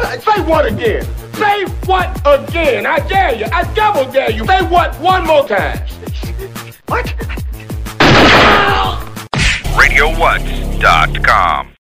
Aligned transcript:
what? 0.00 0.22
Say 0.22 0.42
what 0.42 0.66
again? 0.66 1.04
Say 1.34 1.64
what 1.86 2.20
again? 2.24 2.86
I 2.86 2.98
dare 3.06 3.34
you. 3.34 3.46
I 3.52 3.64
double 3.74 4.10
dare 4.10 4.30
you. 4.30 4.46
Say 4.46 4.62
what 4.62 4.94
one 5.00 5.26
more 5.26 5.46
time. 5.46 5.78
What? 6.86 7.06
RadioWhat.com. 9.74 11.71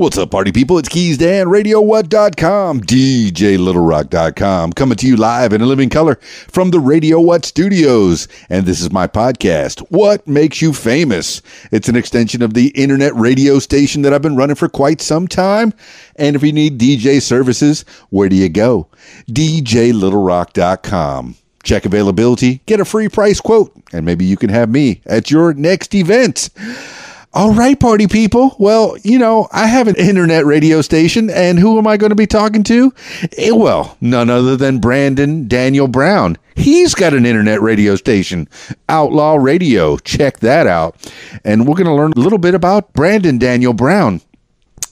What's 0.00 0.16
up, 0.16 0.30
party 0.30 0.50
people? 0.50 0.78
It's 0.78 0.88
Keys 0.88 1.18
Dan, 1.18 1.48
RadioWhat.com, 1.48 2.80
DJLittleRock.com, 2.80 4.72
coming 4.72 4.96
to 4.96 5.06
you 5.06 5.18
live 5.18 5.52
in 5.52 5.60
a 5.60 5.66
living 5.66 5.90
color 5.90 6.14
from 6.48 6.70
the 6.70 6.80
Radio 6.80 7.20
What 7.20 7.44
studios. 7.44 8.26
And 8.48 8.64
this 8.64 8.80
is 8.80 8.90
my 8.90 9.06
podcast, 9.06 9.80
What 9.90 10.26
Makes 10.26 10.62
You 10.62 10.72
Famous? 10.72 11.42
It's 11.70 11.90
an 11.90 11.96
extension 11.96 12.40
of 12.40 12.54
the 12.54 12.68
internet 12.68 13.14
radio 13.14 13.58
station 13.58 14.00
that 14.00 14.14
I've 14.14 14.22
been 14.22 14.36
running 14.36 14.56
for 14.56 14.70
quite 14.70 15.02
some 15.02 15.28
time. 15.28 15.74
And 16.16 16.34
if 16.34 16.42
you 16.42 16.54
need 16.54 16.80
DJ 16.80 17.20
services, 17.20 17.84
where 18.08 18.30
do 18.30 18.36
you 18.36 18.48
go? 18.48 18.88
DJLittleRock.com. 19.28 21.36
Check 21.62 21.84
availability, 21.84 22.62
get 22.64 22.80
a 22.80 22.86
free 22.86 23.10
price 23.10 23.38
quote, 23.38 23.70
and 23.92 24.06
maybe 24.06 24.24
you 24.24 24.38
can 24.38 24.48
have 24.48 24.70
me 24.70 25.02
at 25.04 25.30
your 25.30 25.52
next 25.52 25.94
event. 25.94 26.48
All 27.32 27.54
right, 27.54 27.78
party 27.78 28.08
people. 28.08 28.56
Well, 28.58 28.96
you 29.04 29.16
know, 29.16 29.46
I 29.52 29.68
have 29.68 29.86
an 29.86 29.94
internet 29.94 30.44
radio 30.44 30.82
station, 30.82 31.30
and 31.30 31.60
who 31.60 31.78
am 31.78 31.86
I 31.86 31.96
going 31.96 32.10
to 32.10 32.16
be 32.16 32.26
talking 32.26 32.64
to? 32.64 32.92
Eh, 33.38 33.52
Well, 33.52 33.96
none 34.00 34.28
other 34.28 34.56
than 34.56 34.80
Brandon 34.80 35.46
Daniel 35.46 35.86
Brown. 35.86 36.38
He's 36.56 36.92
got 36.92 37.14
an 37.14 37.24
internet 37.24 37.62
radio 37.62 37.94
station, 37.94 38.48
Outlaw 38.88 39.36
Radio. 39.36 39.96
Check 39.98 40.40
that 40.40 40.66
out. 40.66 40.96
And 41.44 41.68
we're 41.68 41.76
going 41.76 41.86
to 41.86 41.94
learn 41.94 42.12
a 42.16 42.20
little 42.20 42.38
bit 42.38 42.54
about 42.54 42.92
Brandon 42.94 43.38
Daniel 43.38 43.74
Brown. 43.74 44.22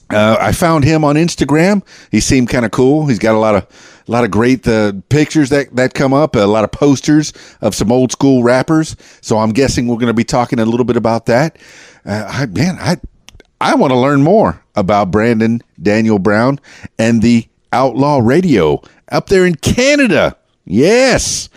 Uh, 0.09 0.37
I 0.39 0.53
found 0.53 0.85
him 0.85 1.03
on 1.03 1.15
Instagram. 1.15 1.83
He 2.09 2.21
seemed 2.21 2.49
kind 2.49 2.65
of 2.65 2.71
cool. 2.71 3.07
He's 3.07 3.19
got 3.19 3.35
a 3.35 3.37
lot 3.37 3.55
of 3.55 3.63
a 4.07 4.11
lot 4.11 4.23
of 4.23 4.31
great 4.31 4.67
uh, 4.67 4.93
pictures 5.09 5.49
that 5.49 5.75
that 5.75 5.93
come 5.93 6.13
up, 6.13 6.35
a 6.35 6.39
lot 6.39 6.63
of 6.63 6.71
posters 6.71 7.31
of 7.61 7.75
some 7.75 7.91
old 7.91 8.11
school 8.11 8.41
rappers. 8.41 8.95
So 9.21 9.37
I'm 9.37 9.51
guessing 9.51 9.87
we're 9.87 9.97
going 9.97 10.07
to 10.07 10.13
be 10.15 10.23
talking 10.23 10.57
a 10.57 10.65
little 10.65 10.85
bit 10.85 10.97
about 10.97 11.27
that. 11.27 11.57
Uh, 12.05 12.25
I, 12.27 12.45
man, 12.47 12.77
I 12.79 12.97
I 13.61 13.75
want 13.75 13.91
to 13.91 13.97
learn 13.97 14.21
more 14.21 14.63
about 14.75 15.11
Brandon 15.11 15.61
Daniel 15.81 16.19
Brown 16.19 16.59
and 16.97 17.21
the 17.21 17.47
Outlaw 17.71 18.19
Radio 18.23 18.81
up 19.11 19.27
there 19.27 19.45
in 19.45 19.55
Canada. 19.55 20.37
Yes, 20.65 21.49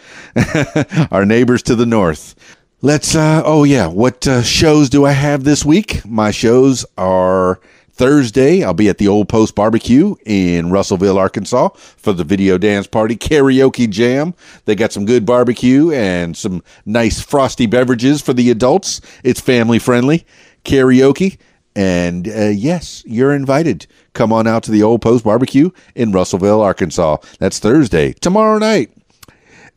our 1.11 1.25
neighbors 1.25 1.63
to 1.65 1.75
the 1.75 1.87
north. 1.87 2.35
Let's. 2.81 3.15
Uh, 3.15 3.43
oh 3.45 3.65
yeah, 3.65 3.87
what 3.87 4.27
uh, 4.27 4.43
shows 4.43 4.91
do 4.91 5.05
I 5.05 5.13
have 5.13 5.45
this 5.45 5.65
week? 5.65 6.05
My 6.05 6.31
shows 6.31 6.85
are 6.99 7.61
Thursday. 8.03 8.65
I'll 8.65 8.75
be 8.75 8.89
at 8.89 8.99
the 8.99 9.07
Old 9.07 9.29
Post 9.29 9.55
Barbecue 9.55 10.17
in 10.27 10.73
Russellville, 10.73 11.19
Arkansas, 11.19 11.69
for 11.69 12.13
the 12.13 12.25
video 12.25 12.59
dance 12.59 12.89
party 12.89 13.15
karaoke 13.15 13.89
jam. 13.89 14.35
They 14.65 14.75
got 14.75 14.91
some 14.91 15.05
good 15.05 15.25
barbecue 15.25 15.93
and 15.93 16.37
some 16.37 16.65
nice 16.85 17.21
frosty 17.21 17.67
beverages 17.67 18.21
for 18.21 18.33
the 18.33 18.51
adults. 18.51 19.01
It's 19.23 19.41
family 19.41 19.79
friendly 19.79 20.27
karaoke. 20.65 21.39
And 21.77 22.27
uh, 22.27 22.49
yes, 22.49 23.05
you're 23.07 23.33
invited. 23.33 23.87
Come 24.15 24.33
on 24.33 24.49
out 24.49 24.65
to 24.65 24.73
the 24.73 24.83
Old 24.83 25.01
Post 25.01 25.23
Barbecue 25.23 25.71
in 25.95 26.11
Russellville, 26.11 26.61
Arkansas. 26.61 27.19
That's 27.39 27.61
Thursday, 27.61 28.15
tomorrow 28.15 28.59
night. 28.59 28.91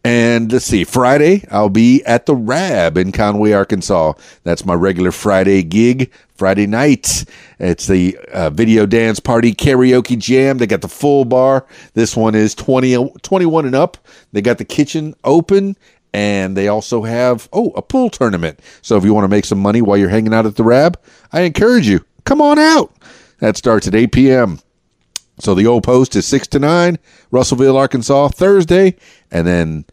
And 0.05 0.51
let's 0.51 0.65
see, 0.65 0.83
Friday, 0.83 1.47
I'll 1.49 1.67
be 1.67 2.03
at 2.03 2.27
the 2.27 2.35
Rab 2.35 2.95
in 2.95 3.11
Conway, 3.11 3.53
Arkansas. 3.53 4.13
That's 4.43 4.63
my 4.63 4.75
regular 4.75 5.11
Friday 5.11 5.63
gig, 5.63 6.11
Friday 6.35 6.67
night. 6.67 7.25
It's 7.57 7.87
the 7.87 8.15
uh, 8.31 8.51
video 8.51 8.85
dance 8.85 9.19
party 9.19 9.51
karaoke 9.51 10.19
jam. 10.19 10.59
They 10.59 10.67
got 10.67 10.81
the 10.81 10.87
full 10.87 11.25
bar. 11.25 11.65
This 11.95 12.15
one 12.15 12.35
is 12.35 12.53
20, 12.53 13.13
21 13.23 13.65
and 13.65 13.73
up. 13.73 13.97
They 14.31 14.43
got 14.43 14.59
the 14.59 14.63
kitchen 14.63 15.15
open. 15.23 15.75
And 16.13 16.55
they 16.55 16.67
also 16.67 17.01
have, 17.01 17.49
oh, 17.51 17.71
a 17.71 17.81
pool 17.81 18.11
tournament. 18.11 18.59
So 18.83 18.97
if 18.97 19.05
you 19.05 19.13
want 19.15 19.23
to 19.23 19.35
make 19.35 19.45
some 19.45 19.59
money 19.59 19.81
while 19.81 19.97
you're 19.97 20.09
hanging 20.09 20.35
out 20.35 20.45
at 20.45 20.55
the 20.55 20.63
Rab, 20.63 21.01
I 21.33 21.41
encourage 21.41 21.87
you, 21.87 22.05
come 22.25 22.43
on 22.43 22.59
out. 22.59 22.93
That 23.39 23.57
starts 23.57 23.87
at 23.87 23.95
8 23.95 24.11
p.m. 24.11 24.59
So 25.39 25.55
the 25.55 25.65
old 25.65 25.83
post 25.83 26.15
is 26.15 26.27
6 26.27 26.45
to 26.49 26.59
9, 26.59 26.99
Russellville, 27.31 27.75
Arkansas, 27.75 28.27
Thursday. 28.27 28.95
And 29.31 29.47
then 29.47 29.85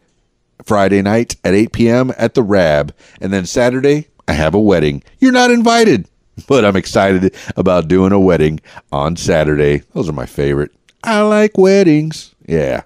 Friday 0.63 1.01
night 1.01 1.35
at 1.43 1.53
8 1.53 1.71
p.m. 1.71 2.11
at 2.17 2.33
the 2.33 2.43
Rab. 2.43 2.93
And 3.19 3.33
then 3.33 3.45
Saturday, 3.45 4.07
I 4.27 4.33
have 4.33 4.53
a 4.53 4.59
wedding. 4.61 5.03
You're 5.19 5.31
not 5.31 5.51
invited, 5.51 6.07
but 6.47 6.65
I'm 6.65 6.75
excited 6.75 7.35
about 7.55 7.87
doing 7.87 8.11
a 8.11 8.19
wedding 8.19 8.59
on 8.91 9.15
Saturday. 9.15 9.83
Those 9.93 10.09
are 10.09 10.13
my 10.13 10.25
favorite. 10.25 10.71
I 11.03 11.21
like 11.21 11.57
weddings. 11.57 12.33
Yeah. 12.47 12.83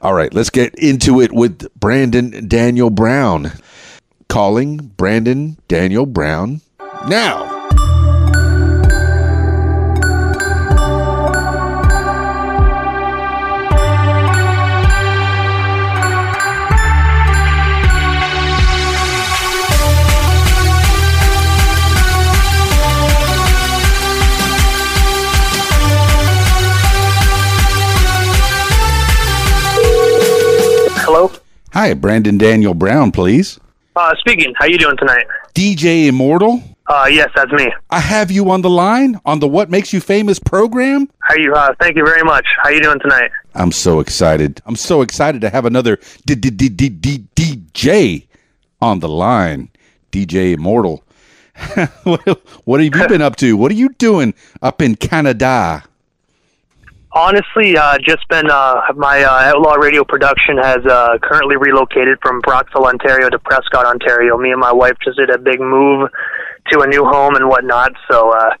All 0.00 0.14
right, 0.14 0.32
let's 0.34 0.50
get 0.50 0.74
into 0.74 1.20
it 1.20 1.32
with 1.32 1.72
Brandon 1.78 2.48
Daniel 2.48 2.90
Brown. 2.90 3.52
Calling 4.28 4.78
Brandon 4.78 5.58
Daniel 5.68 6.06
Brown 6.06 6.62
now. 7.06 7.51
Hi, 31.72 31.94
Brandon 31.94 32.36
Daniel 32.36 32.74
Brown, 32.74 33.12
please. 33.12 33.58
Uh, 33.96 34.14
speaking. 34.18 34.52
How 34.58 34.66
you 34.66 34.76
doing 34.76 34.98
tonight? 34.98 35.24
DJ 35.54 36.06
Immortal. 36.06 36.62
Uh, 36.86 37.08
yes, 37.10 37.30
that's 37.34 37.50
me. 37.50 37.72
I 37.88 37.98
have 37.98 38.30
you 38.30 38.50
on 38.50 38.60
the 38.60 38.68
line 38.68 39.18
on 39.24 39.40
the 39.40 39.48
What 39.48 39.70
Makes 39.70 39.90
You 39.94 40.00
Famous 40.00 40.38
program. 40.38 41.08
How 41.20 41.34
you? 41.34 41.54
Uh, 41.54 41.72
thank 41.80 41.96
you 41.96 42.04
very 42.04 42.24
much. 42.24 42.46
How 42.62 42.68
you 42.68 42.82
doing 42.82 43.00
tonight? 43.00 43.30
I'm 43.54 43.72
so 43.72 44.00
excited. 44.00 44.60
I'm 44.66 44.76
so 44.76 45.00
excited 45.00 45.40
to 45.40 45.48
have 45.48 45.64
another 45.64 45.96
DJ 46.26 46.36
on 48.82 49.00
the 49.00 49.08
line. 49.08 49.70
DJ 50.10 50.52
Immortal. 50.52 51.02
what 52.64 52.80
have 52.80 52.84
you 52.84 53.08
been 53.08 53.22
up 53.22 53.36
to? 53.36 53.56
What 53.56 53.70
are 53.70 53.76
you 53.76 53.88
doing 53.96 54.34
up 54.60 54.82
in 54.82 54.94
Canada? 54.96 55.84
Honestly, 57.14 57.76
uh, 57.76 57.98
just 57.98 58.26
been 58.28 58.50
uh, 58.50 58.80
my 58.96 59.22
uh, 59.22 59.52
Outlaw 59.52 59.74
Radio 59.74 60.02
production 60.02 60.56
has 60.56 60.78
uh, 60.86 61.18
currently 61.22 61.56
relocated 61.56 62.18
from 62.22 62.40
Brockville, 62.40 62.86
Ontario, 62.86 63.28
to 63.28 63.38
Prescott, 63.38 63.84
Ontario. 63.84 64.38
Me 64.38 64.50
and 64.50 64.60
my 64.60 64.72
wife 64.72 64.96
just 65.04 65.18
did 65.18 65.28
a 65.28 65.36
big 65.36 65.60
move 65.60 66.08
to 66.70 66.80
a 66.80 66.86
new 66.86 67.04
home 67.04 67.36
and 67.36 67.48
whatnot. 67.48 67.92
So 68.10 68.32
uh, 68.32 68.54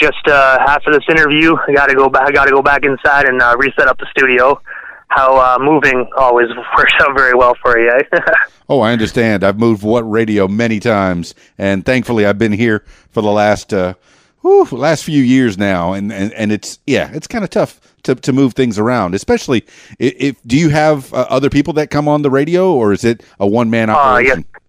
just 0.00 0.28
uh, 0.28 0.58
after 0.68 0.92
this 0.92 1.02
interview, 1.10 1.56
I 1.56 1.72
got 1.72 1.86
to 1.88 1.96
go 1.96 2.08
back. 2.08 2.28
I 2.28 2.30
got 2.30 2.44
to 2.44 2.52
go 2.52 2.62
back 2.62 2.84
inside 2.84 3.26
and 3.26 3.42
uh, 3.42 3.56
reset 3.58 3.88
up 3.88 3.98
the 3.98 4.06
studio. 4.16 4.60
How 5.08 5.36
uh, 5.36 5.58
moving 5.58 6.08
always 6.16 6.48
works 6.76 6.92
out 7.00 7.16
very 7.16 7.34
well 7.34 7.54
for 7.62 7.78
you. 7.78 7.90
Eh? 7.90 8.18
Oh, 8.70 8.80
I 8.80 8.92
understand. 8.92 9.44
I've 9.44 9.58
moved 9.58 9.82
what 9.82 10.02
radio 10.02 10.46
many 10.46 10.78
times, 10.78 11.34
and 11.56 11.86
thankfully, 11.86 12.26
I've 12.26 12.36
been 12.36 12.52
here 12.52 12.84
for 13.12 13.22
the 13.22 13.30
last 13.30 13.72
uh, 13.72 13.94
whew, 14.42 14.66
last 14.70 15.04
few 15.04 15.22
years 15.22 15.56
now, 15.56 15.94
and 15.94 16.12
and, 16.12 16.34
and 16.34 16.52
it's 16.52 16.78
yeah, 16.86 17.10
it's 17.14 17.26
kind 17.26 17.44
of 17.44 17.48
tough 17.48 17.80
to, 18.04 18.14
to 18.14 18.32
move 18.32 18.54
things 18.54 18.78
around, 18.78 19.14
especially 19.14 19.64
if, 19.98 20.14
if 20.18 20.42
do 20.46 20.56
you 20.56 20.68
have 20.70 21.12
uh, 21.12 21.26
other 21.28 21.50
people 21.50 21.72
that 21.74 21.90
come 21.90 22.08
on 22.08 22.22
the 22.22 22.30
radio, 22.30 22.72
or 22.72 22.92
is 22.92 23.04
it 23.04 23.22
a 23.40 23.46
one 23.46 23.70
man 23.70 23.90
Uh, 23.90 23.94
operation? 23.94 24.44
yes. 24.52 24.62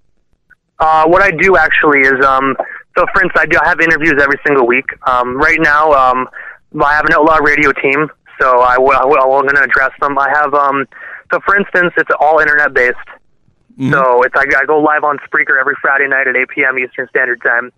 Uh, 0.80 1.06
what 1.08 1.22
I 1.22 1.32
do 1.32 1.58
actually 1.58 2.02
is, 2.02 2.24
um, 2.26 2.56
so 2.98 3.06
for 3.14 3.22
instance, 3.24 3.34
I 3.38 3.46
do 3.46 3.58
I 3.62 3.68
have 3.68 3.80
interviews 3.82 4.14
every 4.22 4.40
single 4.46 4.66
week. 4.66 4.86
Um, 5.08 5.36
right 5.38 5.60
now, 5.60 5.92
um, 5.92 6.28
I 6.82 6.94
have 6.94 7.06
an 7.06 7.14
outlaw 7.14 7.38
radio 7.38 7.72
team, 7.74 8.10
so 8.40 8.60
I 8.62 8.78
will, 8.78 8.92
I 8.92 9.04
will, 9.06 9.18
I'm 9.22 9.44
going 9.44 9.56
to 9.56 9.64
address 9.64 9.92
them. 10.00 10.18
I 10.18 10.30
have, 10.30 10.54
um, 10.54 10.86
so 11.32 11.40
for 11.46 11.58
instance, 11.58 11.94
it's 11.98 12.10
all 12.20 12.40
internet 12.40 12.74
based. 12.74 12.96
So 13.92 14.24
it's 14.24 14.36
I, 14.36 14.44
I 14.58 14.66
go 14.66 14.78
live 14.82 15.06
on 15.06 15.20
Spreaker 15.20 15.58
every 15.58 15.76
Friday 15.82 16.06
night 16.10 16.28
at 16.28 16.36
8 16.36 16.50
p.m. 16.50 16.78
Eastern 16.80 17.08
Standard 17.08 17.42
Time. 17.42 17.72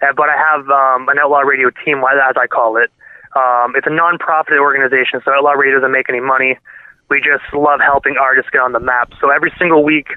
Uh, 0.00 0.12
but 0.16 0.28
I 0.28 0.36
have 0.36 0.68
um, 0.70 1.08
an 1.08 1.18
outlaw 1.18 1.40
radio 1.40 1.70
team, 1.84 1.98
as 1.98 2.36
I 2.36 2.46
call 2.46 2.76
it. 2.76 2.90
Um, 3.36 3.74
it's 3.76 3.86
a 3.86 3.94
non-profit 3.94 4.58
organization, 4.58 5.20
so 5.24 5.32
Outlaw 5.32 5.52
Radio 5.52 5.78
doesn't 5.78 5.92
make 5.92 6.08
any 6.08 6.20
money. 6.20 6.58
We 7.08 7.18
just 7.18 7.46
love 7.54 7.80
helping 7.80 8.16
artists 8.20 8.50
get 8.50 8.60
on 8.60 8.72
the 8.72 8.80
map. 8.80 9.12
So 9.20 9.30
every 9.30 9.52
single 9.58 9.84
week, 9.84 10.08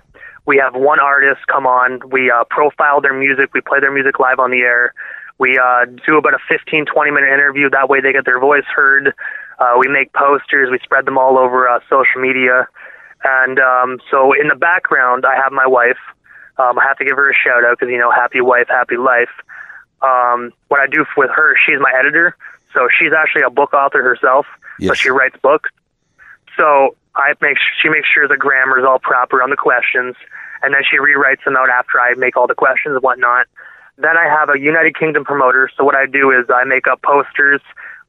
we 0.46 0.58
have 0.58 0.76
one 0.76 1.00
artist 1.00 1.42
come 1.48 1.66
on. 1.66 2.02
We 2.10 2.30
uh, 2.30 2.44
profile 2.50 3.02
their 3.02 3.14
music. 3.14 3.54
We 3.54 3.62
play 3.62 3.80
their 3.80 3.94
music 3.94 4.20
live 4.20 4.40
on 4.40 4.52
the 4.52 4.60
air. 4.60 4.94
We 5.40 5.58
uh, 5.58 5.86
do 6.06 6.18
about 6.18 6.34
a 6.34 6.40
15, 6.48 6.86
20 6.86 7.12
minute 7.12 7.30
interview. 7.30 7.70
That 7.70 7.90
way 7.90 8.02
they 8.02 8.14
get 8.14 8.26
their 8.26 8.40
voice 8.40 8.66
heard. 8.76 9.14
Uh, 9.60 9.74
we 9.80 9.88
make 9.88 10.14
posters. 10.14 10.70
We 10.70 10.80
spread 10.84 11.06
them 11.06 11.18
all 11.18 11.38
over 11.38 11.68
uh, 11.68 11.80
social 11.90 12.22
media. 12.22 12.68
And 13.24 13.60
um, 13.60 14.00
so 14.12 14.34
in 14.34 14.50
the 14.50 14.56
background, 14.56 15.26
I 15.26 15.36
have 15.36 15.52
my 15.52 15.66
wife. 15.66 16.02
Um, 16.58 16.78
I 16.78 16.84
have 16.84 16.98
to 16.98 17.06
give 17.06 17.16
her 17.16 17.32
a 17.32 17.34
shout 17.34 17.66
out 17.66 17.80
because, 17.80 17.92
you 17.92 17.98
know, 17.98 18.12
happy 18.12 18.42
wife, 18.42 18.68
happy 18.70 18.98
life. 18.98 19.32
Um, 20.02 20.52
what 20.68 20.82
I 20.82 20.88
do 20.88 21.06
with 21.16 21.32
her, 21.34 21.56
she's 21.66 21.80
my 21.80 21.92
editor. 21.98 22.36
So 22.74 22.88
she's 22.98 23.14
actually 23.14 23.44
a 23.44 23.50
book 23.50 23.74
author 23.74 24.02
herself. 24.02 24.46
So 24.80 24.86
Yes. 24.88 24.98
she 24.98 25.10
writes 25.10 25.36
books. 25.42 25.70
So 26.58 26.96
I 27.16 27.34
make 27.42 27.58
she 27.82 27.90
makes 27.90 28.08
sure 28.08 28.28
the 28.28 28.38
grammar 28.38 28.80
is 28.80 28.86
all 28.86 29.00
proper 29.00 29.42
on 29.42 29.50
the 29.50 29.56
questions, 29.56 30.16
and 30.62 30.74
then 30.74 30.82
she 30.90 30.98
rewrites 30.98 31.44
them 31.46 31.56
out 31.56 31.70
after 31.70 32.00
I 32.00 32.16
make 32.16 32.36
all 32.38 32.48
the 32.48 32.56
questions 32.56 32.96
and 32.96 33.04
whatnot. 33.04 33.48
Then 33.98 34.18
I 34.18 34.26
have 34.26 34.50
a 34.50 34.60
United 34.60 34.98
Kingdom 34.98 35.24
promoter. 35.24 35.70
So 35.78 35.84
what 35.84 35.96
I 35.96 36.06
do 36.08 36.32
is 36.32 36.46
I 36.50 36.64
make 36.66 36.88
up 36.88 37.02
posters 37.04 37.62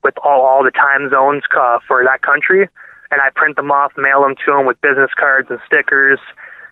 with 0.02 0.14
all 0.25 0.40
all 0.43 0.64
the 0.64 0.70
time 0.70 1.10
zones 1.10 1.43
uh, 1.56 1.78
for 1.87 2.02
that 2.05 2.22
country, 2.22 2.69
and 3.10 3.20
I 3.20 3.31
print 3.34 3.56
them 3.56 3.70
off, 3.70 3.93
mail 3.96 4.22
them 4.22 4.34
to 4.46 4.58
him 4.58 4.67
with 4.67 4.81
business 4.81 5.10
cards 5.17 5.49
and 5.50 5.60
stickers. 5.67 6.19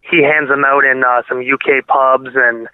He 0.02 0.22
hands 0.22 0.48
them 0.48 0.64
out 0.64 0.84
in 0.84 1.04
uh, 1.04 1.22
some 1.28 1.40
UK 1.40 1.86
pubs 1.86 2.30
and 2.34 2.68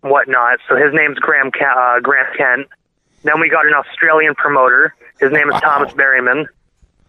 whatnot. 0.00 0.58
So 0.68 0.74
his 0.76 0.92
name's 0.92 1.18
Graham 1.18 1.48
uh, 1.48 2.00
Grant 2.00 2.36
Kent. 2.36 2.68
Then 3.22 3.40
we 3.40 3.48
got 3.48 3.66
an 3.66 3.74
Australian 3.74 4.34
promoter. 4.34 4.94
His 5.20 5.30
name 5.32 5.48
is 5.48 5.54
Wow. 5.54 5.60
Thomas 5.60 5.92
Berryman. 5.94 6.40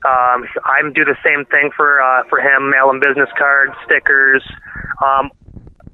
Um, 0.05 0.45
I 0.65 0.81
do 0.93 1.05
the 1.05 1.15
same 1.23 1.45
thing 1.45 1.71
for 1.75 2.01
uh, 2.01 2.23
for 2.29 2.39
him. 2.39 2.69
Mail 2.69 2.89
him 2.89 2.99
business 2.99 3.29
cards, 3.37 3.73
stickers. 3.85 4.43
Um, 5.03 5.31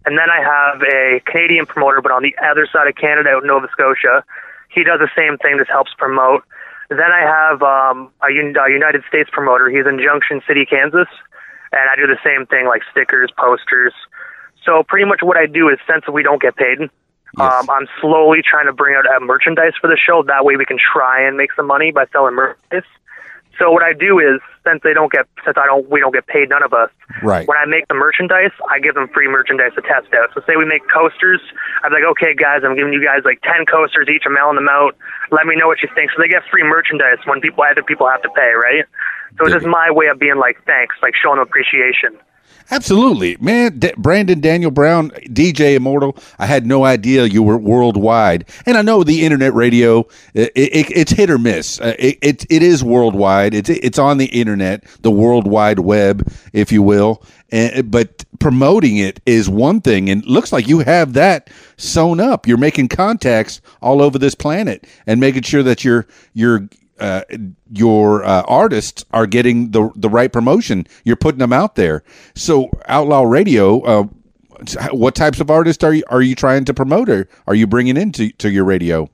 and 0.05 0.17
then 0.17 0.29
I 0.29 0.41
have 0.41 0.81
a 0.81 1.21
Canadian 1.25 1.65
promoter, 1.65 2.01
but 2.01 2.11
on 2.11 2.23
the 2.23 2.35
other 2.43 2.67
side 2.71 2.87
of 2.87 2.95
Canada, 2.95 3.29
out 3.29 3.43
in 3.43 3.47
Nova 3.47 3.67
Scotia. 3.71 4.23
He 4.69 4.83
does 4.83 4.99
the 4.99 5.09
same 5.15 5.37
thing. 5.39 5.57
This 5.57 5.67
helps 5.67 5.91
promote. 5.97 6.43
Then 6.89 6.99
I 7.11 7.21
have 7.21 7.61
um, 7.61 8.11
a, 8.21 8.29
Un- 8.29 8.55
a 8.55 8.69
United 8.71 9.03
States 9.07 9.29
promoter. 9.31 9.69
He's 9.69 9.85
in 9.85 9.99
Junction 9.99 10.41
City, 10.47 10.65
Kansas, 10.65 11.07
and 11.71 11.89
I 11.89 11.95
do 11.95 12.05
the 12.07 12.17
same 12.23 12.45
thing, 12.45 12.65
like 12.67 12.81
stickers, 12.91 13.31
posters. 13.37 13.93
So 14.63 14.83
pretty 14.83 15.05
much 15.05 15.21
what 15.21 15.37
I 15.37 15.45
do 15.47 15.69
is, 15.69 15.77
since 15.89 16.07
we 16.07 16.21
don't 16.23 16.41
get 16.41 16.55
paid, 16.55 16.79
Yes. 17.37 17.53
um, 17.53 17.69
I'm 17.69 17.87
slowly 18.01 18.39
trying 18.41 18.65
to 18.65 18.73
bring 18.73 18.95
out 18.95 19.05
uh, 19.05 19.19
merchandise 19.19 19.73
for 19.79 19.87
the 19.87 19.97
show. 19.97 20.23
That 20.23 20.45
way, 20.45 20.55
we 20.55 20.65
can 20.65 20.77
try 20.79 21.21
and 21.27 21.37
make 21.37 21.53
some 21.53 21.67
money 21.67 21.91
by 21.91 22.05
selling 22.11 22.35
merchandise. 22.35 22.87
So 23.59 23.69
what 23.71 23.83
I 23.83 23.91
do 23.91 24.19
is, 24.19 24.39
since 24.63 24.79
they 24.87 24.93
don't 24.93 25.11
get, 25.11 25.27
since 25.43 25.57
I 25.59 25.65
don't, 25.67 25.83
we 25.89 25.99
don't 25.99 26.13
get 26.13 26.27
paid, 26.27 26.47
none 26.47 26.63
of 26.63 26.71
us. 26.71 26.89
Right. 27.21 27.45
When 27.45 27.57
I 27.57 27.65
make 27.65 27.89
the 27.89 27.93
merchandise, 27.93 28.55
I 28.71 28.79
give 28.79 28.95
them 28.95 29.09
free 29.09 29.27
merchandise 29.27 29.75
to 29.75 29.81
test 29.81 30.07
out. 30.15 30.31
So 30.33 30.39
say 30.47 30.55
we 30.55 30.63
make 30.63 30.87
coasters, 30.87 31.41
I'm 31.83 31.91
like, 31.91 32.07
okay, 32.15 32.33
guys, 32.33 32.63
I'm 32.63 32.75
giving 32.77 32.93
you 32.93 33.03
guys 33.03 33.23
like 33.25 33.41
ten 33.43 33.65
coasters 33.67 34.07
each. 34.07 34.23
I'm 34.25 34.33
mailing 34.33 34.55
them 34.55 34.69
out. 34.71 34.95
Let 35.31 35.45
me 35.45 35.57
know 35.59 35.67
what 35.67 35.83
you 35.83 35.89
think. 35.93 36.11
So 36.15 36.21
they 36.23 36.29
get 36.29 36.43
free 36.49 36.63
merchandise 36.63 37.19
when 37.25 37.41
people, 37.41 37.63
other 37.67 37.83
people 37.83 38.07
have 38.07 38.21
to 38.23 38.29
pay, 38.31 38.51
right? 38.55 38.85
So 39.37 39.45
it's 39.45 39.53
just 39.53 39.67
my 39.67 39.91
way 39.91 40.07
of 40.07 40.17
being 40.19 40.39
like, 40.39 40.63
thanks, 40.65 40.95
like 41.03 41.13
showing 41.13 41.39
appreciation. 41.43 42.15
Absolutely, 42.71 43.35
man. 43.39 43.79
D- 43.79 43.93
Brandon 43.97 44.39
Daniel 44.39 44.71
Brown, 44.71 45.09
DJ 45.25 45.75
Immortal. 45.75 46.15
I 46.37 46.45
had 46.45 46.67
no 46.67 46.85
idea 46.85 47.25
you 47.25 47.41
were 47.41 47.57
worldwide, 47.57 48.45
and 48.65 48.77
I 48.77 48.81
know 48.83 49.03
the 49.03 49.25
internet 49.25 49.53
radio. 49.53 50.07
It, 50.35 50.51
it, 50.55 50.91
it's 50.91 51.11
hit 51.11 51.29
or 51.31 51.39
miss. 51.39 51.81
Uh, 51.81 51.95
it, 51.97 52.17
it 52.21 52.45
it 52.49 52.61
is 52.63 52.83
worldwide. 52.83 53.53
It's 53.55 53.69
it's 53.69 53.97
on 53.99 54.17
the 54.19 54.27
internet, 54.27 54.83
the 55.01 55.11
World 55.11 55.47
Wide 55.47 55.79
Web, 55.79 56.31
if 56.53 56.71
you 56.71 56.83
will. 56.83 57.23
And, 57.51 57.89
but 57.89 58.23
promoting 58.39 58.97
it 58.97 59.19
is 59.25 59.49
one 59.49 59.81
thing, 59.81 60.09
and 60.09 60.23
looks 60.25 60.51
like 60.53 60.67
you 60.67 60.79
have 60.79 61.13
that 61.13 61.49
sewn 61.77 62.19
up. 62.19 62.47
You're 62.47 62.57
making 62.57 62.89
contacts 62.89 63.61
all 63.81 64.01
over 64.01 64.19
this 64.19 64.35
planet 64.35 64.85
and 65.07 65.19
making 65.19 65.41
sure 65.41 65.63
that 65.63 65.83
your 65.83 66.05
your 66.33 66.69
uh, 66.99 67.23
your 67.71 68.23
uh, 68.23 68.43
artists 68.47 69.05
are 69.11 69.27
getting 69.27 69.71
the 69.71 69.91
the 69.95 70.09
right 70.09 70.31
promotion. 70.31 70.87
You're 71.03 71.15
putting 71.15 71.39
them 71.39 71.53
out 71.53 71.75
there. 71.75 72.03
So 72.35 72.69
Outlaw 72.87 73.23
Radio, 73.23 73.81
uh, 73.81 74.03
what 74.91 75.15
types 75.15 75.39
of 75.39 75.49
artists 75.49 75.83
are 75.83 75.93
you 75.93 76.03
are 76.09 76.21
you 76.21 76.35
trying 76.35 76.65
to 76.65 76.73
promote 76.73 77.09
or 77.09 77.27
are 77.47 77.55
you 77.55 77.67
bringing 77.67 77.97
into 77.97 78.31
to 78.33 78.49
your 78.49 78.65
radio? 78.65 79.09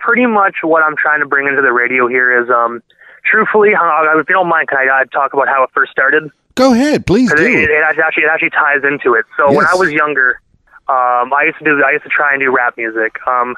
pretty 0.00 0.26
much 0.26 0.56
what 0.62 0.82
I'm 0.82 0.96
trying 0.96 1.20
to 1.20 1.26
bring 1.26 1.46
into 1.46 1.62
the 1.62 1.72
radio 1.72 2.08
here 2.08 2.42
is, 2.42 2.50
um, 2.50 2.82
truthfully, 3.24 3.74
uh, 3.74 4.18
if 4.18 4.28
you 4.28 4.34
don't 4.34 4.48
mind, 4.48 4.68
can 4.68 4.78
I 4.78 5.02
uh, 5.02 5.04
talk 5.06 5.32
about 5.34 5.48
how 5.48 5.62
it 5.62 5.70
first 5.72 5.92
started? 5.92 6.30
Go 6.54 6.72
ahead, 6.72 7.06
please. 7.06 7.32
do. 7.32 7.42
it, 7.42 7.70
it 7.70 7.84
actually 7.84 8.24
it 8.24 8.30
actually 8.30 8.50
ties 8.50 8.82
into 8.82 9.14
it. 9.14 9.24
So 9.36 9.52
when 9.52 9.66
I 9.66 9.74
was 9.74 9.92
younger, 9.92 10.40
um, 10.88 11.32
I 11.32 11.44
used 11.46 11.58
to 11.58 11.64
do 11.64 11.82
I 11.84 11.92
used 11.92 12.04
to 12.04 12.10
try 12.10 12.32
and 12.32 12.40
do 12.40 12.50
rap 12.50 12.76
music. 12.76 13.16
Um, 13.26 13.56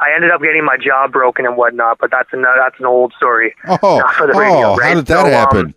I 0.00 0.14
ended 0.14 0.30
up 0.30 0.40
getting 0.40 0.64
my 0.64 0.76
jaw 0.76 1.08
broken 1.08 1.44
and 1.46 1.56
whatnot, 1.56 1.98
but 1.98 2.10
that's 2.10 2.28
an 2.32 2.42
that's 2.42 2.78
an 2.78 2.86
old 2.86 3.12
story. 3.16 3.54
Oh, 3.82 3.98
the 4.20 4.26
radio, 4.28 4.72
oh, 4.72 4.76
right? 4.76 4.88
how 4.90 4.94
did 4.94 5.06
that 5.06 5.20
So, 5.20 5.26
um, 5.26 5.32
happen? 5.32 5.74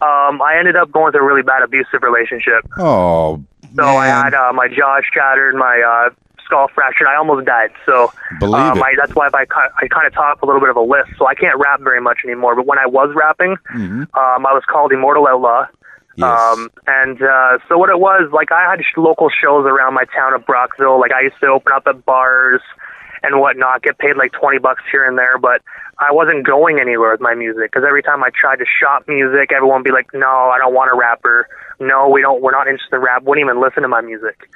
Um, 0.00 0.42
I 0.42 0.56
ended 0.58 0.76
up 0.76 0.90
going 0.92 1.12
through 1.12 1.22
a 1.22 1.26
really 1.26 1.42
bad 1.42 1.62
abusive 1.62 2.02
relationship. 2.02 2.66
oh, 2.78 3.42
So 3.74 3.84
I 3.84 4.06
had 4.06 4.34
uh, 4.34 4.52
my 4.52 4.68
jaw 4.68 5.00
shattered, 5.12 5.54
my 5.54 5.80
uh, 5.80 6.10
skull 6.44 6.68
fractured. 6.74 7.06
I 7.06 7.16
almost 7.16 7.46
died. 7.46 7.70
So 7.86 8.12
Believe 8.38 8.60
um, 8.60 8.78
it. 8.78 8.82
I, 8.82 8.94
that's 8.98 9.14
why 9.14 9.28
I, 9.32 9.44
I 9.80 9.88
kind 9.88 10.06
of 10.06 10.12
talk 10.12 10.42
a 10.42 10.46
little 10.46 10.60
bit 10.60 10.68
of 10.70 10.76
a 10.76 10.82
list. 10.82 11.10
So 11.16 11.26
I 11.26 11.34
can't 11.34 11.58
rap 11.58 11.80
very 11.80 12.00
much 12.00 12.18
anymore. 12.24 12.54
But 12.54 12.66
when 12.66 12.78
I 12.78 12.86
was 12.86 13.14
rapping, 13.14 13.56
um, 13.72 14.06
I 14.14 14.52
was 14.52 14.62
called 14.68 14.92
Immortal 14.92 15.26
Outlaw. 15.26 15.66
Mm-hmm. 15.66 16.20
Yes. 16.20 16.40
Um, 16.40 16.70
and 16.86 17.22
uh, 17.22 17.58
so 17.68 17.78
what 17.78 17.90
it 17.90 17.98
was, 17.98 18.30
like 18.32 18.52
I 18.52 18.70
had 18.70 18.80
local 18.96 19.30
shows 19.30 19.64
around 19.66 19.94
my 19.94 20.04
town 20.14 20.34
of 20.34 20.44
Brockville. 20.46 21.00
Like 21.00 21.12
I 21.12 21.22
used 21.22 21.40
to 21.40 21.46
open 21.46 21.72
up 21.74 21.84
at 21.86 22.04
bars 22.04 22.60
and 23.24 23.40
whatnot, 23.40 23.82
get 23.82 23.98
paid 23.98 24.16
like 24.16 24.32
20 24.32 24.58
bucks 24.58 24.82
here 24.90 25.04
and 25.06 25.16
there, 25.18 25.38
but 25.38 25.62
I 25.98 26.12
wasn't 26.12 26.46
going 26.46 26.78
anywhere 26.80 27.12
with 27.12 27.20
my 27.20 27.34
music 27.34 27.70
because 27.72 27.84
every 27.86 28.02
time 28.02 28.22
I 28.22 28.30
tried 28.38 28.56
to 28.56 28.64
shop 28.66 29.04
music, 29.08 29.52
everyone 29.52 29.78
would 29.80 29.84
be 29.84 29.92
like, 29.92 30.12
no, 30.12 30.26
I 30.26 30.58
don't 30.58 30.74
want 30.74 30.90
a 30.92 30.96
rapper. 30.96 31.48
No, 31.80 32.08
we 32.08 32.20
don't, 32.20 32.42
we're 32.42 32.52
not 32.52 32.66
interested 32.68 32.96
in 32.96 33.02
rap. 33.02 33.22
Wouldn't 33.22 33.44
even 33.44 33.60
listen 33.60 33.82
to 33.82 33.88
my 33.88 34.00
music. 34.00 34.48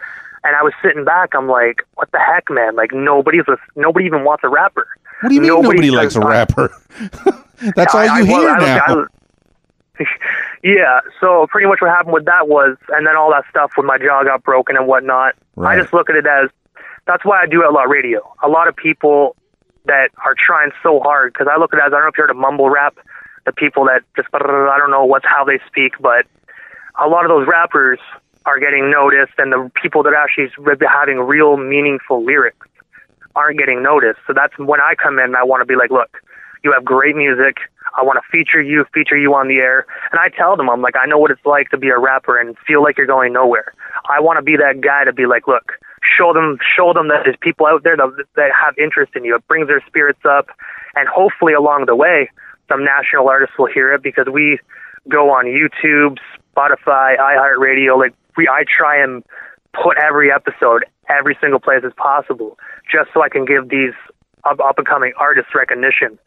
And 0.45 0.55
I 0.55 0.63
was 0.63 0.73
sitting 0.83 1.05
back, 1.05 1.31
I'm 1.35 1.49
like, 1.49 1.83
what 1.95 2.11
the 2.13 2.19
heck, 2.19 2.51
man? 2.51 2.77
Like 2.77 2.93
nobody's, 2.93 3.47
a, 3.49 3.57
nobody 3.77 4.07
even 4.07 4.25
wants 4.25 4.45
a 4.45 4.49
rapper. 4.49 4.87
what 5.21 5.29
do 5.31 5.35
you 5.35 5.41
mean 5.41 5.49
nobody, 5.49 5.91
likes 5.91 6.15
a 6.17 6.21
rapper? 6.21 6.71
That's 7.75 7.95
all 7.95 8.05
you 8.05 8.11
I- 8.11 8.25
hear 8.25 8.49
I 8.51 8.59
now. 8.59 8.85
I 8.87 8.93
was- 8.95 9.09
yeah, 10.63 11.01
so 11.21 11.47
pretty 11.51 11.67
much 11.67 11.81
what 11.81 11.91
happened 11.91 12.13
with 12.13 12.25
that 12.27 12.47
was, 12.49 12.77
and 12.91 13.05
then 13.07 13.17
all 13.17 13.31
that 13.33 13.45
stuff 13.51 13.73
when 13.75 13.87
my 13.87 13.99
jaw 13.99 14.23
got 14.23 14.45
broken 14.45 14.77
and 14.77 14.87
whatnot. 14.87 15.35
Right. 15.57 15.77
I 15.77 15.81
just 15.81 15.93
look 15.93 16.09
at 16.09 16.15
it 16.15 16.25
as 16.25 16.51
that's 17.09 17.25
why 17.25 17.41
I 17.43 17.47
do 17.47 17.65
Outlaw 17.65 17.89
Radio. 17.89 18.21
A 18.45 18.49
lot 18.49 18.69
of 18.69 18.77
people 18.77 19.35
that 19.87 20.11
are 20.23 20.37
trying 20.39 20.71
so 20.83 21.01
hard 21.01 21.33
because 21.33 21.49
I 21.51 21.59
look 21.59 21.73
at 21.73 21.79
it 21.79 21.87
as 21.87 21.93
I 21.93 21.97
don't 21.97 22.03
know 22.03 22.09
if 22.09 22.19
you 22.19 22.23
heard 22.23 22.31
of 22.31 22.37
mumble 22.37 22.69
rap, 22.69 22.97
the 23.47 23.53
people 23.53 23.87
that 23.87 24.05
just 24.15 24.29
I 24.33 24.77
don't 24.79 24.91
know 24.91 25.07
what's 25.07 25.25
how 25.25 25.45
they 25.45 25.59
speak, 25.67 25.95
but 25.99 26.27
a 27.01 27.09
lot 27.09 27.25
of 27.25 27.31
those 27.31 27.49
rappers 27.49 27.99
are 28.45 28.61
getting 28.61 28.91
noticed, 28.91 29.33
and 29.39 29.51
the 29.51 29.71
people 29.81 30.03
that 30.05 30.13
actually 30.13 30.45
is 30.45 30.79
having 30.87 31.19
real 31.19 31.57
meaningful 31.57 32.25
lyrics 32.25 32.67
aren't 33.35 33.59
getting 33.59 33.83
noticed. 33.83 34.21
So 34.27 34.33
that's 34.35 34.57
when 34.59 34.81
I 34.81 34.95
come 34.95 35.19
in. 35.19 35.35
I 35.35 35.45
want 35.45 35.63
to 35.63 35.67
be 35.67 35.77
like, 35.77 35.91
look, 35.91 36.19
you 36.63 36.73
have 36.73 36.85
great 36.85 37.17
music. 37.17 37.57
I 37.97 38.03
want 38.03 38.19
to 38.21 38.27
feature 38.31 38.61
you, 38.61 38.85
feature 38.93 39.17
you 39.17 39.35
on 39.35 39.49
the 39.49 39.57
air. 39.57 39.87
And 40.13 40.21
I 40.21 40.29
tell 40.29 40.57
them, 40.57 40.69
I'm 40.69 40.83
like, 40.83 40.95
I 40.97 41.07
know 41.07 41.19
what 41.19 41.31
it's 41.31 41.45
like 41.47 41.71
to 41.71 41.79
be 41.79 41.89
a 41.89 41.99
rapper 41.99 42.39
and 42.39 42.57
feel 42.67 42.83
like 42.83 42.99
you're 42.99 43.07
going 43.07 43.33
nowhere. 43.33 43.73
I 44.09 44.21
want 44.21 44.39
to 44.39 44.43
be 44.43 44.57
that 44.57 44.81
guy 44.83 45.05
to 45.05 45.13
be 45.13 45.27
like, 45.27 45.47
look, 45.47 45.73
show 46.17 46.33
them, 46.33 46.59
show 46.77 46.93
them 46.93 47.09
that 47.09 47.23
there's 47.25 47.37
people 47.41 47.67
out 47.67 47.83
there 47.83 47.97
that, 47.97 48.25
that 48.37 48.51
have 48.53 48.77
interest 48.79 49.13
in 49.15 49.25
you. 49.25 49.37
It 49.37 49.47
brings 49.49 49.69
their 49.69 49.83
spirits 49.87 50.21
up, 50.29 50.49
and 50.95 51.09
hopefully 51.09 51.53
along 51.53 51.87
the 51.87 51.97
way, 51.97 52.31
some 52.69 52.85
national 52.85 53.29
artists 53.29 53.57
will 53.59 53.71
hear 53.73 53.93
it 53.95 54.03
because 54.03 54.27
we 54.33 54.59
go 55.09 55.31
on 55.31 55.47
YouTube, 55.47 56.19
Spotify, 56.55 57.17
iHeartRadio. 57.19 57.99
Like 57.99 58.15
we, 58.37 58.49
I 58.49 58.65
try 58.65 59.03
and 59.03 59.25
put 59.73 59.97
every 59.99 60.33
episode 60.33 60.85
every 61.09 61.37
single 61.41 61.61
place 61.61 61.83
as 61.85 61.93
possible, 61.97 62.59
just 62.91 63.11
so 63.15 63.23
I 63.23 63.29
can 63.29 63.45
give 63.45 63.69
these 63.69 63.95
up, 64.45 64.61
up 64.61 64.79
and 64.79 64.87
coming 64.87 65.13
artists 65.19 65.55
recognition. 65.55 66.19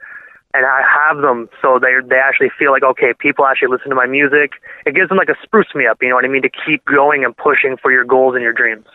And 0.54 0.66
I 0.66 0.82
have 0.84 1.22
them 1.22 1.48
so 1.62 1.80
they 1.80 1.94
they 2.06 2.18
actually 2.18 2.52
feel 2.60 2.72
like 2.72 2.84
okay, 2.84 3.14
people 3.18 3.46
actually 3.46 3.70
listen 3.70 3.90
to 3.90 3.96
my 3.96 4.06
music. 4.06 4.52
It 4.86 4.96
gives 4.96 5.08
them 5.08 5.18
like 5.18 5.30
a 5.30 5.40
spruce 5.42 5.74
me 5.74 5.88
up, 5.88 6.02
you 6.02 6.10
know 6.10 6.16
what 6.16 6.26
I 6.26 6.28
mean, 6.28 6.42
to 6.42 6.50
keep 6.50 6.84
going 6.84 7.24
and 7.24 7.36
pushing 7.38 7.78
for 7.78 7.90
your 7.90 8.04
goals 8.04 8.36
and 8.36 8.44
your 8.44 8.52
dreams. 8.52 8.86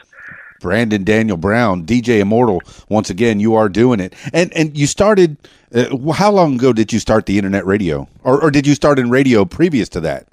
Brandon 0.60 1.04
Daniel 1.04 1.36
Brown, 1.36 1.84
DJ 1.84 2.20
Immortal. 2.20 2.62
Once 2.88 3.10
again, 3.10 3.40
you 3.40 3.54
are 3.54 3.68
doing 3.68 4.00
it, 4.00 4.14
and 4.32 4.52
and 4.54 4.76
you 4.76 4.86
started. 4.86 5.36
Uh, 5.74 6.12
how 6.12 6.30
long 6.30 6.54
ago 6.54 6.72
did 6.72 6.92
you 6.92 6.98
start 7.00 7.26
the 7.26 7.36
internet 7.38 7.66
radio, 7.66 8.08
or, 8.22 8.40
or 8.42 8.50
did 8.50 8.66
you 8.66 8.74
start 8.74 8.98
in 8.98 9.10
radio 9.10 9.44
previous 9.44 9.88
to 9.90 10.00
that? 10.00 10.26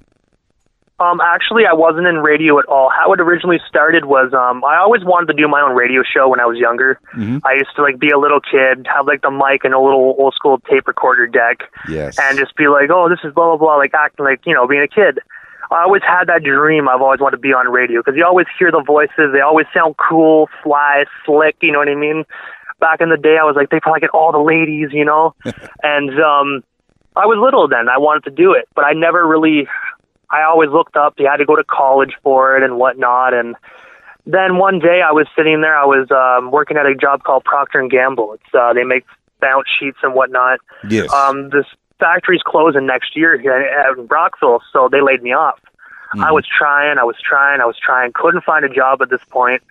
Um, 1.00 1.20
actually, 1.20 1.64
I 1.66 1.72
wasn't 1.74 2.06
in 2.06 2.18
radio 2.18 2.56
at 2.60 2.66
all. 2.66 2.88
How 2.88 3.12
it 3.12 3.20
originally 3.20 3.58
started 3.68 4.04
was 4.04 4.32
um, 4.32 4.64
I 4.64 4.76
always 4.76 5.02
wanted 5.04 5.26
to 5.26 5.34
do 5.34 5.48
my 5.48 5.60
own 5.60 5.74
radio 5.74 6.02
show 6.04 6.28
when 6.28 6.38
I 6.38 6.46
was 6.46 6.56
younger. 6.56 7.00
I 7.44 7.54
used 7.54 7.74
to 7.74 7.82
like 7.82 7.98
be 7.98 8.10
a 8.10 8.18
little 8.18 8.38
kid, 8.40 8.86
have 8.86 9.04
like 9.08 9.20
the 9.22 9.30
mic 9.32 9.64
and 9.64 9.74
a 9.74 9.80
little 9.80 10.14
old 10.16 10.34
school 10.34 10.60
tape 10.70 10.86
recorder 10.86 11.26
deck, 11.26 11.64
Yes. 11.88 12.16
and 12.22 12.38
just 12.38 12.54
be 12.56 12.68
like, 12.68 12.90
"Oh, 12.90 13.08
this 13.08 13.18
is 13.24 13.34
blah 13.34 13.48
blah 13.48 13.56
blah," 13.56 13.76
like 13.76 13.92
acting 13.92 14.24
like 14.24 14.46
you 14.46 14.54
know 14.54 14.68
being 14.68 14.82
a 14.82 14.88
kid. 14.88 15.18
I 15.74 15.82
always 15.82 16.02
had 16.02 16.26
that 16.26 16.44
dream. 16.44 16.88
I've 16.88 17.02
always 17.02 17.18
wanted 17.18 17.36
to 17.36 17.42
be 17.42 17.52
on 17.52 17.66
radio 17.66 18.00
because 18.00 18.14
you 18.16 18.24
always 18.24 18.46
hear 18.58 18.70
the 18.70 18.82
voices. 18.82 19.32
They 19.32 19.40
always 19.40 19.66
sound 19.74 19.96
cool, 19.96 20.48
fly, 20.62 21.04
slick. 21.26 21.56
You 21.62 21.72
know 21.72 21.80
what 21.80 21.88
I 21.88 21.96
mean? 21.96 22.24
Back 22.78 23.00
in 23.00 23.10
the 23.10 23.16
day, 23.16 23.38
I 23.40 23.44
was 23.44 23.56
like, 23.56 23.70
they 23.70 23.80
probably 23.80 24.00
get 24.00 24.10
all 24.10 24.30
the 24.30 24.38
ladies, 24.38 24.90
you 24.92 25.04
know. 25.04 25.34
and 25.82 26.10
um, 26.20 26.62
I 27.16 27.26
was 27.26 27.38
little 27.42 27.66
then. 27.66 27.88
I 27.88 27.98
wanted 27.98 28.24
to 28.24 28.30
do 28.30 28.52
it, 28.52 28.68
but 28.76 28.84
I 28.84 28.92
never 28.92 29.26
really. 29.26 29.66
I 30.30 30.42
always 30.44 30.70
looked 30.70 30.96
up. 30.96 31.14
You 31.18 31.26
had 31.26 31.38
to 31.38 31.44
go 31.44 31.56
to 31.56 31.64
college 31.64 32.14
for 32.22 32.56
it 32.56 32.62
and 32.62 32.78
whatnot. 32.78 33.34
And 33.34 33.56
then 34.26 34.58
one 34.58 34.78
day, 34.78 35.00
I 35.02 35.10
was 35.10 35.26
sitting 35.36 35.60
there. 35.60 35.76
I 35.76 35.86
was 35.86 36.06
um, 36.10 36.52
working 36.52 36.76
at 36.76 36.86
a 36.86 36.94
job 36.94 37.24
called 37.24 37.44
Procter 37.44 37.80
and 37.80 37.90
Gamble. 37.90 38.34
It's 38.34 38.54
uh, 38.54 38.72
they 38.72 38.84
make 38.84 39.04
bounce 39.40 39.66
sheets 39.78 39.98
and 40.04 40.14
whatnot. 40.14 40.60
Yes. 40.88 41.12
Um, 41.12 41.50
this 41.50 41.66
factory's 42.04 42.42
closing 42.44 42.86
next 42.86 43.16
year 43.16 43.38
here 43.38 43.56
in 43.96 44.06
Brockville, 44.06 44.60
so 44.72 44.88
they 44.92 45.00
laid 45.00 45.22
me 45.22 45.32
off. 45.32 45.58
I 46.12 46.16
mm-hmm. 46.16 46.34
was 46.34 46.44
trying, 46.46 46.98
I 46.98 47.04
was 47.04 47.16
trying, 47.18 47.60
I 47.60 47.64
was 47.64 47.76
trying, 47.78 48.12
couldn't 48.14 48.44
find 48.44 48.64
a 48.64 48.68
job 48.68 49.00
at 49.00 49.08
this 49.08 49.24
point. 49.30 49.62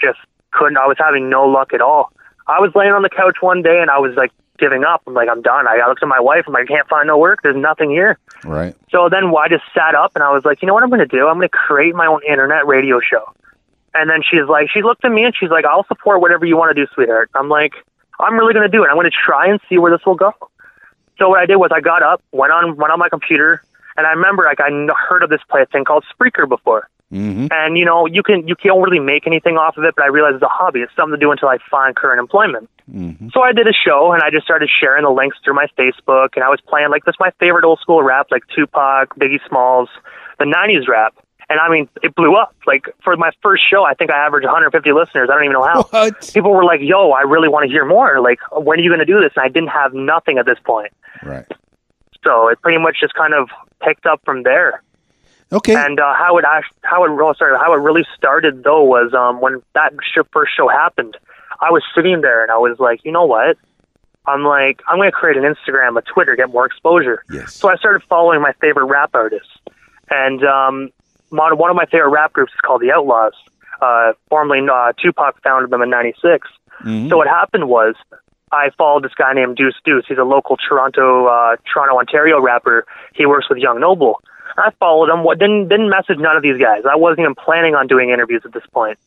Just 0.00 0.18
couldn't. 0.52 0.78
I 0.78 0.86
was 0.86 0.96
having 0.98 1.28
no 1.28 1.44
luck 1.44 1.74
at 1.74 1.80
all. 1.80 2.12
I 2.46 2.60
was 2.60 2.72
laying 2.74 2.92
on 2.92 3.02
the 3.02 3.10
couch 3.10 3.36
one 3.40 3.62
day 3.62 3.80
and 3.80 3.90
I 3.90 3.98
was 3.98 4.14
like 4.16 4.32
giving 4.58 4.84
up. 4.84 5.02
I'm 5.06 5.14
like, 5.14 5.28
I'm 5.28 5.42
done. 5.42 5.68
I 5.68 5.78
I 5.84 5.88
looked 5.88 6.02
at 6.02 6.08
my 6.08 6.20
wife. 6.20 6.44
I'm 6.46 6.54
like, 6.54 6.64
I 6.64 6.74
can't 6.74 6.88
find 6.88 7.06
no 7.06 7.18
work. 7.18 7.40
There's 7.42 7.56
nothing 7.56 7.90
here. 7.90 8.18
right. 8.44 8.74
So 8.90 9.08
then 9.10 9.24
I 9.36 9.48
just 9.48 9.64
sat 9.74 9.94
up 9.94 10.12
and 10.14 10.24
I 10.24 10.32
was 10.32 10.44
like, 10.44 10.62
you 10.62 10.66
know 10.66 10.74
what 10.74 10.82
I'm 10.82 10.90
going 10.90 11.06
to 11.06 11.06
do? 11.06 11.28
I'm 11.28 11.36
going 11.36 11.48
to 11.48 11.56
create 11.56 11.94
my 11.94 12.06
own 12.06 12.20
internet 12.28 12.66
radio 12.66 13.00
show. 13.00 13.24
And 13.94 14.10
then 14.10 14.20
she's 14.22 14.48
like, 14.48 14.68
she 14.72 14.82
looked 14.82 15.04
at 15.04 15.12
me 15.12 15.24
and 15.24 15.34
she's 15.38 15.50
like, 15.50 15.64
I'll 15.64 15.86
support 15.86 16.20
whatever 16.20 16.44
you 16.44 16.56
want 16.56 16.74
to 16.74 16.84
do, 16.84 16.90
sweetheart. 16.94 17.30
I'm 17.34 17.48
like, 17.48 17.72
I'm 18.18 18.34
really 18.38 18.54
going 18.54 18.70
to 18.70 18.74
do 18.74 18.82
it. 18.84 18.88
I'm 18.88 18.96
going 18.96 19.10
to 19.10 19.16
try 19.16 19.48
and 19.48 19.60
see 19.68 19.78
where 19.78 19.90
this 19.90 20.04
will 20.04 20.16
go. 20.16 20.32
So 21.18 21.28
what 21.28 21.40
I 21.40 21.46
did 21.46 21.56
was 21.56 21.70
I 21.74 21.80
got 21.80 22.02
up, 22.02 22.22
went 22.32 22.52
on, 22.52 22.76
went 22.76 22.92
on 22.92 22.98
my 22.98 23.08
computer, 23.08 23.62
and 23.96 24.06
I 24.06 24.10
remember 24.10 24.44
like 24.44 24.60
I 24.60 24.70
heard 25.08 25.22
of 25.22 25.30
this 25.30 25.40
play 25.48 25.64
thing 25.70 25.84
called 25.84 26.04
Spreaker 26.12 26.48
before. 26.48 26.88
Mm-hmm. 27.12 27.46
And 27.52 27.78
you 27.78 27.84
know, 27.84 28.06
you 28.06 28.22
can 28.22 28.48
you 28.48 28.56
can't 28.56 28.82
really 28.82 28.98
make 28.98 29.26
anything 29.26 29.56
off 29.56 29.76
of 29.76 29.84
it, 29.84 29.94
but 29.96 30.04
I 30.04 30.08
realized 30.08 30.36
it's 30.36 30.42
a 30.42 30.48
hobby. 30.48 30.80
It's 30.80 30.94
something 30.96 31.14
to 31.14 31.20
do 31.20 31.30
until 31.30 31.48
I 31.48 31.58
find 31.70 31.94
current 31.94 32.18
employment. 32.18 32.68
Mm-hmm. 32.90 33.28
So 33.32 33.42
I 33.42 33.52
did 33.52 33.68
a 33.68 33.72
show, 33.72 34.12
and 34.12 34.22
I 34.22 34.30
just 34.30 34.44
started 34.44 34.68
sharing 34.68 35.04
the 35.04 35.10
links 35.10 35.36
through 35.44 35.54
my 35.54 35.68
Facebook, 35.78 36.30
and 36.34 36.42
I 36.42 36.48
was 36.48 36.60
playing 36.66 36.90
like 36.90 37.04
this 37.04 37.14
my 37.20 37.30
favorite 37.38 37.64
old 37.64 37.78
school 37.78 38.02
rap, 38.02 38.26
like 38.30 38.42
Tupac, 38.54 39.14
Biggie 39.16 39.40
Smalls, 39.48 39.88
the 40.38 40.44
'90s 40.46 40.88
rap. 40.88 41.14
And 41.48 41.60
I 41.60 41.68
mean, 41.68 41.88
it 42.02 42.14
blew 42.16 42.34
up. 42.34 42.54
Like 42.66 42.86
for 43.04 43.16
my 43.16 43.30
first 43.42 43.62
show, 43.70 43.84
I 43.84 43.94
think 43.94 44.10
I 44.10 44.16
averaged 44.26 44.44
150 44.46 44.92
listeners. 44.92 45.28
I 45.30 45.34
don't 45.34 45.44
even 45.44 45.52
know 45.52 45.62
how. 45.64 45.82
What? 45.84 46.30
People 46.34 46.52
were 46.52 46.64
like, 46.64 46.80
"Yo, 46.82 47.10
I 47.12 47.20
really 47.22 47.48
want 47.48 47.64
to 47.64 47.70
hear 47.70 47.84
more. 47.84 48.20
Like, 48.20 48.40
when 48.52 48.80
are 48.80 48.82
you 48.82 48.90
going 48.90 48.98
to 48.98 49.06
do 49.06 49.20
this?" 49.20 49.32
And 49.36 49.44
I 49.44 49.48
didn't 49.48 49.68
have 49.70 49.94
nothing 49.94 50.38
at 50.38 50.46
this 50.46 50.58
point, 50.64 50.92
Right. 51.22 51.46
so 52.24 52.48
it 52.48 52.60
pretty 52.62 52.78
much 52.78 52.96
just 53.00 53.14
kind 53.14 53.32
of 53.32 53.48
picked 53.80 54.06
up 54.06 54.20
from 54.24 54.42
there. 54.42 54.82
Okay. 55.52 55.76
And 55.76 56.00
uh, 56.00 56.14
how 56.14 56.36
it 56.38 56.44
how 56.82 57.04
it 57.04 57.10
oh, 57.10 57.32
sorry 57.38 57.56
how 57.56 57.72
it 57.72 57.76
really 57.78 58.04
started 58.16 58.64
though 58.64 58.82
was 58.82 59.14
um, 59.14 59.40
when 59.40 59.62
that 59.74 59.92
first 60.32 60.52
show 60.56 60.66
happened. 60.68 61.16
I 61.60 61.70
was 61.70 61.82
sitting 61.94 62.20
there 62.22 62.42
and 62.42 62.50
I 62.50 62.58
was 62.58 62.78
like, 62.80 63.04
you 63.04 63.12
know 63.12 63.24
what? 63.24 63.56
I'm 64.26 64.42
like, 64.44 64.82
I'm 64.88 64.96
going 64.98 65.08
to 65.08 65.16
create 65.16 65.36
an 65.36 65.44
Instagram, 65.44 65.96
a 65.96 66.02
Twitter, 66.02 66.34
get 66.34 66.50
more 66.50 66.66
exposure. 66.66 67.22
Yes. 67.30 67.54
So 67.54 67.70
I 67.70 67.76
started 67.76 68.02
following 68.08 68.42
my 68.42 68.52
favorite 68.60 68.86
rap 68.86 69.10
artists, 69.14 69.48
and 70.10 70.42
um, 70.44 70.90
one 71.30 71.70
of 71.70 71.76
my 71.76 71.86
favorite 71.86 72.10
rap 72.10 72.32
groups 72.32 72.52
is 72.52 72.60
called 72.60 72.80
the 72.80 72.88
Outlawz. 72.88 73.32
Uh, 73.80 74.12
formerly, 74.28 74.66
uh, 74.68 74.92
Tupac 75.00 75.42
founded 75.42 75.70
them 75.70 75.82
in 75.82 75.90
'96. 75.90 76.48
Mhm. 76.84 77.08
So 77.08 77.16
what 77.16 77.26
happened 77.26 77.68
was 77.68 77.94
I 78.52 78.70
followed 78.78 79.04
this 79.04 79.14
guy 79.14 79.32
named 79.32 79.56
Deuce 79.56 79.74
Deuce. 79.84 80.04
He's 80.06 80.18
a 80.18 80.24
local 80.24 80.56
Toronto, 80.56 81.26
uh, 81.26 81.56
Toronto, 81.72 81.98
Ontario 81.98 82.40
rapper. 82.40 82.86
He 83.14 83.26
works 83.26 83.48
with 83.48 83.58
Young 83.58 83.80
Noble. 83.80 84.20
I 84.56 84.70
followed 84.78 85.10
him. 85.10 85.24
What 85.24 85.38
didn't 85.38 85.68
didn't 85.68 85.90
message 85.90 86.18
none 86.18 86.36
of 86.36 86.42
these 86.42 86.58
guys. 86.58 86.82
I 86.90 86.96
wasn't 86.96 87.20
even 87.20 87.34
planning 87.34 87.74
on 87.74 87.86
doing 87.86 88.10
interviews 88.10 88.42
at 88.44 88.52
this 88.52 88.64
point. 88.72 88.98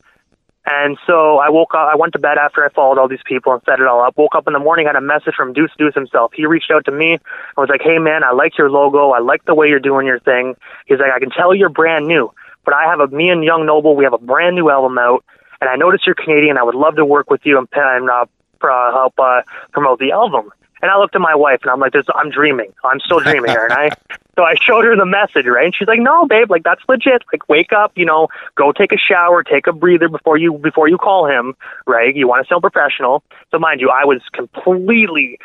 And 0.66 0.98
so 1.06 1.38
I 1.38 1.48
woke 1.48 1.74
up. 1.74 1.88
I 1.90 1.96
went 1.96 2.12
to 2.12 2.18
bed 2.18 2.36
after 2.36 2.64
I 2.64 2.68
followed 2.68 2.98
all 2.98 3.08
these 3.08 3.24
people 3.24 3.52
and 3.52 3.62
set 3.64 3.80
it 3.80 3.86
all 3.86 4.02
up. 4.02 4.18
Woke 4.18 4.34
up 4.34 4.46
in 4.46 4.52
the 4.52 4.58
morning, 4.58 4.86
had 4.86 4.96
a 4.96 5.00
message 5.00 5.34
from 5.34 5.52
Deuce 5.52 5.70
Deuce 5.78 5.94
himself. 5.94 6.32
He 6.34 6.44
reached 6.44 6.70
out 6.70 6.84
to 6.84 6.92
me 6.92 7.12
and 7.12 7.20
was 7.56 7.70
like, 7.70 7.80
"Hey 7.82 7.98
man, 7.98 8.22
I 8.24 8.32
like 8.32 8.58
your 8.58 8.70
logo. 8.70 9.10
I 9.10 9.20
like 9.20 9.44
the 9.46 9.54
way 9.54 9.68
you're 9.68 9.80
doing 9.80 10.06
your 10.06 10.20
thing." 10.20 10.56
He's 10.86 10.98
like, 10.98 11.12
"I 11.12 11.18
can 11.18 11.30
tell 11.30 11.54
you're 11.54 11.70
brand 11.70 12.06
new, 12.06 12.30
but 12.64 12.74
I 12.74 12.84
have 12.84 13.00
a 13.00 13.08
me 13.08 13.30
and 13.30 13.42
Young 13.42 13.64
Noble. 13.64 13.96
We 13.96 14.04
have 14.04 14.12
a 14.12 14.18
brand 14.18 14.54
new 14.54 14.68
album 14.68 14.98
out, 14.98 15.24
and 15.62 15.70
I 15.70 15.76
noticed 15.76 16.06
you're 16.06 16.14
Canadian. 16.14 16.58
I 16.58 16.62
would 16.62 16.74
love 16.74 16.96
to 16.96 17.06
work 17.06 17.30
with 17.30 17.40
you 17.44 17.56
and, 17.56 17.66
and 17.72 18.10
uh, 18.10 18.26
pro- 18.58 18.92
help 18.92 19.14
uh, 19.18 19.42
promote 19.72 19.98
the 19.98 20.12
album." 20.12 20.50
And 20.82 20.90
I 20.90 20.98
looked 20.98 21.14
at 21.14 21.20
my 21.20 21.34
wife 21.34 21.60
and 21.62 21.70
I'm 21.70 21.80
like, 21.80 21.92
this, 21.92 22.06
I'm 22.14 22.30
dreaming. 22.30 22.72
I'm 22.84 23.00
still 23.00 23.20
dreaming, 23.20 23.50
aren't 23.50 23.72
I? 23.72 23.90
So 24.36 24.44
I 24.44 24.54
showed 24.54 24.84
her 24.86 24.96
the 24.96 25.04
message, 25.04 25.44
right? 25.44 25.66
And 25.66 25.74
she's 25.74 25.88
like, 25.88 26.00
no, 26.00 26.24
babe, 26.24 26.50
like 26.50 26.62
that's 26.62 26.80
legit. 26.88 27.24
Like 27.30 27.46
wake 27.50 27.74
up, 27.74 27.92
you 27.94 28.06
know, 28.06 28.28
go 28.54 28.72
take 28.72 28.90
a 28.90 28.96
shower, 28.96 29.42
take 29.42 29.66
a 29.66 29.72
breather 29.72 30.08
before 30.08 30.38
you, 30.38 30.54
before 30.54 30.88
you 30.88 30.96
call 30.96 31.26
him, 31.26 31.54
right? 31.86 32.14
You 32.16 32.26
want 32.26 32.46
to 32.46 32.48
sound 32.48 32.62
professional. 32.62 33.22
So 33.50 33.58
mind 33.58 33.82
you, 33.82 33.90
I 33.90 34.06
was 34.06 34.22
completely 34.32 35.38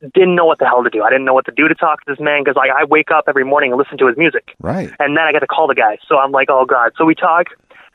didn't 0.00 0.34
know 0.34 0.46
what 0.46 0.58
the 0.58 0.66
hell 0.66 0.82
to 0.82 0.90
do. 0.90 1.02
I 1.02 1.10
didn't 1.10 1.26
know 1.26 1.34
what 1.34 1.44
to 1.44 1.52
do 1.52 1.68
to 1.68 1.74
talk 1.74 2.04
to 2.04 2.10
this 2.10 2.18
man 2.18 2.42
because 2.42 2.56
like 2.56 2.70
I 2.70 2.84
wake 2.84 3.10
up 3.10 3.24
every 3.28 3.44
morning 3.44 3.72
and 3.72 3.78
listen 3.78 3.98
to 3.98 4.06
his 4.06 4.16
music 4.16 4.54
right. 4.58 4.90
and 4.98 5.16
then 5.16 5.24
I 5.24 5.32
get 5.32 5.40
to 5.40 5.46
call 5.46 5.68
the 5.68 5.74
guy. 5.74 5.98
So 6.08 6.18
I'm 6.18 6.32
like, 6.32 6.48
oh 6.50 6.64
god. 6.64 6.92
So 6.96 7.04
we 7.04 7.14
talk, 7.14 7.48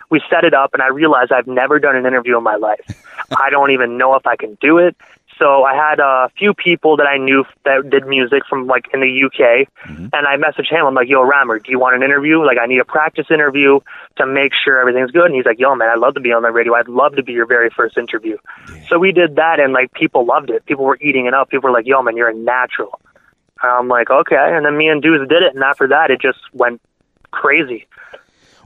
we 0.10 0.22
set 0.30 0.44
it 0.44 0.54
up, 0.54 0.74
and 0.74 0.84
I 0.84 0.88
realize 0.88 1.30
I've 1.32 1.48
never 1.48 1.80
done 1.80 1.96
an 1.96 2.06
interview 2.06 2.38
in 2.38 2.44
my 2.44 2.56
life. 2.56 3.04
I 3.38 3.50
don't 3.50 3.72
even 3.72 3.98
know 3.98 4.16
if 4.16 4.28
I 4.28 4.36
can 4.36 4.58
do 4.62 4.78
it. 4.78 4.96
So 5.38 5.64
I 5.64 5.76
had 5.76 6.00
a 6.00 6.30
few 6.38 6.54
people 6.54 6.96
that 6.98 7.08
I 7.08 7.18
knew 7.18 7.44
that 7.66 7.90
did 7.90 8.08
music 8.08 8.44
from 8.50 8.68
like 8.68 8.86
in 8.94 9.02
the 9.02 9.24
UK, 9.26 9.68
and 9.88 10.28
I 10.28 10.38
messaged 10.38 10.72
him. 10.72 10.86
I'm 10.86 10.94
like, 10.94 11.10
"Yo, 11.10 11.24
Rammer, 11.24 11.60
do 11.60 11.72
you 11.72 11.80
want 11.80 11.96
an 11.96 12.04
interview? 12.04 12.44
Like, 12.46 12.58
I 12.58 12.66
need 12.66 12.80
a 12.80 12.86
practice 12.86 13.28
interview 13.30 13.80
to 14.18 14.26
make 14.26 14.54
sure 14.54 14.80
everything's 14.80 15.12
good." 15.12 15.26
And 15.26 15.36
he's 15.36 15.46
like, 15.46 15.60
"Yo, 15.60 15.76
man, 15.76 15.90
I'd 15.90 16.00
love 16.00 16.14
to 16.14 16.22
be 16.22 16.32
on 16.32 16.44
the 16.44 16.52
radio. 16.52 16.76
I'd 16.76 16.88
love 16.88 17.16
to 17.18 17.24
be 17.24 17.34
your 17.34 17.46
very 17.46 17.70
first 17.70 17.98
interview." 17.98 18.38
So 18.88 18.98
we 18.98 19.12
did 19.12 19.36
that, 19.36 19.60
and 19.60 19.74
like 19.74 19.92
people 19.92 20.26
loved 20.26 20.50
it. 20.50 20.66
People 20.66 20.86
were 20.86 20.98
eating 21.02 21.26
it 21.26 21.34
up. 21.34 21.50
People 21.50 21.70
were 21.70 21.74
like, 21.74 21.86
"Yo, 21.86 22.02
man, 22.02 22.16
you're 22.16 22.30
a 22.30 22.34
natural." 22.34 23.00
And 23.62 23.72
I'm 23.72 23.88
like, 23.90 24.10
"Okay." 24.10 24.38
And 24.38 24.66
then 24.66 24.78
me 24.78 24.88
and 24.88 25.02
Deuce 25.02 25.28
did 25.28 25.44
it, 25.44 25.54
and 25.54 25.64
after 25.64 25.88
that, 25.90 26.12
it 26.12 26.22
just 26.22 26.40
went 26.54 26.82
crazy. 27.32 27.88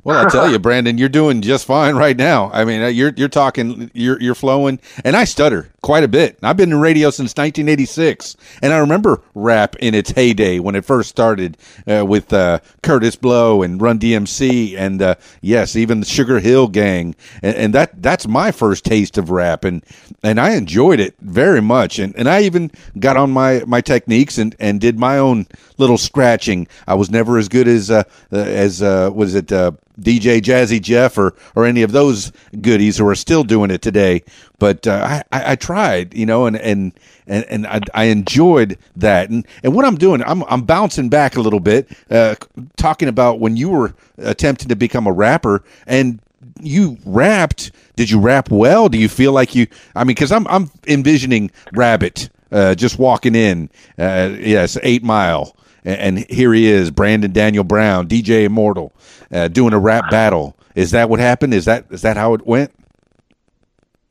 Well, 0.04 0.26
I 0.26 0.30
tell 0.30 0.50
you, 0.52 0.60
Brandon, 0.60 0.98
you're 0.98 1.10
doing 1.10 1.42
just 1.42 1.66
fine 1.66 1.96
right 1.96 2.16
now. 2.16 2.50
I 2.54 2.66
mean, 2.66 2.82
uh, 2.82 2.88
you're 2.88 3.14
you're 3.16 3.30
talking, 3.30 3.92
you're 3.94 4.22
you're 4.22 4.36
flowing, 4.36 4.80
and 5.04 5.16
I 5.16 5.24
stutter 5.26 5.70
quite 5.82 6.04
a 6.04 6.08
bit. 6.08 6.38
I've 6.44 6.58
been 6.58 6.72
in 6.72 6.80
radio 6.80 7.10
since 7.10 7.32
1986, 7.32 8.36
and 8.62 8.74
I 8.74 8.78
remember 8.78 9.22
rap 9.36 9.76
in 9.78 9.94
its 9.96 10.12
heyday 10.12 10.60
when 10.60 10.76
it 10.76 10.86
first 10.86 11.10
started 11.10 11.58
uh, 11.88 12.06
with 12.06 12.32
uh, 12.34 12.60
Kurtis 12.84 13.20
Blow 13.20 13.62
and 13.62 13.82
Run 13.82 14.00
DMC, 14.00 14.76
and 14.78 15.02
uh, 15.02 15.16
yes, 15.42 15.76
even 15.76 16.02
the 16.02 16.06
Sugar 16.06 16.40
Hill 16.40 16.68
Gang, 16.68 17.16
and, 17.42 17.56
and 17.56 17.74
that 17.74 18.02
that's 18.02 18.28
my 18.28 18.52
first 18.52 18.86
taste 18.86 19.18
of 19.18 19.30
rap, 19.30 19.64
and 19.64 19.84
and 20.24 20.40
I 20.40 20.52
enjoyed 20.52 21.00
it 21.00 21.16
very 21.22 21.62
much, 21.62 22.00
and, 22.00 22.16
and 22.16 22.30
I 22.30 22.42
even 22.42 22.72
got 23.00 23.18
on 23.18 23.32
my 23.32 23.64
my 23.66 23.82
techniques 23.82 24.38
and 24.38 24.56
and 24.60 24.82
did 24.82 25.00
my 25.00 25.18
own 25.18 25.48
little 25.78 25.98
scratching. 25.98 26.68
I 26.88 26.96
was 26.96 27.10
never 27.10 27.38
as 27.38 27.48
good 27.48 27.68
as 27.68 27.90
uh, 27.90 28.04
uh, 28.32 28.38
as 28.38 28.82
uh, 28.82 29.12
was 29.14 29.36
it. 29.36 29.52
DJ 30.00 30.40
Jazzy 30.40 30.82
Jeff 30.82 31.18
or 31.18 31.36
or 31.58 31.66
any 31.66 31.82
of 31.82 31.92
those 31.92 32.32
goodies 32.62 32.98
who 32.98 33.06
are 33.06 33.16
still 33.16 33.44
doing 33.44 33.70
it 33.70 33.82
today. 33.82 34.24
But 34.58 34.88
I, 34.88 35.24
I 35.34 35.52
I 35.52 35.56
tried, 35.70 36.16
you 36.16 36.26
know, 36.26 36.48
and 36.48 36.58
and 36.58 36.94
and, 37.28 37.46
and 37.46 37.68
I, 37.68 37.80
I 37.94 38.04
enjoyed 38.06 38.76
that. 38.96 39.30
And 39.30 39.46
and 39.64 39.76
what 39.76 39.86
I'm 39.86 39.98
doing, 39.98 40.24
I'm 40.24 40.44
I'm 40.46 40.64
bouncing 40.64 41.10
back 41.10 41.36
a 41.36 41.42
little 41.42 41.60
bit, 41.60 41.88
uh, 42.10 42.36
talking 42.76 43.08
about 43.08 43.40
when 43.40 43.56
you 43.56 43.70
were 43.70 43.94
attempting 44.18 44.70
to 44.70 44.76
become 44.76 45.06
a 45.06 45.12
rapper 45.12 45.64
and 45.86 46.20
you 46.60 46.98
rapped. 47.06 47.72
Did 47.96 48.10
you 48.10 48.20
rap 48.20 48.50
well? 48.50 48.90
Do 48.90 48.98
you 48.98 49.08
feel 49.08 49.32
like 49.32 49.54
you? 49.54 49.68
I 49.96 50.04
mean, 50.04 50.16
because 50.16 50.32
I'm 50.32 50.48
I'm 50.48 50.72
envisioning 50.88 51.52
Rabbit 51.74 52.32
uh, 52.52 52.74
just 52.74 52.98
walking 52.98 53.36
in. 53.36 53.70
Uh, 54.00 54.36
yes, 54.40 54.76
Eight 54.82 55.04
Mile. 55.04 55.56
And 55.86 56.18
and 56.18 56.30
here 56.32 56.52
he 56.52 56.66
is, 56.66 56.90
Brandon 56.90 57.32
Daniel 57.32 57.64
Brown, 57.64 58.08
DJ 58.08 58.44
Immortal, 58.44 58.92
uh, 59.32 59.50
doing 59.50 59.74
a 59.74 59.80
rap 59.80 60.10
battle. 60.10 60.58
Is 60.74 60.92
that 60.92 61.10
what 61.10 61.20
happened? 61.20 61.54
Is 61.54 61.66
that 61.66 61.86
is 61.92 62.02
that 62.02 62.18
how 62.18 62.34
it 62.34 62.48
went? 62.48 62.72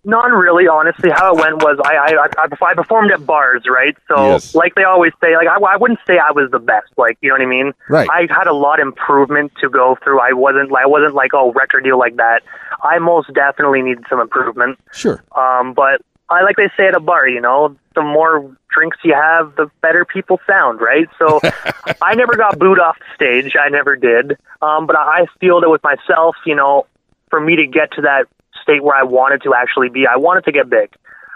Not 0.04 0.30
really, 0.30 0.68
honestly. 0.68 1.10
How 1.10 1.34
it 1.34 1.40
went 1.40 1.56
was 1.56 1.78
I 1.84 1.96
I, 1.96 2.26
I, 2.44 2.66
I 2.70 2.74
performed 2.74 3.10
at 3.10 3.26
bars, 3.26 3.64
right? 3.68 3.96
So, 4.06 4.14
Yes. 4.32 4.54
like 4.54 4.74
they 4.76 4.84
always 4.84 5.12
say, 5.20 5.34
like 5.36 5.48
I, 5.48 5.56
I 5.56 5.76
wouldn't 5.76 5.98
say 6.06 6.18
I 6.18 6.30
was 6.30 6.50
the 6.52 6.60
best, 6.60 6.86
like 6.96 7.18
you 7.20 7.28
know 7.30 7.34
what 7.34 7.42
I 7.42 7.46
mean? 7.46 7.72
Right. 7.88 8.08
I 8.10 8.26
had 8.30 8.46
a 8.46 8.52
lot 8.52 8.80
of 8.80 8.86
improvement 8.86 9.52
to 9.60 9.68
go 9.68 9.98
through. 10.02 10.20
I 10.20 10.32
wasn't 10.32 10.72
I 10.74 10.86
wasn't 10.86 11.14
like 11.14 11.34
oh 11.34 11.52
record 11.52 11.82
deal 11.84 11.98
like 11.98 12.16
that. 12.16 12.42
I 12.82 12.98
most 13.00 13.32
definitely 13.34 13.82
needed 13.82 14.04
some 14.08 14.20
improvement. 14.20 14.78
Sure. 14.92 15.22
Um, 15.36 15.74
but 15.74 16.00
I 16.30 16.42
like 16.42 16.56
they 16.56 16.70
say 16.76 16.86
at 16.86 16.94
a 16.94 17.00
bar, 17.00 17.26
you 17.28 17.40
know, 17.40 17.76
the 17.96 18.02
more 18.02 18.56
drinks 18.70 18.98
you 19.02 19.14
have, 19.14 19.56
the 19.56 19.68
better 19.82 20.04
people 20.04 20.38
sound, 20.46 20.80
right? 20.80 21.08
So 21.18 21.40
I 22.02 22.14
never 22.14 22.36
got 22.36 22.58
booed 22.58 22.78
off 22.78 22.96
the 23.00 23.14
stage. 23.16 23.56
I 23.60 23.68
never 23.68 23.96
did. 23.96 24.38
Um, 24.62 24.86
but 24.86 24.94
I 24.96 25.26
feel 25.40 25.60
that 25.60 25.70
with 25.70 25.82
myself, 25.82 26.36
you 26.46 26.54
know, 26.54 26.86
for 27.30 27.40
me 27.40 27.56
to 27.56 27.66
get 27.66 27.90
to 27.92 28.02
that 28.02 28.26
state 28.68 28.82
where 28.82 28.96
I 28.96 29.02
wanted 29.02 29.42
to 29.42 29.54
actually 29.54 29.88
be, 29.88 30.06
I 30.06 30.16
wanted 30.16 30.44
to 30.44 30.52
get 30.52 30.68
big. 30.68 30.90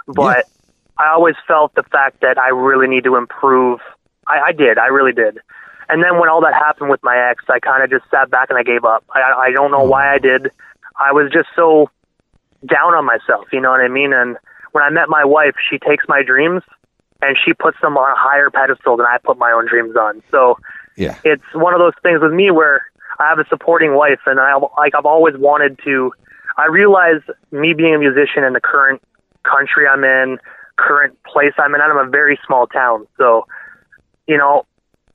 But 0.07 0.47
I 0.99 1.11
always 1.15 1.35
felt 1.47 1.75
the 1.75 1.83
fact 1.85 2.21
that 2.21 2.37
I 2.39 2.49
really 2.49 2.89
need 2.89 3.05
to 3.05 3.17
improve. 3.17 3.81
I, 4.27 4.49
I 4.49 4.53
did. 4.53 4.79
I 4.79 4.87
really 4.87 5.13
did. 5.13 5.39
And 5.89 6.03
then 6.03 6.19
when 6.19 6.29
all 6.29 6.41
that 6.43 6.55
happened 6.55 6.91
with 6.91 7.03
my 7.03 7.17
ex, 7.31 7.45
I 7.49 7.59
kind 7.59 7.83
of 7.83 7.91
just 7.91 8.11
sat 8.11 8.31
back 8.31 8.51
and 8.51 8.59
I 8.59 8.63
gave 8.63 8.85
up. 8.85 9.05
I, 9.15 9.49
I 9.49 9.51
don't 9.53 9.71
know 9.71 9.85
why 9.85 10.13
I 10.13 10.19
did. 10.19 10.51
I 10.99 11.13
was 11.13 11.31
just 11.33 11.49
so 11.57 11.91
down 12.67 12.95
on 12.95 13.05
myself, 13.05 13.47
you 13.53 13.61
know 13.61 13.71
what 13.71 13.81
I 13.81 13.89
mean? 13.89 14.13
And 14.13 14.37
when 14.73 14.85
I 14.85 14.91
met 14.91 15.09
my 15.09 15.25
wife, 15.25 15.55
she 15.69 15.79
takes 15.79 16.05
my 16.09 16.23
dreams 16.23 16.63
and 17.21 17.37
she 17.45 17.53
puts 17.53 17.79
them 17.81 17.97
on 17.97 18.11
a 18.11 18.15
higher 18.17 18.51
pedestal 18.51 18.97
than 18.97 19.07
I 19.07 19.19
put 19.23 19.39
my 19.39 19.51
own 19.53 19.67
dreams 19.67 19.97
on. 19.97 20.23
So 20.31 20.59
Yeah. 20.97 21.17
it's 21.25 21.43
one 21.55 21.75
of 21.75 21.81
those 21.81 21.95
things 22.03 22.21
with 22.23 22.33
me 22.33 22.51
where 22.51 22.83
I 23.19 23.29
have 23.29 23.39
a 23.39 23.47
supporting 23.49 23.95
wife, 23.95 24.21
and 24.27 24.41
I 24.41 24.55
like 24.79 24.95
I've 24.95 25.07
always 25.07 25.37
wanted 25.37 25.79
to. 25.85 26.13
I 26.57 26.67
realize 26.67 27.21
me 27.51 27.75
being 27.75 27.95
a 27.95 27.99
musician 27.99 28.45
in 28.45 28.53
the 28.53 28.61
current 28.61 29.03
country 29.43 29.87
I'm 29.87 30.05
in, 30.05 30.39
current 30.77 31.17
place 31.25 31.53
I'm 31.59 31.75
in. 31.75 31.81
I'm 31.81 31.97
a 31.97 32.11
very 32.11 32.39
small 32.47 32.67
town, 32.67 33.07
so 33.19 33.47
you 34.27 34.39
know, 34.39 34.65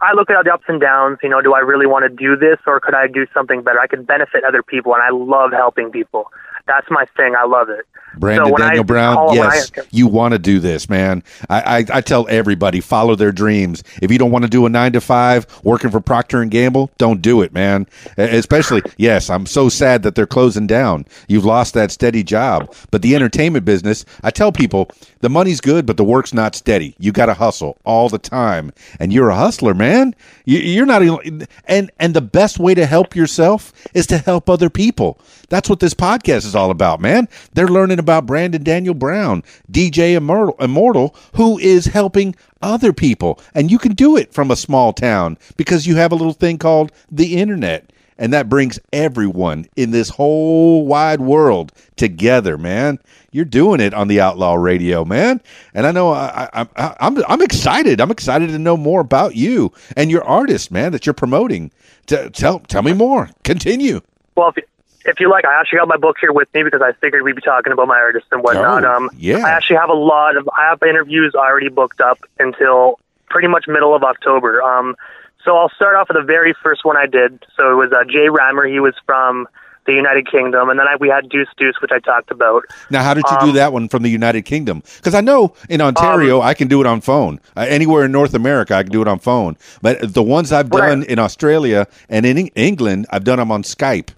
I 0.01 0.13
look 0.13 0.29
at 0.29 0.43
the 0.43 0.53
ups 0.53 0.65
and 0.67 0.79
downs. 0.79 1.17
You 1.23 1.29
know, 1.29 1.41
do 1.41 1.53
I 1.53 1.59
really 1.59 1.87
want 1.87 2.03
to 2.03 2.09
do 2.09 2.35
this, 2.35 2.59
or 2.67 2.79
could 2.79 2.93
I 2.93 3.07
do 3.07 3.25
something 3.33 3.63
better? 3.63 3.79
I 3.79 3.87
could 3.87 4.05
benefit 4.05 4.43
other 4.43 4.61
people, 4.61 4.93
and 4.93 5.01
I 5.01 5.09
love 5.09 5.51
helping 5.51 5.91
people. 5.91 6.31
That's 6.67 6.87
my 6.89 7.05
thing. 7.15 7.35
I 7.35 7.45
love 7.45 7.69
it. 7.69 7.85
Brandon 8.17 8.47
So 8.47 8.53
when 8.53 8.61
I 8.61 8.67
Daniel 8.67 8.83
Brown, 8.83 9.33
yes, 9.33 9.71
you 9.91 10.07
want 10.07 10.33
to 10.33 10.39
do 10.39 10.59
this, 10.59 10.89
man. 10.89 11.23
I, 11.49 11.77
I, 11.79 11.85
I 11.97 12.01
tell 12.01 12.27
everybody 12.29 12.79
follow 12.81 13.15
their 13.15 13.31
dreams. 13.31 13.83
If 14.01 14.11
you 14.11 14.17
don't 14.17 14.31
want 14.31 14.43
to 14.43 14.49
do 14.49 14.65
a 14.65 14.69
nine 14.69 14.93
to 14.93 15.01
five 15.01 15.45
working 15.63 15.89
for 15.89 15.99
Procter 16.01 16.41
and 16.41 16.51
Gamble, 16.51 16.91
don't 16.97 17.21
do 17.21 17.41
it, 17.41 17.53
man. 17.53 17.87
Especially, 18.17 18.81
yes, 18.97 19.29
I'm 19.29 19.45
so 19.45 19.69
sad 19.69 20.03
that 20.03 20.15
they're 20.15 20.25
closing 20.27 20.67
down. 20.67 21.05
You've 21.27 21.45
lost 21.45 21.73
that 21.73 21.91
steady 21.91 22.23
job. 22.23 22.73
But 22.91 23.01
the 23.01 23.15
entertainment 23.15 23.65
business, 23.65 24.05
I 24.23 24.31
tell 24.31 24.51
people 24.51 24.89
the 25.19 25.29
money's 25.29 25.61
good, 25.61 25.85
but 25.85 25.97
the 25.97 26.03
work's 26.03 26.33
not 26.33 26.55
steady. 26.55 26.95
You 26.99 27.11
got 27.11 27.27
to 27.27 27.33
hustle 27.33 27.77
all 27.85 28.09
the 28.09 28.17
time, 28.19 28.71
and 28.99 29.11
you're 29.13 29.29
a 29.29 29.35
hustler, 29.35 29.73
man. 29.73 30.15
You, 30.45 30.59
you're 30.59 30.85
not, 30.85 31.03
even- 31.03 31.47
and 31.65 31.91
and 31.99 32.13
the 32.13 32.21
best 32.21 32.59
way 32.59 32.73
to 32.75 32.85
help 32.85 33.15
yourself 33.15 33.73
is 33.93 34.07
to 34.07 34.17
help 34.17 34.49
other 34.49 34.69
people. 34.69 35.19
That's 35.49 35.69
what 35.69 35.79
this 35.79 35.93
podcast 35.93 36.45
is 36.45 36.55
all 36.55 36.71
about, 36.71 36.99
man. 36.99 37.27
They're 37.53 37.67
learning 37.67 37.99
about 37.99 38.06
Brandon 38.25 38.63
Daniel 38.63 38.93
Brown, 38.93 39.43
DJ 39.71 40.15
Immortal, 40.15 40.55
Immortal, 40.59 41.15
who 41.35 41.57
is 41.59 41.85
helping 41.85 42.35
other 42.61 42.93
people. 42.93 43.39
And 43.53 43.69
you 43.69 43.77
can 43.77 43.93
do 43.93 44.17
it 44.17 44.33
from 44.33 44.51
a 44.51 44.55
small 44.55 44.93
town 44.93 45.37
because 45.57 45.85
you 45.85 45.95
have 45.97 46.11
a 46.11 46.15
little 46.15 46.33
thing 46.33 46.57
called 46.57 46.91
the 47.11 47.37
internet. 47.37 47.91
And 48.17 48.33
that 48.33 48.49
brings 48.49 48.79
everyone 48.91 49.65
in 49.75 49.91
this 49.91 50.09
whole 50.09 50.87
wide 50.87 51.21
world 51.21 51.71
together, 51.97 52.57
man. 52.57 52.97
You're 53.31 53.45
doing 53.45 53.79
it 53.79 53.93
on 53.93 54.07
the 54.07 54.19
Outlaw 54.19 54.55
Radio, 54.55 55.05
man. 55.05 55.39
And 55.75 55.85
I 55.85 55.91
know 55.91 56.09
I, 56.09 56.49
I, 56.51 56.67
I, 56.75 56.95
I'm 56.99 57.23
I'm 57.27 57.41
excited. 57.43 58.01
I'm 58.01 58.09
excited 58.09 58.49
to 58.49 58.57
know 58.57 58.75
more 58.75 59.01
about 59.01 59.35
you 59.35 59.71
and 59.95 60.09
your 60.09 60.23
artist, 60.23 60.71
man, 60.71 60.93
that 60.93 61.05
you're 61.05 61.13
promoting. 61.13 61.71
T- 62.07 62.29
tell 62.29 62.59
tell 62.59 62.81
me 62.81 62.93
more. 62.93 63.29
Continue. 63.43 64.01
Well, 64.35 64.51
if, 64.55 64.63
if 65.07 65.19
you 65.19 65.29
like, 65.29 65.45
I 65.45 65.59
actually 65.59 65.79
got 65.79 65.87
my 65.87 65.97
book 65.97 66.17
here 66.19 66.31
with 66.31 66.47
me 66.53 66.63
because 66.63 66.81
I 66.81 66.91
figured 66.93 67.23
we'd 67.23 67.35
be 67.35 67.41
talking 67.41 67.73
about 67.73 67.87
my 67.87 67.97
artists 67.97 68.29
and 68.31 68.43
whatnot. 68.43 68.83
Oh, 68.85 68.91
um, 68.95 69.09
yeah. 69.17 69.37
I 69.45 69.49
actually 69.51 69.77
have 69.77 69.89
a 69.89 69.93
lot 69.93 70.37
of 70.37 70.47
I 70.57 70.69
have 70.69 70.81
interviews 70.83 71.33
already 71.35 71.69
booked 71.69 72.01
up 72.01 72.19
until 72.39 72.99
pretty 73.29 73.47
much 73.47 73.67
middle 73.67 73.95
of 73.95 74.03
October. 74.03 74.61
Um, 74.61 74.95
so 75.43 75.55
I'll 75.57 75.69
start 75.69 75.95
off 75.95 76.09
with 76.09 76.17
the 76.17 76.23
very 76.23 76.53
first 76.61 76.83
one 76.85 76.97
I 76.97 77.05
did. 77.05 77.45
So 77.55 77.71
it 77.71 77.75
was 77.75 77.91
uh, 77.93 78.03
Jay 78.09 78.29
Rammer. 78.29 78.65
He 78.67 78.79
was 78.79 78.93
from 79.05 79.47
the 79.85 79.93
United 79.93 80.29
Kingdom, 80.29 80.67
and 80.69 80.77
then 80.77 80.85
I, 80.85 80.97
we 80.97 81.07
had 81.07 81.29
Deuce 81.29 81.47
Deuce, 81.55 81.79
which 81.81 81.91
I 81.93 81.99
talked 81.99 82.29
about. 82.29 82.65
Now, 82.89 83.03
how 83.03 83.13
did 83.13 83.23
you 83.31 83.37
do 83.39 83.47
Um, 83.51 83.55
that 83.55 83.71
one 83.71 83.87
from 83.87 84.03
the 84.03 84.09
United 84.09 84.41
Kingdom? 84.41 84.83
Because 84.97 85.13
I 85.15 85.21
know 85.21 85.53
in 85.69 85.79
Ontario 85.79 86.41
I 86.41 86.53
can 86.55 86.67
do 86.67 86.81
it 86.81 86.85
on 86.85 86.99
phone. 86.99 87.39
Uh, 87.55 87.65
anywhere 87.69 88.03
in 88.03 88.11
North 88.11 88.33
America 88.33 88.75
I 88.75 88.83
can 88.83 88.91
do 88.91 89.01
it 89.01 89.07
on 89.07 89.19
phone. 89.19 89.55
But 89.81 90.13
the 90.13 90.21
ones 90.23 90.51
I've 90.51 90.69
What 90.73 90.83
I- 90.83 90.89
done 90.89 91.03
in 91.03 91.19
Australia 91.19 91.87
and 92.09 92.25
in 92.25 92.37
Eng- 92.37 92.51
England, 92.55 93.05
I've 93.11 93.23
done 93.23 93.37
them 93.39 93.49
on 93.49 93.63
Skype. 93.63 94.09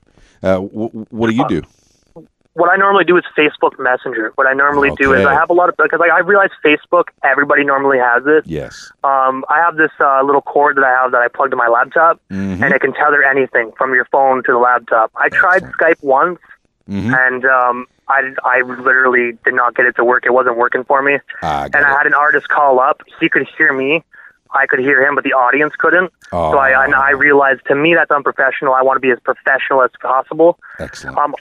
Uh, 0.42 0.56
w- 0.56 1.06
what 1.10 1.30
do 1.30 1.36
you 1.36 1.48
do? 1.48 1.62
what 2.54 2.70
I 2.70 2.76
normally 2.76 3.06
do 3.06 3.16
is 3.16 3.24
Facebook 3.38 3.80
Messenger. 3.80 4.34
What 4.36 4.46
I 4.46 4.54
normally 4.54 4.92
do 4.98 5.14
is 5.14 5.26
I 5.26 5.34
have 5.34 5.50
a 5.50 5.54
lot 5.54 5.70
of 5.70 5.78
because 5.78 6.00
like 6.00 6.12
I 6.12 6.20
realize 6.20 6.50
Facebook, 6.66 7.06
everybody 7.24 7.64
normally 7.64 8.00
has 8.00 8.24
it. 8.26 8.46
Yes. 8.46 8.92
Um, 9.04 9.46
I 9.50 9.60
have 9.60 9.78
this 9.78 9.92
uh, 10.00 10.22
little 10.24 10.42
cord 10.42 10.76
that 10.76 10.84
I 10.84 10.90
have 11.02 11.12
that 11.12 11.22
I 11.22 11.30
plug 11.30 11.52
to 11.52 11.56
my 11.56 11.68
laptop, 11.70 12.20
Mhm. 12.30 12.62
and 12.62 12.74
it 12.74 12.82
can 12.82 12.92
tether 12.94 13.24
anything 13.24 13.72
from 13.78 13.94
your 13.94 14.06
phone 14.12 14.44
to 14.44 14.52
the 14.52 14.58
laptop. 14.58 15.10
I 15.16 15.30
tried 15.30 15.64
Skype 15.64 16.04
once, 16.04 16.40
Mhm. 16.90 17.16
and 17.18 17.46
um, 17.46 17.86
I 18.10 18.34
I 18.44 18.62
literally 18.62 19.38
did 19.46 19.54
not 19.54 19.76
get 19.76 19.86
it 19.86 19.96
to 19.96 20.04
work. 20.04 20.26
It 20.26 20.34
wasn't 20.34 20.58
working 20.58 20.84
for 20.84 21.02
me, 21.02 21.20
got 21.42 21.74
and 21.74 21.86
I 21.86 21.90
had 21.98 22.08
an 22.08 22.14
artist 22.14 22.50
call 22.50 22.82
up. 22.82 23.04
He 23.22 23.30
could 23.30 23.48
hear 23.58 23.72
me. 23.72 24.04
I 24.52 24.66
could 24.66 24.80
hear 24.80 25.06
him, 25.06 25.16
but 25.16 25.24
the 25.24 25.34
audience 25.34 25.74
couldn't. 25.78 26.12
Oh. 26.32 26.52
So 26.52 26.58
I, 26.58 26.84
and 26.84 26.96
I 26.96 27.12
realized 27.12 27.62
to 27.68 27.76
me 27.76 27.94
that's 27.96 28.12
unprofessional. 28.12 28.74
I 28.74 28.82
want 28.82 28.98
to 28.98 29.02
be 29.02 29.12
as 29.12 29.20
professional 29.20 29.84
as 29.84 29.92
possible. 30.02 30.60
Excellent. 30.80 31.18
Um, 31.18 31.36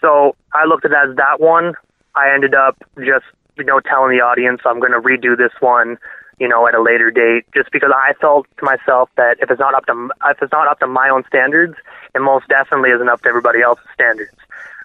so 0.00 0.36
I 0.52 0.66
looked 0.66 0.84
at 0.84 0.92
it 0.92 1.10
as 1.10 1.16
that 1.16 1.40
one. 1.40 1.74
I 2.14 2.32
ended 2.32 2.54
up 2.54 2.76
just, 2.98 3.24
you 3.56 3.64
know, 3.64 3.80
telling 3.80 4.16
the 4.16 4.22
audience 4.22 4.60
I'm 4.64 4.80
going 4.80 4.92
to 4.92 5.00
redo 5.00 5.36
this 5.36 5.52
one, 5.60 5.98
you 6.38 6.48
know, 6.48 6.66
at 6.66 6.74
a 6.74 6.82
later 6.82 7.10
date, 7.10 7.44
just 7.54 7.70
because 7.72 7.90
I 7.94 8.12
felt 8.20 8.46
to 8.58 8.64
myself 8.64 9.08
that 9.16 9.38
if 9.40 9.50
it's 9.50 9.60
not 9.60 9.74
up 9.74 9.86
to 9.86 10.10
if 10.26 10.42
it's 10.42 10.52
not 10.52 10.68
up 10.68 10.80
to 10.80 10.86
my 10.86 11.08
own 11.08 11.24
standards, 11.26 11.74
it 12.14 12.20
most 12.20 12.48
definitely 12.48 12.90
isn't 12.90 13.08
up 13.08 13.22
to 13.22 13.28
everybody 13.28 13.62
else's 13.62 13.86
standards. 13.94 14.36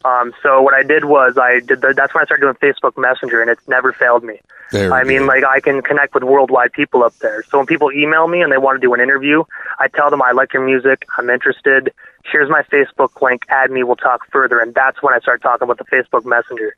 Um, 0.03 0.33
so 0.41 0.61
what 0.61 0.73
I 0.73 0.83
did 0.83 1.05
was 1.05 1.37
I 1.37 1.59
did 1.59 1.81
the, 1.81 1.93
that's 1.95 2.13
when 2.13 2.21
I 2.21 2.25
started 2.25 2.41
doing 2.41 2.55
Facebook 2.55 2.97
Messenger, 2.97 3.41
and 3.41 3.49
it's 3.49 3.67
never 3.67 3.93
failed 3.93 4.23
me. 4.23 4.39
I 4.73 5.03
mean, 5.03 5.25
like 5.25 5.43
I 5.43 5.59
can 5.59 5.81
connect 5.81 6.13
with 6.13 6.23
worldwide 6.23 6.71
people 6.71 7.03
up 7.03 7.13
there. 7.19 7.43
So 7.43 7.57
when 7.57 7.67
people 7.67 7.91
email 7.91 8.27
me 8.27 8.41
and 8.41 8.51
they 8.51 8.57
want 8.57 8.79
to 8.79 8.85
do 8.85 8.93
an 8.93 9.01
interview, 9.01 9.43
I 9.79 9.89
tell 9.89 10.09
them 10.09 10.21
I 10.21 10.31
like 10.31 10.53
your 10.53 10.65
music, 10.65 11.05
I'm 11.17 11.29
interested. 11.29 11.93
Here's 12.23 12.49
my 12.49 12.61
Facebook 12.63 13.21
link. 13.21 13.43
Add 13.49 13.71
me. 13.71 13.83
We'll 13.83 13.95
talk 13.95 14.25
further. 14.31 14.59
And 14.59 14.73
that's 14.73 15.01
when 15.01 15.13
I 15.13 15.19
start 15.19 15.41
talking 15.41 15.63
about 15.63 15.77
the 15.77 15.85
Facebook 15.85 16.25
Messenger. 16.25 16.73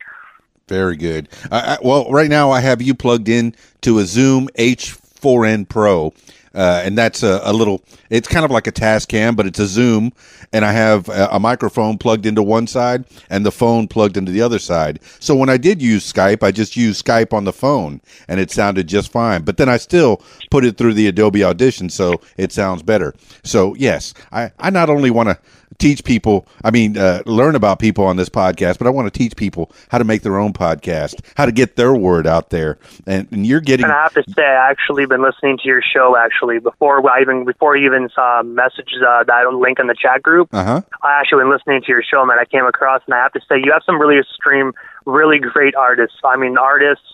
Very 0.68 0.96
good. 0.96 1.28
I, 1.52 1.78
well, 1.82 2.10
right 2.10 2.30
now 2.30 2.50
I 2.50 2.60
have 2.60 2.80
you 2.80 2.94
plugged 2.94 3.28
in 3.28 3.54
to 3.82 3.98
a 3.98 4.04
Zoom 4.04 4.48
H4n 4.58 5.68
Pro, 5.68 6.14
uh, 6.54 6.82
and 6.84 6.96
that's 6.96 7.22
a, 7.22 7.40
a 7.44 7.52
little. 7.52 7.82
It's 8.10 8.28
kind 8.28 8.44
of 8.44 8.50
like 8.50 8.66
a 8.66 8.72
Tascam, 8.72 9.36
but 9.36 9.46
it's 9.46 9.58
a 9.58 9.66
Zoom, 9.66 10.12
and 10.52 10.64
I 10.64 10.72
have 10.72 11.08
a, 11.08 11.28
a 11.32 11.40
microphone 11.40 11.98
plugged 11.98 12.26
into 12.26 12.42
one 12.42 12.66
side 12.66 13.04
and 13.30 13.44
the 13.44 13.52
phone 13.52 13.88
plugged 13.88 14.16
into 14.16 14.32
the 14.32 14.42
other 14.42 14.58
side. 14.58 15.00
So 15.20 15.34
when 15.34 15.48
I 15.48 15.56
did 15.56 15.82
use 15.82 16.10
Skype, 16.10 16.42
I 16.42 16.50
just 16.50 16.76
used 16.76 17.04
Skype 17.04 17.32
on 17.32 17.44
the 17.44 17.52
phone, 17.52 18.00
and 18.28 18.40
it 18.40 18.50
sounded 18.50 18.86
just 18.86 19.10
fine. 19.10 19.42
But 19.42 19.56
then 19.56 19.68
I 19.68 19.76
still 19.76 20.22
put 20.50 20.64
it 20.64 20.76
through 20.78 20.94
the 20.94 21.08
Adobe 21.08 21.44
Audition, 21.44 21.88
so 21.90 22.20
it 22.36 22.52
sounds 22.52 22.82
better. 22.82 23.14
So 23.42 23.74
yes, 23.74 24.14
I 24.32 24.52
I 24.58 24.70
not 24.70 24.90
only 24.90 25.10
want 25.10 25.28
to 25.30 25.38
teach 25.78 26.04
people 26.04 26.46
i 26.62 26.70
mean 26.70 26.96
uh, 26.96 27.22
learn 27.26 27.54
about 27.54 27.78
people 27.78 28.04
on 28.04 28.16
this 28.16 28.28
podcast 28.28 28.78
but 28.78 28.86
i 28.86 28.90
want 28.90 29.12
to 29.12 29.18
teach 29.18 29.36
people 29.36 29.70
how 29.88 29.98
to 29.98 30.04
make 30.04 30.22
their 30.22 30.38
own 30.38 30.52
podcast 30.52 31.20
how 31.36 31.46
to 31.46 31.52
get 31.52 31.76
their 31.76 31.94
word 31.94 32.26
out 32.26 32.50
there 32.50 32.78
and, 33.06 33.28
and 33.32 33.46
you're 33.46 33.60
getting 33.60 33.84
And 33.84 33.92
I 33.92 34.02
have 34.02 34.14
to 34.14 34.24
say, 34.34 34.42
I 34.42 34.70
actually 34.70 35.06
been 35.06 35.22
listening 35.22 35.58
to 35.58 35.68
your 35.68 35.82
show 35.82 36.16
actually 36.16 36.58
before 36.58 37.08
I 37.08 37.20
even 37.20 37.44
before 37.44 37.76
you 37.76 37.86
even 37.86 38.08
saw 38.14 38.42
messages 38.42 39.02
uh, 39.06 39.24
that 39.24 39.52
link 39.52 39.78
in 39.78 39.86
the 39.86 39.94
chat 39.94 40.22
group. 40.22 40.48
uh-huh 40.52 40.82
I 41.02 41.20
actually 41.20 41.44
been 41.44 41.52
listening 41.52 41.82
to 41.82 41.88
your 41.88 42.02
show, 42.02 42.24
man. 42.24 42.38
I 42.40 42.44
came 42.44 42.64
across, 42.64 43.02
and 43.06 43.14
I 43.14 43.22
have 43.22 43.32
to 43.32 43.40
say, 43.40 43.56
you 43.62 43.72
have 43.72 43.82
some 43.84 44.00
really 44.00 44.18
extreme, 44.18 44.72
really 45.04 45.38
great 45.38 45.74
artists. 45.74 46.16
I 46.24 46.36
mean, 46.36 46.56
artists. 46.56 47.04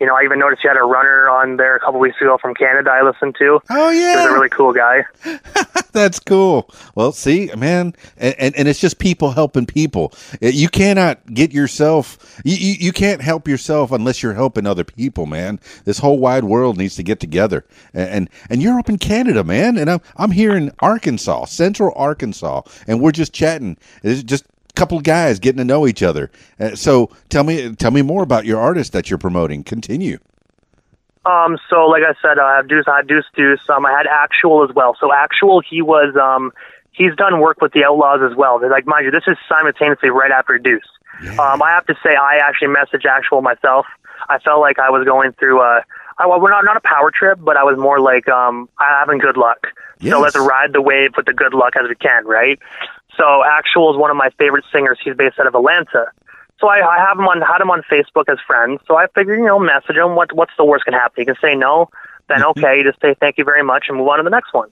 You 0.00 0.06
know, 0.06 0.14
I 0.14 0.24
even 0.24 0.38
noticed 0.38 0.62
you 0.62 0.68
had 0.68 0.76
a 0.76 0.82
runner 0.82 1.30
on 1.30 1.56
there 1.56 1.74
a 1.74 1.80
couple 1.80 2.00
weeks 2.00 2.20
ago 2.20 2.36
from 2.40 2.54
Canada. 2.54 2.90
I 2.90 3.02
listened 3.02 3.36
to. 3.38 3.60
oh 3.70 3.90
He 3.90 4.16
was 4.16 4.26
a 4.26 4.32
really 4.32 4.50
cool 4.50 4.72
guy. 4.72 5.04
that's 5.96 6.20
cool 6.20 6.70
well 6.94 7.10
see 7.10 7.50
man 7.56 7.94
and, 8.18 8.34
and, 8.38 8.54
and 8.54 8.68
it's 8.68 8.78
just 8.78 8.98
people 8.98 9.30
helping 9.32 9.64
people 9.64 10.12
Uh, 10.42 10.48
you 10.48 10.68
cannot 10.68 11.24
get 11.32 11.52
yourself 11.52 12.38
you, 12.44 12.54
you, 12.54 12.74
you 12.78 12.92
can't 12.92 13.22
help 13.22 13.48
yourself 13.48 13.90
unless 13.90 14.22
you're 14.22 14.34
helping 14.34 14.66
other 14.66 14.84
people 14.84 15.24
man 15.24 15.58
this 15.86 15.98
whole 15.98 16.18
wide 16.18 16.44
world 16.44 16.76
needs 16.76 16.96
to 16.96 17.02
get 17.02 17.18
together 17.18 17.64
and 17.94 18.06
and, 18.16 18.30
and 18.50 18.62
you're 18.62 18.78
up 18.78 18.90
in 18.90 18.98
canada 18.98 19.42
man 19.42 19.78
and 19.78 19.90
I'm, 19.90 20.00
I'm 20.16 20.30
here 20.32 20.54
in 20.54 20.70
arkansas 20.80 21.46
central 21.46 21.92
arkansas 21.96 22.62
and 22.86 23.00
we're 23.00 23.12
just 23.12 23.32
chatting 23.32 23.78
it's 24.02 24.22
just 24.22 24.44
couple 24.76 25.00
guys 25.00 25.38
getting 25.38 25.58
to 25.58 25.64
know 25.64 25.86
each 25.86 26.02
other 26.02 26.30
uh, 26.60 26.74
so 26.74 27.10
tell 27.28 27.42
me 27.44 27.74
tell 27.76 27.90
me 27.90 28.02
more 28.02 28.22
about 28.22 28.44
your 28.44 28.60
artist 28.60 28.92
that 28.92 29.08
you're 29.10 29.18
promoting 29.18 29.64
continue 29.64 30.18
Um, 31.26 31.58
so 31.68 31.86
like 31.86 32.04
I 32.04 32.14
said, 32.22 32.38
I 32.38 32.56
have 32.56 32.68
Deuce, 32.68 32.86
I 32.86 32.98
had 32.98 33.08
Deuce 33.08 33.24
Deuce. 33.34 33.68
Um, 33.68 33.84
I 33.84 33.90
had 33.90 34.06
Actual 34.06 34.62
as 34.62 34.72
well. 34.76 34.96
So 35.00 35.12
Actual, 35.12 35.60
he 35.60 35.82
was, 35.82 36.14
um, 36.14 36.52
he's 36.92 37.16
done 37.16 37.40
work 37.40 37.60
with 37.60 37.72
the 37.72 37.80
Outlawz 37.80 38.22
as 38.30 38.36
well. 38.36 38.60
Like, 38.70 38.86
mind 38.86 39.06
you, 39.06 39.10
this 39.10 39.24
is 39.26 39.36
simultaneously 39.48 40.10
right 40.10 40.30
after 40.30 40.56
Deuce. 40.56 40.86
Um, 41.40 41.62
I 41.62 41.70
have 41.70 41.84
to 41.86 41.94
say, 42.00 42.14
I 42.14 42.38
actually 42.46 42.68
messaged 42.68 43.06
Actual 43.06 43.42
myself. 43.42 43.86
I 44.28 44.38
felt 44.38 44.60
like 44.60 44.78
I 44.78 44.90
was 44.90 45.04
going 45.04 45.32
through 45.32 45.60
a, 45.62 45.82
I, 46.18 46.26
well, 46.26 46.40
we're 46.40 46.50
not 46.50 46.64
not 46.64 46.76
a 46.76 46.80
power 46.80 47.10
trip, 47.10 47.38
but 47.42 47.56
I 47.56 47.64
was 47.64 47.76
more 47.76 47.98
like 48.00 48.28
um, 48.28 48.68
I'm 48.78 48.94
having 49.00 49.18
good 49.18 49.36
luck. 49.36 49.66
Yes. 49.98 50.12
So 50.12 50.20
let's 50.20 50.36
ride 50.36 50.72
the 50.72 50.80
wave 50.82 51.10
with 51.16 51.26
the 51.26 51.32
good 51.32 51.54
luck 51.54 51.74
as 51.76 51.88
we 51.88 51.94
can, 51.94 52.24
right? 52.24 52.58
So 53.16 53.42
Actual 53.44 53.92
is 53.92 53.98
one 53.98 54.10
of 54.10 54.16
my 54.16 54.30
favorite 54.38 54.64
singers. 54.72 54.98
He's 55.02 55.16
based 55.16 55.38
out 55.40 55.46
of 55.46 55.54
Atlanta. 55.54 56.12
So 56.60 56.68
I, 56.68 56.80
I 56.80 56.98
have 56.98 57.18
him 57.18 57.28
on 57.28 57.40
had 57.40 57.60
him 57.60 57.70
on 57.70 57.82
Facebook 57.90 58.32
as 58.32 58.38
friends. 58.46 58.80
So 58.86 58.96
I 58.96 59.06
figured, 59.14 59.38
you 59.38 59.46
know, 59.46 59.58
message 59.58 59.96
him. 59.96 60.16
What 60.16 60.32
what's 60.32 60.52
the 60.56 60.64
worst 60.64 60.84
can 60.84 60.94
happen? 60.94 61.20
You 61.20 61.26
can 61.26 61.36
say 61.40 61.54
no, 61.54 61.90
then 62.28 62.42
okay, 62.42 62.78
you 62.78 62.84
just 62.84 63.00
say 63.00 63.14
thank 63.18 63.36
you 63.36 63.44
very 63.44 63.62
much 63.62 63.86
and 63.88 63.98
move 63.98 64.08
on 64.08 64.18
to 64.18 64.24
the 64.24 64.30
next 64.30 64.54
one. 64.54 64.70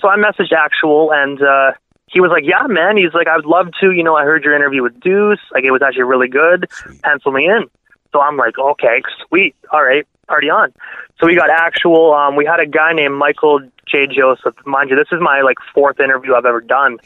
So 0.00 0.08
I 0.08 0.16
messaged 0.16 0.52
Actual 0.52 1.12
and 1.12 1.42
uh 1.42 1.72
he 2.06 2.20
was 2.20 2.30
like, 2.30 2.44
Yeah, 2.46 2.66
man. 2.68 2.96
He's 2.96 3.14
like, 3.14 3.26
I 3.26 3.36
would 3.36 3.46
love 3.46 3.68
to, 3.80 3.90
you 3.90 4.04
know, 4.04 4.14
I 4.14 4.22
heard 4.22 4.44
your 4.44 4.54
interview 4.54 4.82
with 4.82 5.00
Deuce. 5.00 5.40
Like 5.52 5.64
it 5.64 5.72
was 5.72 5.82
actually 5.82 6.04
really 6.04 6.28
good. 6.28 6.70
Pencil 7.02 7.32
me 7.32 7.46
in. 7.46 7.66
So 8.12 8.20
I'm 8.20 8.36
like, 8.36 8.56
Okay, 8.58 9.02
sweet. 9.26 9.56
All 9.72 9.82
right, 9.82 10.06
party 10.28 10.50
on. 10.50 10.72
So 11.18 11.26
we 11.26 11.34
got 11.34 11.50
actual 11.50 12.14
um 12.14 12.36
we 12.36 12.46
had 12.46 12.60
a 12.60 12.66
guy 12.66 12.92
named 12.92 13.14
Michael 13.14 13.60
J. 13.90 14.06
Joseph. 14.06 14.54
Mind 14.64 14.90
you, 14.90 14.96
this 14.96 15.10
is 15.10 15.18
my 15.20 15.42
like 15.42 15.58
fourth 15.74 15.98
interview 15.98 16.34
I've 16.34 16.46
ever 16.46 16.60
done. 16.60 16.98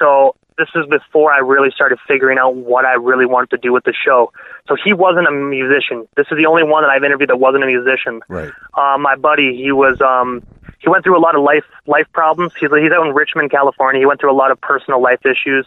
So 0.00 0.34
this 0.58 0.68
is 0.74 0.86
before 0.88 1.32
I 1.32 1.38
really 1.38 1.70
started 1.70 1.98
figuring 2.08 2.38
out 2.38 2.54
what 2.54 2.84
I 2.84 2.94
really 2.94 3.26
wanted 3.26 3.50
to 3.50 3.58
do 3.58 3.72
with 3.72 3.84
the 3.84 3.94
show. 3.94 4.32
So 4.68 4.76
he 4.82 4.92
wasn't 4.92 5.28
a 5.28 5.30
musician. 5.30 6.08
This 6.16 6.26
is 6.30 6.36
the 6.36 6.46
only 6.46 6.64
one 6.64 6.82
that 6.82 6.90
I've 6.90 7.04
interviewed 7.04 7.30
that 7.30 7.38
wasn't 7.38 7.64
a 7.64 7.66
musician. 7.66 8.20
Right. 8.28 8.50
Uh, 8.74 8.98
my 8.98 9.16
buddy, 9.16 9.56
he 9.56 9.72
was 9.72 10.00
um, 10.00 10.42
he 10.78 10.88
went 10.88 11.04
through 11.04 11.18
a 11.18 11.22
lot 11.22 11.36
of 11.36 11.42
life 11.42 11.64
life 11.86 12.06
problems. 12.12 12.52
He's 12.58 12.70
he's 12.70 12.92
out 12.92 13.06
in 13.06 13.14
Richmond, 13.14 13.50
California. 13.50 14.00
He 14.00 14.06
went 14.06 14.20
through 14.20 14.32
a 14.32 14.36
lot 14.36 14.50
of 14.50 14.60
personal 14.60 15.00
life 15.02 15.24
issues, 15.24 15.66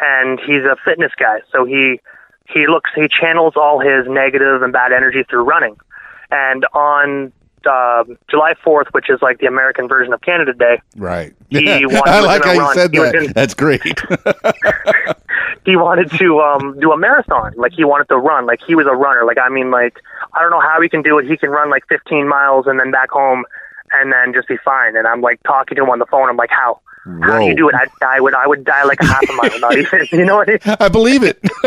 and 0.00 0.38
he's 0.40 0.64
a 0.64 0.76
fitness 0.84 1.12
guy. 1.18 1.40
So 1.50 1.64
he 1.64 2.00
he 2.48 2.66
looks 2.68 2.90
he 2.94 3.08
channels 3.08 3.54
all 3.56 3.80
his 3.80 4.06
negative 4.08 4.62
and 4.62 4.72
bad 4.72 4.92
energy 4.92 5.24
through 5.28 5.44
running. 5.44 5.76
And 6.30 6.64
on 6.72 7.32
uh, 7.66 8.04
July 8.30 8.54
4th, 8.64 8.88
which 8.92 9.08
is 9.10 9.20
like 9.22 9.38
the 9.38 9.46
American 9.46 9.88
version 9.88 10.12
of 10.12 10.20
Canada 10.22 10.52
Day, 10.52 10.80
Right. 10.96 11.32
He 11.50 11.64
wanted- 11.86 12.08
I 12.08 12.20
like 12.20 12.42
how 12.44 12.46
gonna 12.46 12.54
you 12.54 12.60
run. 12.60 12.74
said 12.74 12.90
He 12.92 12.98
that. 13.00 13.12
gonna- 13.12 13.28
That's 13.34 13.54
great. 13.54 13.82
he 15.64 15.76
wanted 15.76 16.10
to 16.12 16.40
um 16.40 16.78
do 16.80 16.92
a 16.92 16.96
marathon. 16.96 17.52
Like 17.56 17.72
he 17.72 17.84
wanted 17.84 18.08
to 18.08 18.16
run. 18.16 18.46
Like 18.46 18.60
he 18.62 18.74
was 18.74 18.86
a 18.86 18.94
runner. 18.94 19.24
Like 19.24 19.38
I 19.38 19.48
mean, 19.48 19.70
like 19.70 19.98
I 20.34 20.40
don't 20.40 20.50
know 20.50 20.60
how 20.60 20.80
he 20.80 20.88
can 20.88 21.02
do 21.02 21.18
it. 21.18 21.26
He 21.26 21.36
can 21.36 21.50
run 21.50 21.70
like 21.70 21.86
15 21.88 22.28
miles 22.28 22.66
and 22.66 22.78
then 22.80 22.90
back 22.90 23.10
home, 23.10 23.44
and 23.92 24.12
then 24.12 24.32
just 24.34 24.48
be 24.48 24.56
fine. 24.64 24.96
And 24.96 25.06
I'm 25.06 25.20
like 25.20 25.42
talking 25.44 25.76
to 25.76 25.82
him 25.82 25.90
on 25.90 25.98
the 25.98 26.06
phone. 26.06 26.28
I'm 26.28 26.36
like, 26.36 26.50
how? 26.50 26.80
How 27.04 27.38
do 27.40 27.46
you 27.46 27.56
do 27.56 27.68
it? 27.68 27.74
I, 27.74 27.86
I 28.16 28.20
would 28.20 28.32
I 28.34 28.46
would 28.46 28.64
die 28.64 28.84
like 28.84 29.00
a 29.00 29.06
half 29.06 29.22
a 29.28 29.32
mile, 29.32 29.58
not 29.60 29.76
even. 29.76 30.06
You 30.12 30.24
know 30.24 30.36
what 30.36 30.48
I 30.48 30.52
mean? 30.52 30.76
I 30.78 30.88
believe 30.88 31.22
it. 31.24 31.38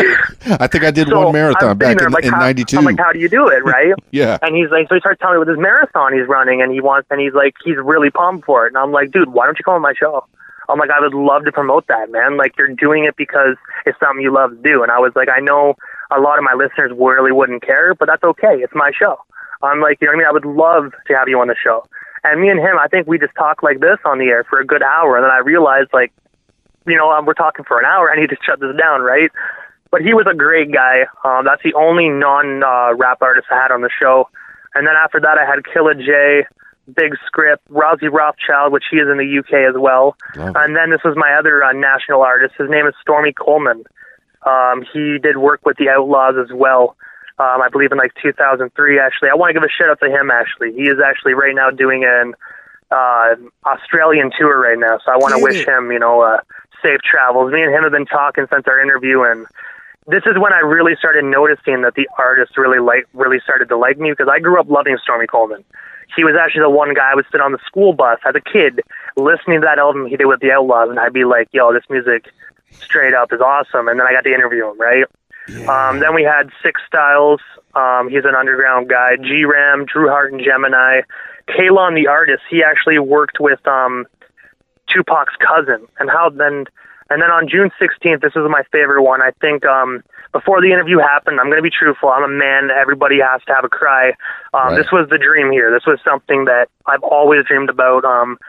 I 0.60 0.68
think 0.68 0.84
I 0.86 0.92
did 0.92 1.10
So 1.10 1.20
one 1.26 1.34
marathon 1.34 1.78
back 1.78 1.98
there, 1.98 2.08
in, 2.08 2.14
like, 2.14 2.24
in 2.24 2.32
how- 2.32 2.40
92. 2.40 2.78
I'm 2.78 2.86
like, 2.86 2.98
how 2.98 3.12
do 3.12 3.20
you 3.20 3.28
do 3.28 3.48
it, 3.50 3.64
right? 3.66 3.94
yeah. 4.12 4.38
And 4.42 4.56
he's 4.56 4.70
like, 4.70 4.88
so 4.88 4.96
he 4.96 5.02
starts 5.02 5.20
telling 5.20 5.36
me 5.36 5.40
with 5.40 5.50
this 5.50 5.58
marathon 5.60 6.14
he's 6.18 6.28
running, 6.28 6.62
and 6.62 6.72
he 6.72 6.80
wants, 6.80 7.08
and 7.12 7.20
he's 7.20 7.34
like, 7.34 7.56
he's 7.66 7.76
really 7.78 8.10
pumped 8.12 8.46
for 8.46 8.66
it. 8.66 8.70
And 8.70 8.78
I'm 8.78 8.92
like, 8.92 9.12
dude, 9.12 9.34
why 9.34 9.46
don't 9.46 9.58
you 9.60 9.64
come 9.66 9.74
on 9.76 9.82
my 9.82 9.94
show? 9.94 10.26
I'm 10.70 10.80
like, 10.80 10.90
I 10.90 11.00
would 11.02 11.14
love 11.14 11.44
to 11.46 11.52
promote 11.52 11.86
that, 11.88 12.10
man. 12.12 12.38
Like, 12.38 12.58
you're 12.58 12.74
doing 12.74 13.04
it 13.06 13.16
because 13.18 13.56
it's 13.86 14.00
something 14.00 14.22
you 14.24 14.34
love 14.34 14.52
to 14.52 14.62
do. 14.64 14.84
And 14.84 14.92
I 14.92 15.00
was 15.00 15.12
like, 15.16 15.28
I 15.30 15.40
know 15.40 15.76
a 16.16 16.20
lot 16.20 16.38
of 16.40 16.44
my 16.44 16.54
listeners 16.54 16.92
really 16.98 17.32
wouldn't 17.32 17.62
care, 17.62 17.94
but 17.94 18.08
that's 18.08 18.24
okay. 18.24 18.56
It's 18.64 18.74
my 18.74 18.92
show. 18.98 19.18
I'm 19.62 19.80
like, 19.82 19.98
you 20.02 20.08
know 20.08 20.12
what 20.14 20.16
I 20.16 20.20
mean? 20.20 20.28
I 20.28 20.32
would 20.32 20.46
love 20.46 20.94
to 21.08 21.14
have 21.14 21.28
you 21.28 21.40
on 21.40 21.48
the 21.48 21.56
show. 21.62 21.84
And 22.26 22.42
me 22.42 22.50
and 22.50 22.60
him, 22.60 22.74
I 22.82 22.88
think 22.88 23.06
we 23.06 23.20
just 23.20 23.36
talked 23.36 23.62
like 23.62 23.80
this 23.80 24.02
on 24.04 24.18
the 24.18 24.26
air 24.26 24.44
for 24.50 24.60
a 24.60 24.66
good 24.66 24.82
hour, 24.82 25.16
and 25.16 25.24
then 25.24 25.30
I 25.30 25.46
realized, 25.46 25.94
like, 25.94 26.12
you 26.88 26.98
know, 26.98 27.12
um, 27.12 27.26
we're 27.26 27.38
talking 27.38 27.66
for 27.66 27.78
an 27.78 27.86
hour. 27.86 28.12
I 28.12 28.20
need 28.20 28.30
to 28.30 28.38
shut 28.44 28.60
this 28.60 28.76
down, 28.78 29.02
right? 29.02 29.30
But 29.92 30.02
he 30.02 30.14
was 30.14 30.26
a 30.30 30.36
great 30.36 30.74
guy. 30.74 31.06
Um, 31.24 31.46
that's 31.46 31.62
the 31.62 31.74
only 31.78 32.10
non 32.10 32.64
uh, 32.64 32.96
rap 32.98 33.22
artist 33.22 33.46
I 33.52 33.62
had 33.62 33.72
on 33.72 33.82
the 33.82 33.90
show. 33.94 34.28
And 34.74 34.88
then 34.88 34.96
after 34.98 35.20
that, 35.22 35.38
I 35.38 35.46
had 35.46 35.64
Killa 35.72 35.94
J, 35.94 36.46
Big 36.94 37.14
Script, 37.26 37.64
Rosie 37.70 38.10
Rothschild, 38.10 38.74
which 38.74 38.86
he 38.90 38.98
is 38.98 39.08
in 39.08 39.18
the 39.18 39.40
UK 39.40 39.70
as 39.70 39.80
well. 39.80 40.18
Love. 40.36 40.56
And 40.58 40.76
then 40.76 40.90
this 40.90 41.02
was 41.06 41.16
my 41.16 41.38
other 41.38 41.64
uh, 41.64 41.74
national 41.74 42.22
artist. 42.22 42.56
His 42.58 42.70
name 42.70 42.88
is 42.88 42.94
Stormy 43.02 43.34
Coleman. 43.34 43.86
Um, 44.46 44.84
he 44.94 45.18
did 45.22 45.38
work 45.38 45.62
with 45.64 45.78
the 45.78 45.86
Outlawz 45.86 46.42
as 46.44 46.52
well. 46.54 46.98
Um, 47.38 47.62
I 47.62 47.68
believe 47.70 47.92
in 47.92 47.98
like 47.98 48.14
2003. 48.22 49.00
Actually, 49.00 49.30
I 49.30 49.36
want 49.36 49.50
to 49.50 49.54
give 49.54 49.64
a 49.64 49.70
shout 49.70 49.90
out 49.90 50.00
to 50.00 50.10
him. 50.10 50.32
Actually, 50.32 50.74
he 50.74 50.88
is 50.88 51.00
actually 51.04 51.34
right 51.34 51.54
now 51.54 51.70
doing 51.70 52.06
an 52.06 52.34
uh, 52.92 53.36
Australian 53.66 54.32
tour 54.38 54.60
right 54.60 54.80
now. 54.80 55.00
So 55.04 55.12
I 55.12 55.18
want 55.18 55.36
to 55.36 55.44
wish 55.44 55.68
him, 55.68 55.92
you 55.92 56.00
know, 56.00 56.22
uh, 56.22 56.40
safe 56.82 57.02
travels. 57.02 57.52
Me 57.52 57.62
and 57.62 57.74
him 57.74 57.84
have 57.84 57.92
been 57.92 58.06
talking 58.06 58.46
since 58.52 58.64
our 58.68 58.82
interview, 58.82 59.24
and 59.24 59.46
this 60.08 60.24
is 60.26 60.38
when 60.38 60.54
I 60.54 60.60
really 60.60 60.96
started 60.96 61.26
noticing 61.26 61.82
that 61.82 61.96
the 61.96 62.08
artist 62.18 62.58
really 62.58 62.80
like 62.80 63.08
really 63.14 63.40
started 63.44 63.70
to 63.70 63.78
like 63.78 63.98
me 63.98 64.12
because 64.12 64.30
I 64.32 64.40
grew 64.40 64.60
up 64.60 64.70
loving 64.70 64.98
Stormy 65.02 65.28
Coleman. 65.28 65.64
He 66.16 66.24
was 66.24 66.36
actually 66.40 66.62
the 66.62 66.70
one 66.70 66.94
guy 66.94 67.12
I 67.12 67.16
would 67.16 67.26
sit 67.32 67.42
on 67.42 67.52
the 67.52 67.60
school 67.66 67.94
bus 67.94 68.20
as 68.26 68.36
a 68.36 68.42
kid 68.42 68.82
listening 69.18 69.62
to 69.62 69.66
that 69.66 69.80
album 69.80 70.06
he 70.06 70.16
did 70.16 70.28
with 70.28 70.40
the 70.40 70.48
Outlawz, 70.48 70.90
and 70.90 71.00
I'd 71.00 71.14
be 71.14 71.26
like, 71.26 71.50
"Yo, 71.52 71.74
this 71.74 71.84
music 71.90 72.30
straight 72.72 73.14
up 73.14 73.34
is 73.34 73.42
awesome." 73.42 73.88
And 73.88 74.00
then 74.00 74.06
I 74.08 74.14
got 74.14 74.24
to 74.24 74.34
interview 74.34 74.70
him, 74.70 74.80
right? 74.80 75.06
Um, 75.70 76.00
then 76.00 76.16
we 76.16 76.24
had 76.24 76.50
Six 76.64 76.82
Styles. 76.88 77.42
Um, 77.76 78.10
he's 78.10 78.26
an 78.26 78.36
underground 78.36 78.90
guy. 78.90 79.16
G 79.18 79.46
Ram, 79.46 79.86
Drew 79.86 80.10
Hart, 80.10 80.32
and 80.34 80.42
Gemini. 80.42 81.02
Kalon, 81.48 81.94
the 81.94 82.08
artist, 82.08 82.42
he 82.50 82.64
actually 82.64 82.98
worked 82.98 83.40
with 83.40 83.66
um, 83.68 84.06
Tupac's 84.92 85.36
cousin. 85.40 85.88
And 86.00 86.10
how 86.10 86.30
then? 86.30 86.66
And 87.12 87.22
then 87.22 87.30
on 87.30 87.48
June 87.48 87.70
16th, 87.80 88.22
this 88.22 88.34
is 88.36 88.42
my 88.50 88.64
favorite 88.72 89.04
one. 89.04 89.22
I 89.22 89.30
think 89.40 89.64
um, 89.64 90.02
before 90.34 90.60
the 90.60 90.72
interview 90.74 90.98
happened, 90.98 91.40
I'm 91.40 91.48
going 91.48 91.62
to 91.62 91.64
be 91.64 91.70
truthful. 91.70 92.10
I'm 92.10 92.24
a 92.24 92.28
man. 92.28 92.70
Everybody 92.76 93.20
has 93.22 93.42
to 93.46 93.54
have 93.54 93.64
a 93.64 93.70
cry. 93.70 94.10
Um, 94.54 94.74
Right. 94.74 94.78
This 94.78 94.92
was 94.92 95.08
the 95.12 95.20
dream 95.20 95.52
here. 95.52 95.70
This 95.70 95.86
was 95.86 96.00
something 96.04 96.46
that 96.46 96.68
I've 96.88 97.04
always 97.04 97.46
dreamed 97.46 97.70
about. 97.70 98.06
Um, 98.06 98.40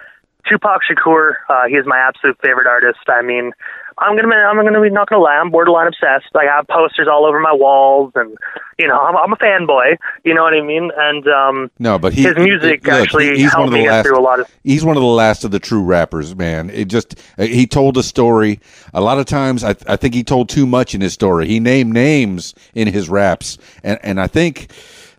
Tupac 0.49 0.81
Shakur, 0.89 1.35
uh, 1.51 1.67
he 1.69 1.75
is 1.75 1.85
my 1.85 1.99
absolute 1.99 2.39
favorite 2.43 2.67
artist. 2.67 3.01
I 3.09 3.21
mean, 3.21 3.53
I'm 3.99 4.15
gonna, 4.15 4.35
I'm 4.35 4.57
gonna 4.57 4.81
be 4.81 4.91
not 4.91 5.09
gonna 5.09 5.23
lie, 5.23 5.37
I'm 5.37 5.51
borderline 5.51 5.87
obsessed. 5.87 6.35
I 6.35 6.45
have 6.45 6.67
posters 6.69 7.09
all 7.11 7.25
over 7.25 7.41
my 7.41 7.53
walls, 7.53 8.13
and 8.15 8.37
you 8.79 8.87
know, 8.87 8.99
I'm, 8.99 9.17
I'm 9.17 9.33
a 9.33 9.37
fanboy. 9.37 9.97
You 10.23 10.35
know 10.35 10.43
what 10.43 10.53
I 10.53 10.61
mean? 10.61 10.91
And 10.97 11.27
um, 11.29 11.71
No, 11.79 11.99
but 11.99 12.13
he, 12.13 12.23
his 12.23 12.37
music 12.37 12.87
look, 12.87 12.95
actually 12.95 13.37
he's 13.37 13.45
one 13.45 13.51
helped 13.51 13.67
of 13.69 13.71
the 13.73 13.79
me 13.79 13.89
last, 13.89 14.07
through 14.07 14.19
a 14.19 14.21
lot 14.21 14.41
of. 14.41 14.55
He's 14.65 14.85
one 14.85 14.97
of 14.97 15.03
the 15.03 15.09
last 15.09 15.45
of 15.45 15.51
the 15.51 15.59
true 15.59 15.83
rappers, 15.83 16.37
man. 16.37 16.69
It 16.69 16.87
just 16.87 17.19
he 17.39 17.67
told 17.67 17.97
a 17.97 18.03
story. 18.03 18.61
A 18.93 19.01
lot 19.01 19.19
of 19.19 19.25
times, 19.27 19.65
I, 19.65 19.71
I 19.87 19.97
think 19.97 20.15
he 20.15 20.23
told 20.23 20.49
too 20.51 20.67
much 20.67 20.95
in 20.95 21.01
his 21.01 21.15
story. 21.15 21.47
He 21.47 21.59
named 21.59 21.95
names 21.95 22.55
in 22.75 22.89
his 22.89 23.09
raps, 23.09 23.57
and 23.83 23.99
and 24.03 24.21
I 24.21 24.27
think 24.27 24.71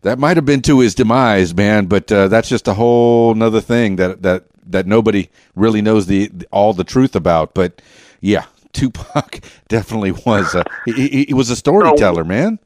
that 0.03 0.19
might 0.19 0.37
have 0.37 0.45
been 0.45 0.61
to 0.63 0.81
his 0.81 0.93
demise, 0.93 1.55
man. 1.55 1.87
But 1.87 2.11
uh, 2.11 2.27
that's 2.27 2.49
just 2.49 2.67
a 2.67 2.75
whole 2.75 3.33
nother 3.33 3.61
thing 3.61 3.95
that 3.95 4.21
that 4.21 4.43
that 4.67 4.85
nobody 4.85 5.29
really 5.55 5.81
knows 5.81 6.05
the 6.05 6.31
all 6.51 6.73
the 6.73 6.83
truth 6.83 7.15
about. 7.15 7.55
But 7.55 7.81
yeah, 8.21 8.45
Tupac 8.77 9.39
definitely 9.67 10.11
was. 10.11 10.55
A, 10.55 10.63
he, 10.85 11.25
he, 11.25 11.33
was 11.33 11.49
a 11.49 11.55
storyteller, 11.55 12.23
man. 12.23 12.59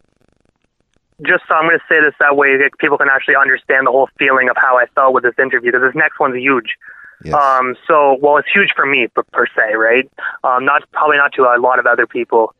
Just 1.25 1.43
so 1.47 1.55
I'm 1.55 1.67
going 1.67 1.77
to 1.77 1.85
say 1.87 2.01
this 2.01 2.13
that 2.19 2.35
way 2.35 2.57
that 2.57 2.71
people 2.79 2.97
can 2.97 3.07
actually 3.09 3.35
understand 3.35 3.87
the 3.87 3.91
whole 3.91 4.09
feeling 4.19 4.49
of 4.49 4.57
how 4.57 4.77
I 4.77 4.85
felt 4.95 5.13
with 5.13 5.23
this 5.23 5.35
interview 5.39 5.71
because 5.71 5.87
this 5.87 5.95
next 5.95 6.19
one's 6.19 6.35
huge. 6.35 6.75
Yes. 7.23 7.35
Um, 7.35 7.75
so, 7.87 8.17
well, 8.19 8.37
it's 8.37 8.47
huge 8.51 8.71
for 8.75 8.85
me 8.85 9.07
per, 9.07 9.23
per 9.31 9.45
se, 9.47 9.75
right? 9.75 10.09
Um, 10.43 10.65
not 10.65 10.83
probably 10.91 11.17
not 11.17 11.31
to 11.33 11.43
a 11.43 11.61
lot 11.61 11.77
of 11.77 11.85
other 11.85 12.07
people. 12.07 12.55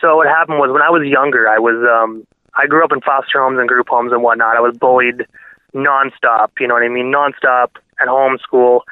So 0.00 0.16
what 0.16 0.28
happened 0.28 0.58
was 0.58 0.70
when 0.70 0.82
I 0.82 0.90
was 0.90 1.06
younger, 1.06 1.48
I 1.48 1.58
was 1.58 1.76
um, 1.82 2.26
I 2.56 2.66
grew 2.66 2.84
up 2.84 2.92
in 2.92 3.00
foster 3.00 3.42
homes 3.42 3.58
and 3.58 3.68
group 3.68 3.88
homes 3.88 4.12
and 4.12 4.22
whatnot. 4.22 4.56
I 4.56 4.60
was 4.60 4.76
bullied 4.78 5.26
nonstop. 5.74 6.50
You 6.60 6.68
know 6.68 6.74
what 6.74 6.84
I 6.84 6.88
mean? 6.88 7.12
Nonstop 7.12 7.70
at 8.00 8.06
home, 8.06 8.38
school. 8.38 8.84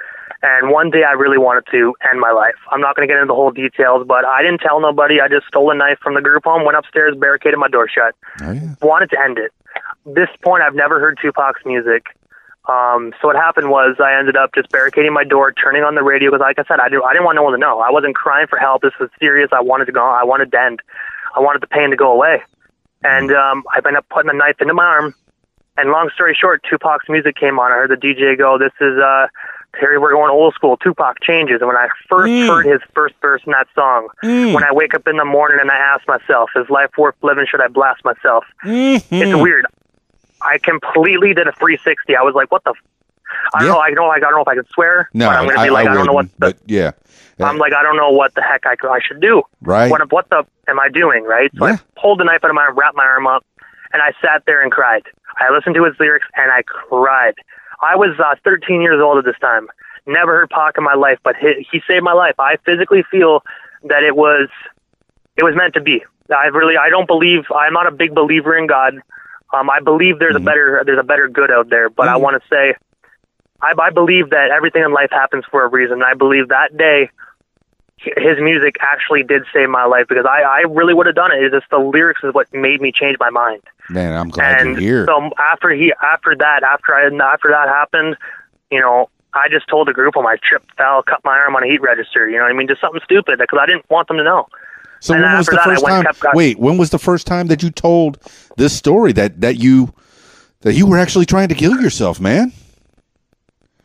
And 0.42 0.70
one 0.70 0.90
day 0.90 1.04
I 1.04 1.12
really 1.12 1.38
wanted 1.38 1.64
to 1.70 1.94
end 2.10 2.18
my 2.20 2.32
life. 2.32 2.56
I'm 2.72 2.80
not 2.80 2.96
going 2.96 3.06
to 3.06 3.12
get 3.12 3.16
into 3.20 3.28
the 3.30 3.34
whole 3.34 3.52
details, 3.52 4.04
but 4.06 4.24
I 4.24 4.42
didn't 4.42 4.58
tell 4.60 4.80
nobody. 4.80 5.20
I 5.20 5.28
just 5.28 5.46
stole 5.46 5.70
a 5.70 5.74
knife 5.74 5.98
from 6.02 6.14
the 6.14 6.20
group 6.20 6.42
home, 6.44 6.64
went 6.64 6.76
upstairs, 6.76 7.14
barricaded 7.16 7.58
my 7.58 7.68
door 7.68 7.88
shut 7.88 8.14
Oh, 8.42 8.50
yeah. 8.50 8.74
wanted 8.82 9.10
to 9.10 9.20
end 9.20 9.38
it. 9.38 9.52
This 10.04 10.28
point, 10.42 10.62
I've 10.64 10.74
never 10.74 10.98
heard 10.98 11.16
Tupac's 11.22 11.64
music. 11.64 12.06
Um, 12.68 13.12
so 13.20 13.28
what 13.28 13.36
happened 13.36 13.70
was 13.70 13.96
I 14.02 14.18
ended 14.18 14.36
up 14.36 14.50
just 14.54 14.68
barricading 14.70 15.12
my 15.12 15.24
door, 15.24 15.52
turning 15.52 15.82
on 15.84 15.94
the 15.94 16.02
radio 16.02 16.30
because, 16.30 16.40
like 16.40 16.58
I 16.58 16.64
said, 16.66 16.80
I 16.80 16.88
didn't, 16.88 17.04
I 17.04 17.12
didn't 17.12 17.24
want 17.24 17.36
no 17.36 17.42
one 17.44 17.52
to 17.52 17.58
know. 17.58 17.78
I 17.80 17.90
wasn't 17.90 18.14
crying 18.14 18.46
for 18.48 18.58
help. 18.58 18.82
This 18.82 18.92
was 19.00 19.10
serious. 19.20 19.50
I 19.52 19.60
wanted 19.60 19.86
to 19.86 19.92
go. 19.92 20.04
I 20.04 20.22
wanted 20.24 20.50
to 20.52 20.60
end. 20.60 20.80
I 21.36 21.40
wanted 21.40 21.62
the 21.62 21.66
pain 21.68 21.90
to 21.90 21.96
go 21.96 22.12
away. 22.12 22.42
And 23.04 23.30
um, 23.32 23.64
I 23.72 23.78
ended 23.78 23.96
up 23.96 24.06
putting 24.10 24.30
a 24.30 24.34
knife 24.34 24.56
into 24.60 24.74
my 24.74 24.84
arm. 24.84 25.14
And 25.76 25.90
long 25.90 26.10
story 26.14 26.36
short, 26.38 26.62
Tupac's 26.68 27.08
music 27.08 27.34
came 27.36 27.58
on. 27.58 27.72
I 27.72 27.76
heard 27.76 27.90
the 27.90 27.96
DJ 27.96 28.36
go, 28.38 28.58
"This 28.58 28.72
is 28.80 28.98
uh, 28.98 29.26
Terry. 29.78 29.98
We're 29.98 30.12
going 30.12 30.30
old 30.30 30.54
school. 30.54 30.76
Tupac 30.76 31.20
changes." 31.22 31.60
And 31.60 31.68
when 31.68 31.76
I 31.76 31.88
first 32.08 32.30
mm. 32.30 32.46
heard 32.46 32.66
his 32.66 32.80
first 32.94 33.14
verse 33.20 33.42
in 33.46 33.52
that 33.52 33.68
song, 33.74 34.08
mm. 34.22 34.54
when 34.54 34.64
I 34.64 34.72
wake 34.72 34.94
up 34.94 35.06
in 35.06 35.16
the 35.16 35.24
morning 35.24 35.58
and 35.60 35.70
I 35.70 35.76
ask 35.76 36.06
myself, 36.08 36.50
"Is 36.56 36.68
life 36.68 36.90
worth 36.98 37.14
living? 37.22 37.46
Should 37.50 37.60
I 37.60 37.68
blast 37.68 38.04
myself?" 38.04 38.44
Mm-hmm. 38.64 39.14
It's 39.14 39.34
weird. 39.34 39.66
I 40.42 40.58
completely 40.58 41.34
did 41.34 41.46
a 41.46 41.52
360. 41.52 42.16
I 42.16 42.22
was 42.22 42.34
like, 42.34 42.50
"What 42.50 42.64
the?" 42.64 42.70
F-? 42.70 42.76
I 43.54 43.60
don't 43.60 43.68
Yeah. 43.68 43.72
know. 43.74 43.80
I 43.80 43.90
don't. 43.90 44.10
I 44.10 44.18
don't 44.18 44.32
know 44.32 44.42
if 44.42 44.48
I 44.48 44.54
can 44.54 44.66
swear. 44.68 45.08
No, 45.14 45.28
but 45.28 45.36
I'm 45.36 45.46
gonna 45.48 45.60
I, 45.60 45.66
be 45.66 45.70
like, 45.70 45.86
I 45.88 45.90
I, 45.90 45.94
don't 45.94 46.06
know 46.06 46.12
what. 46.12 46.26
The, 46.26 46.32
but 46.38 46.58
yeah, 46.66 46.90
I'm 47.40 47.56
uh, 47.56 47.58
like, 47.58 47.72
I 47.72 47.82
don't 47.82 47.96
know 47.96 48.10
what 48.10 48.34
the 48.34 48.42
heck 48.42 48.66
I, 48.66 48.76
I 48.86 49.00
should 49.06 49.20
do. 49.20 49.42
right. 49.62 49.90
What 49.90 50.10
what 50.12 50.28
the 50.30 50.44
am 50.68 50.78
I 50.78 50.88
doing? 50.88 51.24
Right. 51.24 51.50
So 51.56 51.66
Yeah. 51.66 51.74
I 51.74 52.00
pulled 52.00 52.20
the 52.20 52.24
knife 52.24 52.44
out 52.44 52.50
of 52.50 52.54
my 52.54 52.62
arm, 52.62 52.76
wrapped 52.78 52.96
my 52.96 53.04
arm 53.04 53.26
up, 53.26 53.44
and 53.92 54.02
I 54.02 54.12
sat 54.20 54.44
there 54.46 54.62
and 54.62 54.70
cried. 54.70 55.02
I 55.38 55.50
listened 55.52 55.74
to 55.76 55.84
his 55.84 55.94
lyrics 55.98 56.26
and 56.36 56.50
I 56.50 56.62
cried. 56.62 57.34
I 57.82 57.96
was 57.96 58.18
uh, 58.18 58.36
13 58.44 58.80
years 58.80 59.00
old 59.02 59.18
at 59.18 59.24
this 59.24 59.38
time. 59.40 59.68
Never 60.06 60.40
heard 60.40 60.50
Pac 60.50 60.78
in 60.78 60.84
my 60.84 60.94
life, 60.94 61.18
but 61.22 61.36
he, 61.36 61.66
he 61.70 61.80
saved 61.86 62.04
my 62.04 62.12
life. 62.12 62.34
I 62.38 62.56
physically 62.64 63.04
feel 63.10 63.42
that 63.84 64.02
it 64.02 64.16
was 64.16 64.48
it 65.36 65.44
was 65.44 65.54
meant 65.56 65.74
to 65.74 65.80
be. 65.80 66.04
I 66.30 66.46
really 66.46 66.76
I 66.76 66.88
don't 66.88 67.06
believe 67.06 67.44
I'm 67.54 67.72
not 67.72 67.86
a 67.86 67.92
big 67.92 68.14
believer 68.14 68.56
in 68.56 68.66
God. 68.66 68.94
Um, 69.52 69.68
I 69.68 69.80
believe 69.80 70.18
there's 70.18 70.36
a 70.36 70.40
better 70.40 70.82
there's 70.86 70.98
a 70.98 71.04
better 71.04 71.28
good 71.28 71.50
out 71.50 71.68
there, 71.68 71.90
but 71.90 72.08
I 72.08 72.16
want 72.16 72.40
to 72.40 72.48
say 72.48 72.74
I, 73.60 73.74
I 73.78 73.90
believe 73.90 74.30
that 74.30 74.50
everything 74.50 74.82
in 74.82 74.92
life 74.92 75.10
happens 75.10 75.44
for 75.50 75.64
a 75.64 75.68
reason. 75.68 76.02
I 76.02 76.14
believe 76.14 76.48
that 76.48 76.76
day 76.76 77.10
his 78.02 78.38
music 78.40 78.76
actually 78.80 79.22
did 79.22 79.42
save 79.52 79.68
my 79.68 79.84
life 79.84 80.06
because 80.08 80.26
I, 80.28 80.42
I 80.42 80.58
really 80.68 80.94
would 80.94 81.06
have 81.06 81.14
done 81.14 81.32
it. 81.32 81.42
It's 81.42 81.54
just 81.54 81.70
the 81.70 81.78
lyrics 81.78 82.20
is 82.24 82.34
what 82.34 82.52
made 82.52 82.80
me 82.80 82.92
change 82.92 83.16
my 83.20 83.30
mind. 83.30 83.62
Man, 83.88 84.14
I'm 84.14 84.28
glad 84.28 84.60
and 84.60 84.70
you're 84.80 84.80
here. 84.80 85.06
so 85.06 85.30
after 85.38 85.70
he 85.70 85.92
after 86.02 86.34
that 86.36 86.62
after 86.62 86.94
I 86.94 87.04
after 87.32 87.48
that 87.50 87.68
happened, 87.68 88.16
you 88.70 88.80
know, 88.80 89.08
I 89.34 89.48
just 89.48 89.68
told 89.68 89.88
the 89.88 89.92
group 89.92 90.14
home 90.14 90.26
I 90.26 90.36
tripped, 90.42 90.74
fell, 90.76 91.02
cut 91.02 91.20
my 91.24 91.36
arm 91.36 91.56
on 91.56 91.62
a 91.62 91.66
heat 91.66 91.80
register. 91.80 92.28
You 92.28 92.36
know 92.36 92.42
what 92.44 92.50
I 92.50 92.54
mean? 92.54 92.68
Just 92.68 92.80
something 92.80 93.00
stupid 93.04 93.38
because 93.38 93.58
I 93.60 93.66
didn't 93.66 93.88
want 93.90 94.08
them 94.08 94.16
to 94.18 94.24
know. 94.24 94.46
So 95.00 95.14
And 95.14 95.22
when 95.22 95.36
was 95.36 95.46
the 95.46 95.56
that, 95.56 95.64
first 95.64 95.84
time? 95.84 96.04
kept- 96.04 96.34
Wait, 96.34 96.58
when 96.58 96.76
was 96.78 96.90
the 96.90 96.98
first 96.98 97.26
time 97.26 97.48
that 97.48 97.62
you 97.62 97.70
told 97.70 98.18
this 98.56 98.72
story 98.72 99.12
that 99.12 99.40
that 99.40 99.56
you 99.56 99.92
that 100.60 100.74
you 100.74 100.86
were 100.86 100.98
actually 100.98 101.26
trying 101.26 101.48
to 101.48 101.54
kill 101.54 101.80
yourself, 101.80 102.20
man? 102.20 102.52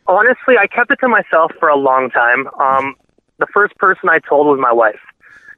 Honestly, 0.07 0.55
I 0.57 0.67
kept 0.67 0.91
it 0.91 0.99
to 1.01 1.07
myself 1.07 1.51
for 1.59 1.67
a 1.69 1.75
long 1.75 2.09
time. 2.09 2.47
Um, 2.59 2.95
the 3.39 3.47
first 3.53 3.75
person 3.77 4.09
I 4.09 4.19
told 4.19 4.47
was 4.47 4.59
my 4.59 4.71
wife. 4.73 4.99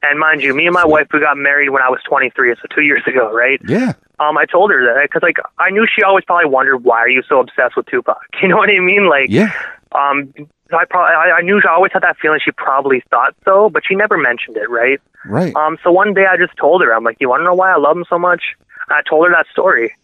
And 0.02 0.18
mind 0.20 0.42
you, 0.42 0.54
me 0.54 0.66
and 0.66 0.74
my 0.74 0.86
wife, 0.86 1.08
we 1.14 1.20
got 1.20 1.36
married 1.38 1.70
when 1.72 1.82
I 1.82 1.90
was 1.90 2.00
23, 2.08 2.56
so 2.56 2.68
two 2.74 2.82
years 2.84 3.02
ago, 3.08 3.32
right? 3.34 3.60
Yeah. 3.68 3.94
Um, 4.20 4.38
I 4.38 4.46
told 4.46 4.72
her 4.72 4.84
that 4.94 5.02
because, 5.04 5.22
like, 5.24 5.38
I 5.60 5.70
knew 5.70 5.86
she 5.94 6.04
always 6.04 6.24
probably 6.26 6.50
wondered 6.50 6.80
why 6.84 7.00
are 7.00 7.10
you 7.10 7.22
so 7.28 7.40
obsessed 7.40 7.76
with 7.76 7.86
Tupac. 7.88 8.18
You 8.42 8.48
know 8.48 8.58
what 8.58 8.70
I 8.70 8.80
mean? 8.80 9.10
Like, 9.10 9.30
Yeah. 9.30 9.52
um, 9.94 10.34
I 10.72 10.86
probably, 10.90 11.16
I, 11.16 11.38
I 11.40 11.42
knew 11.42 11.60
she 11.62 11.68
always 11.68 11.92
had 11.92 12.04
that 12.04 12.18
feeling. 12.22 12.40
She 12.44 12.52
probably 12.52 13.02
thought 13.10 13.36
so, 13.44 13.70
but 13.70 13.84
she 13.88 13.96
never 13.96 14.18
mentioned 14.18 14.56
it, 14.58 14.70
right? 14.70 15.00
Right. 15.26 15.54
Um, 15.56 15.78
so 15.84 15.92
one 15.92 16.14
day 16.14 16.26
I 16.32 16.38
just 16.38 16.56
told 16.58 16.82
her, 16.84 16.94
I'm 16.94 17.04
like, 17.04 17.18
you 17.20 17.28
want 17.30 17.42
to 17.42 17.44
know 17.46 17.56
why 17.56 17.72
I 17.74 17.78
love 17.78 17.98
him 17.98 18.06
so 18.10 18.18
much? 18.20 18.44
And 18.88 18.98
I 18.98 19.02
told 19.10 19.26
her 19.28 19.32
that 19.34 19.48
story. 19.52 19.96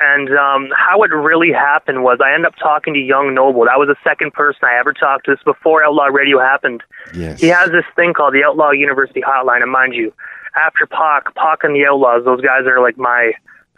And 0.00 0.30
um, 0.30 0.68
how 0.76 1.02
it 1.02 1.10
really 1.12 1.52
happened 1.52 2.04
was 2.04 2.18
I 2.22 2.32
ended 2.32 2.46
up 2.46 2.56
talking 2.56 2.94
to 2.94 3.00
Young 3.00 3.34
Noble. 3.34 3.64
That 3.64 3.78
was 3.78 3.88
the 3.88 3.96
second 4.08 4.32
person 4.32 4.60
I 4.62 4.78
ever 4.78 4.92
talked 4.92 5.24
to. 5.26 5.32
This 5.32 5.42
before 5.44 5.84
Outlaw 5.84 6.06
Radio 6.06 6.38
happened. 6.38 6.82
yes. 7.14 7.40
He 7.40 7.48
has 7.48 7.70
this 7.70 7.84
thing 7.96 8.14
called 8.14 8.34
the 8.34 8.44
Outlaw 8.44 8.70
University 8.70 9.20
Hotline. 9.20 9.62
And 9.62 9.72
mind 9.72 9.94
you, 9.94 10.12
after 10.54 10.86
Pac, 10.86 11.34
Pac 11.34 11.64
and 11.64 11.74
the 11.74 11.80
Outlawz, 11.80 12.24
those 12.24 12.40
guys 12.40 12.64
are 12.66 12.80
like 12.80 12.96
my, 12.96 13.32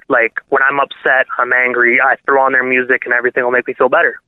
like 0.08 0.40
when 0.50 0.62
I'm 0.62 0.78
upset, 0.78 1.26
I'm 1.38 1.52
angry, 1.54 2.00
I 2.02 2.16
throw 2.26 2.42
on 2.42 2.52
their 2.52 2.64
music 2.64 3.02
and 3.06 3.14
everything 3.14 3.42
will 3.42 3.52
make 3.52 3.66
me 3.66 3.72
feel 3.72 3.88
better. 3.88 4.20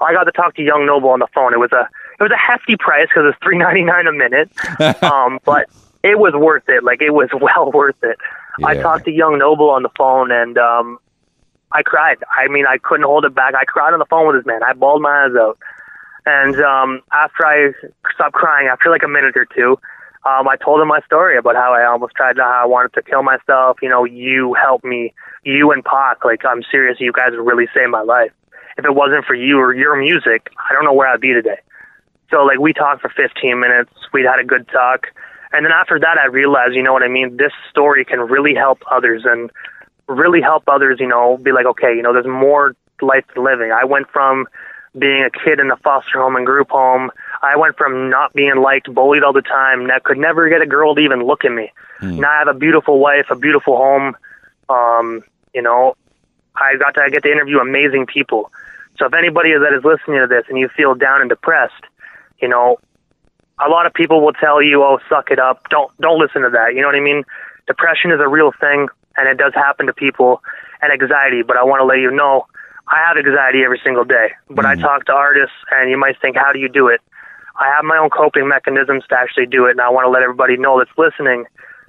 I 0.00 0.12
got 0.12 0.24
to 0.24 0.32
talk 0.32 0.56
to 0.56 0.62
Young 0.62 0.86
Noble 0.86 1.10
on 1.10 1.20
the 1.20 1.28
phone. 1.34 1.52
It 1.52 1.58
was 1.58 1.72
a 1.72 1.88
it 2.20 2.22
was 2.22 2.32
a 2.32 2.36
hefty 2.36 2.76
price 2.76 3.08
because 3.08 3.24
it's 3.28 3.38
three 3.42 3.58
ninety 3.58 3.82
nine 3.82 4.06
a 4.06 4.12
minute, 4.12 4.50
um, 5.02 5.38
but 5.44 5.68
it 6.02 6.18
was 6.18 6.34
worth 6.34 6.68
it. 6.68 6.84
Like 6.84 7.02
it 7.02 7.10
was 7.10 7.28
well 7.40 7.72
worth 7.72 8.02
it. 8.02 8.16
I 8.64 8.74
talked 8.76 9.04
to 9.04 9.12
Young 9.12 9.38
Noble 9.38 9.70
on 9.70 9.82
the 9.82 9.90
phone 9.96 10.32
and 10.32 10.58
um, 10.58 10.98
I 11.72 11.82
cried. 11.82 12.18
I 12.30 12.48
mean, 12.48 12.66
I 12.66 12.78
couldn't 12.78 13.06
hold 13.06 13.24
it 13.24 13.34
back. 13.34 13.54
I 13.54 13.64
cried 13.64 13.92
on 13.92 13.98
the 13.98 14.06
phone 14.06 14.26
with 14.26 14.36
this 14.36 14.46
man. 14.46 14.62
I 14.62 14.72
bawled 14.72 15.02
my 15.02 15.26
eyes 15.26 15.36
out. 15.38 15.58
And 16.26 16.56
um, 16.60 17.00
after 17.12 17.46
I 17.46 17.72
stopped 18.14 18.34
crying, 18.34 18.68
after 18.68 18.90
like 18.90 19.02
a 19.02 19.08
minute 19.08 19.36
or 19.36 19.46
two, 19.46 19.78
um, 20.26 20.48
I 20.48 20.56
told 20.56 20.80
him 20.80 20.88
my 20.88 21.00
story 21.06 21.38
about 21.38 21.54
how 21.54 21.72
I 21.72 21.86
almost 21.86 22.14
tried 22.14 22.36
to, 22.36 22.42
how 22.42 22.62
I 22.64 22.66
wanted 22.66 22.92
to 22.94 23.02
kill 23.02 23.22
myself. 23.22 23.78
You 23.80 23.88
know, 23.88 24.04
you 24.04 24.54
helped 24.54 24.84
me, 24.84 25.14
you 25.44 25.70
and 25.72 25.84
Pac. 25.84 26.24
Like, 26.24 26.44
I'm 26.44 26.62
serious. 26.70 27.00
You 27.00 27.12
guys 27.12 27.30
really 27.38 27.66
saved 27.74 27.90
my 27.90 28.02
life. 28.02 28.32
If 28.76 28.84
it 28.84 28.94
wasn't 28.94 29.24
for 29.24 29.34
you 29.34 29.58
or 29.58 29.74
your 29.74 29.96
music, 29.96 30.50
I 30.58 30.74
don't 30.74 30.84
know 30.84 30.92
where 30.92 31.08
I'd 31.08 31.20
be 31.20 31.32
today. 31.32 31.60
So, 32.30 32.44
like, 32.44 32.58
we 32.58 32.72
talked 32.72 33.00
for 33.00 33.08
15 33.08 33.58
minutes. 33.58 33.90
We'd 34.12 34.26
had 34.26 34.38
a 34.38 34.44
good 34.44 34.68
talk. 34.68 35.06
And 35.52 35.64
then 35.64 35.72
after 35.72 35.98
that, 35.98 36.18
I 36.18 36.26
realized, 36.26 36.74
you 36.74 36.82
know 36.82 36.92
what 36.92 37.02
I 37.02 37.08
mean? 37.08 37.38
This 37.38 37.52
story 37.70 38.04
can 38.04 38.20
really 38.20 38.54
help 38.54 38.82
others 38.90 39.22
and 39.24 39.50
really 40.08 40.40
help 40.40 40.64
others, 40.66 40.98
you 41.00 41.06
know, 41.06 41.36
be 41.36 41.52
like, 41.52 41.66
okay, 41.66 41.94
you 41.94 42.02
know, 42.02 42.12
there's 42.12 42.26
more 42.26 42.74
life 43.00 43.24
to 43.34 43.42
living. 43.42 43.70
I 43.70 43.84
went 43.84 44.08
from 44.10 44.46
being 44.98 45.22
a 45.22 45.30
kid 45.30 45.60
in 45.60 45.70
a 45.70 45.76
foster 45.76 46.18
home 46.20 46.34
and 46.34 46.46
group 46.46 46.70
home. 46.70 47.10
I 47.42 47.56
went 47.56 47.76
from 47.76 48.10
not 48.10 48.32
being 48.32 48.56
liked, 48.56 48.92
bullied 48.92 49.22
all 49.22 49.32
the 49.32 49.42
time, 49.42 49.88
that 49.88 50.02
could 50.02 50.18
never 50.18 50.48
get 50.48 50.62
a 50.62 50.66
girl 50.66 50.94
to 50.94 51.00
even 51.00 51.22
look 51.22 51.44
at 51.44 51.52
me. 51.52 51.72
Now 52.20 52.30
I 52.30 52.38
have 52.38 52.48
a 52.48 52.58
beautiful 52.58 52.98
wife, 52.98 53.26
a 53.30 53.36
beautiful 53.36 53.76
home. 53.76 54.16
Um, 54.68 55.22
you 55.54 55.62
know, 55.62 55.96
I 56.54 56.76
got 56.78 56.94
to 56.94 57.00
I 57.00 57.10
get 57.10 57.22
to 57.22 57.30
interview 57.30 57.58
amazing 57.58 58.06
people. 58.06 58.50
So 58.98 59.06
if 59.06 59.14
anybody 59.14 59.50
that 59.52 59.72
is 59.76 59.84
listening 59.84 60.20
to 60.20 60.26
this 60.26 60.44
and 60.48 60.58
you 60.58 60.68
feel 60.76 60.94
down 60.94 61.20
and 61.20 61.30
depressed, 61.30 61.84
you 62.40 62.48
know, 62.48 62.78
a 63.64 63.68
lot 63.68 63.86
of 63.86 63.94
people 63.94 64.20
will 64.20 64.32
tell 64.32 64.62
you, 64.62 64.82
"Oh, 64.82 64.98
suck 65.08 65.30
it 65.30 65.38
up." 65.38 65.68
Don't 65.70 65.90
don't 66.00 66.18
listen 66.18 66.42
to 66.42 66.50
that. 66.50 66.74
You 66.74 66.82
know 66.82 66.88
what 66.88 66.96
I 66.96 67.00
mean? 67.00 67.24
Depression 67.66 68.10
is 68.12 68.20
a 68.20 68.28
real 68.28 68.52
thing, 68.52 68.88
and 69.18 69.28
it 69.28 69.36
does 69.36 69.52
happen 69.54 69.86
to 69.86 69.92
people, 69.92 70.42
and 70.80 70.92
anxiety. 70.92 71.42
But 71.42 71.56
I 71.56 71.64
want 71.64 71.80
to 71.80 71.84
let 71.84 71.98
you 71.98 72.10
know, 72.10 72.46
I 72.86 73.02
have 73.06 73.16
anxiety 73.16 73.64
every 73.64 73.80
single 73.84 74.04
day. 74.04 74.32
But 74.48 74.64
I 74.64 74.76
mm. 74.76 74.80
talk 74.80 75.06
to 75.06 75.12
artists, 75.12 75.56
and 75.70 75.90
you 75.90 75.98
might 75.98 76.20
think, 76.20 76.36
"How 76.36 76.52
do 76.52 76.58
you 76.58 76.68
do 76.68 76.88
it?" 76.88 77.00
I 77.58 77.66
have 77.74 77.84
my 77.84 77.98
own 77.98 78.10
coping 78.10 78.46
mechanisms 78.48 79.04
to 79.08 79.18
actually 79.18 79.46
do 79.46 79.66
it, 79.66 79.72
and 79.72 79.80
I 79.80 79.90
want 79.90 80.06
to 80.06 80.10
let 80.10 80.22
everybody 80.22 80.56
know 80.56 80.78
that's 80.78 80.96
listening. 80.96 81.44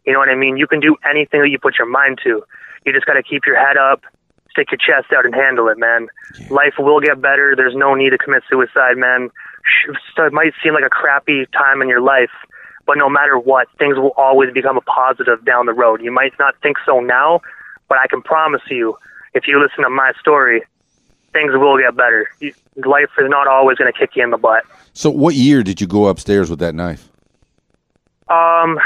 You 0.06 0.14
know 0.14 0.20
what 0.20 0.30
I 0.30 0.36
mean? 0.36 0.58
You 0.58 0.66
can 0.66 0.80
do 0.80 0.98
anything 1.08 1.42
that 1.42 1.50
you 1.50 1.60
put 1.60 1.78
your 1.78 1.88
mind 1.88 2.20
to. 2.24 2.44
You 2.86 2.94
just 2.94 3.06
got 3.06 3.14
to 3.14 3.24
keep 3.24 3.46
your 3.46 3.56
head 3.56 3.78
up, 3.78 4.02
stick 4.50 4.72
your 4.72 4.80
chest 4.80 5.14
out, 5.14 5.26
and 5.26 5.36
handle 5.36 5.68
it, 5.68 5.78
man. 5.78 6.08
Life 6.50 6.74
will 6.80 7.00
get 7.00 7.22
better. 7.22 7.54
There's 7.56 7.76
no 7.76 7.94
need 7.94 8.10
to 8.10 8.18
commit 8.18 8.44
suicide, 8.50 8.98
man. 8.98 9.30
It 9.86 10.34
might 10.34 10.54
seem 10.64 10.74
like 10.74 10.86
a 10.86 10.90
crappy 10.90 11.46
time 11.54 11.84
in 11.84 11.88
your 11.88 12.02
life, 12.02 12.34
but 12.90 12.98
no 12.98 13.08
matter 13.08 13.38
what, 13.38 13.68
things 13.78 13.98
will 13.98 14.14
always 14.18 14.52
become 14.52 14.76
a 14.76 14.82
positive 14.82 15.46
down 15.46 15.68
the 15.68 15.74
road. 15.74 16.02
You 16.02 16.12
might 16.12 16.34
not 16.40 16.56
think 16.64 16.78
so 16.88 17.00
now, 17.00 17.40
but 17.88 18.00
I 18.00 18.08
can 18.08 18.24
promise 18.24 18.64
you, 18.68 18.98
if 19.36 19.46
you 19.46 19.62
listen 19.62 19.84
to 19.84 19.92
my 19.92 20.12
story, 20.20 20.64
things 21.32 21.52
will 21.54 21.78
get 21.78 21.96
better. 21.96 22.28
You- 22.40 22.56
Life 22.84 23.10
is 23.20 23.30
not 23.30 23.46
always 23.48 23.78
going 23.78 23.92
to 23.94 24.00
kick 24.00 24.16
you 24.16 24.24
in 24.24 24.32
the 24.32 24.38
butt. 24.38 24.64
So 24.94 25.12
what 25.12 25.36
year 25.36 25.62
did 25.62 25.80
you 25.82 25.86
go 25.86 26.08
upstairs 26.08 26.50
with 26.50 26.58
that 26.60 26.74
knife? 26.74 27.10
Um, 28.30 28.80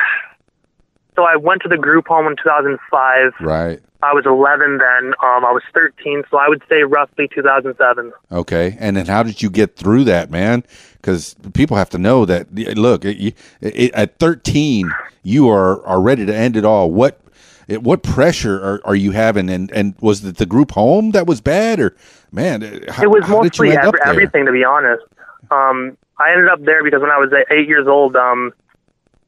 so 1.16 1.24
I 1.24 1.36
went 1.36 1.62
to 1.64 1.70
the 1.70 1.78
group 1.78 2.08
home 2.08 2.28
in 2.28 2.36
2005. 2.36 3.34
Right. 3.42 3.80
I 4.02 4.14
was 4.14 4.26
11 4.26 4.80
then. 4.80 5.14
Um, 5.24 5.46
I 5.46 5.52
was 5.52 5.64
13, 5.74 6.24
so 6.30 6.38
I 6.38 6.50
would 6.50 6.62
say 6.68 6.84
roughly 6.84 7.30
2007. 7.34 8.12
Okay. 8.32 8.76
And 8.80 8.98
then 8.98 9.06
how 9.06 9.24
did 9.24 9.42
you 9.42 9.50
get 9.50 9.78
through 9.78 10.04
that, 10.06 10.30
man? 10.30 10.64
Because 10.96 11.36
people 11.54 11.78
have 11.78 11.90
to 11.92 11.98
know 11.98 12.26
that. 12.26 12.54
Look, 12.54 13.06
it, 13.06 13.36
it, 13.62 13.94
at 13.94 14.20
13, 14.20 14.92
you 15.24 15.50
are 15.50 15.86
are 15.86 16.02
ready 16.02 16.26
to 16.26 16.36
end 16.36 16.58
it 16.58 16.66
all. 16.66 16.92
What 16.92 17.20
it, 17.68 17.82
what 17.82 18.04
pressure 18.04 18.56
are, 18.62 18.82
are 18.84 18.96
you 18.96 19.12
having? 19.12 19.50
And 19.50 19.72
and 19.72 19.96
was 20.02 20.24
it 20.26 20.38
the 20.38 20.46
group 20.46 20.72
home 20.72 21.12
that 21.12 21.26
was 21.26 21.40
bad, 21.40 21.80
or 21.80 21.96
man? 22.32 22.62
How, 22.90 23.04
It 23.04 23.10
was 23.10 23.26
how 23.26 23.42
did 23.42 23.58
you 23.58 23.66
mostly 23.66 23.78
every, 23.78 24.00
everything, 24.06 24.46
to 24.46 24.52
be 24.52 24.66
honest. 24.66 25.04
Um, 25.50 25.98
I 26.20 26.32
ended 26.32 26.50
up 26.50 26.64
there 26.64 26.84
because 26.84 27.02
when 27.02 27.12
I 27.12 27.18
was 27.18 27.32
uh, 27.32 27.54
eight 27.54 27.68
years 27.68 27.88
old, 27.88 28.16
um, 28.16 28.54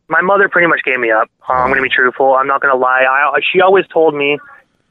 my 0.08 0.22
mother 0.22 0.50
pretty 0.50 0.68
much 0.68 0.82
gave 0.84 1.00
me 1.00 1.12
up. 1.12 1.30
Uh, 1.50 1.54
I'm 1.54 1.68
going 1.68 1.78
to 1.78 1.84
be 1.84 1.90
truthful. 1.94 2.34
I'm 2.36 2.48
not 2.48 2.62
going 2.62 2.74
to 2.74 2.78
lie. 2.78 3.04
I, 3.10 3.40
she 3.52 3.62
always 3.62 3.86
told 3.88 4.14
me 4.16 4.40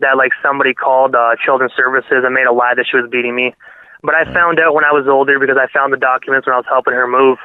that 0.01 0.17
like 0.17 0.33
somebody 0.43 0.75
called 0.75 1.15
uh, 1.15 1.37
Children's 1.45 1.73
Services 1.77 2.23
and 2.25 2.35
made 2.35 2.47
a 2.47 2.53
lie 2.53 2.75
that 2.75 2.87
she 2.91 2.97
was 2.97 3.09
beating 3.11 3.35
me. 3.35 3.55
But 4.03 4.15
I 4.15 4.25
found 4.35 4.59
out 4.61 4.75
when 4.75 4.85
I 4.85 4.93
was 4.93 5.07
older 5.09 5.39
because 5.39 5.57
I 5.57 5.67
found 5.73 5.93
the 5.93 5.97
documents 5.97 6.47
when 6.47 6.55
I 6.55 6.59
was 6.59 6.67
helping 6.69 6.93
her 6.95 7.07
move. 7.07 7.39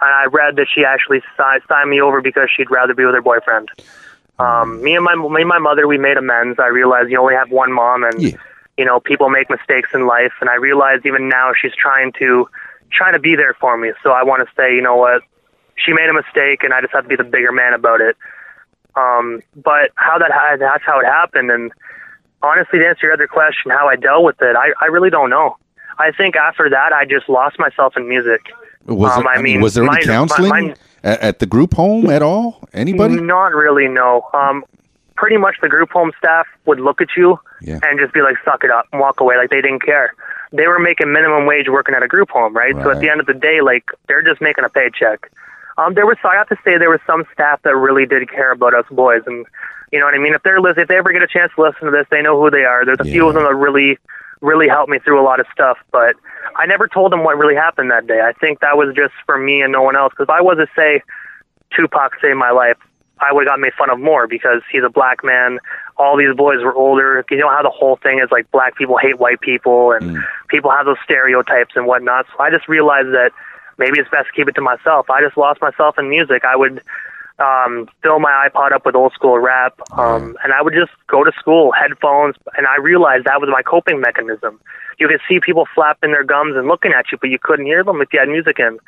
And 0.00 0.10
I 0.10 0.24
read 0.24 0.56
that 0.56 0.66
she 0.74 0.84
actually 0.84 1.20
si- 1.36 1.64
signed 1.68 1.90
me 1.90 2.00
over 2.00 2.20
because 2.22 2.48
she'd 2.54 2.70
rather 2.70 2.94
be 2.94 3.04
with 3.04 3.14
her 3.14 3.22
boyfriend. 3.22 3.68
Um, 4.38 4.82
me 4.82 4.96
and 4.96 5.04
my 5.04 5.14
me 5.14 5.42
and 5.42 5.48
my 5.48 5.58
mother, 5.58 5.86
we 5.86 5.98
made 5.98 6.16
amends. 6.16 6.58
I 6.58 6.66
realized 6.68 7.10
you 7.10 7.20
only 7.20 7.34
have 7.34 7.50
one 7.50 7.72
mom, 7.72 8.02
and 8.02 8.20
Yeah. 8.20 8.36
you 8.76 8.84
know 8.84 8.98
people 8.98 9.28
make 9.28 9.48
mistakes 9.50 9.90
in 9.94 10.06
life. 10.06 10.32
And 10.40 10.48
I 10.50 10.54
realized 10.54 11.06
even 11.06 11.28
now 11.28 11.52
she's 11.60 11.74
trying 11.74 12.12
to 12.18 12.48
trying 12.90 13.12
to 13.12 13.20
be 13.20 13.36
there 13.36 13.54
for 13.60 13.76
me. 13.76 13.92
So 14.02 14.10
I 14.10 14.24
want 14.24 14.48
to 14.48 14.52
say, 14.56 14.74
you 14.74 14.82
know 14.82 14.96
what, 14.96 15.22
she 15.76 15.92
made 15.92 16.08
a 16.08 16.12
mistake, 16.12 16.62
and 16.64 16.72
I 16.74 16.80
just 16.80 16.92
have 16.92 17.04
to 17.04 17.08
be 17.08 17.16
the 17.16 17.24
bigger 17.24 17.52
man 17.52 17.72
about 17.74 18.00
it. 18.00 18.16
Um, 18.94 19.40
but 19.56 19.90
how 19.96 20.18
that 20.18 20.30
that's 20.58 20.84
how 20.84 21.00
it 21.00 21.06
happened. 21.06 21.50
And 21.50 21.72
honestly, 22.42 22.78
to 22.78 22.86
answer 22.86 23.06
your 23.06 23.14
other 23.14 23.26
question, 23.26 23.70
how 23.70 23.88
I 23.88 23.96
dealt 23.96 24.24
with 24.24 24.40
it, 24.42 24.54
I, 24.56 24.72
I 24.80 24.86
really 24.86 25.10
don't 25.10 25.30
know. 25.30 25.56
I 25.98 26.10
think 26.12 26.36
after 26.36 26.68
that, 26.70 26.92
I 26.92 27.04
just 27.04 27.28
lost 27.28 27.58
myself 27.58 27.96
in 27.96 28.08
music. 28.08 28.40
Was, 28.86 29.12
Um, 29.16 29.24
there, 29.24 29.32
I 29.34 29.40
mean, 29.42 29.60
was 29.60 29.74
there 29.74 29.84
any 29.84 29.92
mine- 29.92 30.00
my- 30.06 30.12
counseling 30.12 30.48
mine- 30.50 30.74
at, 31.04 31.20
at 31.20 31.38
the 31.38 31.46
group 31.46 31.74
home 31.74 32.10
at 32.10 32.22
all? 32.22 32.68
Anybody? 32.74 33.20
Not 33.20 33.54
really, 33.54 33.88
no. 33.88 34.28
Um, 34.34 34.64
pretty 35.16 35.36
much 35.36 35.56
the 35.62 35.68
group 35.68 35.90
home 35.90 36.10
staff 36.18 36.46
would 36.66 36.80
look 36.80 37.00
at 37.00 37.08
you 37.16 37.38
Yeah. 37.60 37.78
and 37.84 37.98
just 37.98 38.12
be 38.12 38.20
like, 38.22 38.36
"Suck 38.44 38.64
it 38.64 38.70
up," 38.70 38.86
and 38.92 39.00
walk 39.00 39.20
away 39.20 39.36
like 39.36 39.50
they 39.50 39.60
didn't 39.60 39.80
care. 39.84 40.14
They 40.52 40.66
were 40.66 40.78
making 40.78 41.12
minimum 41.12 41.46
wage 41.46 41.68
working 41.68 41.94
at 41.94 42.02
a 42.02 42.08
group 42.08 42.30
home, 42.30 42.54
right? 42.54 42.74
So 42.82 42.90
at 42.90 43.00
the 43.00 43.08
end 43.08 43.20
of 43.20 43.26
the 43.26 43.34
day, 43.34 43.60
like 43.62 43.84
they're 44.08 44.22
just 44.22 44.40
making 44.42 44.64
a 44.64 44.68
paycheck. 44.68 45.30
Um, 45.78 45.94
there 45.94 46.06
was, 46.06 46.16
I 46.24 46.34
have 46.34 46.48
to 46.48 46.56
say, 46.64 46.78
there 46.78 46.90
was 46.90 47.00
some 47.06 47.24
staff 47.32 47.62
that 47.62 47.74
really 47.76 48.06
did 48.06 48.30
care 48.30 48.52
about 48.52 48.74
us 48.74 48.84
boys, 48.90 49.22
and 49.26 49.46
you 49.92 49.98
know 49.98 50.06
what 50.06 50.14
I 50.14 50.18
mean. 50.18 50.34
If 50.34 50.42
they're 50.42 50.58
if 50.58 50.88
they 50.88 50.96
ever 50.96 51.12
get 51.12 51.22
a 51.22 51.26
chance 51.26 51.52
to 51.56 51.62
listen 51.62 51.84
to 51.86 51.90
this, 51.90 52.06
they 52.10 52.22
know 52.22 52.40
who 52.40 52.50
they 52.50 52.64
are. 52.64 52.84
There's 52.84 53.00
a 53.00 53.04
few 53.04 53.28
of 53.28 53.34
them 53.34 53.44
that 53.44 53.54
really, 53.54 53.98
really 54.40 54.68
helped 54.68 54.90
me 54.90 54.98
through 54.98 55.20
a 55.20 55.24
lot 55.24 55.40
of 55.40 55.46
stuff, 55.52 55.78
but 55.90 56.16
I 56.56 56.66
never 56.66 56.88
told 56.88 57.12
them 57.12 57.24
what 57.24 57.36
really 57.38 57.54
happened 57.54 57.90
that 57.90 58.06
day. 58.06 58.20
I 58.20 58.32
think 58.32 58.60
that 58.60 58.76
was 58.76 58.94
just 58.94 59.14
for 59.26 59.38
me 59.38 59.62
and 59.62 59.72
no 59.72 59.82
one 59.82 59.96
else. 59.96 60.12
Because 60.12 60.24
if 60.24 60.30
I 60.30 60.40
was 60.40 60.58
to 60.58 60.66
say 60.76 61.02
Tupac 61.74 62.12
saved 62.20 62.36
my 62.36 62.50
life, 62.50 62.76
I 63.20 63.32
would 63.32 63.46
have 63.46 63.52
got 63.52 63.60
made 63.60 63.72
fun 63.74 63.88
of 63.88 64.00
more 64.00 64.26
because 64.26 64.62
he's 64.70 64.82
a 64.84 64.90
black 64.90 65.22
man. 65.22 65.58
All 65.96 66.16
these 66.16 66.34
boys 66.36 66.62
were 66.62 66.74
older. 66.74 67.24
You 67.30 67.38
know 67.38 67.48
how 67.48 67.62
the 67.62 67.70
whole 67.70 67.96
thing 67.96 68.18
is 68.18 68.30
like 68.30 68.50
black 68.50 68.76
people 68.76 68.98
hate 68.98 69.18
white 69.18 69.40
people 69.40 69.92
and 69.92 70.18
people 70.48 70.70
have 70.70 70.86
those 70.86 70.96
stereotypes 71.04 71.72
and 71.76 71.86
whatnot. 71.86 72.26
So 72.32 72.42
I 72.42 72.50
just 72.50 72.68
realized 72.68 73.08
that 73.08 73.30
maybe 73.78 73.98
it's 73.98 74.10
best 74.10 74.28
to 74.28 74.32
keep 74.32 74.48
it 74.48 74.54
to 74.54 74.60
myself. 74.60 75.10
I 75.10 75.20
just 75.22 75.36
lost 75.36 75.60
myself 75.60 75.98
in 75.98 76.08
music. 76.08 76.44
I 76.44 76.56
would 76.56 76.82
um, 77.38 77.88
fill 78.02 78.20
my 78.20 78.48
iPod 78.48 78.72
up 78.72 78.86
with 78.86 78.94
old 78.94 79.12
school 79.12 79.38
rap, 79.38 79.78
um, 79.98 80.36
and 80.44 80.52
I 80.52 80.62
would 80.62 80.74
just 80.74 80.92
go 81.08 81.24
to 81.24 81.32
school, 81.38 81.72
headphones, 81.72 82.36
and 82.56 82.66
I 82.66 82.78
realized 82.80 83.24
that 83.24 83.40
was 83.40 83.50
my 83.50 83.62
coping 83.62 84.00
mechanism. 84.00 84.60
You 84.98 85.08
could 85.08 85.20
see 85.28 85.40
people 85.40 85.66
flapping 85.74 86.12
their 86.12 86.24
gums 86.24 86.56
and 86.56 86.68
looking 86.68 86.92
at 86.92 87.06
you, 87.10 87.18
but 87.20 87.30
you 87.30 87.38
couldn't 87.42 87.66
hear 87.66 87.82
them 87.82 88.00
if 88.00 88.12
you 88.12 88.20
had 88.20 88.28
music 88.28 88.58
in. 88.58 88.78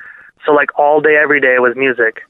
So 0.44 0.53
like 0.53 0.79
all 0.79 1.01
day, 1.01 1.16
every 1.16 1.40
day 1.40 1.55
it 1.55 1.62
was 1.62 1.75
music. 1.75 2.23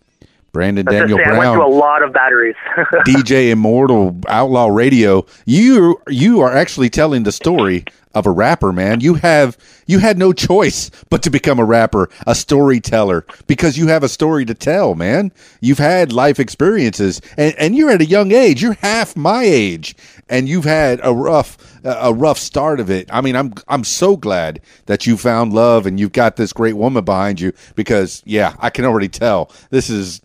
Brandon 0.53 0.87
Let's 0.87 1.11
Daniel 1.11 1.19
say 1.19 1.25
I 1.25 1.37
went 1.37 1.53
through 1.53 1.67
a 1.67 1.69
lot 1.69 2.05
of 2.05 2.12
batteries. 2.12 2.55
DJ 3.07 3.51
Immortal 3.51 4.21
Outlaw 4.29 4.69
Radio. 4.69 5.27
You 5.47 6.01
you 6.09 6.40
are 6.43 6.55
actually 6.55 6.90
telling 6.90 7.25
the 7.25 7.33
story 7.33 7.85
of 8.14 8.27
a 8.27 8.31
rapper, 8.31 8.72
man. 8.72 9.00
You 9.00 9.14
have 9.14 9.59
you 9.87 9.98
had 9.98 10.18
no 10.18 10.33
choice 10.33 10.90
but 11.11 11.22
to 11.22 11.31
become 11.31 11.59
a 11.59 11.64
rapper, 11.64 12.09
a 12.27 12.35
storyteller, 12.35 13.27
because 13.46 13.77
you 13.77 13.88
have 13.88 14.03
a 14.03 14.09
story 14.09 14.44
to 14.46 14.55
tell, 14.55 14.94
man. 14.94 15.33
You've 15.61 15.79
had 15.79 16.12
life 16.12 16.40
experiences, 16.40 17.20
and, 17.37 17.55
and 17.59 17.77
you're 17.77 17.90
at 17.90 18.00
a 18.00 18.07
young 18.07 18.33
age. 18.33 18.62
You're 18.62 18.74
half 18.74 19.16
my 19.16 19.44
age, 19.44 19.94
and 20.29 20.48
you've 20.48 20.64
had 20.64 21.00
a 21.03 21.12
rough 21.12 21.59
a 21.85 22.14
rough 22.14 22.38
start 22.38 22.81
of 22.81 22.90
it. 22.90 23.09
I 23.12 23.20
mean, 23.20 23.37
I'm 23.37 23.53
I'm 23.68 23.85
so 23.85 24.16
glad 24.16 24.61
that 24.87 25.07
you 25.07 25.16
found 25.16 25.53
love 25.53 25.87
and 25.87 26.00
you've 26.00 26.12
got 26.12 26.37
this 26.37 26.53
great 26.53 26.77
woman 26.77 27.05
behind 27.05 27.40
you 27.40 27.53
because 27.74 28.22
yeah, 28.24 28.55
I 28.59 28.70
can 28.70 28.85
already 28.85 29.09
tell 29.09 29.50
this 29.70 29.90
is 29.90 30.20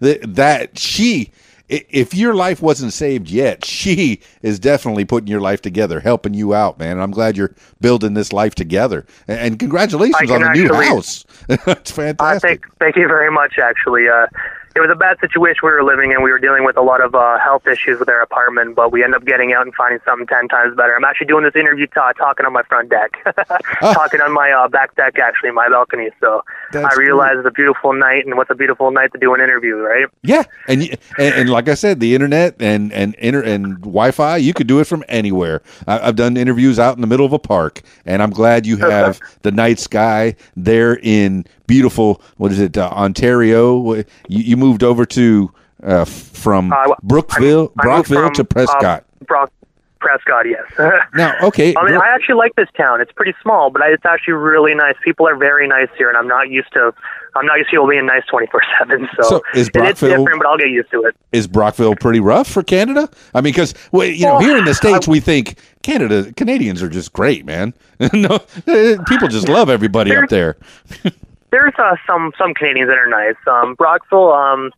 that 0.00 0.78
she 0.78 1.32
if 1.70 2.14
your 2.14 2.34
life 2.34 2.60
wasn't 2.60 2.92
saved 2.92 3.30
yet, 3.30 3.64
she 3.64 4.20
is 4.42 4.58
definitely 4.58 5.04
putting 5.04 5.28
your 5.28 5.40
life 5.40 5.62
together, 5.62 6.00
helping 6.00 6.34
you 6.34 6.52
out, 6.54 6.78
man. 6.78 6.92
And 6.92 7.02
I'm 7.02 7.12
glad 7.12 7.36
you're 7.36 7.54
building 7.80 8.14
this 8.14 8.32
life 8.32 8.54
together. 8.54 9.06
And, 9.28 9.58
congratulations 9.58 10.30
on 10.30 10.42
the 10.42 10.52
new 10.52 10.72
house. 10.72 11.24
it's 11.48 11.66
Uh, 11.66 11.94
fantastic. 11.94 12.42
thank, 12.66 12.78
thank 12.78 12.96
you 12.96 13.06
very 13.06 13.30
much. 13.30 13.58
Actually, 13.62 14.08
uh, 14.08 14.26
it 14.74 14.80
was 14.80 14.90
a 14.90 14.94
bad 14.94 15.18
situation 15.18 15.60
we 15.64 15.70
were 15.70 15.82
living 15.82 16.12
in. 16.12 16.22
We 16.22 16.30
were 16.30 16.38
dealing 16.38 16.64
with 16.64 16.76
a 16.76 16.82
lot 16.82 17.02
of 17.02 17.14
uh, 17.14 17.38
health 17.38 17.66
issues 17.66 17.98
with 17.98 18.08
our 18.08 18.20
apartment, 18.20 18.76
but 18.76 18.92
we 18.92 19.02
ended 19.02 19.20
up 19.20 19.26
getting 19.26 19.52
out 19.52 19.66
and 19.66 19.74
finding 19.74 19.98
something 20.04 20.26
ten 20.28 20.46
times 20.46 20.76
better. 20.76 20.94
I'm 20.94 21.04
actually 21.04 21.26
doing 21.26 21.42
this 21.42 21.56
interview 21.56 21.88
ta 21.88 22.12
talking 22.12 22.46
on 22.46 22.52
my 22.52 22.62
front 22.62 22.88
deck, 22.88 23.12
talking 23.80 24.20
on 24.20 24.32
my 24.32 24.52
uh, 24.52 24.68
back 24.68 24.94
deck, 24.94 25.18
actually, 25.18 25.50
my 25.50 25.68
balcony. 25.68 26.10
So 26.20 26.44
That's 26.72 26.94
I 26.94 26.98
realized 26.98 27.38
it's 27.38 27.48
a 27.48 27.50
beautiful 27.50 27.92
night, 27.92 28.26
and 28.26 28.36
what's 28.36 28.50
a 28.50 28.54
beautiful 28.54 28.92
night 28.92 29.12
to 29.12 29.18
do 29.18 29.34
an 29.34 29.40
interview, 29.40 29.76
right? 29.76 30.06
Yeah, 30.22 30.44
and, 30.68 30.82
and 31.18 31.34
and 31.34 31.50
like 31.50 31.68
I 31.68 31.74
said, 31.74 31.98
the 31.98 32.14
internet 32.14 32.54
and 32.60 32.92
and 32.92 33.14
inter 33.16 33.42
and 33.42 33.80
Wi-Fi, 33.80 34.36
you 34.36 34.54
could 34.54 34.68
do 34.68 34.78
it 34.78 34.84
from 34.86 35.02
anywhere. 35.08 35.62
I, 35.88 35.98
I've 35.98 36.16
done 36.16 36.36
interviews 36.36 36.78
out 36.78 36.94
in 36.94 37.00
the 37.00 37.08
middle 37.08 37.26
of 37.26 37.32
a 37.32 37.40
park, 37.40 37.82
and 38.06 38.22
I'm 38.22 38.30
glad 38.30 38.66
you 38.66 38.76
have 38.76 39.20
the 39.42 39.50
night 39.50 39.80
sky 39.80 40.36
there 40.56 40.98
in 41.02 41.44
beautiful. 41.70 42.20
What 42.36 42.50
is 42.52 42.58
it, 42.58 42.76
uh, 42.76 42.88
Ontario? 42.90 43.94
You, 43.94 44.04
you 44.28 44.56
moved 44.56 44.82
over 44.82 45.06
to 45.06 45.52
uh, 45.82 46.04
from 46.04 46.72
Uh, 46.72 46.94
Brookville, 47.02 47.72
I 47.78 47.82
Brockville 47.82 48.26
from, 48.26 48.34
to 48.34 48.44
Prescott. 48.44 49.04
Uh, 49.22 49.24
Brock, 49.24 49.52
Prescott, 50.00 50.46
yes. 50.48 50.64
now, 51.14 51.34
okay, 51.42 51.74
I 51.76 51.82
mean, 51.84 51.92
Bro- 51.94 52.00
I 52.02 52.14
actually 52.14 52.36
like 52.36 52.54
this 52.56 52.68
town. 52.76 53.00
It's 53.00 53.12
pretty 53.12 53.34
small, 53.42 53.70
but 53.70 53.82
I, 53.82 53.88
it's 53.92 54.04
actually 54.04 54.34
really 54.34 54.74
nice. 54.74 54.94
People 55.04 55.28
are 55.28 55.36
very 55.36 55.68
nice 55.68 55.88
here, 55.96 56.08
and 56.08 56.16
I'm 56.18 56.26
not 56.28 56.48
used 56.50 56.72
to. 56.72 56.92
I'm 57.36 57.46
not 57.46 57.58
used 57.58 57.68
to 57.70 57.74
people 57.76 57.86
being 57.88 58.06
nice 58.06 58.24
24 58.28 58.60
seven. 58.78 59.08
So, 59.16 59.22
So, 59.28 59.42
is 59.54 59.68
it- 59.68 59.76
it's 59.76 60.00
different, 60.00 60.38
but 60.38 60.46
I'll 60.48 60.58
get 60.58 60.70
used 60.70 60.90
to 60.90 61.02
it. 61.04 61.14
is 61.32 61.46
Brockville 61.46 61.94
pretty 61.94 62.18
rough 62.18 62.48
for 62.48 62.62
Canada? 62.64 63.08
I 63.34 63.40
mean, 63.40 63.52
because 63.52 63.72
well, 63.92 64.06
you 64.06 64.26
know, 64.26 64.32
Well, 64.32 64.40
here 64.40 64.56
in 64.58 64.64
the 64.64 64.74
states, 64.74 65.06
we 65.06 65.20
think 65.20 65.56
Canada 65.82 66.32
Canadians 66.36 66.82
are 66.82 66.88
just 66.88 67.12
great, 67.12 67.44
man. 67.46 67.72
no, 68.12 68.40
eh, 68.66 68.96
people 69.06 69.28
just 69.28 69.48
love 69.48 69.70
everybody 69.70 70.14
up 70.16 70.28
there. 70.28 70.56
There's 71.50 71.72
uh, 71.78 71.96
some 72.06 72.32
some 72.38 72.54
Canadians 72.54 72.88
that 72.88 72.98
are 72.98 73.08
nice. 73.08 73.36
Um, 73.46 73.74
Brockville, 73.74 74.32
um, 74.32 74.70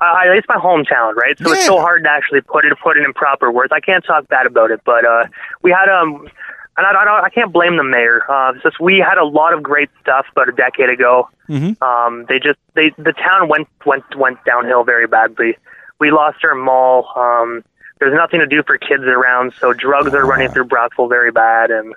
I, 0.00 0.26
it's 0.36 0.46
my 0.48 0.56
hometown, 0.56 1.14
right? 1.14 1.36
So 1.38 1.48
Yeah. 1.48 1.54
it's 1.56 1.66
so 1.66 1.78
hard 1.80 2.04
to 2.04 2.10
actually 2.10 2.40
put 2.42 2.64
it 2.64 2.72
put 2.82 2.96
it 2.96 3.04
in 3.04 3.12
proper 3.12 3.50
words. 3.50 3.72
I 3.72 3.80
can't 3.80 4.04
talk 4.04 4.28
bad 4.28 4.46
about 4.46 4.70
it, 4.70 4.80
but 4.84 5.04
uh, 5.04 5.24
we 5.62 5.70
had 5.72 5.88
um, 5.88 6.28
and 6.76 6.86
I, 6.86 6.90
I 6.90 7.04
don't 7.04 7.24
I 7.24 7.30
can't 7.30 7.52
blame 7.52 7.76
the 7.76 7.84
mayor. 7.84 8.22
Uh, 8.30 8.52
it's 8.54 8.62
just 8.62 8.78
we 8.80 8.98
had 8.98 9.18
a 9.18 9.24
lot 9.24 9.52
of 9.54 9.62
great 9.62 9.90
stuff 10.00 10.26
about 10.32 10.48
a 10.48 10.52
decade 10.52 10.88
ago. 10.90 11.28
Mhm. 11.48 11.80
Um, 11.82 12.26
they 12.28 12.38
just 12.38 12.58
they 12.74 12.90
the 12.98 13.12
town 13.12 13.48
went 13.48 13.66
went 13.84 14.04
went 14.16 14.44
downhill 14.44 14.84
very 14.84 15.06
badly. 15.08 15.56
We 15.98 16.12
lost 16.12 16.44
our 16.44 16.54
mall. 16.54 17.08
Um, 17.16 17.64
there's 17.98 18.14
nothing 18.14 18.38
to 18.38 18.46
do 18.46 18.62
for 18.62 18.78
kids 18.78 19.02
around, 19.02 19.52
so 19.58 19.72
drugs 19.72 20.14
are 20.14 20.24
running 20.24 20.48
through 20.52 20.66
Brockville 20.66 21.08
very 21.08 21.32
bad, 21.32 21.72
and 21.72 21.92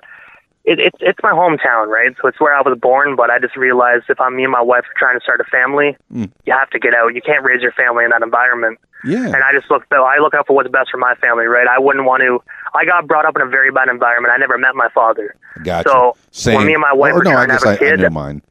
it, 0.63 0.80
it's 0.80 0.97
it's 1.02 1.19
my 1.24 1.32
hometown, 1.32 1.88
right? 1.88 2.15
So 2.21 2.28
it's 2.28 2.39
where 2.39 2.54
I 2.56 2.62
was 2.62 2.78
born. 2.80 3.15
But 3.15 3.30
I 3.30 3.39
just 3.39 3.56
realized 3.58 4.06
if 4.10 4.19
I'm 4.21 4.36
me 4.36 4.43
and 4.43 4.52
my 4.52 4.62
wife 4.62 4.84
are 4.84 4.97
trying 5.00 5.17
to 5.19 5.24
start 5.24 5.41
a 5.41 5.45
family, 5.45 5.97
Mm. 6.13 6.30
you 6.45 6.54
have 6.54 6.69
to 6.71 6.80
get 6.80 6.93
out. 6.93 7.15
You 7.15 7.21
can't 7.21 7.43
raise 7.43 7.62
your 7.62 7.71
family 7.71 8.04
in 8.06 8.12
that 8.12 8.21
environment. 8.21 8.80
Yeah, 9.04 9.26
And 9.26 9.38
I 9.38 9.52
just 9.52 9.71
look 9.71 9.84
though 9.89 10.06
I 10.06 10.19
look 10.19 10.36
out 10.36 10.45
for 10.45 10.56
what's 10.56 10.69
best 10.69 10.91
for 10.91 10.97
my 10.97 11.15
family, 11.15 11.45
right? 11.45 11.65
I 11.67 11.80
wouldn't 11.80 12.06
want 12.06 12.21
to. 12.21 12.43
I 12.76 12.86
got 12.86 13.08
brought 13.08 13.26
up 13.26 13.36
in 13.36 13.41
a 13.41 13.47
very 13.47 13.71
bad 13.71 13.89
environment. 13.89 14.32
I 14.34 14.38
never 14.38 14.58
met 14.60 14.76
my 14.76 14.89
father. 14.93 15.36
gotcha. 15.63 15.89
So 15.89 16.15
Same. 16.30 16.56
when 16.58 16.67
me 16.67 16.74
and 16.74 16.82
my 16.82 16.93
wife 16.93 17.13
or, 17.13 17.17
were 17.17 17.24
no, 17.24 17.32
I 17.32 17.45
trying 17.45 17.47
to 17.47 17.54
have 17.54 17.63
a 17.63 17.69
I, 17.69 17.74
I 17.74 17.78
kid, 17.78 18.00
know 18.00 18.10
mine. 18.12 18.41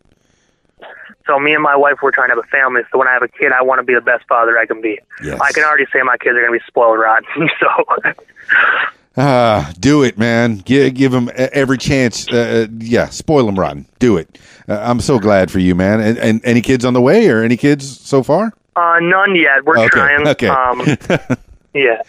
so 1.26 1.38
me 1.38 1.54
and 1.54 1.62
my 1.62 1.76
wife 1.76 1.98
were 2.02 2.10
trying 2.10 2.30
to 2.30 2.34
have 2.34 2.44
a 2.44 2.48
family. 2.48 2.80
So 2.90 2.98
when 2.98 3.06
I 3.06 3.12
have 3.12 3.22
a 3.22 3.28
kid, 3.28 3.52
I 3.52 3.62
want 3.62 3.78
to 3.78 3.84
be 3.84 3.94
the 3.94 4.00
best 4.00 4.24
father 4.28 4.58
I 4.58 4.66
can 4.66 4.80
be. 4.82 4.98
Yes. 5.22 5.38
I 5.40 5.52
can 5.52 5.62
already 5.62 5.86
say 5.92 6.02
my 6.02 6.16
kids 6.16 6.34
are 6.36 6.40
going 6.40 6.52
to 6.52 6.58
be 6.58 6.64
spoiled 6.66 6.98
rotten. 6.98 7.48
so 7.60 8.12
Ah, 9.16 9.72
do 9.78 10.02
it, 10.02 10.16
man. 10.18 10.58
Give 10.58 10.94
give 10.94 11.12
them 11.12 11.30
every 11.36 11.78
chance. 11.78 12.28
Uh, 12.28 12.68
yeah, 12.78 13.08
spoil 13.08 13.46
them 13.46 13.58
rotten. 13.58 13.86
Do 13.98 14.16
it. 14.16 14.38
Uh, 14.68 14.78
I'm 14.82 15.00
so 15.00 15.18
glad 15.18 15.50
for 15.50 15.58
you, 15.58 15.74
man. 15.74 16.00
And, 16.00 16.16
and 16.18 16.40
any 16.44 16.60
kids 16.60 16.84
on 16.84 16.94
the 16.94 17.00
way, 17.00 17.28
or 17.28 17.42
any 17.42 17.56
kids 17.56 18.00
so 18.00 18.22
far? 18.22 18.52
uh, 18.76 18.98
none 19.00 19.34
yet. 19.34 19.64
We're 19.64 19.78
Okay, 19.78 19.88
trying. 19.88 20.28
okay. 20.28 20.46
Um, 20.48 20.80
yeah. 21.74 22.00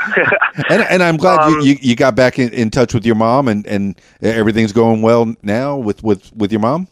And, 0.70 0.84
and 0.84 1.04
I'm 1.04 1.18
glad 1.18 1.40
Um, 1.42 1.54
you, 1.56 1.62
you, 1.72 1.78
you 1.82 1.96
got 1.96 2.16
back 2.16 2.38
in, 2.38 2.50
in 2.54 2.70
touch 2.70 2.94
with 2.94 3.06
your 3.06 3.16
mom, 3.16 3.48
and, 3.48 3.66
and 3.66 4.00
everything's 4.22 4.72
going 4.72 5.02
well 5.02 5.34
now 5.42 5.78
with, 5.78 6.04
with, 6.04 6.32
with 6.36 6.52
your 6.52 6.62
mom. 6.62 6.88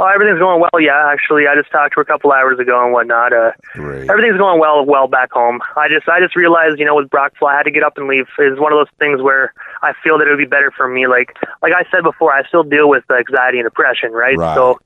Oh, 0.00 0.06
everything's 0.06 0.38
going 0.38 0.60
well. 0.60 0.80
Yeah, 0.80 1.10
actually, 1.12 1.46
I 1.46 1.54
just 1.54 1.70
talked 1.70 1.94
to 1.94 1.96
her 1.96 2.02
a 2.02 2.06
couple 2.06 2.32
hours 2.32 2.58
ago 2.58 2.82
and 2.84 2.92
whatnot. 2.92 3.32
Uh, 3.32 3.52
Great. 3.74 4.08
everything's 4.08 4.38
going 4.38 4.60
well 4.60 4.84
well 4.84 5.08
back 5.08 5.32
home. 5.32 5.60
I 5.76 5.88
just 5.88 6.08
I 6.08 6.20
just 6.20 6.36
realized, 6.36 6.78
you 6.78 6.84
know, 6.84 6.96
with 6.96 7.10
Brockville, 7.10 7.48
I 7.48 7.56
had 7.56 7.64
to 7.64 7.70
get 7.70 7.82
up 7.82 7.98
and 7.98 8.08
leave. 8.08 8.26
It's 8.38 8.60
one 8.60 8.72
of 8.72 8.78
those 8.78 8.92
things 8.98 9.20
where 9.20 9.52
I 9.82 9.92
feel 10.02 10.18
that 10.18 10.26
it 10.26 10.30
would 10.30 10.38
be 10.38 10.46
better 10.46 10.72
for 10.76 10.88
me. 10.88 11.06
Like 11.06 11.36
like 11.60 11.72
I 11.72 11.84
said 11.90 12.02
before, 12.02 12.32
I 12.32 12.46
still 12.48 12.64
deal 12.64 12.88
with 12.88 13.04
anxiety 13.10 13.58
and 13.58 13.66
depression, 13.66 14.12
right? 14.12 14.36
Right. 14.36 14.54
So 14.54 14.80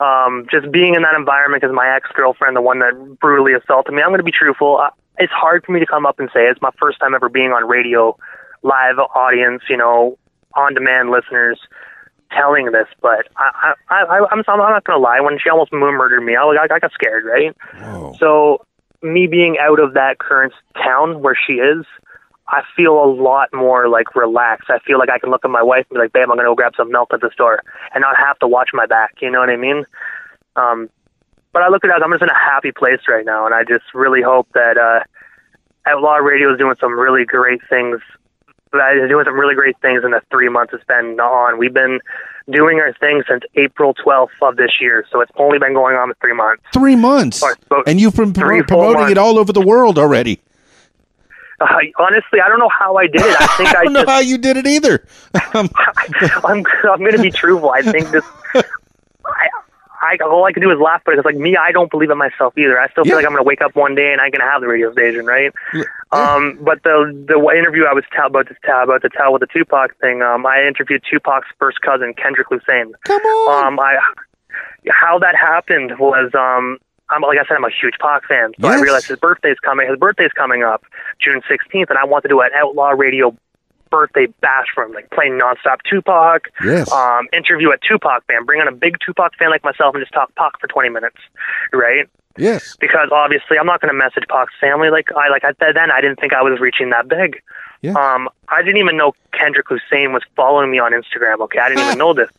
um, 0.00 0.46
just 0.50 0.70
being 0.70 0.94
in 0.94 1.02
that 1.02 1.14
environment 1.14 1.62
because 1.62 1.74
my 1.74 1.88
ex 1.94 2.08
girlfriend, 2.14 2.56
the 2.56 2.62
one 2.62 2.78
that 2.80 3.18
brutally 3.20 3.52
assaulted 3.54 3.94
me, 3.94 4.02
I'm 4.02 4.10
going 4.10 4.18
to 4.18 4.24
be 4.24 4.32
truthful. 4.32 4.78
I, 4.78 4.90
it's 5.18 5.32
hard 5.32 5.64
for 5.64 5.72
me 5.72 5.80
to 5.80 5.86
come 5.86 6.06
up 6.06 6.20
and 6.20 6.30
say 6.32 6.46
it's 6.46 6.62
my 6.62 6.70
first 6.78 7.00
time 7.00 7.14
ever 7.14 7.28
being 7.28 7.50
on 7.50 7.66
radio, 7.66 8.16
live 8.62 8.98
audience, 8.98 9.62
you 9.68 9.76
know, 9.76 10.16
on 10.54 10.74
demand 10.74 11.10
listeners 11.10 11.58
telling 12.38 12.66
this, 12.72 12.86
but 13.02 13.26
I, 13.36 13.74
I, 13.90 14.02
I, 14.04 14.18
I'm, 14.30 14.42
I'm 14.46 14.58
not 14.58 14.84
going 14.84 14.98
to 14.98 15.02
lie. 15.02 15.20
When 15.20 15.38
she 15.42 15.50
almost 15.50 15.72
moon 15.72 15.94
murdered 15.94 16.20
me, 16.22 16.36
I, 16.36 16.44
was- 16.44 16.58
I 16.60 16.78
got 16.78 16.92
scared, 16.92 17.24
right? 17.24 17.56
Whoa. 17.82 18.14
So, 18.20 18.64
me 19.02 19.26
being 19.26 19.56
out 19.60 19.80
of 19.80 19.94
that 19.94 20.18
current 20.18 20.52
town 20.74 21.20
where 21.22 21.36
she 21.46 21.54
is, 21.54 21.84
I 22.48 22.62
feel 22.76 22.94
a 22.94 23.06
lot 23.10 23.50
more 23.52 23.88
like 23.88 24.14
relaxed. 24.16 24.70
I 24.70 24.78
feel 24.80 24.98
like 24.98 25.10
I 25.10 25.18
can 25.18 25.30
look 25.30 25.44
at 25.44 25.50
my 25.50 25.62
wife 25.62 25.86
and 25.90 25.96
be 25.96 26.00
like, 26.00 26.12
"Babe, 26.12 26.22
I'm 26.22 26.28
gonna 26.36 26.44
go 26.44 26.54
grab 26.54 26.72
some 26.76 26.90
milk 26.90 27.10
at 27.12 27.20
the 27.20 27.30
store," 27.30 27.60
and 27.94 28.00
not 28.00 28.16
have 28.16 28.38
to 28.38 28.48
watch 28.48 28.70
my 28.72 28.86
back. 28.86 29.16
You 29.20 29.30
know 29.30 29.38
what 29.40 29.50
I 29.50 29.56
mean? 29.56 29.84
Um, 30.56 30.88
but 31.52 31.62
I 31.62 31.68
look 31.68 31.84
at 31.84 31.90
it 31.90 31.96
as 31.96 32.02
I'm 32.02 32.10
just 32.10 32.22
in 32.22 32.28
a 32.30 32.34
happy 32.34 32.72
place 32.72 33.00
right 33.06 33.24
now, 33.24 33.44
and 33.44 33.54
I 33.54 33.64
just 33.64 33.84
really 33.94 34.22
hope 34.22 34.48
that 34.54 34.78
uh, 34.78 35.00
Outlaw 35.86 36.16
Radio 36.16 36.52
is 36.52 36.58
doing 36.58 36.74
some 36.80 36.98
really 36.98 37.24
great 37.24 37.60
things. 37.68 38.00
That 38.72 38.96
is 38.96 39.08
doing 39.08 39.24
some 39.24 39.38
really 39.38 39.54
great 39.54 39.78
things 39.80 40.04
in 40.04 40.10
the 40.10 40.20
three 40.30 40.48
months 40.48 40.72
it's 40.74 40.84
been 40.84 41.18
on. 41.20 41.58
We've 41.58 41.72
been 41.72 42.00
doing 42.50 42.78
our 42.80 42.92
thing 42.94 43.22
since 43.28 43.42
April 43.54 43.94
12th 43.94 44.30
of 44.42 44.56
this 44.56 44.72
year, 44.80 45.06
so 45.10 45.20
it's 45.20 45.32
only 45.36 45.58
been 45.58 45.74
going 45.74 45.96
on 45.96 46.08
for 46.08 46.16
three 46.20 46.34
months. 46.34 46.62
Three 46.72 46.96
months. 46.96 47.42
Or 47.42 47.56
And 47.86 48.00
you've 48.00 48.16
been 48.16 48.32
three, 48.32 48.62
promoting 48.62 49.10
it 49.10 49.18
all 49.18 49.38
over 49.38 49.52
the 49.52 49.60
world 49.60 49.98
already. 49.98 50.40
Uh, 51.60 51.66
honestly, 51.98 52.40
I 52.40 52.48
don't 52.48 52.60
know 52.60 52.68
how 52.68 52.96
I 52.96 53.06
did 53.08 53.20
it. 53.20 53.36
I 53.40 53.46
think 53.56 53.68
I 53.74 53.80
I 53.80 53.84
don't 53.84 53.92
know 53.92 54.00
just 54.00 54.10
how 54.10 54.20
you 54.20 54.38
did 54.38 54.56
it 54.56 54.66
either. 54.66 55.04
Um, 55.54 55.68
I'm 56.44 56.64
I'm 56.84 57.00
going 57.00 57.16
to 57.16 57.22
be 57.22 57.30
truthful. 57.30 57.70
I 57.70 57.82
think 57.82 58.10
this. 58.10 58.24
I, 60.00 60.16
all 60.24 60.44
I 60.44 60.52
can 60.52 60.62
do 60.62 60.70
is 60.70 60.78
laugh, 60.78 61.02
but 61.04 61.14
it's 61.14 61.24
like 61.24 61.36
me. 61.36 61.56
I 61.56 61.72
don't 61.72 61.90
believe 61.90 62.10
in 62.10 62.18
myself 62.18 62.56
either. 62.56 62.78
I 62.80 62.88
still 62.90 63.04
feel 63.04 63.12
Yeah. 63.12 63.16
like 63.16 63.24
I'm 63.26 63.32
going 63.32 63.42
to 63.42 63.46
wake 63.48 63.60
up 63.62 63.74
one 63.74 63.94
day 63.94 64.12
and 64.12 64.20
I'm 64.20 64.30
going 64.30 64.40
to 64.40 64.46
have 64.50 64.60
the 64.60 64.68
radio 64.68 64.92
station, 64.92 65.26
right? 65.26 65.52
Um, 66.12 66.58
but 66.62 66.82
the 66.84 67.12
the 67.28 67.38
interview 67.56 67.84
I 67.84 67.92
was 67.92 68.04
tell, 68.14 68.26
about 68.26 68.48
to 68.48 68.54
tell 68.64 68.84
about 68.84 69.02
to 69.02 69.08
tell 69.10 69.32
with 69.32 69.40
the 69.40 69.46
Tupac 69.46 69.98
thing, 70.00 70.22
um, 70.22 70.46
I 70.46 70.64
interviewed 70.66 71.02
Tupac's 71.10 71.48
first 71.58 71.80
cousin, 71.82 72.14
Kendrick 72.14 72.46
Hussein. 72.50 72.92
Come 73.04 73.20
on. 73.22 73.66
Um, 73.74 73.80
I 73.80 73.96
how 74.90 75.18
that 75.18 75.34
happened 75.36 75.98
was 75.98 76.30
um. 76.34 76.78
I'm, 77.10 77.22
like 77.22 77.38
I 77.38 77.44
said, 77.48 77.54
I'm 77.56 77.64
a 77.64 77.70
huge 77.70 77.94
Pac 78.02 78.26
fan, 78.28 78.52
so 78.60 78.68
Yes. 78.68 78.78
I 78.78 78.82
realized 78.82 79.06
his 79.08 79.18
birthday's 79.18 79.56
coming. 79.60 79.88
His 79.88 79.98
birthday's 79.98 80.30
coming 80.32 80.62
up, 80.62 80.84
June 81.18 81.40
16th, 81.50 81.88
and 81.88 81.96
I 81.98 82.04
want 82.04 82.22
to 82.24 82.28
do 82.28 82.42
an 82.42 82.50
Outlaw 82.54 82.90
Radio 82.90 83.34
birthday 83.90 84.26
bash 84.40 84.66
for 84.74 84.84
him, 84.84 84.92
like 84.92 85.10
playing 85.10 85.38
nonstop 85.38 85.78
Tupac, 85.88 86.48
yes. 86.64 86.90
um, 86.92 87.28
interview 87.32 87.70
a 87.70 87.76
Tupac 87.78 88.26
fan, 88.26 88.44
bring 88.44 88.60
on 88.60 88.68
a 88.68 88.72
big 88.72 88.96
Tupac 89.04 89.34
fan 89.36 89.50
like 89.50 89.64
myself, 89.64 89.94
and 89.94 90.02
just 90.02 90.12
talk 90.12 90.34
Pac 90.34 90.60
for 90.60 90.66
20 90.66 90.88
minutes, 90.88 91.16
right? 91.72 92.08
Yes. 92.38 92.76
because 92.78 93.08
obviously 93.12 93.58
I'm 93.58 93.66
not 93.66 93.80
going 93.80 93.92
to 93.92 93.98
message 93.98 94.24
Pac's 94.28 94.52
family. 94.60 94.90
Like 94.90 95.08
I 95.12 95.28
like 95.28 95.44
I 95.44 95.52
said 95.58 95.74
then, 95.74 95.90
I 95.90 96.00
didn't 96.00 96.20
think 96.20 96.32
I 96.32 96.42
was 96.42 96.60
reaching 96.60 96.90
that 96.90 97.08
big. 97.08 97.42
Yeah. 97.82 97.92
Um, 97.92 98.28
I 98.48 98.62
didn't 98.62 98.78
even 98.78 98.96
know 98.96 99.12
Kendrick 99.32 99.66
Hussein 99.68 100.12
was 100.12 100.22
following 100.36 100.70
me 100.70 100.78
on 100.78 100.92
Instagram. 100.92 101.40
Okay, 101.40 101.58
I 101.58 101.68
didn't 101.68 101.84
even 101.84 101.98
know 102.04 102.14
this. 102.14 102.30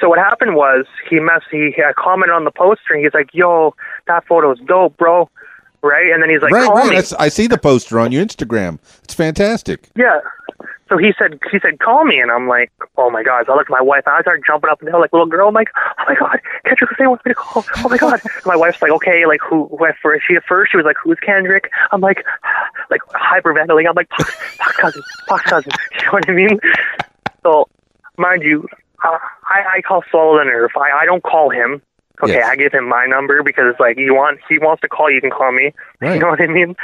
So 0.00 0.08
what 0.08 0.18
happened 0.18 0.54
was 0.54 0.86
he 1.10 1.18
mess 1.18 1.42
he, 1.50 1.72
he 1.74 1.82
I 1.82 1.92
commented 1.96 2.34
on 2.34 2.44
the 2.44 2.50
poster 2.50 2.94
and 2.94 3.02
he's 3.02 3.14
like, 3.14 3.34
"Yo, 3.34 3.74
that 4.06 4.26
photo's 4.26 4.60
dope, 4.60 4.96
bro." 4.96 5.28
Right, 5.80 6.12
and 6.12 6.22
then 6.22 6.30
he's 6.30 6.42
like, 6.42 6.52
right, 6.52 6.66
"Call 6.66 6.76
right. 6.76 6.90
me." 6.90 6.96
That's, 6.96 7.12
I 7.14 7.28
see 7.28 7.46
the 7.46 7.58
poster 7.58 8.00
on 8.00 8.12
your 8.12 8.24
Instagram. 8.24 8.78
It's 9.04 9.14
fantastic. 9.14 9.88
Yeah. 9.96 10.20
So 10.88 10.96
he 10.96 11.12
said, 11.18 11.38
he 11.50 11.58
said, 11.60 11.78
call 11.78 12.04
me, 12.04 12.18
and 12.18 12.30
I'm 12.30 12.48
like, 12.48 12.72
oh 12.96 13.10
my 13.10 13.22
god. 13.22 13.46
So 13.46 13.52
I 13.52 13.56
look 13.56 13.66
at 13.66 13.70
my 13.70 13.82
wife, 13.82 14.04
and 14.06 14.14
I 14.14 14.20
start 14.22 14.42
jumping 14.46 14.70
up 14.70 14.80
and 14.80 14.90
down 14.90 15.00
like 15.00 15.12
little 15.12 15.26
girl. 15.26 15.48
I'm 15.48 15.54
like, 15.54 15.68
oh 15.76 16.04
my 16.08 16.14
god, 16.14 16.40
Kendrick 16.64 16.90
Hussein 16.90 17.08
wants 17.10 17.24
me 17.24 17.30
to 17.30 17.34
call. 17.34 17.64
Oh 17.78 17.88
my 17.88 17.98
god. 17.98 18.20
My 18.46 18.56
wife's 18.56 18.80
like, 18.80 18.90
okay, 18.92 19.26
like 19.26 19.40
who? 19.40 19.68
who 19.68 19.84
at 19.86 19.96
first, 20.02 20.24
she 20.26 20.36
at 20.36 20.44
first 20.44 20.72
she 20.72 20.76
was 20.76 20.86
like, 20.86 20.96
who's 21.02 21.18
Kendrick? 21.20 21.70
I'm 21.92 22.00
like, 22.00 22.24
like 22.90 23.02
hyperventilating. 23.02 23.88
I'm 23.88 23.94
like, 23.94 24.08
Pac's, 24.10 24.36
Pac's 24.58 24.76
cousin, 24.76 25.02
Pac's 25.28 25.42
cousin. 25.42 25.72
You 25.92 26.04
know 26.06 26.12
what 26.12 26.28
I 26.30 26.32
mean? 26.32 26.60
So, 27.42 27.68
mind 28.16 28.42
you, 28.42 28.66
uh, 29.04 29.18
I 29.44 29.76
I 29.76 29.80
call 29.82 30.02
Swallow 30.10 30.38
the 30.38 30.44
Nerve. 30.44 30.70
I 30.76 31.02
I 31.02 31.04
don't 31.04 31.22
call 31.22 31.50
him. 31.50 31.82
Okay, 32.22 32.32
Yes. 32.34 32.48
I 32.48 32.56
give 32.56 32.72
him 32.72 32.88
my 32.88 33.06
number 33.06 33.42
because 33.42 33.64
it's 33.70 33.80
like 33.80 33.96
you 33.98 34.14
want 34.14 34.40
he 34.48 34.58
wants 34.58 34.80
to 34.82 34.88
call 34.88 35.10
you 35.10 35.20
can 35.20 35.30
call 35.30 35.52
me. 35.52 35.72
Right. 36.00 36.14
You 36.14 36.20
know 36.20 36.28
what 36.28 36.40
I 36.40 36.46
mean? 36.46 36.76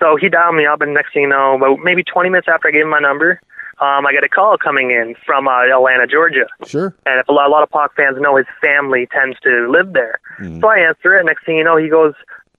So 0.00 0.16
he 0.16 0.28
dialed 0.28 0.54
me 0.56 0.66
up, 0.66 0.80
and 0.80 0.92
next 0.94 1.12
thing 1.14 1.22
you 1.22 1.28
know, 1.28 1.56
about 1.56 1.78
maybe 1.82 2.02
20 2.02 2.28
minutes 2.30 2.48
after 2.48 2.68
I 2.68 2.70
gave 2.70 2.82
him 2.82 2.90
my 2.90 2.98
number, 2.98 3.40
um, 3.78 4.06
I 4.06 4.12
get 4.12 4.24
a 4.24 4.28
call 4.28 4.58
coming 4.58 4.90
in 4.90 5.14
from 5.24 5.46
uh, 5.48 5.62
Atlanta, 5.64 6.06
Georgia. 6.06 6.46
Sure. 6.66 6.94
And 7.06 7.20
if 7.20 7.28
a 7.28 7.32
lot, 7.32 7.46
a 7.46 7.50
lot 7.50 7.62
of 7.62 7.70
Pac 7.70 7.94
fans 7.96 8.18
know, 8.20 8.36
his 8.36 8.46
family 8.60 9.06
tends 9.06 9.38
to 9.40 9.68
live 9.70 9.92
there. 9.92 10.20
So 10.60 10.68
I 10.68 10.78
answer 10.80 11.14
it. 11.14 11.20
And 11.20 11.26
next 11.26 11.44
thing 11.46 11.56
you 11.56 11.64
know, 11.64 11.76
he 11.76 11.88
goes, 11.88 12.14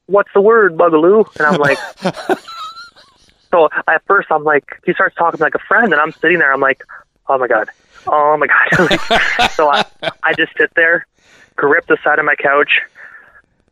"What's 0.08 0.30
the 0.34 0.42
word, 0.42 0.78
Bugaloo?" 0.78 1.28
And 1.38 1.46
I'm 1.46 1.60
like, 1.60 1.78
so 3.52 3.70
at 3.88 4.04
first 4.08 4.28
I'm 4.32 4.44
like, 4.44 4.66
he 4.86 4.94
starts 4.94 5.16
talking 5.16 5.40
like 5.40 5.56
a 5.56 5.60
friend, 5.68 5.92
and 5.94 6.02
I'm 6.02 6.12
sitting 6.14 6.40
there. 6.40 6.52
I'm 6.54 6.60
like, 6.62 6.84
oh 7.28 7.38
my 7.38 7.48
god, 7.48 7.70
oh 8.08 8.38
my 8.38 8.48
god. 8.48 9.00
So 9.52 9.70
I, 9.70 9.86
I 10.24 10.34
just 10.34 10.54
sit 10.58 10.72
there, 10.76 11.06
grip 11.58 11.86
the 11.88 11.98
side 12.04 12.20
of 12.20 12.26
my 12.26 12.36
couch, 12.36 12.80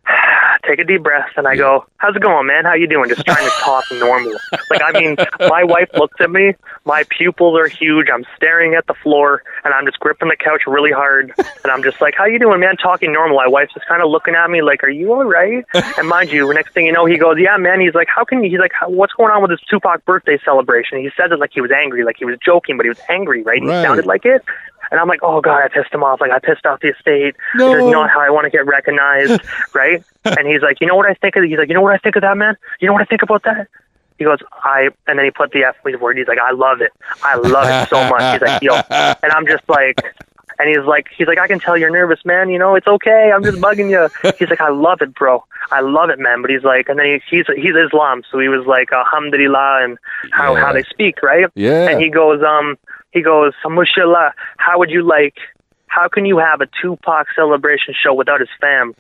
take 0.68 0.80
a 0.80 0.84
deep 0.84 1.02
breath, 1.04 1.30
and 1.38 1.48
I 1.48 1.56
go, 1.56 1.86
"How's 1.98 2.16
it 2.16 2.22
going, 2.22 2.46
man? 2.48 2.66
How 2.66 2.74
you 2.74 2.88
doing?" 2.88 3.10
Just 3.10 3.26
trying 3.26 3.46
to 3.46 3.56
talk 3.64 3.84
normal. 3.92 4.34
Like 4.70 4.82
I 4.84 4.92
mean, 4.92 5.16
my 5.40 5.64
wife 5.64 5.90
looks 5.96 6.16
at 6.20 6.30
me, 6.30 6.54
my 6.86 7.04
pupils 7.10 7.58
are 7.58 7.68
huge. 7.68 8.08
I'm 8.14 8.24
staring 8.36 8.76
at 8.76 8.86
the 8.88 8.94
floor, 9.02 9.42
and 9.64 9.74
I'm 9.74 9.86
just 9.86 10.00
gripping 10.00 10.28
the 10.30 10.36
couch 10.36 10.64
really 10.68 10.92
hard, 10.92 11.34
and 11.38 11.72
I'm 11.72 11.82
just 11.84 12.00
like, 12.02 12.14
"How 12.18 12.26
you 12.26 12.38
doing, 12.40 12.60
man?" 12.60 12.76
Talking 12.78 13.14
normal. 13.14 13.38
My 13.38 13.48
wife's 13.48 13.74
just 13.74 13.88
kind 13.88 14.04
of 14.04 14.10
looking 14.10 14.36
at 14.36 14.50
me 14.50 14.62
like, 14.62 14.84
"Are 14.84 14.90
you 14.90 15.12
all 15.14 15.24
right?" 15.26 15.66
And 15.98 16.08
mind 16.08 16.30
you, 16.32 16.52
next 16.54 16.74
thing 16.74 16.86
you 16.86 16.92
know, 16.92 17.06
he 17.06 17.18
goes, 17.18 17.38
"Yeah, 17.40 17.58
man." 17.58 17.80
He's 17.80 17.96
like, 17.96 18.08
"How 18.14 18.24
can 18.26 18.44
you?" 18.44 18.50
He's 18.52 18.60
like, 18.60 18.74
"What's 18.88 19.14
going 19.14 19.32
on 19.32 19.42
with 19.42 19.50
this 19.52 19.62
Tupac 19.70 20.06
birthday 20.06 20.38
celebration?" 20.46 21.00
He 21.00 21.10
says 21.18 21.32
it 21.32 21.40
like 21.40 21.52
he 21.54 21.62
was 21.62 21.72
angry, 21.72 22.04
like 22.04 22.18
he 22.20 22.26
was 22.26 22.38
joking, 22.46 22.78
but 22.78 22.86
he 22.86 22.90
was 22.90 23.00
angry, 23.10 23.42
right? 23.44 23.62
He 23.62 23.68
Right. 23.68 23.82
sounded 23.84 24.06
like 24.06 24.26
it. 24.26 24.44
And 24.92 25.00
I'm 25.00 25.08
like, 25.08 25.20
oh 25.24 25.42
god, 25.42 25.62
I 25.64 25.68
pissed 25.68 25.94
him 25.94 26.04
off. 26.04 26.22
Like 26.22 26.32
I 26.32 26.40
pissed 26.40 26.66
off 26.66 26.80
the 26.82 26.90
estate. 26.90 27.36
No. 27.56 27.74
This 27.74 27.84
is 27.86 27.92
not 27.92 28.10
how 28.10 28.20
I 28.22 28.30
want 28.30 28.46
to 28.46 28.50
get 28.50 28.66
recognized, 28.66 29.42
right? 29.74 30.04
And 30.26 30.48
he's 30.48 30.62
like, 30.62 30.82
you 30.82 30.88
know 30.88 30.96
what 30.96 31.10
I 31.10 31.14
think 31.16 31.36
of? 31.36 31.44
He's 31.44 31.58
like, 31.58 31.68
you 31.70 31.74
know 31.74 31.82
what 31.82 31.94
I 31.94 31.98
think 31.98 32.16
of 32.16 32.22
that 32.22 32.38
man? 32.38 32.56
You 32.80 32.88
know 32.88 32.94
what 32.94 33.02
I 33.02 33.06
think 33.06 33.22
about 33.22 33.44
that? 33.44 33.68
He 34.18 34.24
goes, 34.24 34.40
I, 34.64 34.90
and 35.08 35.20
then 35.20 35.26
he 35.26 35.32
put 35.32 35.52
the 35.52 35.64
F 35.66 35.76
word. 36.00 36.18
He's 36.18 36.28
like, 36.28 36.40
I 36.40 36.52
love 36.52 36.80
it. 36.82 36.94
I 37.22 37.36
love 37.36 37.68
it 37.68 37.90
so 37.90 38.10
much. 38.10 38.34
He's 38.40 38.42
like, 38.48 38.62
yo, 38.62 38.76
and 38.90 39.32
I'm 39.34 39.46
just 39.46 39.68
like, 39.68 40.00
and 40.58 40.70
he's 40.70 40.86
like, 40.88 41.08
he's 41.18 41.28
like, 41.28 41.38
I 41.38 41.48
can 41.48 41.60
tell 41.60 41.78
you're 41.78 41.90
nervous, 41.90 42.24
man. 42.24 42.50
You 42.50 42.58
know, 42.58 42.76
it's 42.76 42.88
okay. 42.88 43.32
I'm 43.36 43.44
just 43.44 43.58
bugging 43.58 43.90
you. 43.90 44.08
He's 44.40 44.50
like, 44.50 44.62
I 44.62 44.70
love 44.70 45.02
it, 45.02 45.14
bro. 45.14 45.44
I 45.70 45.82
love 45.82 46.10
it, 46.12 46.18
man. 46.20 46.42
But 46.42 46.50
he's 46.52 46.64
like, 46.64 46.88
and 46.88 46.98
then 46.98 47.06
he, 47.30 47.38
he's 47.38 47.46
he's 47.58 47.76
Islam, 47.76 48.24
so 48.32 48.40
he 48.40 48.48
was 48.48 48.66
like, 48.66 48.94
Alhamdulillah, 48.94 49.82
and 49.84 49.98
how 50.32 50.56
Yeah. 50.56 50.62
how 50.62 50.72
they 50.72 50.84
speak, 50.84 51.22
right? 51.22 51.48
Yeah. 51.56 51.90
And 51.90 52.02
he 52.02 52.10
goes, 52.10 52.42
um, 52.42 52.78
he 53.16 53.24
goes, 53.24 53.54
Mushallah, 53.66 54.32
how 54.58 54.78
would 54.78 54.92
you 54.92 55.02
like, 55.02 55.36
how 55.88 56.10
can 56.10 56.26
you 56.26 56.38
have 56.38 56.60
a 56.60 56.68
Tupac 56.82 57.28
celebration 57.34 57.96
show 57.98 58.14
without 58.14 58.42
his 58.42 58.50
fam? 58.60 58.94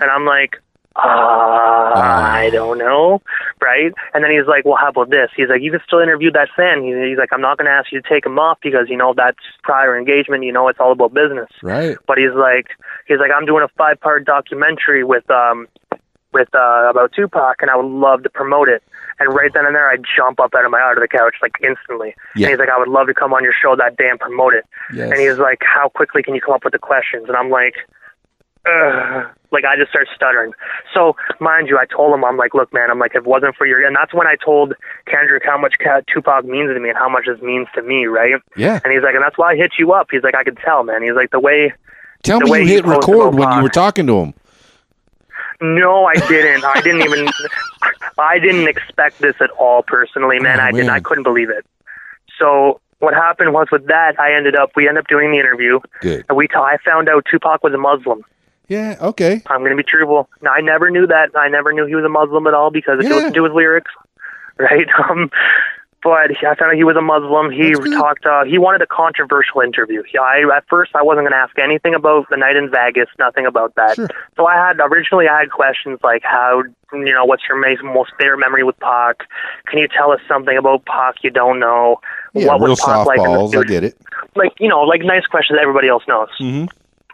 And 0.00 0.10
I'm 0.10 0.24
like, 0.24 0.56
uh, 0.96 1.92
I 1.94 2.48
don't 2.50 2.78
know, 2.78 3.20
right? 3.60 3.92
And 4.14 4.24
then 4.24 4.30
he's 4.32 4.48
like, 4.48 4.64
well, 4.64 4.78
how 4.80 4.88
about 4.88 5.10
this? 5.10 5.28
He's 5.36 5.48
like, 5.48 5.60
you 5.60 5.70
can 5.70 5.80
still 5.86 6.00
interview 6.00 6.32
that 6.32 6.48
fan. 6.56 6.82
He's 6.82 7.18
like, 7.18 7.28
I'm 7.30 7.42
not 7.42 7.58
going 7.58 7.66
to 7.66 7.72
ask 7.72 7.92
you 7.92 8.00
to 8.00 8.08
take 8.08 8.24
him 8.26 8.38
off 8.38 8.58
because, 8.62 8.86
you 8.88 8.96
know, 8.96 9.12
that's 9.14 9.38
prior 9.62 9.96
engagement. 9.96 10.44
You 10.44 10.52
know, 10.52 10.66
it's 10.68 10.80
all 10.80 10.92
about 10.92 11.12
business. 11.12 11.50
Right. 11.62 11.96
But 12.06 12.16
he's 12.18 12.34
like, 12.34 12.68
he's 13.06 13.18
like, 13.18 13.30
I'm 13.30 13.44
doing 13.44 13.62
a 13.62 13.68
five 13.76 14.00
part 14.00 14.24
documentary 14.24 15.04
with, 15.04 15.30
um, 15.30 15.68
with, 16.38 16.54
uh, 16.54 16.90
about 16.90 17.12
Tupac 17.12 17.56
and 17.60 17.70
I 17.70 17.76
would 17.76 17.90
love 17.90 18.22
to 18.22 18.30
promote 18.30 18.68
it. 18.68 18.82
And 19.18 19.34
right 19.34 19.50
then 19.52 19.66
and 19.66 19.74
there, 19.74 19.90
I 19.90 19.96
jump 19.96 20.38
up 20.38 20.54
out 20.56 20.64
of 20.64 20.70
my, 20.70 20.80
out 20.80 20.96
of 20.96 21.02
the 21.02 21.08
couch, 21.08 21.34
like 21.42 21.52
instantly. 21.62 22.14
Yeah. 22.36 22.46
And 22.46 22.50
he's 22.52 22.58
like, 22.58 22.70
I 22.70 22.78
would 22.78 22.88
love 22.88 23.08
to 23.08 23.14
come 23.14 23.32
on 23.32 23.42
your 23.42 23.54
show 23.60 23.74
that 23.76 23.96
day 23.96 24.08
and 24.08 24.18
promote 24.18 24.54
it. 24.54 24.64
Yes. 24.94 25.10
And 25.10 25.20
he's 25.20 25.38
like, 25.38 25.58
how 25.62 25.88
quickly 25.88 26.22
can 26.22 26.34
you 26.34 26.40
come 26.40 26.54
up 26.54 26.64
with 26.64 26.72
the 26.72 26.78
questions? 26.78 27.24
And 27.28 27.36
I'm 27.36 27.50
like, 27.50 27.74
Ugh. 28.66 29.26
like 29.50 29.64
I 29.64 29.76
just 29.76 29.90
start 29.90 30.08
stuttering. 30.14 30.52
So 30.94 31.16
mind 31.40 31.68
you, 31.68 31.78
I 31.78 31.86
told 31.86 32.14
him 32.14 32.24
I'm 32.24 32.36
like, 32.36 32.54
look, 32.54 32.72
man, 32.72 32.90
I'm 32.90 32.98
like, 32.98 33.12
if 33.12 33.22
it 33.22 33.26
wasn't 33.26 33.56
for 33.56 33.66
your, 33.66 33.84
and 33.84 33.96
that's 33.96 34.12
when 34.12 34.26
I 34.26 34.36
told 34.44 34.74
Kendrick 35.06 35.42
how 35.44 35.58
much 35.58 35.74
Tupac 36.12 36.44
means 36.44 36.72
to 36.74 36.80
me 36.80 36.90
and 36.90 36.98
how 36.98 37.08
much 37.08 37.24
this 37.26 37.40
means 37.40 37.66
to 37.74 37.82
me, 37.82 38.06
right? 38.06 38.34
Yeah. 38.56 38.80
And 38.84 38.92
he's 38.92 39.02
like, 39.02 39.14
and 39.14 39.22
that's 39.22 39.38
why 39.38 39.52
I 39.52 39.56
hit 39.56 39.72
you 39.78 39.92
up. 39.92 40.08
He's 40.10 40.22
like, 40.22 40.34
I 40.34 40.44
could 40.44 40.58
tell, 40.58 40.84
man. 40.84 41.02
He's 41.02 41.14
like, 41.14 41.30
the 41.30 41.40
way. 41.40 41.72
Tell 42.22 42.40
the 42.40 42.46
me 42.46 42.50
way 42.50 42.60
you 42.62 42.68
hit 42.68 42.84
record 42.84 43.34
when 43.34 43.50
you 43.52 43.62
were 43.62 43.68
talking 43.68 44.06
to 44.06 44.18
him. 44.18 44.34
No, 45.60 46.04
I 46.04 46.14
didn't. 46.14 46.64
I 46.64 46.80
didn't 46.82 47.02
even. 47.02 47.28
I 48.18 48.38
didn't 48.38 48.68
expect 48.68 49.18
this 49.20 49.34
at 49.40 49.50
all, 49.50 49.82
personally, 49.82 50.38
man. 50.38 50.60
Oh, 50.60 50.64
I 50.64 50.72
didn't. 50.72 50.90
I 50.90 51.00
couldn't 51.00 51.24
believe 51.24 51.50
it. 51.50 51.66
So 52.38 52.80
what 53.00 53.14
happened 53.14 53.52
was 53.52 53.66
with 53.72 53.86
that, 53.88 54.18
I 54.20 54.32
ended 54.34 54.54
up. 54.54 54.70
We 54.76 54.88
ended 54.88 55.02
up 55.04 55.08
doing 55.08 55.32
the 55.32 55.38
interview, 55.38 55.80
Good. 56.00 56.24
and 56.28 56.36
we. 56.38 56.46
T- 56.46 56.54
I 56.54 56.76
found 56.84 57.08
out 57.08 57.26
Tupac 57.30 57.62
was 57.64 57.74
a 57.74 57.78
Muslim. 57.78 58.22
Yeah. 58.68 58.96
Okay. 59.00 59.42
I'm 59.46 59.60
going 59.60 59.70
to 59.70 59.76
be 59.76 59.82
truthful. 59.82 60.28
Now, 60.42 60.52
I 60.52 60.60
never 60.60 60.90
knew 60.90 61.06
that. 61.06 61.30
I 61.34 61.48
never 61.48 61.72
knew 61.72 61.86
he 61.86 61.94
was 61.94 62.04
a 62.04 62.08
Muslim 62.08 62.46
at 62.46 62.54
all 62.54 62.70
because 62.70 62.98
you 63.02 63.08
Yeah. 63.08 63.16
listen 63.16 63.32
to 63.34 63.44
his 63.44 63.52
lyrics, 63.54 63.90
right? 64.58 64.86
Um, 65.10 65.30
but 66.10 66.30
I 66.46 66.54
found 66.54 66.72
out 66.72 66.74
he 66.74 66.84
was 66.84 66.96
a 66.96 67.02
Muslim. 67.02 67.50
He 67.50 67.72
talked. 67.96 68.26
Uh, 68.26 68.44
he 68.44 68.58
wanted 68.58 68.82
a 68.82 68.86
controversial 68.86 69.60
interview. 69.60 70.02
He, 70.02 70.18
I 70.18 70.42
at 70.54 70.64
first 70.68 70.92
I 70.94 71.02
wasn't 71.02 71.28
going 71.28 71.32
to 71.32 71.38
ask 71.38 71.58
anything 71.58 71.94
about 71.94 72.28
the 72.30 72.36
night 72.36 72.56
in 72.56 72.70
Vegas. 72.70 73.08
Nothing 73.18 73.46
about 73.46 73.74
that. 73.76 73.96
Sure. 73.96 74.08
So 74.36 74.46
I 74.46 74.54
had 74.54 74.78
originally 74.80 75.28
I 75.28 75.40
had 75.40 75.50
questions 75.50 75.98
like 76.02 76.22
how 76.22 76.62
you 76.92 77.12
know 77.12 77.24
what's 77.24 77.42
your 77.48 77.58
most 77.82 78.12
favorite 78.18 78.38
memory 78.38 78.64
with 78.64 78.78
Pac? 78.80 79.24
Can 79.66 79.78
you 79.78 79.88
tell 79.88 80.12
us 80.12 80.20
something 80.26 80.56
about 80.56 80.84
Pac 80.84 81.16
you 81.22 81.30
don't 81.30 81.58
know? 81.58 82.00
Yeah. 82.34 82.46
what 82.46 82.60
real 82.60 82.70
was 82.70 82.80
Pac 82.80 83.06
like 83.06 83.18
in 83.18 83.32
the. 83.32 83.58
I 83.58 83.64
get 83.64 83.84
it. 83.84 83.96
Like 84.34 84.52
you 84.58 84.68
know, 84.68 84.82
like 84.82 85.02
nice 85.02 85.26
questions 85.26 85.58
everybody 85.60 85.88
else 85.88 86.02
knows 86.08 86.28
hmm 86.38 86.66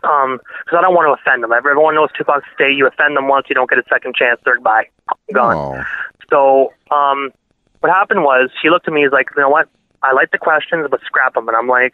um, 0.04 0.38
because 0.64 0.78
I 0.78 0.82
don't 0.82 0.94
want 0.94 1.08
to 1.08 1.20
offend 1.20 1.42
them. 1.42 1.52
Everyone 1.52 1.94
knows 1.94 2.10
Tupac's 2.16 2.44
state. 2.54 2.76
You 2.76 2.86
offend 2.86 3.16
them 3.16 3.28
once, 3.28 3.46
you 3.48 3.54
don't 3.54 3.68
get 3.68 3.78
a 3.78 3.84
second 3.88 4.14
chance. 4.14 4.40
Third, 4.44 4.62
bye, 4.62 4.88
gone. 5.32 5.56
Oh. 5.56 5.82
So, 6.30 6.72
um, 6.94 7.30
what 7.84 7.92
happened 7.92 8.22
was 8.22 8.48
she 8.62 8.70
looked 8.70 8.88
at 8.88 8.94
me. 8.94 9.02
He's 9.02 9.12
like, 9.12 9.26
you 9.36 9.42
know 9.42 9.50
what? 9.50 9.68
I 10.02 10.14
like 10.14 10.30
the 10.30 10.38
questions, 10.38 10.86
but 10.90 11.02
scrap 11.04 11.34
them. 11.34 11.46
And 11.48 11.54
I'm 11.54 11.68
like, 11.68 11.92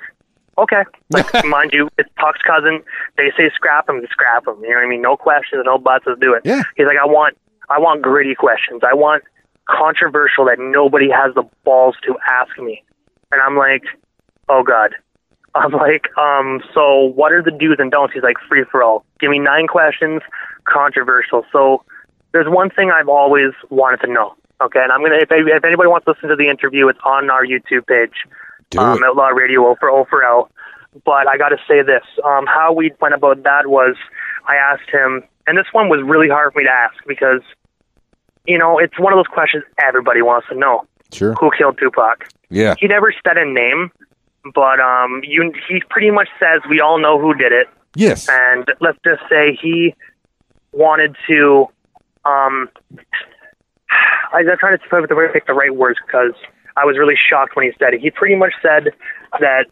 okay. 0.56 0.84
Like, 1.10 1.44
mind 1.44 1.72
you, 1.72 1.88
it's 1.98 2.08
Pac's 2.14 2.38
cousin. 2.46 2.84
They 3.16 3.32
say 3.36 3.50
scrap 3.52 3.88
them, 3.88 4.00
scrap 4.08 4.44
them. 4.44 4.62
You 4.62 4.70
know 4.70 4.76
what 4.76 4.84
I 4.84 4.88
mean? 4.88 5.02
No 5.02 5.16
questions, 5.16 5.64
no 5.66 5.78
buts. 5.78 6.04
Let's 6.06 6.20
do 6.20 6.32
it. 6.32 6.42
Yeah. 6.44 6.62
He's 6.76 6.86
like, 6.86 6.98
I 7.02 7.06
want, 7.06 7.36
I 7.70 7.80
want 7.80 8.02
gritty 8.02 8.36
questions. 8.36 8.82
I 8.88 8.94
want 8.94 9.24
controversial 9.68 10.44
that 10.44 10.60
nobody 10.60 11.10
has 11.10 11.34
the 11.34 11.42
balls 11.64 11.96
to 12.06 12.14
ask 12.30 12.56
me. 12.56 12.84
And 13.32 13.42
I'm 13.42 13.56
like, 13.56 13.82
oh 14.48 14.62
god. 14.62 14.94
I'm 15.56 15.72
like, 15.72 16.16
um, 16.16 16.62
so 16.72 17.06
what 17.16 17.32
are 17.32 17.42
the 17.42 17.50
do's 17.50 17.78
and 17.80 17.90
don'ts? 17.90 18.14
He's 18.14 18.22
like, 18.22 18.36
free 18.48 18.64
for 18.70 18.84
all. 18.84 19.04
Give 19.18 19.28
me 19.28 19.40
nine 19.40 19.66
questions, 19.66 20.22
controversial. 20.62 21.44
So 21.50 21.82
there's 22.30 22.46
one 22.48 22.70
thing 22.70 22.92
I've 22.92 23.08
always 23.08 23.50
wanted 23.70 24.06
to 24.06 24.12
know. 24.12 24.36
Okay, 24.60 24.80
and 24.82 24.92
I'm 24.92 25.02
gonna 25.02 25.16
if, 25.16 25.28
if 25.30 25.64
anybody 25.64 25.88
wants 25.88 26.04
to 26.04 26.12
listen 26.12 26.28
to 26.28 26.36
the 26.36 26.48
interview, 26.48 26.88
it's 26.88 26.98
on 27.04 27.30
our 27.30 27.44
YouTube 27.44 27.86
page, 27.86 28.12
Do 28.70 28.78
um, 28.80 28.98
it. 28.98 29.04
Outlaw 29.04 29.28
Radio 29.28 29.66
O 29.66 29.76
for 29.78 29.90
O 29.90 30.04
for 30.04 30.24
L. 30.24 30.50
But 31.04 31.28
I 31.28 31.38
got 31.38 31.50
to 31.50 31.56
say 31.68 31.82
this: 31.82 32.02
um, 32.24 32.46
how 32.46 32.72
we 32.72 32.92
went 33.00 33.14
about 33.14 33.42
that 33.44 33.68
was, 33.68 33.96
I 34.46 34.56
asked 34.56 34.90
him, 34.90 35.22
and 35.46 35.56
this 35.56 35.66
one 35.72 35.88
was 35.88 36.02
really 36.04 36.28
hard 36.28 36.52
for 36.52 36.58
me 36.58 36.64
to 36.66 36.70
ask 36.70 36.94
because, 37.06 37.42
you 38.46 38.58
know, 38.58 38.78
it's 38.78 38.98
one 38.98 39.12
of 39.12 39.16
those 39.18 39.32
questions 39.32 39.62
everybody 39.80 40.20
wants 40.20 40.48
to 40.48 40.56
know: 40.56 40.84
Sure. 41.12 41.34
who 41.34 41.50
killed 41.56 41.78
Tupac? 41.78 42.28
Yeah. 42.50 42.74
He 42.78 42.86
never 42.88 43.14
said 43.26 43.38
a 43.38 43.44
name, 43.46 43.92
but 44.52 44.80
um, 44.80 45.20
you 45.24 45.52
he 45.68 45.80
pretty 45.88 46.10
much 46.10 46.28
says 46.40 46.60
we 46.68 46.80
all 46.80 46.98
know 46.98 47.18
who 47.20 47.34
did 47.34 47.52
it 47.52 47.68
Yes. 47.94 48.28
and 48.28 48.66
let's 48.80 48.98
just 49.04 49.22
say 49.30 49.56
he 49.60 49.94
wanted 50.72 51.16
to 51.28 51.66
um 52.24 52.68
I- 54.32 54.38
I'm 54.40 54.58
trying 54.58 54.78
to 54.78 55.28
pick 55.32 55.46
the 55.46 55.54
right 55.54 55.74
words 55.74 55.98
because 56.06 56.32
I 56.76 56.84
was 56.84 56.96
really 56.98 57.16
shocked 57.16 57.56
when 57.56 57.66
he 57.66 57.72
said 57.78 57.94
it. 57.94 58.00
He 58.00 58.10
pretty 58.10 58.36
much 58.36 58.52
said 58.62 58.90
that 59.40 59.66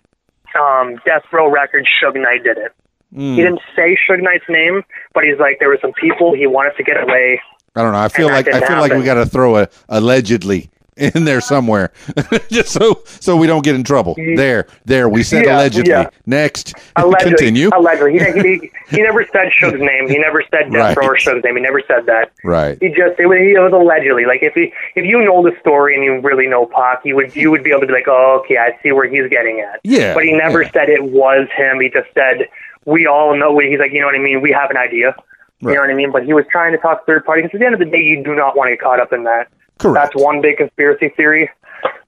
um 0.59 0.97
Death 1.05 1.23
Row 1.33 1.51
Records 1.51 1.87
Suge 2.03 2.21
Knight 2.21 2.43
did 2.45 2.59
it. 2.59 2.73
He 3.15 3.37
didn't 3.37 3.61
say 3.75 3.97
Suge 4.09 4.23
Knight's 4.23 4.45
name, 4.49 4.83
but 5.15 5.25
he's 5.25 5.39
like 5.39 5.59
there 5.61 5.69
were 5.69 5.79
some 5.81 5.93
people 5.93 6.35
he 6.35 6.47
wanted 6.47 6.77
to 6.77 6.83
get 6.83 7.01
away. 7.03 7.41
I 7.75 7.83
don't 7.83 7.93
know. 7.93 7.99
I 7.99 8.09
feel 8.09 8.29
like 8.29 8.49
I 8.49 8.61
feel 8.67 8.77
like 8.81 8.93
we 8.93 9.05
got 9.05 9.15
to 9.15 9.27
throw 9.27 9.57
a 9.59 9.69
allegedly 9.89 10.69
in 11.15 11.25
there 11.25 11.41
somewhere, 11.41 11.93
just 12.51 12.71
so 12.73 13.03
so 13.07 13.37
we 13.37 13.47
don't 13.47 13.65
get 13.65 13.75
in 13.75 13.85
trouble. 13.85 14.15
There, 14.17 14.67
there. 14.85 15.09
We 15.09 15.23
said 15.23 15.45
Yeah, 15.45 15.57
allegedly. 15.57 15.91
yeah. 15.91 16.11
Next, 16.27 16.75
Allegedly, 16.97 17.31
continue. 17.31 17.71
Allegedly, 17.75 18.19
he, 18.19 18.59
he, 18.91 18.97
he 18.97 19.03
never 19.03 19.25
said 19.33 19.51
Suge's 19.61 19.81
name. 19.81 20.09
He 20.09 20.19
never 20.19 20.43
said 20.51 20.71
Death 20.73 20.97
Row 20.97 21.07
or 21.07 21.13
Right. 21.13 21.21
Suge's 21.23 21.45
name. 21.45 21.57
He 21.57 21.63
never 21.63 21.81
said 21.87 22.07
that. 22.07 22.33
Right. 22.45 22.79
He 22.81 22.89
just 22.89 23.19
it 23.19 23.27
was, 23.27 23.39
it 23.41 23.61
was 23.61 23.73
allegedly 23.73 24.25
like 24.27 24.43
if 24.43 24.55
he 24.55 24.73
if 24.95 25.05
you 25.05 25.25
know 25.25 25.43
the 25.43 25.57
story 25.61 25.95
and 25.95 26.05
you 26.05 26.21
really 26.21 26.47
know 26.47 26.67
Pac, 26.67 27.01
you 27.05 27.15
would 27.17 27.35
you 27.37 27.51
would 27.51 27.63
be 27.65 27.71
able 27.71 27.81
to 27.83 27.87
be 27.87 27.93
like, 27.93 28.09
oh, 28.09 28.41
okay, 28.45 28.57
I 28.59 28.79
see 28.83 28.93
where 28.93 29.09
he's 29.09 29.29
getting 29.31 29.61
at. 29.61 29.81
Yeah, 29.85 30.15
But 30.15 30.25
he 30.25 30.33
never 30.33 30.63
yeah. 30.63 30.71
said 30.73 30.89
it 30.89 31.05
was 31.05 31.49
him. 31.57 31.81
He 31.81 31.89
just 31.91 32.09
said 32.15 32.49
we 32.85 33.07
all 33.07 33.37
know. 33.37 33.59
He's 33.59 33.79
like, 33.79 33.93
you 33.93 34.01
know 34.01 34.07
what 34.07 34.15
I 34.15 34.19
mean. 34.19 34.41
We 34.41 34.51
have 34.53 34.71
an 34.71 34.77
idea. 34.79 35.15
Right. 35.61 35.73
You 35.73 35.75
know 35.75 35.81
what 35.83 35.91
I 35.91 35.95
mean. 35.95 36.13
But 36.13 36.25
he 36.25 36.33
was 36.33 36.45
trying 36.51 36.73
to 36.73 36.79
talk 36.79 37.05
third 37.05 37.25
party 37.25 37.43
because 37.43 37.57
at 37.57 37.61
the 37.61 37.67
end 37.67 37.75
of 37.75 37.81
the 37.81 37.87
day, 37.87 37.99
you 38.01 38.23
do 38.25 38.35
not 38.35 38.57
want 38.57 38.69
to 38.69 38.73
get 38.77 38.81
caught 38.81 39.01
up 39.01 39.13
in 39.13 39.25
that. 39.25 39.49
Correct. 39.79 40.13
That's 40.15 40.25
one 40.25 40.41
big 40.41 40.57
conspiracy 40.59 41.09
theory. 41.11 41.51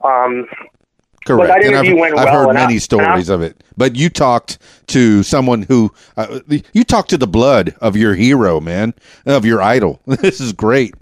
Um, 0.03 0.47
Correct. 1.27 1.49
that 1.49 1.65
and 1.65 1.77
I've, 1.77 1.97
went 1.97 2.19
I've 2.19 2.25
well, 2.27 2.47
heard 2.49 2.55
many 2.55 2.75
I- 2.75 2.79
stories 2.79 3.29
of 3.29 3.43
it. 3.43 3.63
But 3.77 3.95
you 3.97 4.09
talked 4.11 4.59
to 4.89 5.23
someone 5.23 5.63
who 5.63 5.93
uh, 6.17 6.41
you 6.73 6.85
talked 6.85 7.11
to 7.11 7.19
the 7.19 7.27
blood 7.27 7.75
of 7.81 7.97
your 7.97 8.15
hero, 8.15 8.61
man, 8.61 8.95
of 9.27 9.45
your 9.45 9.61
idol. 9.63 10.01
This 10.07 10.41
is 10.41 10.53
great. 10.53 10.95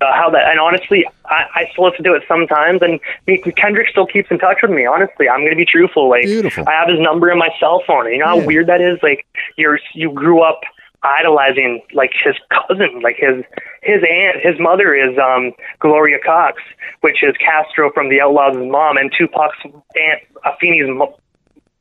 uh, 0.00 0.12
how 0.14 0.30
that 0.30 0.48
and 0.50 0.58
honestly 0.58 1.06
I, 1.26 1.44
I 1.54 1.68
still 1.72 1.84
listen 1.84 2.02
to 2.04 2.10
do 2.10 2.14
it 2.14 2.24
sometimes 2.26 2.82
and 2.82 2.98
me, 3.26 3.38
Kendrick 3.56 3.88
still 3.88 4.06
keeps 4.06 4.30
in 4.30 4.38
touch 4.38 4.58
with 4.62 4.70
me 4.72 4.86
honestly 4.86 5.28
I'm 5.28 5.44
gonna 5.44 5.54
be 5.56 5.64
truthful 5.64 6.08
like 6.08 6.24
Beautiful. 6.24 6.64
I 6.68 6.72
have 6.72 6.88
his 6.88 6.98
number 6.98 7.30
in 7.30 7.38
my 7.38 7.48
cell 7.60 7.82
phone 7.86 8.10
you 8.10 8.18
know 8.18 8.26
how 8.26 8.38
Yeah. 8.38 8.46
weird 8.46 8.66
that 8.66 8.80
is 8.80 8.98
like 9.02 9.24
you're 9.56 9.78
you 9.94 10.10
grew 10.12 10.40
up 10.42 10.62
idolizing 11.02 11.82
like 11.92 12.12
his 12.24 12.36
cousin 12.48 13.00
like 13.00 13.16
his 13.16 13.44
his 13.82 14.02
aunt 14.08 14.36
his 14.40 14.58
mother 14.60 14.94
is 14.94 15.18
um 15.18 15.52
Gloria 15.80 16.18
Cox 16.24 16.62
which 17.00 17.22
is 17.22 17.34
Kastro 17.38 17.90
from 17.92 18.08
the 18.08 18.18
Outlawz' 18.18 18.70
mom 18.70 18.96
and 18.96 19.12
Tupac's 19.12 19.58
aunt 19.64 20.22
Afeni's 20.44 20.88
mo- 20.88 21.18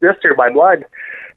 sister 0.01 0.33
by 0.33 0.49
blood 0.49 0.85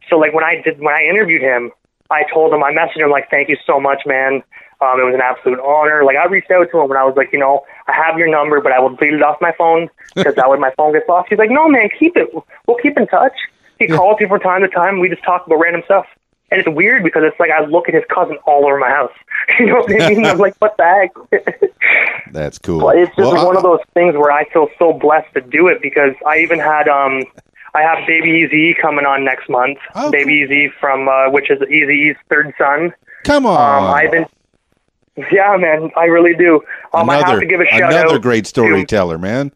so 0.09 0.17
like 0.17 0.33
when 0.35 0.45
I 0.45 0.61
did 0.63 0.79
when 0.81 0.95
I 0.95 1.03
interviewed 1.03 1.43
him, 1.43 1.71
I 2.11 2.25
told 2.33 2.53
him 2.53 2.63
I 2.63 2.73
messaged 2.73 3.01
him 3.01 3.11
like, 3.11 3.31
"Thank 3.31 3.49
you 3.49 3.57
so 3.67 3.81
much, 3.81 4.03
man. 4.07 4.43
Um, 4.81 5.01
it 5.01 5.05
was 5.05 5.15
an 5.15 5.23
absolute 5.23 5.61
honor." 5.61 6.05
Like 6.05 6.17
I 6.17 6.27
reached 6.27 6.51
out 6.51 6.71
to 6.71 6.81
him 6.81 6.91
and 6.91 6.99
I 6.99 7.05
was 7.05 7.17
like, 7.17 7.33
you 7.33 7.39
know, 7.39 7.65
I 7.89 7.93
have 7.93 8.19
your 8.19 8.29
number, 8.29 8.61
but 8.61 8.73
I 8.73 8.81
will 8.81 8.95
delete 8.95 9.15
it 9.15 9.23
off 9.23 9.39
my 9.41 9.53
phone 9.57 9.89
because 10.15 10.35
that 10.35 10.51
way 10.51 10.59
my 10.59 10.73
phone 10.77 10.93
gets 10.93 11.09
lost. 11.09 11.29
He's 11.31 11.39
like, 11.39 11.51
"No, 11.51 11.69
man, 11.69 11.89
keep 11.99 12.17
it. 12.17 12.29
We'll 12.67 12.79
keep 12.79 12.97
in 12.97 13.07
touch." 13.07 13.35
He 13.79 13.89
calls 13.89 14.21
me 14.21 14.29
from 14.29 14.41
time 14.41 14.63
to 14.63 14.69
time. 14.69 15.01
We 15.01 15.09
just 15.09 15.25
talk 15.25 15.47
about 15.47 15.57
random 15.57 15.83
stuff. 15.85 16.07
And 16.55 16.61
it's 16.67 16.69
weird 16.77 17.03
because 17.03 17.23
it's 17.25 17.39
like 17.41 17.51
I 17.51 17.65
look 17.65 17.89
at 17.89 17.95
his 17.95 18.05
cousin 18.09 18.37
all 18.47 18.65
over 18.65 18.79
my 18.79 18.89
house. 18.91 19.13
You 19.59 19.67
know 19.67 19.75
what 19.81 20.03
I 20.03 20.09
mean? 20.09 20.25
I'm 20.25 20.39
like, 20.39 20.55
what 20.57 20.75
the 20.79 20.85
heck? 20.85 21.71
That's 22.33 22.59
cool. 22.59 22.81
But 22.81 22.97
it's 22.97 23.15
just 23.15 23.19
Well, 23.33 23.47
one 23.47 23.57
I- 23.57 23.59
of 23.59 23.63
those 23.63 23.81
things 23.93 24.15
where 24.15 24.31
I 24.33 24.49
feel 24.51 24.69
so 24.79 24.93
blessed 24.93 25.33
to 25.35 25.41
do 25.43 25.69
it 25.69 25.83
because 25.83 26.15
I 26.27 26.39
even 26.39 26.59
had 26.59 26.89
um 26.89 27.25
I 27.75 27.83
have 27.83 28.07
Baby 28.07 28.47
Eazy 28.47 28.81
coming 28.81 29.05
on 29.05 29.25
next 29.25 29.49
month. 29.51 29.79
Oh, 29.95 30.11
Baby 30.11 30.47
Eazy 30.47 30.73
from 30.81 31.09
uh, 31.09 31.31
which 31.31 31.51
is 31.51 31.59
Eazy-E's 31.61 32.17
third 32.31 32.55
son. 32.57 32.93
Come 33.25 33.45
on. 33.47 33.85
Um, 33.85 33.91
I've 33.95 34.11
been 34.13 34.27
yeah, 35.33 35.57
man, 35.59 35.91
I 35.97 36.05
really 36.07 36.35
do. 36.35 36.61
Um, 36.93 37.11
I 37.11 37.17
have 37.17 37.25
another 37.25 37.41
to 37.41 37.47
give 37.47 37.61
a 37.61 37.67
shout 37.67 37.93
another 37.93 38.15
out. 38.17 38.23
great 38.23 38.45
to- 38.45 38.49
storyteller, 38.51 39.19
man. 39.19 39.53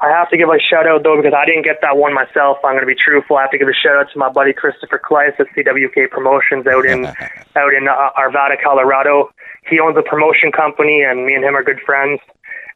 I 0.00 0.08
have 0.08 0.30
to 0.30 0.36
give 0.36 0.48
a 0.48 0.58
shout 0.58 0.88
out 0.88 1.04
though 1.04 1.20
because 1.20 1.36
I 1.36 1.44
didn't 1.44 1.64
get 1.64 1.84
that 1.84 1.96
one 1.96 2.14
myself. 2.14 2.56
I'm 2.64 2.72
going 2.72 2.80
to 2.80 2.88
be 2.88 2.96
truthful. 2.96 3.36
I 3.36 3.42
have 3.42 3.50
to 3.52 3.58
give 3.58 3.68
a 3.68 3.76
shout 3.76 4.00
out 4.00 4.08
to 4.12 4.18
my 4.18 4.32
buddy 4.32 4.52
Christopher 4.52 4.98
Kleiss 4.98 5.38
at 5.38 5.46
CWK 5.52 6.08
Promotions 6.08 6.66
out 6.66 6.86
in 6.86 7.04
out 7.56 7.72
in 7.76 7.84
uh, 7.86 8.10
Arvada, 8.16 8.56
Colorado. 8.62 9.28
He 9.68 9.78
owns 9.78 9.96
a 9.98 10.02
promotion 10.02 10.52
company, 10.52 11.04
and 11.04 11.26
me 11.26 11.34
and 11.34 11.44
him 11.44 11.54
are 11.54 11.62
good 11.62 11.80
friends. 11.84 12.20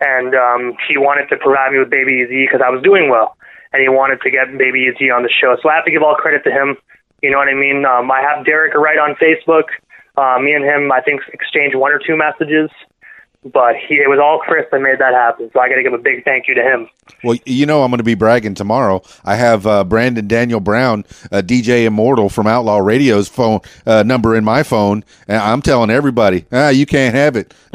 And 0.00 0.34
um, 0.34 0.76
he 0.86 0.98
wanted 0.98 1.28
to 1.32 1.36
provide 1.40 1.72
me 1.72 1.78
with 1.78 1.88
Baby 1.88 2.26
Eazy 2.28 2.44
because 2.44 2.60
I 2.60 2.68
was 2.68 2.82
doing 2.82 3.08
well, 3.08 3.36
and 3.72 3.80
he 3.80 3.88
wanted 3.88 4.20
to 4.20 4.30
get 4.30 4.52
Baby 4.58 4.92
Eazy 4.92 5.08
on 5.08 5.22
the 5.22 5.32
show. 5.32 5.56
So 5.62 5.70
I 5.70 5.76
have 5.76 5.86
to 5.86 5.90
give 5.90 6.02
all 6.02 6.14
credit 6.14 6.44
to 6.44 6.52
him. 6.52 6.76
You 7.22 7.30
know 7.30 7.38
what 7.38 7.48
I 7.48 7.54
mean? 7.54 7.86
Um, 7.86 8.10
I 8.10 8.20
have 8.20 8.44
Derek 8.44 8.74
right 8.74 8.98
on 8.98 9.16
Facebook. 9.16 9.72
Uh, 10.16 10.38
me 10.38 10.52
and 10.52 10.62
him, 10.62 10.92
I 10.92 11.00
think, 11.00 11.22
exchanged 11.32 11.74
one 11.74 11.90
or 11.90 11.98
two 11.98 12.20
messages. 12.20 12.68
But 13.52 13.76
he, 13.76 13.96
it 13.96 14.08
was 14.08 14.18
all 14.18 14.38
Chris 14.38 14.64
that 14.72 14.80
made 14.80 14.98
that 15.00 15.12
happen. 15.12 15.50
So 15.52 15.60
I 15.60 15.68
got 15.68 15.74
to 15.74 15.82
give 15.82 15.92
a 15.92 15.98
big 15.98 16.24
thank 16.24 16.48
you 16.48 16.54
to 16.54 16.62
him. 16.62 16.88
Well, 17.22 17.36
you 17.44 17.66
know 17.66 17.82
I'm 17.82 17.90
going 17.90 17.98
to 17.98 18.04
be 18.04 18.14
bragging 18.14 18.54
tomorrow. 18.54 19.02
I 19.24 19.36
have 19.36 19.66
uh, 19.66 19.84
Brandon 19.84 20.26
Daniel 20.26 20.60
Brown, 20.60 21.04
uh, 21.30 21.42
DJ 21.44 21.84
Immortal 21.84 22.30
from 22.30 22.46
Outlaw 22.46 22.78
Radio's 22.78 23.28
phone 23.28 23.60
uh, 23.84 24.02
number 24.02 24.34
in 24.34 24.44
my 24.44 24.62
phone, 24.62 25.04
and 25.28 25.36
I'm 25.36 25.60
telling 25.60 25.90
everybody, 25.90 26.46
ah, 26.52 26.70
you 26.70 26.86
can't 26.86 27.14
have 27.14 27.36
it. 27.36 27.52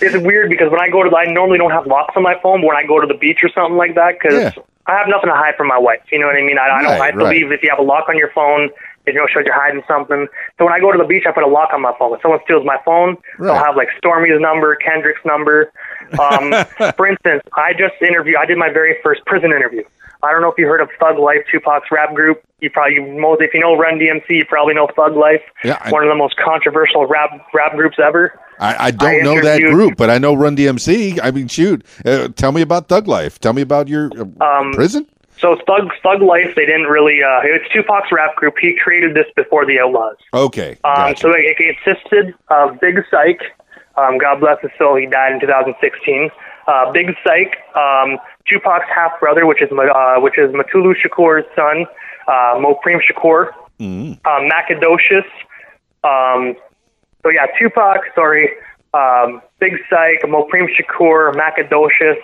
it's 0.00 0.16
weird 0.24 0.50
because 0.50 0.70
when 0.70 0.80
I 0.80 0.88
go 0.88 1.02
to 1.02 1.10
the, 1.10 1.16
I 1.16 1.32
normally 1.32 1.58
don't 1.58 1.70
have 1.70 1.86
locks 1.86 2.14
on 2.16 2.22
my 2.22 2.34
phone, 2.42 2.60
but 2.60 2.68
when 2.68 2.76
I 2.76 2.84
go 2.86 3.00
to 3.00 3.06
the 3.06 3.14
beach 3.18 3.38
or 3.42 3.48
something 3.50 3.76
like 3.76 3.94
that, 3.94 4.18
because 4.20 4.34
Yeah. 4.56 4.62
I 4.88 4.96
have 4.98 5.08
nothing 5.08 5.28
to 5.28 5.34
hide 5.34 5.56
from 5.56 5.66
my 5.66 5.78
wife. 5.78 6.00
You 6.12 6.20
know 6.20 6.26
what 6.26 6.36
I 6.36 6.42
mean? 6.42 6.58
I, 6.58 6.68
I 6.68 6.82
don't. 6.82 6.98
Right, 7.00 7.12
I 7.12 7.16
believe 7.16 7.50
if 7.50 7.60
you 7.62 7.70
have 7.70 7.80
a 7.80 7.82
lock 7.82 8.08
on 8.08 8.16
your 8.16 8.30
phone, 8.30 8.70
it 9.06 9.14
you 9.14 9.20
know 9.20 9.26
shows 9.26 9.44
you're 9.46 9.54
hiding 9.54 9.82
something. 9.88 10.26
So 10.58 10.64
when 10.64 10.72
I 10.74 10.80
go 10.80 10.92
to 10.92 10.98
the 10.98 11.04
beach, 11.04 11.24
I 11.26 11.32
put 11.32 11.42
a 11.44 11.48
lock 11.48 11.70
on 11.72 11.80
my 11.82 11.92
phone. 11.98 12.14
If 12.14 12.22
someone 12.22 12.40
steals 12.44 12.64
my 12.64 12.78
phone, 12.84 13.16
Right. 13.38 13.52
they'll 13.54 13.64
have 13.64 13.76
like 13.76 13.88
Stormy's 13.98 14.40
number, 14.40 14.74
Kendrick's 14.76 15.24
number. 15.24 15.72
Um, 16.18 16.52
for 16.96 17.06
instance, 17.06 17.42
I 17.56 17.72
just 17.72 17.94
interviewed. 18.00 18.36
I 18.36 18.46
did 18.46 18.58
my 18.58 18.70
very 18.70 18.96
first 19.02 19.24
prison 19.26 19.52
interview. 19.52 19.82
I 20.22 20.32
don't 20.32 20.40
know 20.40 20.50
if 20.50 20.58
you 20.58 20.66
heard 20.66 20.80
of 20.80 20.88
Thug 20.98 21.18
Life, 21.18 21.44
Tupac's 21.52 21.90
rap 21.92 22.14
group. 22.14 22.42
You 22.60 22.70
probably 22.70 23.00
most 23.00 23.42
if 23.42 23.52
you 23.52 23.60
know 23.60 23.76
Run 23.76 23.98
DMC, 23.98 24.24
you 24.30 24.44
probably 24.46 24.74
know 24.74 24.88
Thug 24.96 25.14
Life. 25.14 25.42
Yeah, 25.62 25.78
I- 25.80 25.90
one 25.90 26.02
of 26.02 26.08
the 26.08 26.14
most 26.16 26.36
controversial 26.36 27.06
rap 27.06 27.30
rap 27.52 27.72
groups 27.76 27.98
ever. 28.02 28.38
I, 28.58 28.86
I 28.86 28.90
don't 28.90 29.10
I 29.10 29.18
know 29.18 29.40
that 29.42 29.60
group, 29.60 29.98
but 29.98 30.08
I 30.08 30.16
know 30.16 30.32
Run 30.32 30.56
DMC. 30.56 31.20
I 31.22 31.30
mean, 31.30 31.46
shoot, 31.46 31.84
uh, 32.06 32.28
tell 32.28 32.52
me 32.52 32.62
about 32.62 32.88
Thug 32.88 33.06
Life. 33.06 33.38
Tell 33.38 33.52
me 33.52 33.60
about 33.60 33.86
your 33.88 34.10
uh, 34.18 34.44
Um, 34.44 34.72
prison. 34.72 35.06
So 35.38 35.56
Thug 35.66 35.90
Thug 36.02 36.22
Life, 36.22 36.54
they 36.56 36.64
didn't 36.66 36.84
really. 36.86 37.20
Uh, 37.22 37.40
it's 37.44 37.70
Tupac's 37.72 38.10
rap 38.12 38.36
group. 38.36 38.54
He 38.60 38.74
created 38.76 39.14
this 39.14 39.26
before 39.36 39.66
the 39.66 39.76
Outlawz. 39.76 40.16
Okay, 40.32 40.72
Um, 40.84 40.94
gotcha. 41.12 41.20
So 41.20 41.30
it, 41.32 41.44
it 41.58 41.76
consisted 41.84 42.34
of 42.48 42.80
Big 42.80 42.96
Syke. 43.10 43.42
Um, 43.96 44.18
God 44.18 44.40
bless 44.40 44.60
his 44.60 44.70
soul. 44.78 44.96
He 44.96 45.06
died 45.06 45.32
in 45.32 45.40
2016. 45.40 46.30
Uh, 46.68 46.90
Big 46.92 47.14
Syke, 47.24 47.56
um, 47.76 48.18
Tupac's 48.48 48.86
half 48.94 49.18
brother, 49.20 49.46
which 49.46 49.62
is 49.62 49.70
uh, 49.72 50.16
which 50.20 50.36
is 50.38 50.50
Mutulu 50.52 50.94
Shakur's 50.96 51.44
son, 51.54 51.86
uh, 52.28 52.56
Mopreme 52.58 53.00
Shakur, 53.00 53.50
Mm. 53.78 54.18
um, 54.26 54.48
Macadoshis. 54.50 55.24
Um, 56.02 56.56
so 57.22 57.30
yeah, 57.30 57.46
Tupac. 57.58 58.00
Sorry, 58.14 58.50
um, 58.94 59.42
Big 59.60 59.74
Syke, 59.90 60.22
Mopreme 60.24 60.68
Shakur, 60.74 61.34
Macadoshis, 61.34 62.16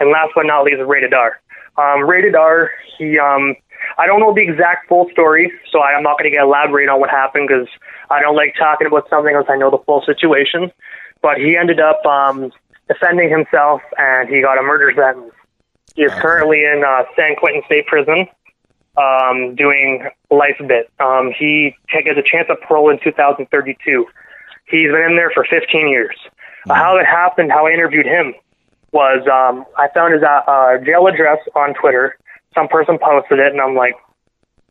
and 0.00 0.10
last 0.10 0.30
but 0.34 0.46
not 0.46 0.64
least, 0.64 0.80
Rated 0.86 1.12
R. 1.14 1.40
Um, 1.76 2.08
Rated 2.08 2.34
R. 2.34 2.70
He. 2.98 3.18
Um, 3.18 3.56
I 3.98 4.06
don't 4.06 4.20
know 4.20 4.32
the 4.32 4.40
exact 4.40 4.88
full 4.88 5.08
story, 5.10 5.52
so 5.70 5.80
I, 5.80 5.92
I'm 5.92 6.02
not 6.02 6.18
going 6.18 6.30
to 6.30 6.34
get 6.34 6.42
elaborate 6.42 6.88
on 6.88 7.00
what 7.00 7.10
happened 7.10 7.48
because 7.48 7.68
I 8.10 8.20
don't 8.20 8.34
like 8.34 8.54
talking 8.58 8.86
about 8.86 9.08
something 9.10 9.34
unless 9.34 9.50
I 9.50 9.56
know 9.56 9.70
the 9.70 9.82
full 9.84 10.02
situation. 10.06 10.72
But 11.20 11.38
he 11.38 11.56
ended 11.56 11.80
up 11.80 12.04
um, 12.06 12.50
defending 12.88 13.30
himself, 13.30 13.82
and 13.98 14.28
he 14.28 14.40
got 14.40 14.58
a 14.58 14.62
murder 14.62 14.92
sentence. 14.94 15.32
He 15.94 16.02
is 16.02 16.12
currently 16.14 16.64
in 16.64 16.82
uh, 16.86 17.04
San 17.14 17.36
Quentin 17.36 17.62
State 17.66 17.86
Prison 17.86 18.26
um, 18.96 19.54
doing 19.54 20.08
life 20.30 20.56
bit. 20.66 20.90
Um, 21.00 21.32
he 21.36 21.76
gets 21.92 22.18
a 22.18 22.22
chance 22.22 22.48
of 22.50 22.60
parole 22.66 22.90
in 22.90 22.98
2032. 23.02 24.06
He's 24.66 24.90
been 24.90 25.02
in 25.02 25.16
there 25.16 25.30
for 25.30 25.44
15 25.48 25.88
years. 25.88 26.16
How 26.68 26.96
it 26.96 27.04
happened, 27.04 27.52
how 27.52 27.66
I 27.66 27.72
interviewed 27.72 28.06
him, 28.06 28.34
was 28.94 29.26
um, 29.26 29.66
I 29.76 29.88
found 29.92 30.14
his 30.14 30.22
uh, 30.22 30.40
uh, 30.46 30.78
jail 30.78 31.06
address 31.06 31.38
on 31.54 31.74
Twitter. 31.74 32.16
Some 32.54 32.68
person 32.68 32.96
posted 33.02 33.40
it, 33.40 33.52
and 33.52 33.60
I'm 33.60 33.74
like, 33.74 33.94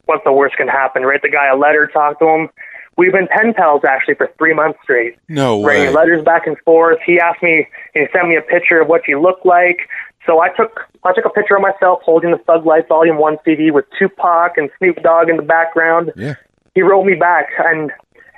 what's 0.05 0.24
the 0.24 0.32
worst 0.32 0.55
can 0.55 0.69
happen? 0.69 1.03
Write 1.03 1.21
the 1.21 1.30
guy 1.30 1.47
a 1.49 1.57
letter, 1.57 1.88
talk 1.88 2.17
to 2.19 2.28
him. 2.28 2.49
We've 2.97 3.11
been 3.11 3.28
pen 3.28 3.53
pals 3.53 3.82
actually 3.84 4.15
for 4.15 4.32
three 4.38 4.53
months 4.53 4.80
straight 4.84 5.17
no 5.28 5.57
way. 5.57 5.80
writing 5.80 5.95
letters 5.95 6.24
back 6.24 6.45
and 6.47 6.57
forth. 6.59 6.99
He 7.05 7.19
asked 7.19 7.41
me, 7.41 7.67
he 7.93 8.05
sent 8.13 8.30
me 8.30 8.36
a 8.36 8.41
picture 8.41 8.80
of 8.80 8.88
what 8.88 9.07
you 9.07 9.19
look 9.19 9.43
like. 9.43 9.89
So 10.26 10.39
I 10.41 10.49
took 10.49 10.80
I 11.03 11.11
took 11.13 11.26
a 11.26 11.30
picture 11.30 11.55
of 11.55 11.61
myself 11.61 12.01
holding 12.03 12.32
the 12.32 12.38
Thug 12.38 12.65
Life 12.65 12.88
Volume 12.88 13.17
One 13.17 13.38
CD 13.43 13.71
with 13.71 13.86
Tupac 13.97 14.57
and 14.57 14.69
Snoop 14.78 15.01
Dogg 15.01 15.30
in 15.30 15.38
the 15.38 15.43
background. 15.43 16.13
Yeah. 16.15 16.36
He 16.76 16.82
wrote 16.82 17.03
me 17.03 17.15
back 17.15 17.47
and 17.57 17.91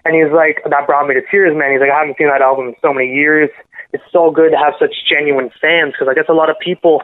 and 0.05 0.15
he's 0.15 0.33
like 0.33 0.61
that 0.69 0.88
brought 0.88 1.07
me 1.07 1.13
to 1.15 1.21
tears, 1.29 1.55
man. 1.55 1.71
He's 1.73 1.81
like 1.81 1.91
I 1.91 1.99
haven't 1.99 2.17
seen 2.17 2.27
that 2.27 2.41
album 2.41 2.69
in 2.69 2.75
so 2.81 2.93
many 2.93 3.13
years. 3.13 3.49
It's 3.95 4.11
so 4.11 4.31
good 4.31 4.51
to 4.51 4.57
have 4.57 4.73
such 4.79 4.93
genuine 5.09 5.49
fans 5.61 5.93
because 5.93 6.07
I 6.09 6.13
guess 6.13 6.25
a 6.29 6.33
lot 6.33 6.49
of 6.49 6.59
people 6.59 7.01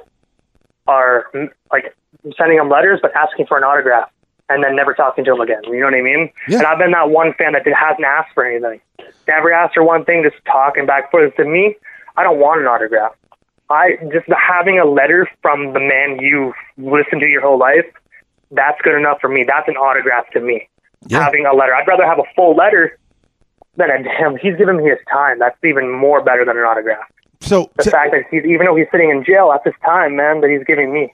are 0.87 1.25
like 1.71 1.95
sending 2.37 2.57
him 2.57 2.69
letters 2.69 2.99
but 3.01 3.15
asking 3.15 3.47
for 3.47 3.57
an 3.57 3.63
autograph 3.63 4.09
and 4.49 4.63
then 4.63 4.75
never 4.75 4.93
talking 4.93 5.23
to 5.23 5.33
him 5.33 5.39
again. 5.39 5.61
You 5.63 5.79
know 5.79 5.85
what 5.85 5.95
I 5.95 6.01
mean? 6.01 6.29
Yeah. 6.47 6.59
And 6.59 6.67
I've 6.67 6.77
been 6.77 6.91
that 6.91 7.09
one 7.09 7.33
fan 7.37 7.53
that 7.53 7.65
hasn't 7.65 8.05
asked 8.05 8.33
for 8.33 8.45
anything. 8.45 8.81
Never 9.27 9.53
asked 9.53 9.75
for 9.75 9.83
one 9.83 10.03
thing, 10.03 10.23
just 10.23 10.43
talking 10.45 10.85
back 10.85 11.03
and 11.05 11.11
forth. 11.11 11.35
To 11.37 11.45
me, 11.45 11.75
I 12.17 12.23
don't 12.23 12.39
want 12.39 12.59
an 12.59 12.67
autograph. 12.67 13.13
I 13.69 13.95
just 14.11 14.27
having 14.27 14.79
a 14.79 14.85
letter 14.85 15.29
from 15.41 15.71
the 15.71 15.79
man 15.79 16.19
you 16.19 16.53
listened 16.77 17.21
to 17.21 17.27
your 17.27 17.41
whole 17.41 17.57
life 17.57 17.85
that's 18.51 18.79
good 18.81 18.95
enough 18.95 19.19
for 19.21 19.29
me. 19.29 19.45
That's 19.47 19.67
an 19.67 19.75
autograph 19.75 20.29
to 20.31 20.41
me. 20.41 20.67
Yeah. 21.07 21.23
Having 21.23 21.45
a 21.45 21.55
letter, 21.55 21.73
I'd 21.73 21.87
rather 21.87 22.05
have 22.05 22.19
a 22.19 22.27
full 22.35 22.55
letter 22.55 22.97
a 23.80 24.03
damn. 24.03 24.38
He's 24.38 24.55
giving 24.57 24.78
me 24.78 24.89
his 24.89 24.99
time. 25.11 25.39
That's 25.39 25.57
even 25.63 25.91
more 25.91 26.22
better 26.24 26.43
than 26.45 26.57
an 26.57 26.63
autograph. 26.63 27.05
So, 27.39 27.72
The 27.78 27.84
t- 27.86 27.89
fact 27.89 28.11
that 28.11 28.24
he's 28.30 28.43
even 28.45 28.65
though 28.67 28.76
he's 28.76 28.88
sitting 28.91 29.09
in 29.09 29.24
jail, 29.24 29.49
that's 29.51 29.63
his 29.65 29.74
time, 29.84 30.15
man. 30.15 30.41
That 30.41 30.49
he's 30.51 30.63
giving 30.65 30.93
me. 30.93 31.13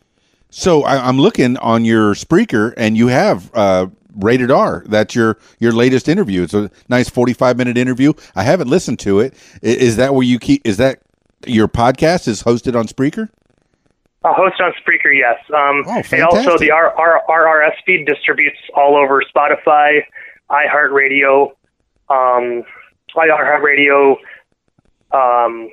so 0.50 0.84
I, 0.84 1.08
I'm 1.08 1.18
looking 1.20 1.58
on 1.58 1.86
your 1.86 2.14
Spreaker, 2.16 2.74
and 2.76 2.98
you 2.98 3.08
have 3.08 3.50
uh, 3.54 3.88
rated 4.16 4.52
R. 4.52 4.84
That's 4.88 5.16
your 5.16 5.38
your 5.60 5.72
latest 5.72 6.10
interview. 6.10 6.44
It's 6.44 6.54
a 6.54 6.70
nice 6.90 7.10
45 7.10 7.58
minute 7.58 7.78
interview. 7.78 8.12
I 8.36 8.44
haven't 8.44 8.68
listened 8.70 9.00
to 9.00 9.20
it. 9.22 9.34
Is, 9.62 9.76
Is 9.78 9.96
that 9.98 10.14
where 10.14 10.24
you 10.24 10.38
keep? 10.40 10.62
Is 10.66 10.78
that 10.78 11.00
your 11.46 11.68
podcast 11.70 12.28
is 12.28 12.44
hosted 12.44 12.78
on 12.78 12.88
Spreaker? 12.88 13.30
A 14.26 14.34
host 14.34 14.60
on 14.60 14.74
Spreaker, 14.74 15.16
yes. 15.16 15.38
Um, 15.56 15.84
Oh, 15.88 16.02
and 16.12 16.24
also 16.24 16.58
the 16.58 16.72
R- 16.72 16.94
R- 16.98 17.24
RRS 17.30 17.76
feed 17.86 18.06
distributes 18.06 18.58
all 18.76 18.98
over 18.98 19.22
Spotify, 19.34 20.02
iHeartRadio, 20.50 21.52
um, 22.10 22.64
iHeartRadio. 23.16 24.16
Um, 25.12 25.70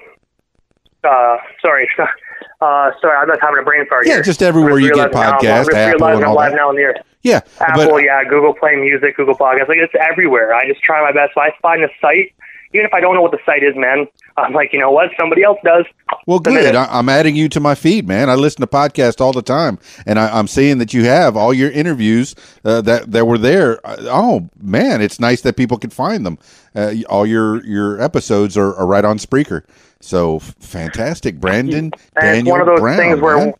uh, 1.02 1.36
sorry, 1.60 1.88
uh, 1.98 2.90
sorry, 3.00 3.16
I'm 3.16 3.28
just 3.28 3.40
having 3.40 3.58
a 3.60 3.64
brain 3.64 3.86
fart 3.88 4.06
Yeah, 4.06 4.14
here. 4.14 4.22
just 4.22 4.42
everywhere 4.42 4.78
you 4.78 4.94
get 4.94 5.12
realizing 5.12 5.12
now 5.20 5.20
I'm- 5.20 5.38
podcasts, 5.40 5.68
I'm 5.74 5.94
Apple 5.94 6.06
and 6.08 6.24
all 6.24 6.38
that. 6.38 6.54
now 6.54 6.70
in 6.70 6.76
the 6.76 6.82
air. 6.82 6.94
Yeah, 7.22 7.40
Apple, 7.58 7.88
but 7.90 8.04
yeah, 8.04 8.22
Google 8.24 8.54
Play 8.54 8.76
Music, 8.76 9.16
Google 9.16 9.34
Podcasts, 9.34 9.68
like 9.68 9.78
it's 9.78 9.94
everywhere. 9.98 10.54
I 10.54 10.68
just 10.68 10.82
try 10.82 11.00
my 11.02 11.10
best. 11.12 11.32
If 11.34 11.38
I 11.38 11.50
find 11.62 11.82
a 11.82 11.88
site, 12.00 12.32
even 12.74 12.86
if 12.86 12.92
I 12.92 13.00
don't 13.00 13.14
know 13.14 13.22
what 13.22 13.30
the 13.30 13.38
site 13.46 13.62
is, 13.62 13.74
man, 13.76 14.06
I'm 14.36 14.52
like, 14.52 14.72
you 14.72 14.80
know 14.80 14.90
what? 14.90 15.10
Somebody 15.18 15.44
else 15.44 15.58
does. 15.64 15.84
Well, 16.26 16.40
good. 16.40 16.74
I, 16.74 16.86
I'm 16.86 17.08
adding 17.08 17.36
you 17.36 17.48
to 17.50 17.60
my 17.60 17.74
feed, 17.76 18.08
man. 18.08 18.28
I 18.28 18.34
listen 18.34 18.60
to 18.62 18.66
podcasts 18.66 19.20
all 19.20 19.32
the 19.32 19.42
time, 19.42 19.78
and 20.06 20.18
I, 20.18 20.36
I'm 20.36 20.48
seeing 20.48 20.78
that 20.78 20.92
you 20.92 21.04
have 21.04 21.36
all 21.36 21.54
your 21.54 21.70
interviews 21.70 22.34
uh, 22.64 22.80
that 22.82 23.12
that 23.12 23.26
were 23.26 23.38
there. 23.38 23.84
Uh, 23.86 23.96
Oh 24.06 24.48
man, 24.60 25.00
it's 25.00 25.18
nice 25.20 25.40
that 25.42 25.56
people 25.56 25.78
can 25.78 25.90
find 25.90 26.26
them. 26.26 26.38
Uh, 26.74 26.94
all 27.08 27.26
your 27.26 27.64
your 27.64 28.00
episodes 28.02 28.56
are, 28.56 28.74
are 28.74 28.86
right 28.86 29.04
on 29.04 29.18
Spreaker. 29.18 29.62
So 30.00 30.38
fantastic, 30.40 31.40
Brandon 31.40 31.84
And 31.86 31.94
Daniel 32.20 32.40
it's 32.40 32.50
one 32.50 32.60
of 32.60 32.66
those 32.66 32.80
Brown. 32.80 32.98
things 32.98 33.20
where 33.20 33.36
man. 33.36 33.54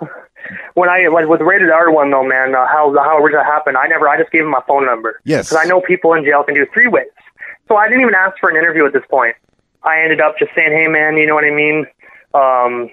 when 0.74 0.88
I 0.88 1.06
like 1.08 1.26
with 1.26 1.40
rated 1.40 1.70
R 1.70 1.90
one 1.92 2.10
though, 2.10 2.24
man, 2.24 2.54
uh, 2.54 2.66
how 2.66 2.94
how 2.98 3.18
originally 3.18 3.44
happened, 3.44 3.76
I 3.76 3.86
never, 3.86 4.08
I 4.08 4.18
just 4.18 4.30
gave 4.32 4.42
him 4.42 4.50
my 4.50 4.62
phone 4.66 4.84
number. 4.86 5.20
Yes. 5.24 5.48
Because 5.48 5.64
I 5.64 5.68
know 5.68 5.80
people 5.80 6.12
in 6.14 6.24
jail 6.24 6.42
can 6.42 6.54
do 6.54 6.66
three 6.72 6.88
ways. 6.88 7.08
So 7.70 7.76
I 7.76 7.86
didn't 7.88 8.02
even 8.02 8.14
ask 8.14 8.36
for 8.40 8.50
an 8.50 8.56
interview 8.56 8.84
at 8.84 8.92
this 8.92 9.04
point. 9.08 9.36
I 9.84 10.02
ended 10.02 10.20
up 10.20 10.34
just 10.38 10.50
saying, 10.56 10.72
hey 10.72 10.88
man, 10.88 11.16
you 11.16 11.26
know 11.26 11.36
what 11.36 11.44
I 11.44 11.54
mean? 11.54 11.86
Um, 12.34 12.90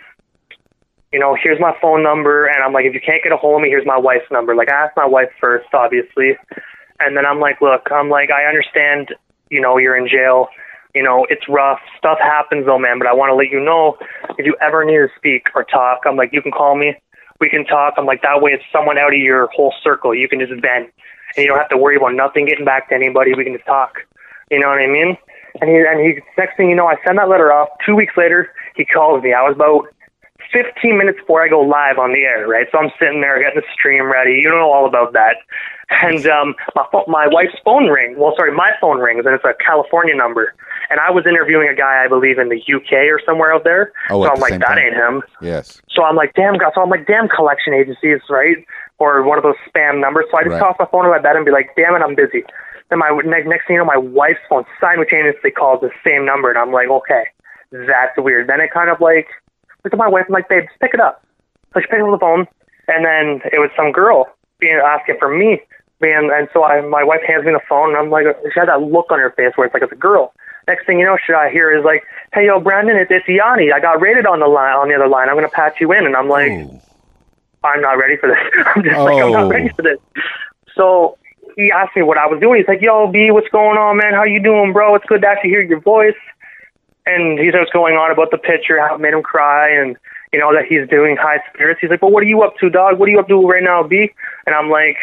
you 1.11 1.19
know, 1.19 1.36
here's 1.41 1.59
my 1.59 1.73
phone 1.82 2.03
number, 2.03 2.45
and 2.45 2.63
I'm 2.63 2.73
like, 2.73 2.86
if 2.86 2.93
you 2.93 3.01
can't 3.01 3.23
get 3.23 3.32
a 3.32 3.38
hold 3.38 3.55
of 3.55 3.61
me, 3.63 3.69
here's 3.69 3.86
my 3.86 3.97
wife's 3.97 4.30
number. 4.30 4.55
Like 4.55 4.69
I 4.69 4.86
asked 4.86 4.95
my 4.95 5.05
wife 5.05 5.30
first, 5.41 5.65
obviously, 5.73 6.38
and 6.99 7.17
then 7.17 7.25
I'm 7.25 7.39
like, 7.39 7.59
look, 7.59 7.88
I'm 7.91 8.09
like, 8.09 8.30
I 8.30 8.45
understand, 8.45 9.15
you 9.49 9.61
know, 9.61 9.78
you're 9.78 9.97
in 9.97 10.07
jail. 10.07 10.47
You 10.93 11.03
know, 11.03 11.25
it's 11.30 11.47
rough. 11.49 11.80
Stuff 11.97 12.19
happens 12.21 12.65
though, 12.65 12.80
man. 12.80 12.99
But 12.99 13.07
I 13.07 13.13
want 13.13 13.32
to 13.32 13.36
let 13.36 13.49
you 13.49 13.59
know 13.59 13.97
if 14.38 14.45
you 14.45 14.55
ever 14.61 14.86
need 14.86 14.97
to 14.97 15.07
speak 15.15 15.47
or 15.55 15.63
talk, 15.63 16.01
I'm 16.05 16.15
like, 16.15 16.30
you 16.34 16.41
can 16.41 16.51
call 16.51 16.75
me. 16.75 16.95
We 17.39 17.49
can 17.49 17.65
talk. 17.65 17.95
I'm 17.97 18.05
like, 18.05 18.21
that 18.21 18.41
way 18.41 18.51
it's 18.51 18.63
someone 18.71 18.97
out 18.97 19.13
of 19.13 19.19
your 19.19 19.47
whole 19.55 19.73
circle. 19.84 20.15
You 20.15 20.28
can 20.28 20.39
just 20.39 20.53
vent. 20.53 20.93
And 21.36 21.43
you 21.43 21.47
don't 21.47 21.57
have 21.57 21.69
to 21.69 21.78
worry 21.78 21.97
about 21.97 22.15
nothing 22.15 22.45
getting 22.45 22.65
back 22.65 22.89
to 22.89 22.95
anybody. 22.95 23.34
We 23.36 23.43
can 23.43 23.53
just 23.53 23.65
talk. 23.65 23.97
You 24.52 24.60
know 24.60 24.68
what 24.70 24.80
I 24.80 24.88
mean? 24.88 25.18
And 25.60 25.70
he, 25.70 25.78
and 25.78 26.00
he, 26.00 26.22
next 26.38 26.56
thing 26.58 26.70
you 26.70 26.76
know, 26.76 26.88
I 26.88 26.95
send 27.06 27.18
that 27.18 27.30
letter 27.30 27.52
off. 27.52 27.70
Two 27.86 27.95
weeks 27.95 28.14
later, 28.16 28.50
he 28.76 28.86
calls 28.86 29.24
me. 29.24 29.34
I 29.34 29.41
was 29.41 29.56
about 29.56 29.88
15 30.54 30.98
minutes 30.98 31.20
before 31.20 31.43
I 31.43 31.50
go 31.50 31.62
live 31.62 31.98
on 31.98 32.14
the 32.14 32.22
air, 32.24 32.48
right? 32.48 32.68
So 32.72 32.78
I'm 32.78 32.91
sitting 33.00 33.22
there 33.22 33.39
getting 33.41 33.60
the 33.60 33.68
stream 33.74 34.06
ready. 34.12 34.39
You 34.43 34.50
know 34.50 34.72
all 34.72 34.86
about 34.88 35.14
that. 35.14 35.38
And 35.89 36.28
um, 36.28 36.54
my 36.76 36.86
pho- 36.91 37.06
my 37.08 37.28
wife's 37.28 37.56
phone 37.64 37.88
rings. 37.88 38.18
Well, 38.20 38.34
sorry, 38.38 38.52
my 38.54 38.72
phone 38.82 39.00
rings, 39.00 39.26
and 39.26 39.34
it's 39.34 39.43
a 39.45 39.54
California 39.66 40.14
number. 40.16 40.54
And 40.89 41.00
I 41.00 41.12
was 41.12 41.26
interviewing 41.26 41.70
a 41.70 41.76
guy, 41.76 42.04
I 42.04 42.08
believe, 42.08 42.38
in 42.39 42.50
the 42.50 42.60
UK 42.60 43.08
or 43.08 43.22
somewhere 43.26 43.54
out 43.54 43.64
there. 43.64 43.93
Oh, 44.10 44.24
so 44.24 44.32
I'm 44.32 44.39
like, 44.39 44.52
that 44.60 44.68
time. 44.68 44.78
ain't 44.80 44.93
him. 44.95 45.24
Yes. 45.41 45.82
So 45.89 46.04
I'm 46.04 46.16
like, 46.16 46.34
damn, 46.34 46.58
God. 46.58 46.72
So 46.76 46.82
I'm 46.82 46.89
like, 46.89 47.08
damn 47.08 47.28
collection 47.30 47.74
agencies, 47.74 48.20
right? 48.30 48.58
Or 49.00 49.24
one 49.24 49.38
of 49.38 49.43
those 49.43 49.56
spam 49.68 50.00
numbers. 50.02 50.26
So 50.32 50.38
I 50.38 50.43
just 50.43 50.52
Right. 50.54 50.60
toss 50.60 50.76
my 50.80 50.86
phone 50.91 51.06
in 51.06 51.12
my 51.12 51.20
bed 51.20 51.36
and 51.38 51.45
be 51.45 51.52
like, 51.52 51.70
damn 51.78 51.95
it, 51.95 52.02
I'm 52.04 52.16
busy. 52.16 52.43
Then 52.89 52.99
my 52.99 53.09
next, 53.25 53.47
next 53.47 53.67
thing 53.67 53.75
you 53.75 53.79
know, 53.81 53.85
my 53.85 53.97
wife's 53.97 54.39
phone 54.49 54.65
simultaneously 54.79 55.51
calls 55.51 55.81
the 55.81 55.91
same 56.05 56.25
number, 56.25 56.49
and 56.49 56.57
I'm 56.57 56.71
like, 56.71 56.88
okay, 56.89 57.23
that's 57.71 58.17
weird. 58.17 58.47
Then 58.47 58.61
it 58.61 58.71
kind 58.71 58.89
of 58.89 59.01
like, 59.01 59.27
look 59.83 59.93
at 59.93 59.99
my 59.99 60.07
wife. 60.07 60.25
I'm 60.27 60.33
like, 60.33 60.47
babe, 60.49 60.63
just 60.67 60.79
pick 60.79 60.93
it 60.93 60.99
up. 61.01 61.23
So 61.73 61.81
she 61.81 61.88
picked 61.88 62.01
up 62.01 62.11
the 62.11 62.17
phone, 62.19 62.47
and 62.88 63.03
then 63.05 63.41
it 63.51 63.59
was 63.59 63.69
some 63.75 63.91
girl 63.91 64.27
being 64.59 64.79
asking 64.83 65.17
for 65.19 65.29
me. 65.35 65.61
Being, 65.99 66.29
and 66.31 66.47
so 66.53 66.63
I, 66.63 66.79
my 66.81 67.03
wife 67.03 67.21
hands 67.27 67.43
me 67.43 67.51
the 67.51 67.59
phone, 67.67 67.89
and 67.89 67.97
I'm 67.97 68.09
like, 68.11 68.25
she 68.53 68.59
had 68.59 68.69
that 68.69 68.81
look 68.83 69.11
on 69.11 69.19
her 69.19 69.31
face 69.31 69.51
where 69.55 69.65
it's 69.65 69.73
like 69.73 69.81
it's 69.83 69.91
a 69.91 69.95
girl. 69.95 70.31
Next 70.67 70.85
thing 70.85 70.99
you 70.99 71.05
know, 71.05 71.17
shit 71.17 71.35
I 71.35 71.49
hear 71.49 71.75
is 71.75 71.83
like, 71.83 72.03
"Hey, 72.33 72.45
yo, 72.45 72.59
Brandon, 72.59 72.95
it's, 72.97 73.09
it's 73.09 73.27
Yanni. 73.27 73.71
I 73.71 73.79
got 73.79 73.99
rated 74.01 74.25
on 74.27 74.39
the 74.39 74.47
line 74.47 74.75
on 74.75 74.89
the 74.89 74.95
other 74.95 75.07
line. 75.07 75.27
I'm 75.27 75.35
gonna 75.35 75.49
patch 75.49 75.77
you 75.81 75.91
in." 75.93 76.05
And 76.05 76.15
I'm 76.15 76.29
like, 76.29 76.51
Oh. 76.51 76.81
I'm 77.63 77.81
not 77.81 77.93
ready 77.93 78.15
for 78.17 78.27
this. 78.27 78.38
I'm 78.75 78.83
just 78.83 78.97
like, 78.99 79.15
I'm 79.17 79.29
Oh. 79.33 79.43
not 79.43 79.49
ready 79.49 79.69
for 79.69 79.81
this. 79.81 79.97
So 80.75 81.17
he 81.58 81.72
asked 81.72 81.95
me 81.95 82.03
what 82.03 82.18
I 82.18 82.28
was 82.28 82.39
doing. 82.39 82.60
He's 82.60 82.68
like, 82.68 82.82
Yo, 82.82 83.08
B, 83.12 83.32
what's 83.32 83.49
going 83.49 83.78
on, 83.78 83.97
man? 83.97 84.14
How 84.14 84.24
you 84.24 84.41
doing, 84.41 84.72
bro? 84.72 84.95
It's 84.95 85.05
good 85.05 85.22
to 85.22 85.28
actually 85.28 85.49
hear 85.49 85.62
your 85.62 85.82
voice. 85.82 86.16
And 87.05 87.39
he 87.39 87.49
starts 87.49 87.72
going 87.72 87.95
on 87.95 88.12
about 88.12 88.32
the 88.32 88.38
picture, 88.38 88.80
how 88.80 88.95
it 88.95 89.01
made 89.01 89.14
him 89.14 89.24
cry, 89.24 89.70
and 89.70 89.97
you 90.34 90.39
know 90.39 90.53
that 90.53 90.66
he's 90.66 90.88
doing 90.89 91.16
high 91.16 91.39
spirits. 91.49 91.80
He's 91.82 91.89
like, 91.89 92.01
"Well, 92.01 92.12
what 92.12 92.22
are 92.22 92.28
you 92.28 92.43
up 92.43 92.58
to, 92.58 92.70
dog? 92.70 92.99
What 92.99 93.08
are 93.08 93.12
you 93.12 93.20
up 93.20 93.30
to 93.30 93.47
right 93.47 93.64
now, 93.64 93.82
B?" 93.82 94.12
And 94.45 94.53
I'm 94.53 94.70
like, 94.70 94.97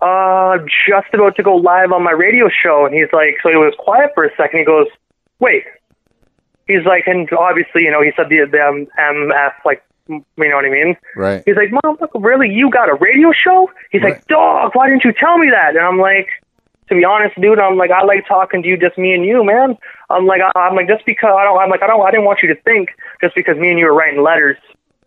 "Uh, 0.00 0.58
just 0.88 1.12
about 1.12 1.34
to 1.36 1.42
go 1.42 1.56
live 1.56 1.90
on 1.90 2.04
my 2.04 2.12
radio 2.12 2.48
show." 2.48 2.86
And 2.86 2.94
he's 2.94 3.12
like, 3.12 3.38
so 3.42 3.50
he 3.50 3.56
was 3.56 3.74
quiet 3.80 4.12
for 4.14 4.24
a 4.24 4.30
second. 4.36 4.60
He 4.60 4.64
goes, 4.64 4.86
"Wait." 5.40 5.64
He's 6.68 6.86
like, 6.86 7.06
and 7.06 7.28
obviously, 7.32 7.82
you 7.82 7.90
know, 7.90 8.00
he 8.00 8.12
said 8.16 8.28
the 8.30 8.46
the 8.48 8.86
MF, 8.96 9.52
like, 9.66 9.82
you 10.08 10.22
know 10.36 10.56
what 10.56 10.64
I 10.64 10.70
mean? 10.70 10.96
Right. 11.16 11.42
He's 11.46 11.56
like, 11.56 11.70
Mom, 11.72 11.96
look, 12.00 12.10
really? 12.14 12.48
You 12.50 12.70
got 12.70 12.88
a 12.88 12.94
radio 12.94 13.32
show? 13.32 13.70
He's 13.90 14.02
Right. 14.02 14.14
like, 14.14 14.26
Dog, 14.26 14.72
why 14.74 14.88
didn't 14.88 15.04
you 15.04 15.12
tell 15.12 15.38
me 15.38 15.48
that? 15.50 15.76
And 15.76 15.84
I'm 15.84 15.98
like, 15.98 16.28
to 16.88 16.94
be 16.94 17.04
honest, 17.04 17.40
dude, 17.40 17.58
I'm 17.58 17.76
like, 17.76 17.90
I 17.90 18.04
like 18.04 18.26
talking 18.28 18.62
to 18.62 18.68
you, 18.68 18.76
just 18.76 18.98
me 18.98 19.14
and 19.14 19.24
you, 19.24 19.42
man. 19.44 19.76
I'm 20.10 20.26
like, 20.26 20.42
I, 20.42 20.52
I'm 20.58 20.74
like, 20.76 20.86
just 20.88 21.06
because 21.06 21.34
I 21.38 21.42
don't, 21.44 21.58
I'm 21.58 21.70
like, 21.70 21.82
I 21.82 21.86
don't, 21.86 22.06
I 22.06 22.10
didn't 22.10 22.26
want 22.26 22.40
you 22.42 22.48
to 22.54 22.60
think 22.62 22.90
just 23.22 23.34
because 23.34 23.56
me 23.56 23.70
and 23.70 23.78
you 23.78 23.86
were 23.86 23.94
writing 23.94 24.22
letters 24.22 24.58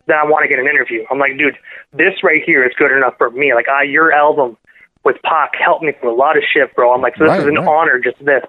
that 0.08 0.16
I 0.16 0.24
want 0.24 0.42
to 0.42 0.48
get 0.48 0.58
an 0.58 0.66
interview. 0.66 1.04
I'm 1.10 1.18
like, 1.18 1.38
dude, 1.38 1.56
this 1.92 2.14
right 2.24 2.42
here 2.44 2.64
is 2.66 2.72
good 2.76 2.90
enough 2.90 3.14
for 3.18 3.30
me. 3.30 3.54
Like, 3.54 3.68
I, 3.68 3.84
your 3.84 4.10
album 4.12 4.56
with 5.04 5.16
Pac 5.22 5.52
helped 5.54 5.84
me 5.84 5.92
through 6.00 6.12
a 6.12 6.16
lot 6.18 6.36
of 6.36 6.42
shit, 6.42 6.74
bro. 6.74 6.92
I'm 6.92 7.00
like, 7.00 7.14
so 7.16 7.24
this 7.24 7.30
Right, 7.30 7.40
is 7.40 7.46
an 7.46 7.54
right. 7.56 7.68
honor, 7.68 8.00
just 8.00 8.18
this. 8.24 8.42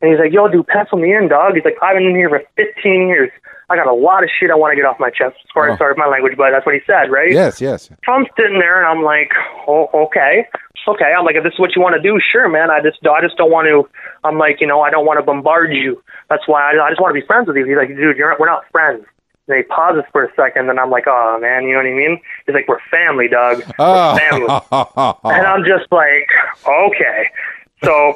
And 0.00 0.10
he's 0.10 0.18
like, 0.18 0.32
yo, 0.32 0.48
dude, 0.48 0.66
pencil 0.66 0.96
me 0.96 1.14
in, 1.14 1.28
dog. 1.28 1.54
He's 1.54 1.64
like, 1.64 1.76
I've 1.82 1.96
been 1.96 2.06
in 2.06 2.14
here 2.16 2.30
for 2.30 2.42
15 2.56 3.08
years. 3.08 3.30
I 3.70 3.76
got 3.76 3.86
a 3.86 3.94
lot 3.94 4.24
of 4.24 4.30
shit 4.38 4.50
I 4.50 4.56
want 4.56 4.72
to 4.72 4.76
get 4.76 4.84
off 4.84 4.98
my 4.98 5.10
chest. 5.10 5.36
Sorry, 5.54 5.70
Oh. 5.70 5.76
sorry 5.76 5.94
my 5.96 6.06
language, 6.06 6.36
but 6.36 6.50
that's 6.50 6.66
what 6.66 6.74
he 6.74 6.80
said, 6.86 7.10
right? 7.10 7.30
Yes. 7.30 7.60
Yes. 7.60 7.88
So 8.04 8.12
I'm 8.12 8.26
sitting 8.36 8.58
there 8.58 8.82
and 8.82 8.86
I'm 8.86 9.04
like, 9.04 9.32
oh, 9.68 9.88
okay, 9.94 10.48
okay. 10.88 11.14
I'm 11.16 11.24
like, 11.24 11.36
if 11.36 11.44
this 11.44 11.52
is 11.52 11.58
what 11.60 11.76
you 11.76 11.80
want 11.80 11.94
to 11.94 12.02
do, 12.02 12.18
sure, 12.20 12.48
man. 12.48 12.68
I 12.70 12.80
just, 12.82 12.98
I 13.06 13.20
just 13.22 13.36
don't 13.36 13.50
want 13.50 13.66
to. 13.68 13.88
I'm 14.24 14.38
like, 14.38 14.60
you 14.60 14.66
know, 14.66 14.80
I 14.80 14.90
don't 14.90 15.06
want 15.06 15.20
to 15.20 15.24
bombard 15.24 15.72
you. 15.72 16.02
That's 16.28 16.46
why 16.48 16.72
I, 16.74 16.84
I 16.84 16.90
just 16.90 17.00
want 17.00 17.14
to 17.14 17.20
be 17.20 17.26
friends 17.26 17.46
with 17.46 17.56
you. 17.56 17.64
He's 17.64 17.76
like, 17.76 17.88
dude, 17.88 18.16
you're 18.16 18.36
we're 18.38 18.46
not 18.50 18.64
friends. 18.72 19.06
And 19.46 19.56
he 19.56 19.62
pauses 19.64 20.04
for 20.12 20.24
a 20.24 20.34
second, 20.34 20.68
and 20.70 20.78
I'm 20.78 20.90
like, 20.90 21.04
oh 21.06 21.38
man, 21.40 21.64
you 21.64 21.72
know 21.72 21.78
what 21.78 21.86
I 21.86 21.94
mean? 21.94 22.20
He's 22.46 22.54
like, 22.54 22.68
we're 22.68 22.78
family, 22.90 23.28
Doug. 23.28 23.58
We're 23.58 23.74
oh. 23.78 24.16
family. 24.18 25.16
And 25.36 25.46
I'm 25.46 25.64
just 25.64 25.90
like, 25.92 26.28
okay. 26.66 27.30
So 27.84 28.14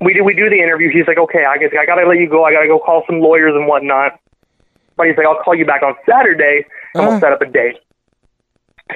we 0.00 0.14
do 0.14 0.24
we 0.24 0.34
do 0.34 0.48
the 0.48 0.56
interview. 0.58 0.90
He's 0.90 1.06
like, 1.06 1.18
okay, 1.18 1.44
I 1.44 1.58
guess 1.58 1.70
I 1.78 1.84
gotta 1.86 2.06
let 2.06 2.18
you 2.18 2.28
go. 2.28 2.44
I 2.44 2.52
gotta 2.52 2.66
go 2.66 2.78
call 2.78 3.04
some 3.06 3.20
lawyers 3.20 3.54
and 3.54 3.66
whatnot. 3.66 4.18
But 5.00 5.08
he's 5.08 5.16
like, 5.16 5.26
I'll 5.26 5.42
call 5.42 5.54
you 5.54 5.64
back 5.64 5.82
on 5.82 5.94
Saturday 6.08 6.66
and 6.94 7.02
Uh. 7.06 7.08
we'll 7.08 7.20
set 7.20 7.32
up 7.32 7.40
a 7.40 7.46
date. 7.46 7.76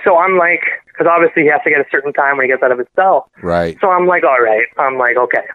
So 0.05 0.19
I'm 0.19 0.37
like, 0.37 0.61
because 0.87 1.07
obviously 1.11 1.45
he 1.45 1.49
has 1.49 1.61
to 1.65 1.71
get 1.71 1.81
a 1.81 1.87
certain 1.91 2.13
time 2.13 2.37
when 2.37 2.45
he 2.45 2.53
gets 2.53 2.63
out 2.63 2.73
of 2.73 2.79
his 2.79 2.89
cell. 2.95 3.31
right. 3.43 3.79
So 3.81 3.91
I'm 3.91 4.07
like, 4.07 4.23
all 4.25 4.41
right. 4.41 4.67
I'm 4.77 4.99
like, 4.99 5.17
okay. 5.17 5.47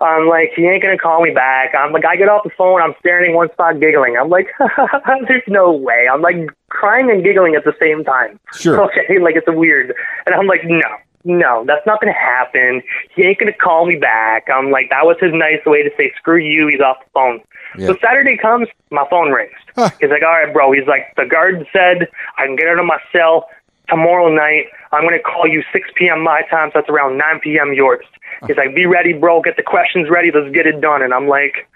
I'm 0.00 0.26
like, 0.28 0.52
he 0.56 0.66
ain't 0.66 0.82
gonna 0.82 0.98
call 0.98 1.22
me 1.22 1.30
back. 1.32 1.74
I'm 1.78 1.92
like, 1.92 2.04
I 2.04 2.16
get 2.16 2.28
off 2.28 2.44
the 2.44 2.50
phone. 2.56 2.80
I'm 2.82 2.94
staring 2.98 3.30
in 3.30 3.36
one 3.36 3.50
spot, 3.52 3.78
giggling. 3.78 4.16
I'm 4.16 4.28
like, 4.28 4.48
there's 5.28 5.42
no 5.48 5.70
way. 5.72 6.08
I'm 6.12 6.20
like 6.22 6.36
crying 6.70 7.10
and 7.10 7.22
giggling 7.22 7.54
at 7.54 7.64
the 7.64 7.74
same 7.80 8.04
time. 8.04 8.38
Sure. 8.54 8.80
Okay, 8.90 9.18
like 9.18 9.36
it's 9.36 9.46
weird. 9.48 9.94
And 10.26 10.34
I'm 10.34 10.46
like, 10.46 10.62
no, 10.64 10.80
no, 11.24 11.64
that's 11.66 11.86
not 11.86 12.00
gonna 12.00 12.12
happen. 12.12 12.82
He 13.14 13.22
ain't 13.22 13.38
gonna 13.38 13.52
call 13.52 13.86
me 13.86 13.96
back. 13.96 14.46
I'm 14.52 14.70
like, 14.70 14.90
that 14.90 15.06
was 15.06 15.16
his 15.20 15.32
nice 15.32 15.64
way 15.64 15.82
to 15.82 15.90
say, 15.96 16.12
screw 16.18 16.38
you. 16.38 16.66
He's 16.68 16.80
off 16.80 16.96
the 17.04 17.10
phone. 17.14 17.40
Yeah. 17.78 17.86
So 17.88 17.96
Saturday 18.02 18.36
comes, 18.36 18.68
my 18.90 19.06
phone 19.08 19.30
rings. 19.30 19.52
Huh. 19.74 19.90
He's 20.00 20.10
like, 20.10 20.22
all 20.22 20.28
right, 20.28 20.52
bro. 20.52 20.72
He's 20.72 20.86
like, 20.86 21.14
the 21.16 21.26
guard 21.26 21.66
said 21.72 22.08
I 22.38 22.46
can 22.46 22.56
get 22.56 22.68
out 22.68 22.78
of 22.78 22.86
my 22.86 22.98
cell 23.12 23.48
tomorrow 23.88 24.28
night. 24.34 24.66
I'm 24.92 25.02
going 25.02 25.18
to 25.18 25.22
call 25.22 25.46
you 25.46 25.62
6 25.72 25.88
p.m. 25.96 26.22
my 26.22 26.42
time, 26.50 26.70
so 26.70 26.80
that's 26.80 26.88
around 26.88 27.18
9 27.18 27.40
p.m. 27.40 27.72
yours. 27.74 28.04
He's 28.46 28.56
like, 28.56 28.74
be 28.74 28.86
ready, 28.86 29.12
bro. 29.12 29.40
Get 29.42 29.56
the 29.56 29.62
questions 29.62 30.08
ready. 30.10 30.30
Let's 30.32 30.52
get 30.54 30.66
it 30.66 30.80
done. 30.80 31.02
And 31.02 31.14
I'm 31.14 31.28
like, 31.28 31.68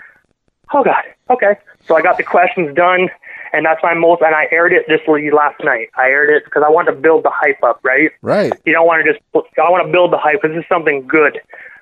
oh, 0.75 0.85
God. 0.85 1.03
Okay. 1.31 1.57
So 1.87 1.97
I 1.97 2.03
got 2.03 2.17
the 2.17 2.25
questions 2.25 2.75
done. 2.75 3.09
and 3.53 3.65
that's 3.65 3.83
my 3.83 3.95
most. 3.95 4.23
And 4.23 4.35
I 4.35 4.49
aired 4.51 4.73
it 4.73 4.87
this 4.89 5.01
last 5.07 5.63
night. 5.65 5.89
I 5.97 6.09
aired 6.09 6.31
it 6.31 6.45
because 6.45 6.63
I 6.67 6.71
want 6.71 6.89
to 6.89 6.95
build 6.95 7.25
the 7.25 7.31
hype 7.33 7.63
up, 7.63 7.81
right? 7.83 8.11
Right. 8.23 8.53
You 8.65 8.73
don't 8.73 8.87
want 8.87 9.05
to 9.05 9.13
just. 9.13 9.25
I 9.35 9.71
want 9.71 9.87
to 9.87 9.93
build 9.93 10.13
the 10.13 10.19
hype 10.19 10.43
because 10.43 10.55
this 10.55 10.63
is 10.63 10.69
something 10.69 11.07
good. 11.07 11.41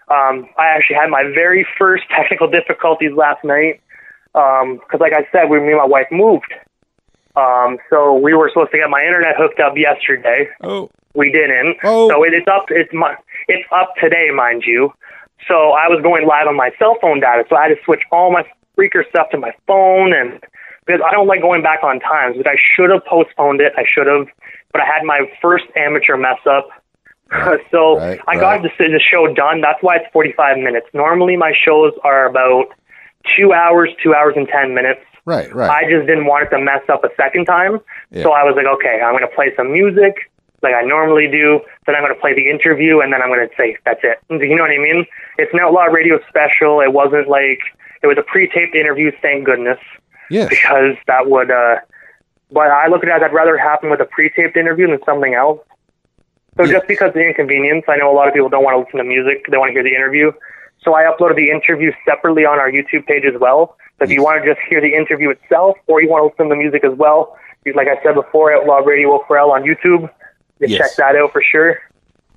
Um, 0.08 0.48
I 0.56 0.66
actually 0.68 0.96
had 0.96 1.10
my 1.10 1.24
very 1.34 1.66
first 1.78 2.04
technical 2.10 2.48
difficulties 2.48 3.12
last 3.12 3.42
night 3.44 3.80
because, 4.36 5.00
like 5.00 5.14
I 5.14 5.26
said, 5.32 5.48
we, 5.48 5.58
me 5.60 5.68
and 5.72 5.78
my 5.78 5.86
wife 5.86 6.08
moved. 6.12 6.52
Um, 7.36 7.78
so 7.88 8.12
we 8.14 8.34
were 8.34 8.50
supposed 8.52 8.70
to 8.72 8.78
get 8.78 8.90
my 8.90 9.00
internet 9.00 9.36
hooked 9.36 9.60
up 9.60 9.76
yesterday. 9.76 10.48
Oh. 10.62 10.90
We 11.14 11.32
didn't. 11.32 11.76
Oh. 11.84 12.10
So 12.10 12.22
it, 12.22 12.34
it's 12.34 12.46
up. 12.46 12.66
It's 12.68 12.92
my. 12.92 13.16
It's 13.48 13.66
up 13.72 13.94
today, 13.98 14.28
mind 14.34 14.64
you. 14.66 14.92
So 15.48 15.72
I 15.72 15.88
was 15.88 16.00
going 16.02 16.26
live 16.26 16.48
on 16.48 16.56
my 16.56 16.70
cell 16.78 16.96
phone 17.00 17.20
data, 17.20 17.44
so 17.48 17.56
I 17.56 17.68
had 17.68 17.74
to 17.76 17.80
switch 17.84 18.02
all 18.12 18.30
my 18.30 18.44
Spreaker 18.76 19.08
stuff 19.08 19.30
to 19.30 19.38
my 19.38 19.52
phone, 19.66 20.12
and 20.12 20.40
because 20.84 21.00
I 21.00 21.12
don't 21.12 21.26
like 21.26 21.40
going 21.40 21.62
back 21.62 21.82
on 21.82 22.00
times. 22.00 22.36
But 22.36 22.46
I 22.46 22.56
should 22.56 22.90
have 22.90 23.04
postponed 23.06 23.62
it. 23.62 23.72
I 23.76 23.84
should 23.88 24.06
have, 24.06 24.28
but 24.72 24.82
I 24.82 24.84
had 24.84 25.04
my 25.04 25.24
first 25.40 25.64
amateur 25.76 26.18
mess 26.18 26.40
up. 26.44 26.68
so 27.70 27.98
right, 27.98 28.20
I 28.28 28.36
got 28.36 28.60
right. 28.60 28.72
the, 28.78 28.88
the 28.88 29.00
show 29.00 29.32
done. 29.32 29.62
That's 29.62 29.82
why 29.82 29.96
it's 29.96 30.12
45 30.12 30.58
minutes. 30.58 30.86
Normally 30.92 31.36
my 31.36 31.52
shows 31.56 31.92
are 32.04 32.28
about 32.28 32.68
two 33.36 33.52
hours, 33.52 33.90
two 34.02 34.14
hours 34.14 34.34
and 34.36 34.46
10 34.48 34.74
minutes. 34.74 35.00
Right. 35.24 35.52
Right. 35.52 35.70
I 35.70 35.90
just 35.90 36.06
didn't 36.06 36.26
want 36.26 36.46
it 36.46 36.50
to 36.56 36.62
mess 36.62 36.82
up 36.88 37.02
a 37.02 37.10
second 37.16 37.46
time. 37.46 37.80
Yeah. 38.10 38.22
So 38.22 38.32
I 38.32 38.44
was 38.44 38.54
like, 38.56 38.66
okay, 38.66 39.00
I'm 39.02 39.12
going 39.12 39.28
to 39.28 39.34
play 39.34 39.52
some 39.56 39.72
music 39.72 40.30
like 40.62 40.74
I 40.74 40.82
normally 40.82 41.28
do. 41.28 41.60
Then 41.86 41.94
I'm 41.94 42.02
going 42.02 42.14
to 42.14 42.20
play 42.20 42.34
the 42.34 42.48
interview, 42.48 43.00
and 43.00 43.12
then 43.12 43.22
I'm 43.22 43.28
going 43.28 43.46
to 43.46 43.54
say, 43.56 43.76
that's 43.84 44.00
it. 44.02 44.18
You 44.30 44.56
know 44.56 44.62
what 44.62 44.70
I 44.70 44.78
mean? 44.78 45.06
It's 45.38 45.52
an 45.52 45.60
Outlaw 45.60 45.84
Radio 45.84 46.18
special. 46.28 46.80
It 46.80 46.92
wasn't 46.92 47.28
like, 47.28 47.60
it 48.02 48.06
was 48.06 48.16
a 48.18 48.22
pre 48.22 48.48
taped 48.48 48.74
interview, 48.74 49.12
thank 49.22 49.44
goodness, 49.44 49.78
yes. 50.30 50.48
because 50.48 50.96
that 51.06 51.28
would, 51.30 51.50
uh, 51.50 51.76
but 52.50 52.68
I 52.70 52.88
look 52.88 53.02
at 53.02 53.08
it 53.08 53.12
as 53.12 53.22
I'd 53.22 53.34
rather 53.34 53.56
happen 53.56 53.90
with 53.90 54.00
a 54.00 54.06
pre 54.06 54.30
taped 54.30 54.56
interview 54.56 54.88
than 54.88 55.00
something 55.04 55.34
else. 55.34 55.60
So 56.56 56.64
Yeah. 56.64 56.72
just 56.72 56.88
because 56.88 57.08
of 57.08 57.14
the 57.14 57.26
inconvenience, 57.26 57.84
I 57.88 57.96
know 57.96 58.10
a 58.10 58.16
lot 58.16 58.28
of 58.28 58.34
people 58.34 58.48
don't 58.48 58.64
want 58.64 58.74
to 58.74 58.80
listen 58.80 58.98
to 58.98 59.04
music, 59.04 59.46
they 59.50 59.58
want 59.58 59.70
to 59.70 59.72
hear 59.72 59.82
the 59.82 59.94
interview. 59.94 60.32
So 60.82 60.94
I 60.94 61.02
uploaded 61.04 61.36
the 61.36 61.50
interview 61.50 61.92
separately 62.04 62.44
on 62.44 62.58
our 62.58 62.70
YouTube 62.70 63.06
page 63.06 63.24
as 63.24 63.38
well. 63.40 63.76
So 63.98 64.04
if 64.04 64.10
you 64.10 64.22
want 64.22 64.42
to 64.44 64.48
just 64.54 64.60
hear 64.68 64.80
the 64.80 64.94
interview 64.94 65.30
itself, 65.30 65.76
or 65.86 66.00
you 66.02 66.08
want 66.08 66.22
to 66.22 66.26
listen 66.26 66.46
to 66.46 66.54
the 66.54 66.58
music 66.58 66.84
as 66.84 66.96
well, 66.96 67.36
like 67.74 67.88
I 67.88 68.00
said 68.02 68.14
before, 68.14 68.52
Outlaw 68.54 68.76
Radio 68.78 69.12
O 69.12 69.24
for 69.26 69.36
L 69.38 69.50
on 69.50 69.62
YouTube. 69.62 70.08
You 70.60 70.68
Yes. 70.68 70.78
check 70.78 70.96
that 70.98 71.16
out 71.16 71.32
for 71.32 71.42
sure. 71.42 71.78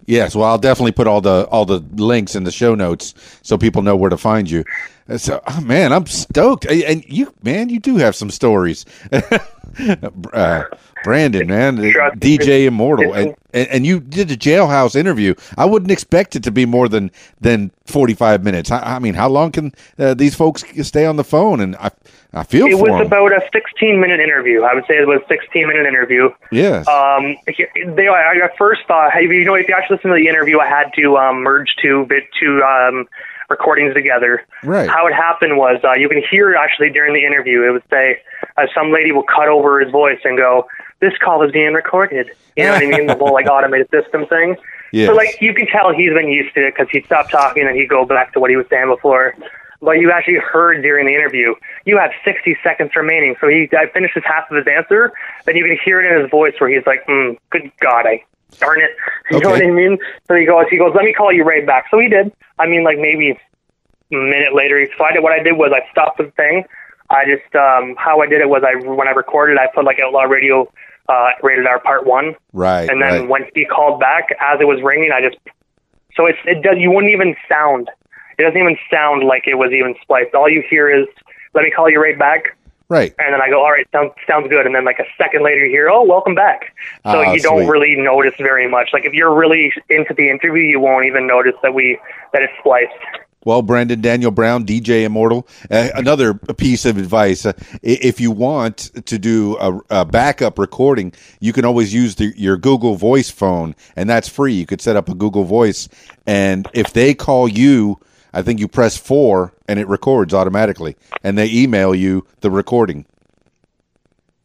Yes, 0.06 0.36
well, 0.36 0.46
I'll 0.50 0.58
definitely 0.58 0.92
put 0.94 1.06
all 1.06 1.22
the 1.22 1.46
all 1.52 1.66
the 1.66 1.80
links 1.96 2.36
in 2.36 2.44
the 2.44 2.52
show 2.52 2.74
notes 2.74 3.14
so 3.44 3.58
people 3.60 3.84
know 3.84 3.96
where 3.96 4.10
to 4.10 4.18
find 4.18 4.50
you. 4.50 4.64
Uh, 5.08 5.18
So, 5.18 5.40
oh, 5.46 5.62
man, 5.62 5.94
I'm 5.94 6.08
stoked, 6.08 6.66
and 6.66 7.04
you, 7.08 7.32
man, 7.44 7.70
you 7.70 7.80
do 7.80 7.98
have 7.98 8.16
some 8.16 8.32
stories. 8.32 8.86
uh, 10.34 10.64
Brandon, 11.04 11.47
man, 11.47 11.80
uh, 11.80 12.12
DJ 12.16 12.66
Immortal, 12.66 13.14
and, 13.14 13.36
and 13.54 13.86
you 13.86 14.00
did 14.00 14.30
a 14.32 14.38
jailhouse 14.38 14.95
interview. 14.95 15.34
I 15.58 15.66
wouldn't 15.66 15.91
expect 15.91 16.36
it 16.36 16.43
to 16.43 16.52
be 16.52 16.66
more 16.66 16.88
than 16.89 17.12
than 17.41 17.72
45 17.86 18.43
minutes. 18.43 18.72
I, 18.72 18.95
I 18.95 19.00
mean, 19.00 19.14
how 19.14 19.30
long 19.30 19.52
can 19.52 19.74
uh, 19.97 20.14
these 20.14 20.36
folks 20.36 20.64
stay 20.88 21.06
on 21.06 21.16
the 21.16 21.24
phone? 21.24 21.60
And 21.60 21.76
I 21.78 21.91
I 22.34 22.43
feel 22.43 22.68
It 22.68 22.76
was 22.76 22.89
them. 22.89 23.02
about 23.08 23.32
a 23.32 23.41
16 23.52 24.00
minute 24.00 24.20
interview. 24.20 24.62
I 24.64 24.74
would 24.76 24.86
say 24.88 24.95
it 24.95 25.08
was 25.08 25.22
a 25.24 25.28
16 25.28 25.68
minute 25.68 25.88
interview. 25.88 26.30
yes, 26.52 26.88
Um, 26.88 27.36
they, 27.95 28.08
I 28.08 28.34
I 28.34 28.50
first 28.58 28.82
thought, 28.88 29.12
hey, 29.14 29.24
you 29.24 29.45
know, 29.45 29.56
if 29.56 29.68
you 29.68 29.76
actually 29.76 29.95
listen 29.97 30.12
to 30.12 30.18
the 30.18 30.28
interview, 30.28 30.60
I 30.60 30.68
had 30.68 30.91
to 31.00 31.18
um, 31.18 31.41
merge 31.41 31.70
two 31.82 32.06
bit 32.08 32.26
two 32.39 32.62
um, 32.64 33.08
recordings 33.50 33.93
together. 33.93 34.45
Right. 34.64 34.89
How 34.89 35.08
it 35.08 35.14
happened 35.14 35.58
was 35.58 35.80
uh, 35.84 35.93
you 35.93 36.10
can 36.10 36.22
hear 36.30 36.56
actually 36.56 36.89
during 36.91 37.14
the 37.14 37.26
interview. 37.26 37.68
It 37.68 37.72
would 37.72 37.84
say 37.89 38.22
uh, 38.58 38.68
some 38.74 38.91
lady 38.91 39.12
will 39.12 39.24
cut 39.24 39.47
over 39.47 39.80
his 39.80 39.91
voice 39.91 40.20
and 40.24 40.38
go, 40.38 40.68
"This 41.00 41.14
call 41.18 41.43
is 41.43 41.52
being 41.52 41.74
recorded." 41.74 42.30
You 42.56 42.66
know 42.66 42.74
what 42.74 42.84
I 42.84 42.88
mean? 42.88 43.08
The 43.08 43.16
whole 43.16 43.34
like 43.34 43.47
automated 43.52 43.89
system 43.89 44.26
thing. 44.28 44.56
Yes. 44.91 45.08
So 45.08 45.16
like 45.16 45.41
you 45.41 45.54
can 45.54 45.68
tell 45.68 45.93
he's 45.93 46.14
been 46.14 46.30
used 46.30 46.54
to 46.56 46.68
it 46.68 46.76
because 46.76 46.89
he 46.91 47.02
stopped 47.04 47.32
talking 47.32 47.66
and 47.66 47.76
he'd 47.76 47.89
go 47.89 48.06
back 48.06 48.34
to 48.34 48.39
what 48.39 48.50
he 48.50 48.56
was 48.56 48.66
saying 48.70 48.88
before. 48.88 49.36
But 49.82 49.93
you 49.93 50.12
actually 50.12 50.39
heard 50.39 50.82
during 50.82 51.06
the 51.06 51.16
interview, 51.16 51.56
you 51.86 51.97
have 51.97 52.12
60 52.26 52.58
seconds 52.62 52.91
remaining. 52.97 53.36
So 53.39 53.47
he 53.47 53.70
I 53.72 53.88
finishes 53.93 54.24
half 54.26 54.52
of 54.52 54.58
his 54.58 54.68
answer, 54.68 55.14
then 55.45 55.56
you 55.56 55.64
can 55.64 55.78
hear 55.84 56.02
it 56.02 56.12
in 56.12 56.22
his 56.22 56.30
voice 56.30 56.54
where 56.60 56.70
he's 56.70 56.86
like, 56.86 57.06
mm, 57.08 57.38
"Good 57.50 57.72
God, 57.80 58.06
I 58.06 58.24
darn 58.60 58.82
it," 58.82 58.91
you 59.32 59.39
know 59.39 59.52
what 59.52 59.62
I 59.62 59.70
mean? 59.70 59.97
So 60.28 60.36
he 60.36 60.45
goes, 60.45 60.66
he 60.70 60.78
goes, 60.78 60.93
"Let 60.95 61.06
me 61.06 61.14
call 61.14 61.32
you 61.32 61.43
right 61.43 61.66
back." 61.66 61.86
So 61.91 62.00
he 62.00 62.08
did. 62.08 62.32
I 62.58 62.68
mean, 62.68 62.84
like 62.84 62.97
maybe 62.97 63.32
a 64.12 64.16
minute 64.16 64.54
later, 64.56 64.80
he 64.80 64.86
did. 64.86 65.24
What 65.24 65.34
I 65.34 65.43
did 65.43 65.54
was 65.54 65.72
I 65.74 65.89
stopped 65.91 66.18
the 66.18 66.32
thing. 66.32 66.66
I 67.10 67.26
just 67.26 67.56
um, 67.56 67.95
how 67.97 68.22
I 68.22 68.28
did 68.28 68.41
it 68.41 68.50
was 68.50 68.64
I 68.64 68.76
when 68.88 69.08
I 69.08 69.12
recorded, 69.12 69.58
I 69.58 69.68
put 69.74 69.86
like 69.86 70.00
Outlaw 70.00 70.24
Radio 70.24 70.72
uh, 71.08 71.30
rated 71.41 71.66
R 71.66 71.80
Part 71.80 72.06
One. 72.06 72.36
right, 72.54 72.88
And 72.89 73.02
then 73.02 73.22
right. 73.22 73.30
when 73.30 73.45
he 73.56 73.66
called 73.66 74.00
back, 74.00 74.30
as 74.39 74.60
it 74.62 74.66
was 74.66 74.82
ringing, 74.84 75.12
I 75.12 75.22
just 75.22 75.38
so 76.16 76.26
it's 76.26 76.38
it 76.45 76.62
does 76.62 76.78
you 76.78 76.91
wouldn't 76.91 77.12
even 77.12 77.36
sound. 77.47 77.89
It 78.38 78.43
doesn't 78.43 78.58
even 78.58 78.78
sound 78.91 79.24
like 79.24 79.47
it 79.47 79.56
was 79.56 79.72
even 79.72 79.95
spliced. 80.02 80.34
All 80.36 80.47
you 80.47 80.64
hear 80.70 80.89
is 80.89 81.08
"Let 81.54 81.64
me 81.64 81.72
call 81.72 81.89
you 81.89 82.02
right 82.02 82.18
back," 82.18 82.56
right. 82.90 83.14
and 83.20 83.34
then 83.34 83.42
I 83.42 83.50
go, 83.50 83.60
"All 83.64 83.72
right, 83.72 83.88
sounds 83.92 84.12
sounds 84.28 84.50
good." 84.50 84.66
And 84.66 84.76
then 84.76 84.86
like 84.86 85.00
a 85.00 85.06
second 85.18 85.44
later, 85.44 85.66
you 85.66 85.72
hear, 85.72 85.90
"Oh, 85.90 86.04
welcome 86.04 86.36
back." 86.36 86.74
So 87.06 87.22
Ah, 87.22 87.34
you 87.34 87.40
don't 87.42 87.60
sweet. 87.60 87.70
really 87.70 87.96
notice 87.96 88.34
very 88.38 88.68
much. 88.70 88.90
Like 88.94 89.06
if 89.06 89.14
you're 89.14 89.34
really 89.34 89.72
into 89.90 90.14
the 90.14 90.30
interview, 90.30 90.64
you 90.64 90.80
won't 90.80 91.06
even 91.06 91.26
notice 91.28 91.56
that 91.64 91.74
we 91.74 91.98
that 92.34 92.42
it's 92.42 92.54
spliced. 92.60 92.92
Well, 93.46 93.62
Brandon 93.62 94.02
Daniel 94.02 94.32
Brown, 94.32 94.66
DJ 94.66 95.06
Immortal. 95.06 95.48
Uh, 95.72 95.88
another 95.96 96.34
piece 96.34 96.86
of 96.86 96.98
advice: 96.98 97.46
uh, 97.46 97.54
if 97.82 98.20
you 98.20 98.32
want 98.32 98.92
to 99.06 99.18
do 99.18 99.56
a, 99.62 99.80
a 100.02 100.06
backup 100.06 100.60
recording, 100.60 101.14
you 101.40 101.54
can 101.54 101.64
always 101.64 101.94
use 101.94 102.16
the, 102.16 102.34
your 102.36 102.58
Google 102.58 102.96
Voice 102.96 103.30
phone, 103.30 103.76
and 103.96 104.10
that's 104.10 104.28
free. 104.28 104.54
You 104.54 104.66
could 104.66 104.82
set 104.82 104.98
up 104.98 105.08
a 105.08 105.16
Google 105.16 105.46
Voice, 105.46 105.88
and 106.28 106.68
if 106.74 106.92
they 106.92 107.14
call 107.14 107.48
you, 107.48 107.98
I 108.34 108.41
think 108.41 108.59
you 108.59 108.67
press 108.67 108.97
four, 108.97 109.53
and 109.67 109.80
it 109.80 109.88
records 109.88 110.34
automatically, 110.34 110.95
and 111.23 111.38
they 111.38 111.49
email 111.51 111.95
you 111.95 112.25
the 112.41 112.51
recording. 112.51 113.05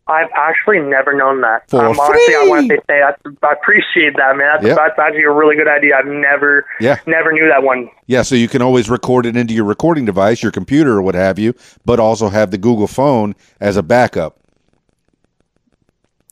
I've 0.07 0.28
actually 0.37 0.80
never 0.80 1.14
known 1.14 1.41
that. 1.41 1.68
For 1.70 1.80
um, 1.82 1.99
honestly, 1.99 2.35
I 2.35 2.45
want 2.47 2.68
to 2.68 2.76
say 2.87 3.01
that's, 3.01 3.22
I 3.43 3.53
appreciate 3.53 4.14
that, 4.18 4.37
man. 4.37 4.49
That's, 4.57 4.66
Yep. 4.66 4.76
that's 4.76 4.99
actually 4.99 5.22
a 5.24 5.30
really 5.30 5.57
good 5.57 5.66
idea. 5.68 5.97
I've 5.97 6.05
never, 6.05 6.66
Yeah. 6.78 6.97
never 7.07 7.32
knew 7.32 7.49
that 7.49 7.62
one. 7.62 7.89
Yeah, 8.07 8.20
so 8.20 8.35
you 8.35 8.49
can 8.49 8.61
always 8.61 8.91
record 8.91 9.24
it 9.24 9.35
into 9.35 9.55
your 9.55 9.64
recording 9.64 10.05
device, 10.05 10.43
your 10.43 10.53
computer, 10.53 10.93
or 10.99 11.03
what 11.03 11.14
have 11.14 11.39
you, 11.39 11.55
but 11.87 11.99
also 11.99 12.28
have 12.28 12.51
the 12.51 12.59
Google 12.59 12.87
phone 12.87 13.35
as 13.61 13.78
a 13.78 13.82
backup. 13.82 14.37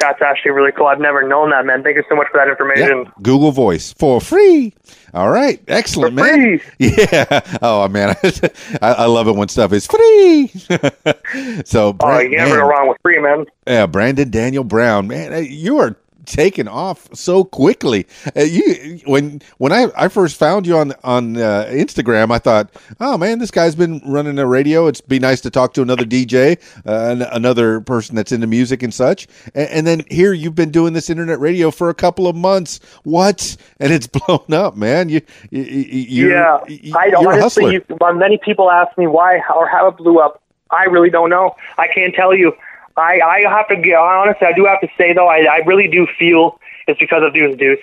That's 0.03 0.21
actually 0.21 0.51
really 0.51 0.73
cool. 0.73 0.87
I've 0.89 0.99
never 0.99 1.23
known 1.27 1.51
that, 1.51 1.65
man. 1.65 1.85
Thank 1.85 1.97
you 1.97 2.03
so 2.09 2.17
much 2.17 2.27
for 2.33 2.39
that 2.39 2.49
information. 2.49 3.05
Yeah, 3.07 3.11
Google 3.23 3.53
Voice 3.53 3.93
for 3.93 4.21
free. 4.21 4.75
All 5.15 5.31
right, 5.31 5.63
excellent, 5.69 6.19
For 6.19 6.25
man. 6.25 6.59
free. 6.59 6.63
Yeah. 6.97 7.41
Oh 7.63 7.87
man, 7.89 8.17
I, 8.83 8.93
I 8.93 9.05
love 9.07 9.29
it 9.29 9.37
when 9.37 9.47
stuff 9.49 9.73
is 9.73 9.87
free. 9.87 10.49
so, 11.65 11.97
Oh, 12.01 12.19
you 12.19 12.37
never 12.37 12.51
man, 12.51 12.59
go 12.59 12.67
wrong 12.69 12.89
with 12.89 12.99
free, 13.03 13.21
man. 13.21 13.47
yeah, 13.67 13.87
Brandon 13.87 14.29
Daniel 14.31 14.65
Brown, 14.65 15.07
man, 15.07 15.47
you 15.49 15.79
are 15.79 15.97
taking 16.27 16.69
off 16.69 17.09
so 17.15 17.45
quickly. 17.45 18.07
Uh, 18.37 18.43
you 18.43 19.01
when 19.07 19.41
when 19.59 19.73
I, 19.73 19.89
I 19.97 20.09
first 20.09 20.39
found 20.39 20.67
you 20.67 20.77
on 20.77 20.93
on 21.05 21.37
uh, 21.37 21.67
Instagram, 21.71 22.31
I 22.31 22.39
thought, 22.39 22.71
oh 23.01 23.19
man, 23.19 23.39
this 23.39 23.51
guy's 23.51 23.75
been 23.75 24.01
running 24.07 24.39
a 24.39 24.47
radio. 24.47 24.87
It's 24.87 25.01
be 25.01 25.19
nice 25.19 25.41
to 25.43 25.51
talk 25.51 25.75
to 25.75 25.83
another 25.83 26.05
DJ, 26.05 26.59
uh, 26.87 27.13
an- 27.13 27.23
another 27.23 27.81
person 27.81 28.17
that's 28.17 28.33
into 28.33 28.47
music 28.47 28.83
and 28.83 28.93
such. 28.93 29.27
And, 29.55 29.69
and 29.71 29.87
then 29.87 30.05
here 30.11 30.33
you've 30.33 30.55
been 30.55 30.71
doing 30.71 30.93
this 30.93 31.11
internet 31.11 31.41
radio 31.41 31.71
for 31.71 31.89
a 31.89 31.95
couple 31.95 32.27
of 32.27 32.37
months. 32.37 32.81
What? 33.03 33.57
And 33.81 33.93
it's 33.93 34.07
blown 34.27 34.53
up, 34.53 34.77
man. 34.77 35.09
You, 35.09 35.21
you, 35.51 35.63
you 35.63 36.31
yeah, 36.31 36.59
I 36.95 37.13
honestly, 37.17 37.73
you, 37.73 37.85
many 38.15 38.39
people 38.39 38.71
ask 38.71 38.97
me 38.97 39.07
why 39.07 39.41
or 39.55 39.69
how 39.69 39.89
it 39.89 39.97
blew 39.97 40.19
up. 40.19 40.43
I 40.71 40.85
really 40.85 41.11
don't 41.11 41.29
know. 41.31 41.55
I 41.79 41.87
can't 41.89 42.15
tell 42.15 42.35
you. 42.35 42.53
I, 42.97 43.21
I 43.21 43.41
have 43.49 43.69
to 43.69 43.77
get 43.77 43.95
honestly. 43.97 44.47
I 44.47 44.53
do 44.53 44.65
have 44.67 44.81
to 44.81 44.89
say 44.99 45.13
though, 45.13 45.29
I, 45.29 45.39
I 45.51 45.57
really 45.67 45.89
do 45.89 46.07
feel 46.19 46.59
it's 46.87 46.99
because 47.01 47.23
of 47.23 47.33
Deuce 47.33 47.57
Deuce. 47.57 47.79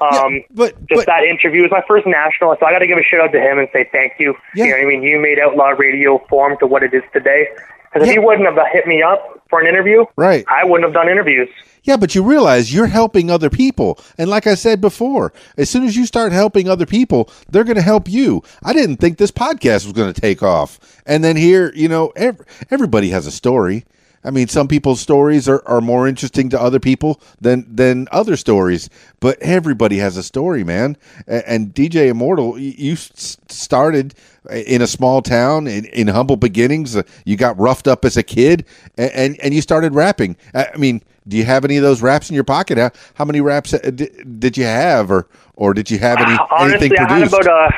Um, 0.00 0.34
Yeah, 0.34 0.40
but- 0.50 0.86
just 0.86 1.00
but- 1.00 1.06
that 1.06 1.24
interview 1.24 1.62
was 1.62 1.70
my 1.70 1.82
first 1.88 2.06
national, 2.06 2.56
so 2.58 2.66
I 2.66 2.72
got 2.72 2.80
to 2.80 2.86
give 2.86 2.98
a 2.98 3.02
shout 3.02 3.20
out 3.20 3.32
to 3.32 3.40
him 3.40 3.58
and 3.58 3.68
say 3.72 3.88
thank 3.92 4.14
you. 4.18 4.34
Yeah. 4.54 4.64
You 4.64 4.70
know 4.72 4.76
what 4.78 4.82
I 4.82 4.88
mean? 4.88 5.02
You 5.02 5.20
made 5.20 5.38
Outlaw 5.38 5.68
Radio 5.70 6.18
form 6.28 6.56
to 6.58 6.66
what 6.66 6.82
it 6.82 6.92
is 6.94 7.02
today. 7.12 7.48
Because 7.92 8.08
if 8.08 8.14
Yeah. 8.14 8.20
you 8.20 8.26
wouldn't 8.26 8.46
have 8.48 8.58
hit 8.72 8.86
me 8.86 9.02
up 9.02 9.42
for 9.48 9.60
an 9.60 9.66
interview, 9.68 10.04
Right. 10.16 10.44
I 10.48 10.64
wouldn't 10.64 10.84
have 10.84 10.94
done 10.94 11.08
interviews. 11.08 11.48
Yeah, 11.84 11.96
but 11.98 12.14
you 12.14 12.22
realize 12.24 12.72
you're 12.74 12.86
helping 12.86 13.30
other 13.30 13.50
people. 13.50 13.98
And 14.18 14.28
like 14.30 14.46
I 14.46 14.54
said 14.54 14.80
before, 14.80 15.32
as 15.58 15.68
soon 15.68 15.84
as 15.84 15.94
you 15.96 16.06
start 16.06 16.32
helping 16.32 16.66
other 16.68 16.86
people, 16.86 17.30
they're 17.50 17.62
going 17.62 17.76
to 17.76 17.82
help 17.82 18.08
you. 18.08 18.42
I 18.64 18.72
didn't 18.72 18.96
think 18.96 19.18
this 19.18 19.30
podcast 19.30 19.84
was 19.84 19.92
going 19.92 20.12
to 20.12 20.18
take 20.20 20.42
off. 20.42 20.80
And 21.06 21.22
then 21.22 21.36
here, 21.36 21.72
you 21.76 21.88
know, 21.88 22.08
ev- 22.16 22.40
everybody 22.70 23.10
has 23.10 23.26
a 23.26 23.30
story. 23.30 23.84
I 24.24 24.30
mean, 24.30 24.48
some 24.48 24.68
people's 24.68 25.00
stories 25.00 25.48
are, 25.48 25.62
are 25.66 25.80
more 25.80 26.08
interesting 26.08 26.48
to 26.50 26.60
other 26.60 26.80
people 26.80 27.20
than 27.40 27.66
than 27.74 28.08
other 28.10 28.36
stories, 28.36 28.88
but 29.20 29.38
everybody 29.42 29.98
has 29.98 30.16
a 30.16 30.22
story, 30.22 30.64
man. 30.64 30.96
And, 31.26 31.44
and 31.46 31.74
DJ 31.74 32.08
Immortal, 32.08 32.58
you 32.58 32.96
started 32.96 34.14
in 34.50 34.80
a 34.82 34.86
small 34.86 35.22
town 35.22 35.66
in, 35.66 35.84
in 35.86 36.08
humble 36.08 36.36
beginnings. 36.36 36.96
Uh, 36.96 37.02
You 37.24 37.36
got 37.36 37.58
roughed 37.58 37.86
up 37.86 38.04
as 38.04 38.16
a 38.16 38.22
kid, 38.22 38.64
and, 38.96 39.10
and 39.12 39.40
and 39.42 39.54
you 39.54 39.60
started 39.60 39.94
rapping. 39.94 40.36
I 40.54 40.76
mean, 40.76 41.02
do 41.28 41.36
you 41.36 41.44
have 41.44 41.64
any 41.64 41.76
of 41.76 41.82
those 41.82 42.02
raps 42.02 42.30
in 42.30 42.34
your 42.34 42.44
pocket? 42.44 42.78
How, 42.78 42.90
how 43.14 43.24
many 43.24 43.40
raps 43.40 43.74
uh, 43.74 43.78
di- 43.94 44.10
did 44.38 44.56
you 44.56 44.64
have, 44.64 45.10
or 45.10 45.26
or 45.54 45.74
did 45.74 45.90
you 45.90 45.98
have 45.98 46.20
any 46.20 46.38
honestly, 46.50 46.90
anything 46.90 46.94
produced? 46.96 47.32
about 47.34 47.46
uh 47.46 47.70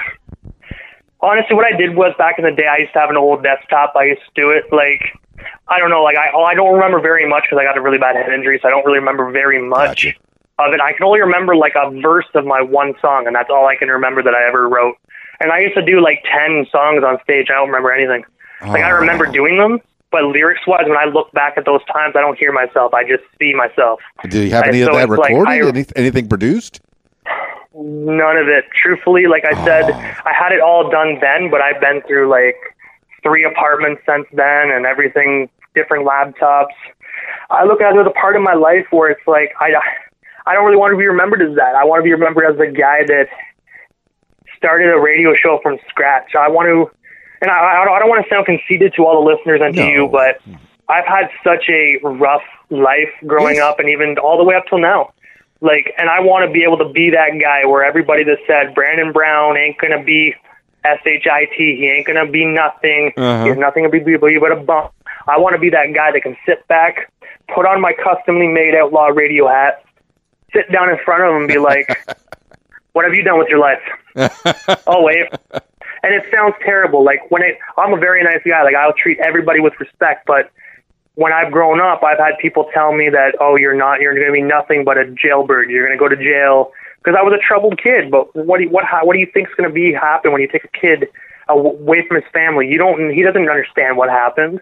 honestly 1.20 1.56
what 1.56 1.64
I 1.64 1.76
did 1.76 1.96
was 1.96 2.14
back 2.18 2.38
in 2.38 2.44
the 2.44 2.52
day 2.52 2.66
I 2.66 2.78
used 2.78 2.92
to 2.92 3.00
have 3.00 3.10
an 3.10 3.16
old 3.16 3.42
desktop. 3.42 3.94
I 3.96 4.04
used 4.04 4.22
to 4.22 4.40
do 4.40 4.50
it 4.50 4.64
like 4.72 5.02
I 5.68 5.78
don't 5.78 5.90
know, 5.90 6.02
like 6.02 6.16
I 6.16 6.30
oh, 6.34 6.42
I 6.44 6.54
don't 6.54 6.74
remember 6.74 7.00
very 7.00 7.28
much 7.28 7.44
because 7.44 7.58
I 7.60 7.64
got 7.64 7.76
a 7.76 7.80
really 7.80 7.98
bad 7.98 8.16
head 8.16 8.32
injury, 8.32 8.58
so 8.62 8.68
I 8.68 8.70
don't 8.70 8.84
really 8.84 8.98
remember 8.98 9.30
very 9.30 9.60
much 9.60 10.04
Gotcha. 10.04 10.12
of 10.58 10.72
it. 10.74 10.80
I 10.80 10.92
can 10.92 11.04
only 11.04 11.20
remember 11.20 11.56
like 11.56 11.74
a 11.76 11.90
verse 12.00 12.26
of 12.34 12.44
my 12.46 12.60
one 12.60 12.94
song, 13.00 13.26
and 13.26 13.34
that's 13.34 13.50
all 13.50 13.66
I 13.66 13.76
can 13.76 13.88
remember 13.88 14.22
that 14.22 14.34
I 14.34 14.46
ever 14.46 14.68
wrote. 14.68 14.96
And 15.40 15.52
I 15.52 15.58
used 15.60 15.74
to 15.74 15.82
do 15.84 16.00
like 16.00 16.22
ten 16.32 16.66
songs 16.70 17.02
on 17.04 17.18
stage. 17.24 17.48
I 17.50 17.54
don't 17.54 17.66
remember 17.68 17.92
anything. 17.92 18.24
Like 18.66 18.82
I 18.82 18.90
Oh. 18.92 18.96
remember 19.00 19.26
doing 19.26 19.58
them, 19.58 19.80
but 20.10 20.22
lyrics 20.24 20.66
wise, 20.66 20.84
when 20.88 20.96
I 20.96 21.04
look 21.04 21.30
back 21.32 21.58
at 21.58 21.64
those 21.66 21.84
times, 21.92 22.14
I 22.16 22.20
don't 22.20 22.38
hear 22.38 22.52
myself. 22.52 22.94
I 22.94 23.04
just 23.04 23.24
see 23.38 23.52
myself. 23.54 24.00
Do 24.28 24.40
you 24.42 24.50
have 24.52 24.64
I- 24.64 24.68
any 24.68 24.80
of 24.82 24.86
so 24.86 24.94
that 24.96 25.08
it's 25.10 25.18
like 25.18 25.30
recorded? 25.30 25.50
I- 25.64 25.68
Any, 25.68 25.84
anything 25.96 26.28
produced? 26.28 26.80
None 27.74 28.38
of 28.38 28.48
it. 28.48 28.64
Truthfully, 28.80 29.26
like 29.26 29.44
I 29.44 29.52
said, 29.64 29.90
oh. 29.90 29.96
I 30.24 30.32
had 30.32 30.52
it 30.52 30.60
all 30.60 30.88
done 30.90 31.18
then, 31.20 31.50
but 31.50 31.60
I've 31.60 31.78
been 31.80 32.00
through 32.06 32.28
like 32.30 32.56
three 33.26 33.44
apartments 33.44 34.02
since 34.06 34.26
then 34.32 34.70
and 34.70 34.86
everything, 34.86 35.48
different 35.74 36.06
laptops. 36.06 36.74
I 37.50 37.64
look 37.64 37.80
at 37.80 37.94
it 37.94 37.98
as 38.00 38.06
a 38.06 38.10
part 38.10 38.36
of 38.36 38.42
my 38.42 38.54
life 38.54 38.86
where 38.90 39.10
it's 39.10 39.26
like 39.26 39.52
I, 39.60 39.72
I 40.46 40.54
don't 40.54 40.64
really 40.64 40.76
want 40.76 40.92
to 40.92 40.96
be 40.98 41.06
remembered 41.06 41.42
as 41.42 41.54
that. 41.56 41.74
I 41.74 41.84
want 41.84 42.00
to 42.00 42.04
be 42.04 42.12
remembered 42.12 42.44
as 42.46 42.56
the 42.56 42.68
guy 42.68 43.04
that 43.06 43.26
started 44.56 44.92
a 44.94 44.98
radio 44.98 45.34
show 45.34 45.58
from 45.62 45.78
scratch. 45.88 46.34
I 46.38 46.48
want 46.48 46.66
to, 46.66 46.90
and 47.42 47.50
I, 47.50 47.82
I 47.82 47.84
don't, 47.84 48.08
want 48.08 48.24
to 48.24 48.30
sound 48.32 48.46
conceited 48.46 48.94
to 48.96 49.04
all 49.04 49.22
the 49.24 49.30
listeners 49.30 49.60
and 49.62 49.74
No. 49.74 49.82
to 49.84 49.90
you, 49.90 50.08
but 50.10 50.40
I've 50.88 51.04
had 51.06 51.28
such 51.44 51.64
a 51.68 51.98
rough 52.02 52.42
life 52.70 53.10
growing 53.26 53.56
Yes. 53.56 53.64
up 53.64 53.78
and 53.80 53.88
even 53.88 54.18
all 54.18 54.38
the 54.38 54.44
way 54.44 54.54
up 54.54 54.64
till 54.68 54.78
now. 54.78 55.12
Like, 55.60 55.92
and 55.98 56.08
I 56.08 56.20
want 56.20 56.46
to 56.46 56.52
be 56.52 56.62
able 56.64 56.78
to 56.78 56.88
be 56.88 57.10
that 57.10 57.30
guy 57.40 57.64
where 57.66 57.82
everybody 57.84 58.24
that 58.24 58.38
said 58.46 58.74
Brandon 58.74 59.12
Brown 59.12 59.56
ain't 59.56 59.78
gonna 59.78 60.02
be 60.02 60.34
S 60.86 61.00
H 61.04 61.26
I 61.30 61.46
T, 61.56 61.76
he 61.76 61.88
ain't 61.88 62.06
gonna 62.06 62.26
be 62.26 62.44
nothing, 62.44 63.12
Uh-huh. 63.16 63.44
he's 63.44 63.56
nothing 63.56 63.84
to 63.84 63.90
be 63.90 64.16
but 64.16 64.52
a 64.52 64.56
bum. 64.56 64.88
I 65.28 65.38
want 65.38 65.54
to 65.54 65.58
be 65.60 65.70
that 65.70 65.92
guy 65.92 66.12
that 66.12 66.20
can 66.22 66.36
sit 66.46 66.66
back, 66.68 67.10
put 67.54 67.66
on 67.66 67.80
my 67.80 67.92
customly 67.92 68.48
made 68.48 68.74
outlaw 68.74 69.06
radio 69.06 69.48
hat, 69.48 69.84
sit 70.52 70.70
down 70.70 70.88
in 70.88 70.98
front 71.04 71.24
of 71.24 71.30
him 71.30 71.36
and 71.42 71.48
be 71.48 71.58
like, 71.58 71.88
"What 72.92 73.04
have 73.04 73.14
you 73.14 73.22
done 73.24 73.38
with 73.38 73.48
your 73.48 73.58
life?" 73.58 73.82
oh 74.86 75.02
wait, 75.02 75.26
and 76.02 76.14
it 76.14 76.24
sounds 76.32 76.54
terrible. 76.62 77.04
Like 77.04 77.30
when 77.30 77.42
it, 77.42 77.58
I'm 77.76 77.92
a 77.92 77.98
very 77.98 78.22
nice 78.22 78.42
guy. 78.46 78.62
Like 78.62 78.76
I'll 78.76 78.92
treat 78.94 79.18
everybody 79.18 79.60
with 79.60 79.74
respect, 79.80 80.26
but 80.26 80.50
when 81.14 81.32
I've 81.32 81.50
grown 81.50 81.80
up, 81.80 82.02
I've 82.04 82.18
had 82.18 82.38
people 82.40 82.68
tell 82.74 82.92
me 82.92 83.08
that, 83.08 83.36
oh, 83.40 83.56
you're 83.56 83.74
not, 83.74 84.02
you're 84.02 84.12
going 84.14 84.26
to 84.26 84.32
be 84.32 84.42
nothing 84.42 84.84
but 84.84 84.98
a 84.98 85.06
jailbird. 85.10 85.70
You're 85.70 85.86
going 85.86 85.98
to 85.98 86.02
go 86.02 86.10
to 86.14 86.16
jail 86.22 86.72
because 87.06 87.16
I 87.18 87.22
was 87.22 87.32
a 87.32 87.38
troubled 87.46 87.80
kid. 87.80 88.10
But 88.10 88.34
what 88.34 88.58
do 88.58 88.64
you, 88.64 88.70
what 88.70 88.84
how, 88.84 89.06
what 89.06 89.14
do 89.14 89.20
you 89.20 89.30
think's 89.32 89.54
going 89.54 89.68
to 89.68 89.72
be 89.72 89.92
happen 89.92 90.32
when 90.32 90.40
you 90.40 90.48
take 90.48 90.64
a 90.64 90.68
kid 90.68 91.08
away 91.48 92.04
from 92.06 92.16
his 92.16 92.24
family? 92.32 92.68
You 92.68 92.78
don't. 92.78 93.12
He 93.12 93.22
doesn't 93.22 93.48
understand 93.48 93.96
what 93.96 94.08
happened. 94.10 94.60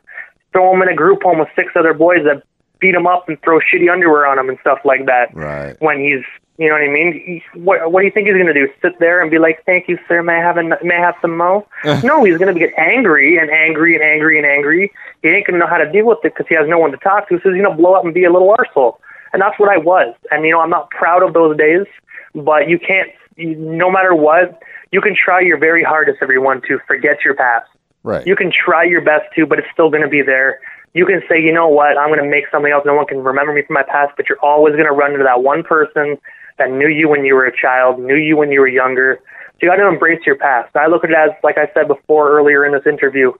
Throw 0.53 0.73
him 0.75 0.83
in 0.83 0.89
a 0.89 0.95
group 0.95 1.23
home 1.23 1.39
with 1.39 1.49
six 1.57 1.73
other 1.75 1.95
boys 1.95 2.25
that 2.25 2.43
beat 2.81 2.95
him 2.95 3.07
up 3.07 3.29
and 3.29 3.41
throw 3.43 3.59
shitty 3.61 3.91
underwear 3.91 4.27
on 4.27 4.39
him 4.39 4.49
and 4.51 4.59
stuff 4.61 4.79
like 4.85 5.07
that 5.07 5.35
Right. 5.35 5.77
when 5.81 5.99
he's 5.99 6.23
you 6.59 6.69
know 6.69 6.75
what 6.75 6.83
I 6.83 6.89
mean? 6.89 7.13
He, 7.13 7.43
what 7.59 7.91
what 7.91 8.01
do 8.03 8.07
you 8.07 8.13
think 8.13 8.29
he's 8.29 8.37
going 8.37 8.47
to 8.47 8.55
do? 8.55 8.69
Sit 8.81 9.01
there 9.01 9.21
and 9.21 9.29
be 9.31 9.39
like, 9.39 9.65
"Thank 9.65 9.89
you, 9.89 9.99
sir. 10.07 10.23
May 10.23 10.35
I 10.35 10.41
have 10.41 10.57
a 10.57 10.63
may 10.63 10.95
I 10.95 11.01
have 11.01 11.17
some 11.21 11.37
mo?" 11.37 11.67
no, 12.05 12.23
he's 12.23 12.39
going 12.39 12.55
to 12.55 12.61
get 12.61 12.73
angry 12.79 13.39
and 13.39 13.51
angry 13.51 13.95
and 13.97 14.05
angry 14.05 14.37
and 14.37 14.47
angry. 14.47 14.93
He 15.23 15.31
ain't 15.31 15.47
going 15.47 15.59
to 15.59 15.65
know 15.65 15.67
how 15.67 15.79
to 15.79 15.91
deal 15.91 16.07
with 16.07 16.19
it 16.19 16.35
because 16.35 16.47
he 16.49 16.55
has 16.55 16.69
no 16.69 16.79
one 16.79 16.93
to 16.93 16.97
talk 16.99 17.29
to. 17.31 17.41
So 17.43 17.51
he's 17.53 17.61
going 17.61 17.77
to 17.77 17.83
blow 17.83 17.95
up 17.95 18.05
and 18.05 18.15
be 18.15 18.23
a 18.23 18.31
little 18.31 18.55
arsehole. 18.57 18.99
And 19.33 19.43
that's 19.43 19.59
what 19.59 19.69
I 19.69 19.79
was. 19.79 20.15
And 20.31 20.45
you 20.45 20.53
know, 20.53 20.61
I'm 20.61 20.71
not 20.71 20.91
proud 20.91 21.25
of 21.25 21.35
those 21.35 21.57
days, 21.57 21.87
but 22.35 22.69
you 22.69 22.79
can't. 22.79 23.11
You, 23.37 23.57
no 23.57 23.91
matter 23.91 24.15
what, 24.15 24.63
you 24.93 25.01
can 25.01 25.17
try 25.17 25.41
your 25.41 25.59
very 25.59 25.83
hardest, 25.83 26.19
everyone, 26.23 26.63
to 26.69 26.79
forget 26.87 27.25
your 27.25 27.35
past. 27.35 27.69
Right. 28.03 28.27
You 28.27 28.37
can 28.37 28.53
try 28.53 28.85
your 28.85 29.01
best 29.01 29.25
to, 29.35 29.47
but 29.47 29.59
it's 29.59 29.69
still 29.73 29.91
going 29.91 30.03
to 30.03 30.09
be 30.09 30.23
there. 30.23 30.61
You 30.93 31.07
can 31.07 31.23
say, 31.29 31.43
you 31.43 31.53
know 31.53 31.67
what, 31.67 31.99
I'm 31.99 32.09
going 32.09 32.23
to 32.23 32.29
make 32.29 32.45
something 32.53 32.71
else. 32.71 32.85
No 32.87 32.95
one 32.95 33.07
can 33.07 33.19
remember 33.19 33.53
me 33.53 33.63
from 33.63 33.75
my 33.75 33.83
past, 33.83 34.13
but 34.17 34.29
you're 34.29 34.39
always 34.41 34.75
going 34.75 34.87
to 34.87 34.93
run 34.93 35.13
into 35.13 35.25
that 35.25 35.43
one 35.43 35.65
person 35.65 36.17
that 36.59 36.71
knew 36.71 36.87
you 36.87 37.09
when 37.09 37.25
you 37.25 37.35
were 37.35 37.47
a 37.47 37.57
child, 37.57 37.99
knew 37.99 38.15
you 38.15 38.37
when 38.37 38.53
you 38.53 38.61
were 38.61 38.69
younger. 38.69 39.19
So 39.55 39.59
you 39.63 39.69
got 39.69 39.77
to 39.77 39.89
embrace 39.89 40.21
your 40.25 40.37
past. 40.37 40.77
I 40.77 40.87
look 40.87 41.03
at 41.03 41.11
it 41.11 41.17
as, 41.17 41.31
like 41.43 41.59
I 41.59 41.69
said 41.75 41.89
before 41.89 42.31
earlier 42.31 42.65
in 42.65 42.73
this 42.73 42.87
interview, 42.87 43.33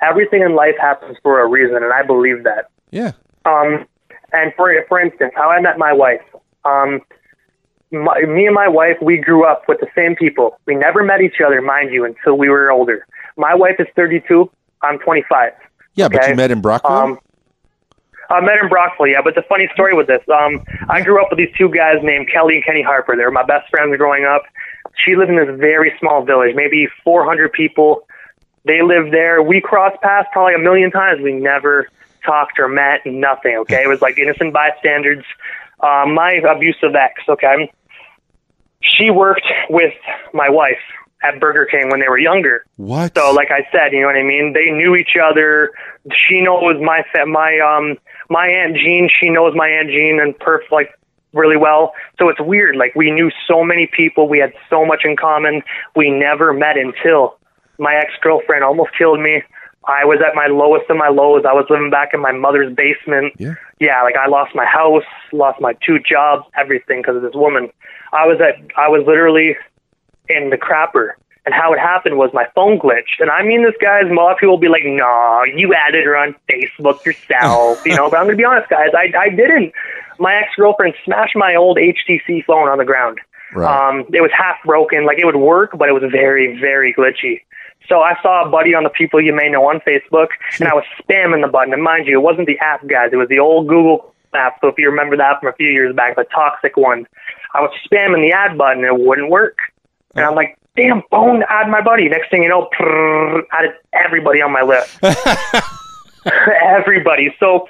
everything 0.00 0.42
in 0.42 0.54
life 0.54 0.76
happens 0.80 1.18
for 1.22 1.40
a 1.40 1.46
reason, 1.46 1.76
and 1.76 1.92
I 1.92 2.02
believe 2.02 2.44
that. 2.44 2.70
yeah. 2.90 3.12
Um, 3.44 3.86
and 4.32 4.52
for 4.56 4.74
for 4.88 5.00
instance, 5.00 5.32
how 5.36 5.50
I 5.50 5.60
met 5.60 5.78
my 5.78 5.92
wife. 5.92 6.22
Um, 6.64 7.00
my, 7.94 8.20
me 8.22 8.46
and 8.46 8.54
my 8.54 8.68
wife, 8.68 8.96
we 9.00 9.18
grew 9.18 9.44
up 9.44 9.64
with 9.68 9.80
the 9.80 9.88
same 9.94 10.16
people. 10.16 10.58
We 10.66 10.74
never 10.74 11.02
met 11.02 11.20
each 11.20 11.40
other, 11.44 11.60
mind 11.62 11.92
you, 11.92 12.04
until 12.04 12.36
we 12.36 12.48
were 12.48 12.70
older. 12.70 13.06
My 13.36 13.54
wife 13.54 13.76
is 13.78 13.86
32. 13.96 14.50
I'm 14.82 14.98
25. 14.98 15.52
Yeah, 15.94 16.08
but 16.08 16.28
you 16.28 16.34
met 16.34 16.50
in 16.50 16.60
Brockville. 16.60 16.90
Um, 16.90 17.18
I 18.30 18.40
met 18.40 18.58
in 18.62 18.68
Brockville, 18.68 19.06
yeah. 19.06 19.22
But 19.22 19.34
the 19.34 19.42
funny 19.42 19.68
story 19.72 19.94
with 19.94 20.06
this, 20.06 20.22
um, 20.28 20.64
I 20.88 21.02
grew 21.02 21.22
up 21.22 21.28
with 21.30 21.38
these 21.38 21.54
two 21.56 21.68
guys 21.68 21.96
named 22.02 22.28
Kelly 22.32 22.56
and 22.56 22.64
Kenny 22.64 22.82
Harper. 22.82 23.16
They 23.16 23.24
were 23.24 23.30
my 23.30 23.44
best 23.44 23.68
friends 23.70 23.96
growing 23.96 24.24
up. 24.24 24.42
She 24.96 25.16
lived 25.16 25.30
in 25.30 25.36
this 25.36 25.58
very 25.58 25.92
small 25.98 26.24
village, 26.24 26.54
maybe 26.54 26.88
400 27.04 27.52
people. 27.52 28.06
They 28.64 28.82
lived 28.82 29.12
there. 29.12 29.42
We 29.42 29.60
crossed 29.60 30.00
paths 30.00 30.28
probably 30.32 30.54
a 30.54 30.58
million 30.58 30.90
times. 30.90 31.20
We 31.20 31.32
never 31.32 31.88
talked 32.24 32.58
or 32.58 32.68
met, 32.68 33.04
nothing, 33.04 33.56
okay? 33.58 33.82
It 33.84 33.88
was 33.88 34.00
like 34.00 34.18
innocent 34.18 34.52
bystanders. 34.52 35.24
Uh, 35.80 36.06
my 36.06 36.32
abusive 36.32 36.94
ex, 36.94 37.22
okay? 37.28 37.70
She 38.96 39.10
worked 39.10 39.46
with 39.70 39.94
my 40.32 40.48
wife 40.48 40.78
at 41.22 41.40
Burger 41.40 41.64
King 41.64 41.88
when 41.90 42.00
they 42.00 42.08
were 42.08 42.18
younger. 42.18 42.64
what? 42.76 43.16
So, 43.16 43.32
like 43.32 43.50
I 43.50 43.66
said, 43.72 43.92
you 43.92 44.02
know 44.02 44.08
what 44.08 44.16
I 44.16 44.22
mean. 44.22 44.52
They 44.52 44.70
knew 44.70 44.94
each 44.94 45.16
other. 45.22 45.70
She 46.12 46.40
knows 46.42 46.76
my 46.80 47.02
my 47.26 47.58
um 47.60 47.96
my 48.28 48.46
aunt 48.46 48.76
Jean. 48.76 49.08
She 49.08 49.30
knows 49.30 49.54
my 49.54 49.68
aunt 49.68 49.88
Jean 49.88 50.20
and 50.20 50.38
perf 50.38 50.70
like 50.70 50.90
really 51.32 51.56
well. 51.56 51.92
So 52.18 52.28
it's 52.28 52.40
weird. 52.40 52.76
Like 52.76 52.94
we 52.94 53.10
knew 53.10 53.30
so 53.48 53.64
many 53.64 53.86
people. 53.86 54.28
We 54.28 54.38
had 54.38 54.52
so 54.70 54.84
much 54.84 55.02
in 55.04 55.16
common. 55.16 55.62
We 55.96 56.10
never 56.10 56.52
met 56.52 56.76
until 56.76 57.38
my 57.78 57.94
ex 57.94 58.12
girlfriend 58.22 58.62
almost 58.62 58.90
killed 58.96 59.20
me. 59.20 59.42
I 59.86 60.04
was 60.04 60.20
at 60.26 60.34
my 60.34 60.46
lowest 60.46 60.88
of 60.90 60.96
my 60.96 61.08
lows. 61.08 61.44
I 61.48 61.52
was 61.52 61.66
living 61.68 61.90
back 61.90 62.10
in 62.14 62.20
my 62.20 62.32
mother's 62.32 62.74
basement. 62.74 63.34
Yeah. 63.38 63.54
Yeah, 63.80 64.02
like 64.02 64.16
I 64.16 64.28
lost 64.28 64.54
my 64.54 64.64
house, 64.64 65.04
lost 65.32 65.60
my 65.60 65.74
two 65.84 65.98
jobs, 65.98 66.44
everything 66.56 67.02
because 67.02 67.16
of 67.16 67.22
this 67.22 67.34
woman. 67.34 67.70
I 68.12 68.26
was 68.26 68.40
at 68.40 68.60
I 68.76 68.88
was 68.88 69.04
literally 69.06 69.56
in 70.28 70.50
the 70.50 70.56
crapper. 70.56 71.10
And 71.46 71.54
how 71.54 71.74
it 71.74 71.78
happened 71.78 72.16
was 72.16 72.30
my 72.32 72.46
phone 72.54 72.78
glitched. 72.78 73.20
And 73.20 73.28
I 73.28 73.42
mean, 73.42 73.64
this 73.64 73.74
guy's, 73.78 74.10
a 74.10 74.14
lot 74.14 74.32
of 74.32 74.38
people 74.38 74.54
will 74.54 74.58
be 74.58 74.68
like, 74.68 74.80
nah, 74.86 75.42
you 75.42 75.74
added 75.74 76.06
her 76.06 76.16
on 76.16 76.34
Facebook 76.48 77.04
yourself, 77.04 77.84
you 77.84 77.94
know, 77.94 78.08
but 78.08 78.16
I'm 78.16 78.24
going 78.24 78.38
to 78.38 78.40
be 78.40 78.46
honest, 78.46 78.70
guys, 78.70 78.88
I, 78.96 79.12
I 79.14 79.28
didn't. 79.28 79.74
My 80.18 80.36
ex 80.36 80.52
girlfriend 80.56 80.94
smashed 81.04 81.36
my 81.36 81.54
old 81.54 81.76
HTC 81.76 82.46
phone 82.46 82.68
on 82.68 82.78
the 82.78 82.86
ground. 82.86 83.20
Right. 83.54 83.90
Um, 83.90 84.06
it 84.14 84.22
was 84.22 84.30
half 84.32 84.56
broken, 84.64 85.04
like 85.04 85.18
it 85.18 85.26
would 85.26 85.36
work, 85.36 85.76
but 85.76 85.90
it 85.90 85.92
was 85.92 86.02
very, 86.10 86.58
very 86.58 86.94
glitchy. 86.94 87.42
So 87.88 88.00
I 88.00 88.14
saw 88.22 88.46
a 88.46 88.48
buddy 88.50 88.74
on 88.74 88.82
the 88.84 88.90
people 88.90 89.20
you 89.20 89.34
may 89.34 89.48
know 89.50 89.66
on 89.68 89.80
Facebook, 89.80 90.28
and 90.58 90.68
I 90.68 90.74
was 90.74 90.84
spamming 91.02 91.42
the 91.42 91.48
button. 91.48 91.72
And 91.72 91.82
mind 91.82 92.06
you, 92.06 92.18
it 92.18 92.22
wasn't 92.22 92.46
the 92.46 92.58
app, 92.58 92.86
guys. 92.86 93.10
It 93.12 93.16
was 93.16 93.28
the 93.28 93.38
old 93.38 93.68
Google 93.68 94.14
app. 94.34 94.58
So 94.60 94.68
if 94.68 94.74
you 94.78 94.88
remember 94.88 95.16
that 95.18 95.40
from 95.40 95.48
a 95.50 95.52
few 95.52 95.68
years 95.68 95.94
back, 95.94 96.16
the 96.16 96.24
toxic 96.24 96.76
one, 96.76 97.06
I 97.52 97.60
was 97.60 97.70
spamming 97.86 98.26
the 98.26 98.32
add 98.32 98.56
button, 98.58 98.84
and 98.84 98.98
it 98.98 99.06
wouldn't 99.06 99.30
work. 99.30 99.58
And 100.16 100.24
I'm 100.24 100.34
like, 100.34 100.56
damn, 100.76 101.02
phone, 101.10 101.44
add 101.48 101.68
my 101.68 101.80
buddy. 101.82 102.08
Next 102.08 102.30
thing 102.30 102.42
you 102.42 102.48
know, 102.48 102.68
prrr, 102.78 103.42
added 103.52 103.72
everybody 103.92 104.40
on 104.40 104.50
my 104.52 104.62
list. 104.62 104.98
everybody. 106.62 107.34
So 107.38 107.68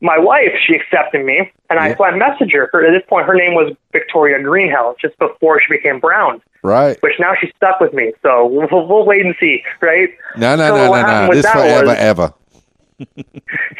my 0.00 0.18
wife, 0.18 0.52
she 0.66 0.74
accepted 0.74 1.24
me, 1.24 1.50
and 1.70 1.78
I, 1.78 1.88
Yeah. 1.88 1.96
so 1.96 2.04
I 2.04 2.10
messaged 2.12 2.52
her. 2.52 2.70
her. 2.72 2.86
At 2.86 2.92
this 2.92 3.02
point, 3.08 3.26
her 3.26 3.34
name 3.34 3.54
was 3.54 3.74
Victoria 3.92 4.40
Greenhouse, 4.42 4.96
just 5.00 5.18
before 5.18 5.60
she 5.60 5.68
became 5.76 5.98
Brown. 5.98 6.40
Right. 6.62 7.00
Which 7.02 7.14
now 7.18 7.34
she's 7.40 7.52
stuck 7.56 7.80
with 7.80 7.92
me. 7.92 8.12
So 8.22 8.46
we'll, 8.46 8.86
we'll 8.86 9.04
wait 9.04 9.24
and 9.24 9.34
see, 9.40 9.62
right? 9.80 10.10
No, 10.36 10.56
no, 10.56 10.68
so 10.68 10.76
no, 10.76 10.92
no, 11.02 11.26
no. 11.26 11.34
This 11.34 11.46
forever, 11.50 11.86
was- 11.86 11.96
ever. 11.98 12.34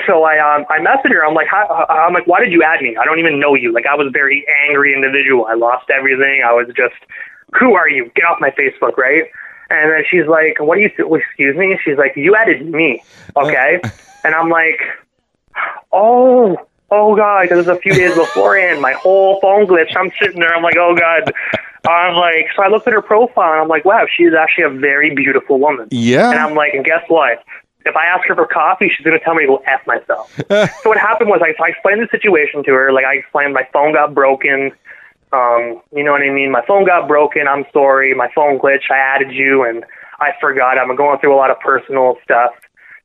So 0.07 0.23
I 0.25 0.39
um 0.39 0.65
I 0.71 0.79
messaged 0.79 1.11
her. 1.13 1.27
I'm 1.27 1.35
like, 1.35 1.49
How, 1.49 1.87
I'm 1.89 2.15
like, 2.15 2.27
why 2.27 2.41
did 2.41 2.53
you 2.53 2.63
add 2.63 2.81
me? 2.81 2.97
I 2.97 3.05
don't 3.05 3.19
even 3.19 3.41
know 3.41 3.55
you. 3.55 3.73
Like 3.73 3.85
I 3.85 3.95
was 3.95 4.07
a 4.07 4.11
very 4.11 4.47
angry 4.69 4.95
individual. 4.95 5.45
I 5.47 5.55
lost 5.55 5.91
everything. 5.91 6.43
I 6.47 6.53
was 6.53 6.69
just, 6.77 6.95
who 7.59 7.75
are 7.75 7.89
you? 7.89 8.11
Get 8.15 8.25
off 8.25 8.39
my 8.41 8.51
Facebook, 8.51 8.97
right? 8.97 9.25
And 9.71 9.91
then 9.91 10.05
she's 10.09 10.27
like, 10.27 10.61
what 10.61 10.77
do 10.77 10.83
you? 10.83 10.89
Th- 10.89 11.09
excuse 11.11 11.57
me. 11.57 11.79
She's 11.85 11.99
like, 11.99 12.17
you 12.17 12.37
added 12.37 12.65
me, 12.67 13.03
okay? 13.37 13.81
and 14.25 14.35
I'm 14.35 14.49
like, 14.49 14.81
oh, 15.93 16.57
oh 16.91 17.17
god, 17.17 17.43
because 17.43 17.67
it 17.67 17.69
was 17.71 17.77
a 17.77 17.81
few 17.81 17.93
days 17.93 18.15
beforehand. 18.15 18.81
My 18.81 18.93
whole 18.93 19.41
phone 19.41 19.67
glitched. 19.67 19.97
I'm 19.97 20.11
sitting 20.21 20.41
there. 20.41 20.55
I'm 20.55 20.63
like, 20.63 20.77
oh 20.79 20.95
god. 20.97 21.33
I'm 21.87 22.17
like, 22.17 22.49
so 22.57 22.63
I 22.63 22.69
looked 22.69 22.87
at 22.87 22.93
her 22.93 23.03
profile 23.03 23.53
and 23.53 23.63
I'm 23.63 23.69
like, 23.69 23.85
wow, 23.85 24.07
she 24.15 24.25
is 24.25 24.35
actually 24.35 24.65
a 24.65 24.71
very 24.71 25.15
beautiful 25.15 25.59
woman. 25.59 25.89
Yeah. 25.91 26.31
And 26.31 26.39
I'm 26.39 26.55
like, 26.55 26.75
and 26.75 26.85
guess 26.85 27.05
what? 27.09 27.45
If 27.87 27.97
I 27.97 28.07
ask 28.07 28.27
her 28.29 28.35
for 28.35 28.47
coffee, 28.47 28.91
she's 28.95 29.05
going 29.05 29.19
to 29.19 29.25
tell 29.25 29.35
me 29.35 29.43
to 29.43 29.49
go 29.49 29.63
F 29.67 29.87
myself. 29.87 30.35
so 30.49 30.89
what 30.89 30.99
happened 30.99 31.31
was 31.31 31.41
I, 31.43 31.55
I 31.63 31.69
explained 31.69 32.03
the 32.03 32.09
situation 32.11 32.65
to 32.65 32.73
her. 32.73 32.93
Like 32.93 33.05
I 33.05 33.15
explained 33.15 33.55
my 33.55 33.67
phone 33.73 33.95
got 33.95 34.15
broken. 34.15 34.73
Um, 35.33 35.81
you 35.95 36.03
know 36.03 36.13
what 36.13 36.23
I 36.23 36.31
mean? 36.31 36.51
My 36.51 36.65
phone 36.67 36.85
got 36.85 37.07
broken. 37.07 37.47
I'm 37.47 37.65
sorry. 37.73 38.15
My 38.15 38.31
phone 38.35 38.59
glitched. 38.59 38.91
I 38.91 38.99
added 38.99 39.33
you 39.33 39.65
and 39.65 39.85
I 40.21 40.33
forgot. 40.41 40.79
I'm 40.79 40.95
going 40.97 41.19
through 41.21 41.35
a 41.35 41.37
lot 41.37 41.51
of 41.51 41.61
personal 41.61 42.17
stuff. 42.25 42.51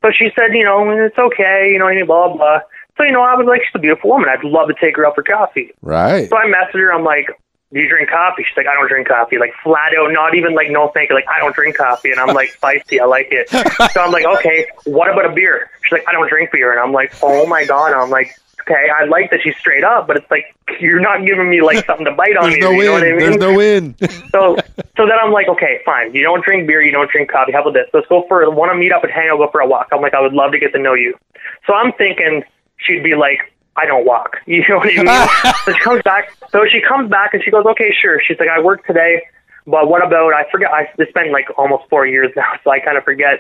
So 0.01 0.11
she 0.11 0.31
said, 0.37 0.53
you 0.53 0.65
know, 0.65 0.89
it's 0.89 1.17
okay. 1.17 1.71
You 1.71 1.79
know, 1.79 1.85
what 1.85 1.91
I 1.91 1.95
mean, 1.95 2.05
blah, 2.05 2.35
blah. 2.35 2.59
So, 2.97 3.03
you 3.03 3.11
know, 3.11 3.21
I 3.21 3.35
was 3.35 3.47
like, 3.47 3.61
she's 3.61 3.75
a 3.75 3.79
beautiful 3.79 4.09
woman. 4.09 4.29
I'd 4.29 4.43
love 4.43 4.67
to 4.67 4.75
take 4.79 4.97
her 4.97 5.05
out 5.05 5.15
for 5.15 5.23
coffee. 5.23 5.71
Right. 5.81 6.29
So 6.29 6.37
I 6.37 6.45
messaged 6.45 6.79
her. 6.79 6.93
I'm 6.93 7.03
like, 7.03 7.27
do 7.73 7.79
you 7.79 7.89
drink 7.89 8.09
coffee? 8.09 8.43
She's 8.47 8.55
like, 8.55 8.67
I 8.67 8.75
don't 8.75 8.87
drink 8.87 9.07
coffee. 9.07 9.39
Like 9.39 9.53
flat 9.63 9.93
out, 9.97 10.11
not 10.11 10.35
even 10.35 10.53
like 10.53 10.69
no 10.69 10.89
thank 10.93 11.09
you. 11.09 11.15
Like 11.15 11.25
I 11.27 11.39
don't 11.39 11.55
drink 11.55 11.75
coffee, 11.75 12.11
and 12.11 12.19
I'm 12.19 12.35
like 12.35 12.49
spicy. 12.53 12.99
I 12.99 13.05
like 13.05 13.29
it. 13.31 13.49
So 13.49 14.01
I'm 14.01 14.11
like, 14.11 14.25
okay, 14.25 14.67
what 14.85 15.11
about 15.11 15.25
a 15.25 15.33
beer? 15.33 15.71
She's 15.83 15.91
like, 15.91 16.07
I 16.07 16.11
don't 16.11 16.29
drink 16.29 16.51
beer, 16.51 16.71
and 16.71 16.79
I'm 16.79 16.91
like, 16.91 17.13
oh 17.23 17.47
my 17.47 17.65
god. 17.65 17.93
I'm 17.93 18.11
like, 18.11 18.35
okay, 18.61 18.89
I 18.89 19.05
like 19.05 19.31
that 19.31 19.41
she's 19.43 19.57
straight 19.57 19.83
up, 19.83 20.05
but 20.05 20.17
it's 20.17 20.29
like 20.29 20.55
you're 20.79 20.99
not 20.99 21.25
giving 21.25 21.49
me 21.49 21.61
like 21.61 21.83
something 21.85 22.05
to 22.05 22.11
bite 22.13 22.37
on 22.37 22.49
There's 22.49 22.55
here. 22.55 22.63
no 22.63 22.71
you 22.71 22.83
know 22.85 22.91
win. 22.93 23.01
what 23.01 23.03
I 23.03 23.09
mean? 23.09 23.19
There's 23.19 23.37
no 23.37 23.57
win. 23.57 23.95
so 24.31 24.57
so 24.95 25.05
then 25.07 25.17
I'm 25.19 25.31
like, 25.31 25.47
okay, 25.47 25.81
fine. 25.83 26.13
You 26.13 26.21
don't 26.23 26.43
drink 26.45 26.67
beer, 26.67 26.81
you 26.81 26.91
don't 26.91 27.09
drink 27.09 27.31
coffee. 27.31 27.51
How 27.53 27.61
about 27.61 27.73
this? 27.73 27.87
Let's 27.91 28.07
go 28.07 28.25
for 28.27 28.47
want 28.51 28.71
to 28.71 28.77
meet 28.77 28.91
up 28.91 29.03
and 29.03 29.11
hang 29.11 29.29
out, 29.29 29.37
go 29.37 29.49
for 29.51 29.61
a 29.61 29.67
walk. 29.67 29.89
I'm 29.91 30.01
like, 30.01 30.13
I 30.13 30.21
would 30.21 30.33
love 30.33 30.51
to 30.51 30.59
get 30.59 30.73
to 30.73 30.79
know 30.79 30.93
you. 30.93 31.17
So 31.65 31.73
I'm 31.73 31.91
thinking 31.93 32.43
she'd 32.77 33.03
be 33.03 33.15
like, 33.15 33.51
I 33.75 33.85
don't 33.85 34.05
walk. 34.05 34.37
You 34.47 34.63
know 34.69 34.77
what 34.77 34.89
I 34.89 35.03
mean? 35.03 35.53
so 35.65 35.73
she 35.73 35.79
comes 35.79 36.01
back. 36.03 36.33
So 36.51 36.65
she 36.71 36.81
comes 36.81 37.09
back 37.09 37.33
and 37.33 37.43
she 37.43 37.51
goes, 37.51 37.65
okay, 37.65 37.93
sure. 37.99 38.21
She's 38.25 38.39
like, 38.39 38.49
I 38.49 38.59
work 38.61 38.85
today, 38.85 39.23
but 39.65 39.87
what 39.87 40.05
about? 40.05 40.33
I 40.33 40.49
forget. 40.51 40.71
I 40.71 40.89
it's 40.97 41.11
been 41.13 41.31
like 41.31 41.47
almost 41.57 41.89
four 41.89 42.05
years 42.05 42.31
now, 42.35 42.53
so 42.63 42.71
I 42.71 42.79
kind 42.79 42.97
of 42.97 43.03
forget. 43.03 43.39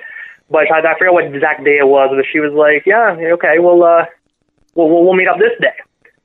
But 0.49 0.71
I, 0.71 0.79
I 0.79 0.97
forget 0.97 1.13
what 1.13 1.25
exact 1.25 1.63
day 1.63 1.77
it 1.77 1.87
was. 1.87 2.09
But 2.15 2.25
she 2.31 2.39
was 2.39 2.53
like, 2.53 2.85
yeah, 2.85 3.15
okay, 3.33 3.59
well, 3.59 3.83
uh, 3.83 4.05
we'll 4.75 4.89
we'll, 4.89 5.03
we'll 5.03 5.13
meet 5.13 5.27
up 5.27 5.39
this 5.39 5.53
day. 5.59 5.75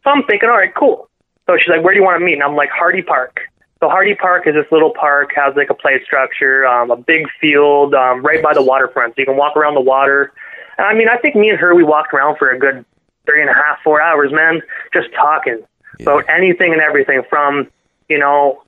So 0.04 0.10
I'm 0.10 0.24
thinking, 0.24 0.48
all 0.48 0.56
right, 0.56 0.74
cool. 0.74 1.08
So 1.46 1.56
she's 1.56 1.68
like, 1.68 1.82
where 1.82 1.94
do 1.94 2.00
you 2.00 2.04
want 2.04 2.20
to 2.20 2.24
meet? 2.24 2.34
And 2.34 2.42
I'm 2.42 2.54
like, 2.54 2.70
Hardy 2.70 3.02
Park. 3.02 3.40
So 3.80 3.88
Hardy 3.88 4.14
Park 4.14 4.46
is 4.46 4.54
this 4.54 4.66
little 4.72 4.92
park, 4.92 5.30
has 5.36 5.54
like 5.56 5.70
a 5.70 5.74
play 5.74 6.02
structure, 6.04 6.66
um, 6.66 6.90
a 6.90 6.96
big 6.96 7.26
field, 7.40 7.94
um, 7.94 8.22
right 8.22 8.42
by 8.42 8.52
the 8.52 8.62
waterfront. 8.62 9.14
So 9.14 9.20
you 9.20 9.26
can 9.26 9.36
walk 9.36 9.56
around 9.56 9.74
the 9.74 9.80
water. 9.80 10.32
And 10.76 10.86
I 10.86 10.94
mean, 10.94 11.08
I 11.08 11.16
think 11.16 11.36
me 11.36 11.48
and 11.48 11.58
her, 11.58 11.74
we 11.74 11.84
walked 11.84 12.12
around 12.12 12.38
for 12.38 12.50
a 12.50 12.58
good 12.58 12.84
three 13.28 13.40
and 13.42 13.50
a 13.50 13.54
half, 13.54 13.78
four 13.84 14.00
hours, 14.00 14.32
man, 14.32 14.62
just 14.92 15.08
talking 15.14 15.60
about 16.00 16.24
anything 16.28 16.72
and 16.72 16.80
everything 16.80 17.22
from, 17.28 17.68
you 18.08 18.18
know, 18.18 18.62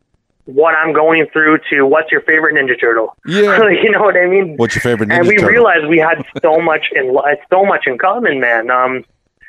what 0.47 0.75
I'm 0.75 0.93
going 0.93 1.27
through 1.33 1.59
to 1.71 1.87
what's 1.87 2.11
your 2.11 2.23
favorite 2.23 2.55
Ninja 2.57 2.79
Turtle. 2.81 3.17
Yeah. 3.27 3.69
you 3.83 3.91
know 3.91 4.01
what 4.01 4.17
I 4.17 4.27
mean? 4.27 4.57
What's 4.57 4.75
your 4.75 4.83
favorite 4.83 5.11
and 5.13 5.27
we 5.29 5.37
Turtle? 5.37 5.49
realized 5.51 5.87
we 5.89 5.99
had 5.99 6.25
so 6.43 6.59
much 6.71 6.87
in 6.93 7.15
li- 7.15 7.37
so 7.51 7.65
much 7.65 7.85
in 7.87 7.99
common, 7.99 8.41
man. 8.41 8.71
Um, 8.71 9.05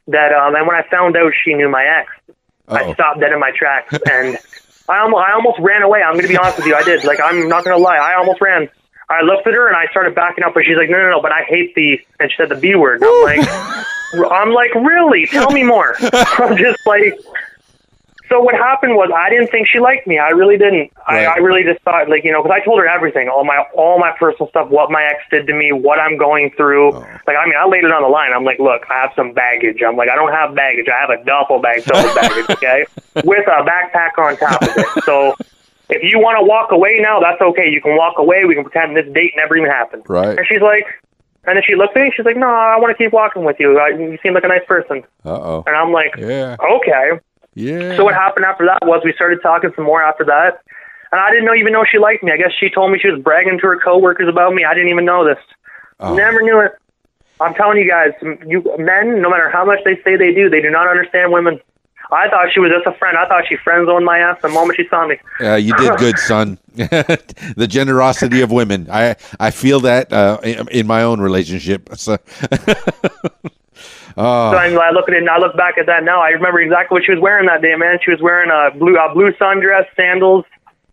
that 0.08 0.32
um, 0.34 0.56
and 0.56 0.68
when 0.68 0.76
I 0.76 0.84
found 0.90 1.16
out 1.18 1.32
she 1.44 1.54
knew 1.54 1.70
my 1.70 1.84
ex, 1.86 2.12
I 2.68 2.84
Uh-oh. 2.84 2.94
stopped 2.94 3.20
dead 3.20 3.32
in 3.32 3.40
my 3.40 3.52
tracks 3.56 3.94
and 4.10 4.38
I 4.90 5.00
almost 5.00 5.24
I 5.24 5.34
almost 5.34 5.60
ran 5.60 5.82
away. 5.82 6.02
I'm 6.04 6.16
gonna 6.16 6.28
be 6.28 6.38
honest 6.38 6.58
with 6.58 6.68
you, 6.68 6.76
I 6.76 6.84
did. 6.84 7.04
Like 7.04 7.20
I'm 7.24 7.48
not 7.50 7.64
gonna 7.64 7.78
lie, 7.78 7.98
I 7.98 8.16
almost 8.16 8.42
ran. 8.42 8.70
I 9.12 9.22
looked 9.22 9.46
at 9.46 9.54
her 9.54 9.68
and 9.68 9.76
I 9.76 9.88
started 9.92 10.16
backing 10.16 10.44
up, 10.44 10.54
but 10.54 10.64
she's 10.64 10.78
like, 10.78 10.90
no, 10.90 10.98
no, 10.98 11.12
no. 11.12 11.22
But 11.22 11.32
I 11.32 11.44
hate 11.44 11.76
the 11.76 12.00
and 12.20 12.32
she 12.32 12.38
said 12.38 12.50
the 12.50 12.56
B 12.56 12.76
word. 12.76 13.02
And 13.02 13.06
I'm 13.06 13.24
like, 13.24 14.32
I'm 14.32 14.52
like, 14.52 14.74
really? 14.76 15.26
Tell 15.28 15.52
me 15.52 15.64
more. 15.64 15.96
I'm 16.14 16.58
just 16.58 16.86
like. 16.86 17.20
So 18.30 18.40
what 18.40 18.56
happened 18.56 18.96
was 18.96 19.12
I 19.14 19.30
didn't 19.30 19.52
think 19.52 19.68
she 19.68 19.82
liked 19.82 20.08
me. 20.08 20.18
I 20.18 20.30
really 20.30 20.58
didn't. 20.58 20.94
Right. 21.06 21.28
I, 21.28 21.34
I 21.34 21.38
really 21.40 21.64
just 21.64 21.84
thought 21.84 22.08
like 22.08 22.24
you 22.24 22.32
know 22.32 22.42
because 22.42 22.58
I 22.62 22.64
told 22.64 22.80
her 22.80 22.88
everything, 22.88 23.28
all 23.28 23.44
my 23.44 23.66
all 23.76 24.00
my 24.00 24.14
personal 24.18 24.48
stuff, 24.48 24.70
what 24.70 24.90
my 24.90 25.04
ex 25.04 25.20
did 25.30 25.48
to 25.48 25.54
me, 25.54 25.74
what 25.74 26.00
I'm 26.00 26.16
going 26.16 26.50
through. 26.52 26.94
Oh. 26.94 27.00
Like 27.28 27.36
I 27.36 27.44
mean, 27.44 27.60
I 27.60 27.68
laid 27.68 27.84
it 27.84 27.92
on 27.92 28.02
the 28.02 28.08
line. 28.08 28.32
I'm 28.32 28.46
like, 28.46 28.60
look, 28.60 28.84
I 28.90 29.02
have 29.02 29.12
some 29.18 29.34
baggage. 29.34 29.84
I'm 29.86 29.98
like, 29.98 30.08
I 30.08 30.16
don't 30.16 30.32
have 30.32 30.56
baggage. 30.56 30.88
I 30.88 30.98
have 30.98 31.10
a 31.10 31.22
duffel 31.26 31.60
bag 31.60 31.84
filled 31.84 32.06
with 32.06 32.16
baggage, 32.16 32.50
okay, 32.52 32.86
with 33.28 33.46
a 33.48 33.66
backpack 33.68 34.18
on 34.18 34.38
top 34.38 34.62
of 34.62 34.78
it. 34.78 35.04
So 35.04 35.36
if 35.92 36.02
you 36.04 36.20
want 36.20 36.38
to 36.40 36.46
walk 36.46 36.72
away 36.72 37.00
now, 37.02 37.20
that's 37.20 37.42
okay. 37.42 37.70
You 37.70 37.82
can 37.82 37.96
walk 37.98 38.18
away. 38.18 38.44
We 38.46 38.56
can 38.56 38.64
pretend 38.64 38.96
this 38.96 39.06
date 39.14 39.34
never 39.36 39.56
even 39.58 39.70
happened. 39.70 40.04
Right. 40.08 40.38
And 40.38 40.48
she's 40.48 40.62
like, 40.62 40.86
and 41.46 41.56
then 41.58 41.64
she 41.66 41.76
looked 41.76 41.98
at 41.98 42.04
me. 42.04 42.12
She's 42.16 42.26
like, 42.26 42.38
no, 42.38 42.48
I 42.48 42.78
want 42.78 42.96
to 42.96 43.04
keep 43.04 43.14
walking 43.14 43.44
with 43.44 43.58
you. 43.60 43.80
I, 43.80 43.90
you 43.90 44.18
seem 44.24 44.34
like 44.34 44.44
a 44.44 44.48
nice 44.48 44.66
person. 44.68 45.04
Uh 45.26 45.30
oh. 45.30 45.64
And 45.68 45.76
I'm 45.76 45.92
like, 45.92 46.16
Yeah. 46.18 46.56
okay. 46.60 47.20
Yeah. 47.56 47.98
So 47.98 48.04
what 48.06 48.14
happened 48.14 48.46
after 48.46 48.66
that 48.66 48.88
was 48.88 49.02
we 49.04 49.14
started 49.14 49.40
talking 49.42 49.72
some 49.76 49.86
more 49.86 50.02
after 50.02 50.24
that, 50.26 50.62
and 51.12 51.20
I 51.20 51.30
didn't 51.32 51.46
know 51.46 51.56
even 51.56 51.74
know 51.74 51.84
she 51.90 51.98
liked 51.98 52.24
me. 52.24 52.32
I 52.32 52.38
guess 52.38 52.52
she 52.58 52.70
told 52.70 52.92
me 52.92 53.00
she 53.00 53.10
was 53.10 53.22
bragging 53.22 53.60
to 53.60 53.68
her 53.68 53.80
coworkers 53.80 54.30
about 54.30 54.54
me. 54.54 54.64
I 54.64 54.74
didn't 54.74 54.90
even 54.90 55.04
know 55.06 55.26
this. 55.26 55.40
Oh. 56.00 56.16
Never 56.16 56.42
knew 56.42 56.60
it. 56.62 56.72
I'm 57.42 57.54
telling 57.56 57.78
you 57.80 57.90
guys, 57.90 58.12
you 58.46 58.64
men, 58.78 59.22
no 59.22 59.30
matter 59.30 59.50
how 59.50 59.66
much 59.66 59.80
they 59.84 59.96
say 60.04 60.16
they 60.16 60.34
do, 60.34 60.50
they 60.50 60.62
do 60.62 60.70
not 60.70 60.88
understand 60.88 61.34
women. 61.34 61.60
I 62.12 62.30
thought 62.30 62.52
she 62.54 62.60
was 62.60 62.72
just 62.72 62.86
a 62.86 62.98
friend. 62.98 63.18
I 63.18 63.28
thought 63.28 63.46
she 63.48 63.56
friend 63.58 63.88
zoned 63.88 64.06
my 64.06 64.20
ass 64.20 64.38
the 64.42 64.50
moment 64.50 64.78
she 64.78 64.88
saw 64.90 65.08
me. 65.08 65.18
Uh, 65.40 65.56
you 65.56 65.74
did 65.76 65.98
good, 65.98 66.20
son. 66.20 66.58
the 66.76 67.68
generosity 67.70 68.42
of 68.42 68.52
women. 68.52 68.88
I 68.92 69.16
I 69.40 69.52
feel 69.52 69.80
that 69.82 70.12
uh, 70.12 70.40
in, 70.44 70.68
in 70.70 70.88
my 70.88 71.04
own 71.04 71.22
relationship. 71.22 71.90
So, 71.96 72.18
So 74.16 74.22
I, 74.22 74.68
I 74.68 74.92
look 74.92 75.08
at 75.08 75.16
it 75.16 75.20
and 75.20 75.30
I 75.30 75.38
look 75.38 75.56
back 75.56 75.78
at 75.78 75.86
that 75.86 76.04
now. 76.04 76.22
I 76.22 76.30
remember 76.30 76.60
exactly 76.60 76.96
what 76.96 77.06
she 77.06 77.12
was 77.12 77.22
wearing 77.22 77.48
that 77.48 77.62
day, 77.62 77.76
man. 77.76 77.98
She 78.04 78.12
was 78.12 78.22
wearing 78.22 78.52
a 78.52 78.78
blue 78.78 78.98
a 78.98 79.14
blue 79.14 79.32
sundress, 79.34 79.86
sandals, 79.96 80.46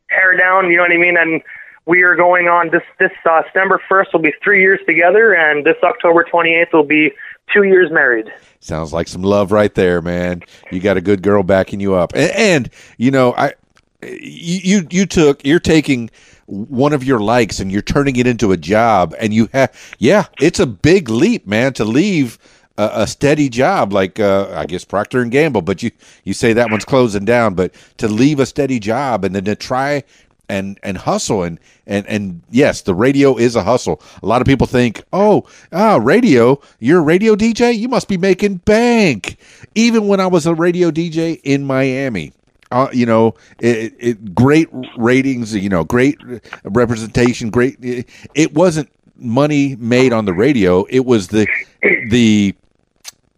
hair 0.09 0.37
down. 0.37 0.71
You 0.71 0.77
know 0.77 0.85
what 0.85 0.93
I 0.93 0.99
mean? 0.99 1.16
And 1.16 1.43
we 1.87 2.03
are 2.03 2.14
going 2.14 2.49
on 2.49 2.71
this 2.71 2.83
this 2.99 3.12
uh, 3.29 3.43
December 3.43 3.81
first 3.89 4.12
will 4.12 4.21
be 4.21 4.33
three 4.43 4.61
years 4.61 4.79
together, 4.87 5.35
and 5.35 5.64
this 5.64 5.77
October 5.83 6.25
twenty 6.25 6.55
eighth 6.55 6.73
will 6.73 6.85
be 6.85 7.12
two 7.53 7.64
years 7.64 7.91
married. 7.91 8.33
Sounds 8.61 8.93
like 8.93 9.09
some 9.09 9.23
love 9.23 9.53
right 9.53 9.75
there, 9.75 10.01
man. 10.01 10.43
You 10.71 10.81
got 10.81 10.97
a 10.97 11.01
good 11.01 11.23
girl 11.23 11.43
backing 11.43 11.81
you 11.81 11.95
up, 11.95 12.13
and, 12.15 12.31
and 12.33 12.71
you 12.97 13.11
know, 13.11 13.35
I 13.35 13.55
you 14.03 14.87
you 14.91 15.07
took 15.07 15.45
you're 15.45 15.61
taking 15.61 16.11
one 16.47 16.93
of 16.93 17.05
your 17.05 17.19
likes 17.19 17.61
and 17.61 17.71
you're 17.71 17.83
turning 17.83 18.17
it 18.17 18.27
into 18.27 18.53
a 18.53 18.57
job, 18.57 19.15
and 19.19 19.35
you 19.35 19.49
have 19.53 19.75
yeah, 19.99 20.27
it's 20.41 20.61
a 20.61 20.67
big 20.67 21.09
leap, 21.09 21.47
man, 21.47 21.73
to 21.75 21.85
leave. 21.85 22.39
A, 22.81 23.03
a 23.03 23.07
steady 23.09 23.49
job 23.49 23.93
like 23.93 24.21
uh, 24.21 24.53
I 24.55 24.65
guess 24.65 24.85
Procter 24.85 25.21
and 25.21 25.33
Gamble, 25.33 25.63
but 25.63 25.83
you 25.83 25.91
you 26.23 26.33
say 26.33 26.53
that 26.53 26.71
one's 26.71 26.85
closing 26.85 27.25
down. 27.25 27.55
But 27.55 27.75
to 27.97 28.07
leave 28.07 28.39
a 28.39 28.47
steady 28.47 28.79
job 28.79 29.25
and 29.25 29.35
then 29.35 29.47
to 29.47 29.57
try 29.57 30.05
and 30.49 30.78
and 30.82 30.96
hustle 30.96 31.42
and 31.42 31.59
and 31.86 32.07
and 32.07 32.42
yes, 32.51 32.82
the 32.82 32.94
radio 32.94 33.36
is 33.36 33.57
a 33.57 33.62
hustle. 33.62 34.01
A 34.22 34.26
lot 34.26 34.40
of 34.40 34.46
people 34.46 34.66
think, 34.66 35.03
"Oh, 35.12 35.46
ah, 35.72 35.99
radio, 36.03 36.61
you're 36.78 37.01
a 37.01 37.03
radio 37.03 37.34
DJ, 37.34 37.76
you 37.76 37.88
must 37.88 38.09
be 38.09 38.16
making 38.16 38.57
bank." 38.57 39.36
Even 39.74 40.09
when 40.09 40.20
I 40.20 40.26
was 40.26 40.46
a 40.46 40.55
radio 40.55 40.90
DJ 40.90 41.40
in 41.44 41.64
Miami, 41.64 42.32
uh, 42.70 42.88
you 42.92 43.07
know, 43.07 43.34
it, 43.59 43.94
it 43.99 44.34
great 44.34 44.68
ratings, 44.96 45.55
you 45.55 45.68
know, 45.68 45.84
great 45.84 46.18
representation, 46.64 47.51
great 47.51 47.76
it, 47.82 48.09
it 48.34 48.55
wasn't 48.55 48.88
money 49.16 49.76
made 49.76 50.12
on 50.12 50.24
the 50.24 50.32
radio, 50.32 50.84
it 50.90 51.05
was 51.05 51.28
the 51.28 51.46
the 52.11 52.55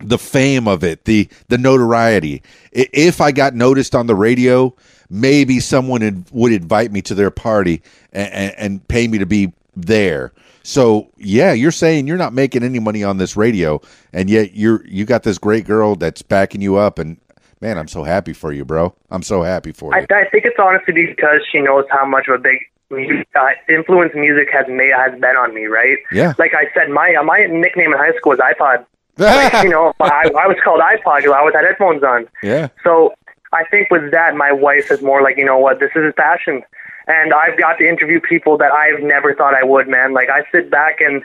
the 0.03 0.19
fame 0.19 0.67
of 0.69 0.83
it, 0.85 1.05
the 1.05 1.29
the 1.49 1.59
notoriety. 1.59 2.43
If 2.73 3.21
I 3.21 3.33
got 3.33 3.55
noticed 3.55 3.95
on 3.95 4.07
the 4.07 4.15
radio, 4.15 4.75
maybe 5.09 5.61
someone 5.61 6.25
would- 6.33 6.53
invite 6.53 6.93
me 6.93 7.03
to 7.03 7.15
their 7.15 7.31
party 7.31 7.83
and, 8.13 8.33
and, 8.33 8.55
and 8.59 8.89
pay 8.89 9.09
me 9.09 9.19
to 9.19 9.27
be 9.27 9.53
there. 9.77 10.33
So 10.63 11.09
yeah, 11.17 11.53
you're 11.53 11.71
saying 11.71 12.07
you're 12.07 12.19
not 12.19 12.33
making 12.33 12.63
any 12.63 12.79
money 12.79 13.03
on 13.03 13.19
this 13.19 13.37
radio, 13.37 13.81
and 14.13 14.29
yet 14.29 14.55
you're 14.55 14.85
you 14.87 15.05
got 15.05 15.23
this 15.23 15.39
great 15.39 15.65
girl 15.67 15.97
that's 15.97 16.23
backing 16.23 16.61
you 16.61 16.77
up, 16.77 16.99
and 16.99 17.17
man, 17.61 17.79
I'm 17.79 17.89
so 17.89 18.05
happy 18.05 18.33
for 18.33 18.53
you, 18.53 18.65
bro. 18.65 18.95
I'm 19.11 19.23
so 19.23 19.43
happy 19.43 19.73
for 19.73 19.95
you. 19.95 20.03
I 20.03 20.07
think 20.07 20.45
it's 20.45 20.59
honestly 20.59 20.93
because 20.93 21.41
she 21.51 21.61
knows 21.61 21.87
how 21.91 22.05
much 22.05 22.29
of 22.29 22.35
a 22.35 22.39
big 22.39 22.59
uh, 23.35 23.49
influence 23.69 24.13
music 24.15 24.51
has 24.53 24.67
made 24.69 24.93
has 24.93 25.13
been 25.13 25.37
on 25.37 25.55
me. 25.55 25.67
Right? 25.67 25.99
Yeah. 26.13 26.35
Like 26.39 26.53
I 26.55 26.71
said, 26.75 26.91
my 26.91 27.15
uh, 27.15 27.23
my 27.23 27.47
nickname 27.47 27.93
in 27.93 27.99
high 27.99 28.13
school 28.17 28.31
was 28.31 28.39
iPod. 28.41 28.85
Like, 29.21 29.65
you 29.65 29.71
know, 29.71 29.93
I, 30.01 30.31
I 30.39 30.47
was 30.47 30.57
called 30.63 30.81
iPod. 30.81 31.29
I 31.33 31.39
always 31.39 31.55
had 31.55 31.65
headphones 31.65 32.03
on. 32.03 32.27
yeah, 32.43 32.69
So 32.85 33.15
I 33.53 33.65
think 33.71 33.91
with 33.91 34.11
that, 34.13 34.37
my 34.37 34.53
wife 34.53 34.91
is 34.91 35.03
more 35.03 35.23
like, 35.23 35.37
you 35.37 35.45
know 35.45 35.59
what, 35.59 35.81
this 35.81 35.91
is 35.95 36.05
his 36.05 36.15
passion. 36.17 36.63
And 37.07 37.33
I've 37.35 37.59
got 37.59 37.79
to 37.79 37.89
interview 37.89 38.21
people 38.21 38.57
that 38.59 38.71
I've 38.73 39.03
never 39.03 39.35
thought 39.35 39.55
I 39.55 39.65
would, 39.65 39.89
man. 39.89 40.13
Like 40.13 40.29
I 40.31 40.45
sit 40.53 40.71
back 40.71 41.01
and 41.01 41.23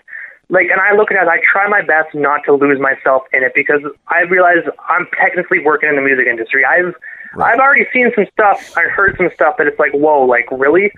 like, 0.49 0.67
and 0.69 0.79
I 0.79 0.93
look 0.95 1.11
at 1.11 1.23
it, 1.23 1.27
I 1.27 1.39
try 1.43 1.67
my 1.67 1.81
best 1.81 2.13
not 2.13 2.41
to 2.45 2.53
lose 2.53 2.79
myself 2.79 3.23
in 3.33 3.43
it 3.43 3.53
because 3.55 3.81
I 4.07 4.21
realize 4.21 4.63
I'm 4.87 5.07
technically 5.19 5.59
working 5.59 5.89
in 5.89 5.95
the 5.95 6.01
music 6.01 6.27
industry. 6.27 6.63
I've, 6.65 6.93
I've 7.37 7.59
already 7.59 7.85
seen 7.91 8.11
some 8.15 8.25
stuff. 8.31 8.73
I 8.77 8.83
heard 8.83 9.15
some 9.17 9.29
stuff 9.33 9.57
that 9.57 9.67
it's 9.67 9.79
like, 9.79 9.91
whoa, 9.93 10.21
like 10.23 10.47
really? 10.51 10.91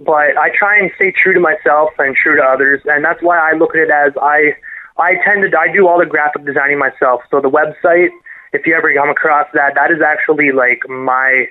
But 0.00 0.36
I 0.36 0.50
try 0.54 0.78
and 0.78 0.90
stay 0.96 1.12
true 1.12 1.32
to 1.32 1.40
myself 1.40 1.90
and 1.98 2.14
true 2.14 2.36
to 2.36 2.42
others. 2.42 2.80
And 2.86 3.04
that's 3.04 3.22
why 3.22 3.38
I 3.38 3.52
look 3.56 3.74
at 3.74 3.82
it 3.82 3.90
as 3.90 4.12
I, 4.20 4.54
I 4.98 5.16
tend 5.24 5.50
to 5.50 5.58
I 5.58 5.72
do 5.72 5.86
all 5.86 5.98
the 5.98 6.06
graphic 6.06 6.44
designing 6.44 6.78
myself. 6.78 7.22
So 7.30 7.40
the 7.40 7.50
website, 7.50 8.10
if 8.52 8.66
you 8.66 8.74
ever 8.74 8.92
come 8.94 9.10
across 9.10 9.46
that, 9.54 9.74
that 9.74 9.90
is 9.90 10.00
actually 10.00 10.52
like 10.52 10.88
my 10.88 11.48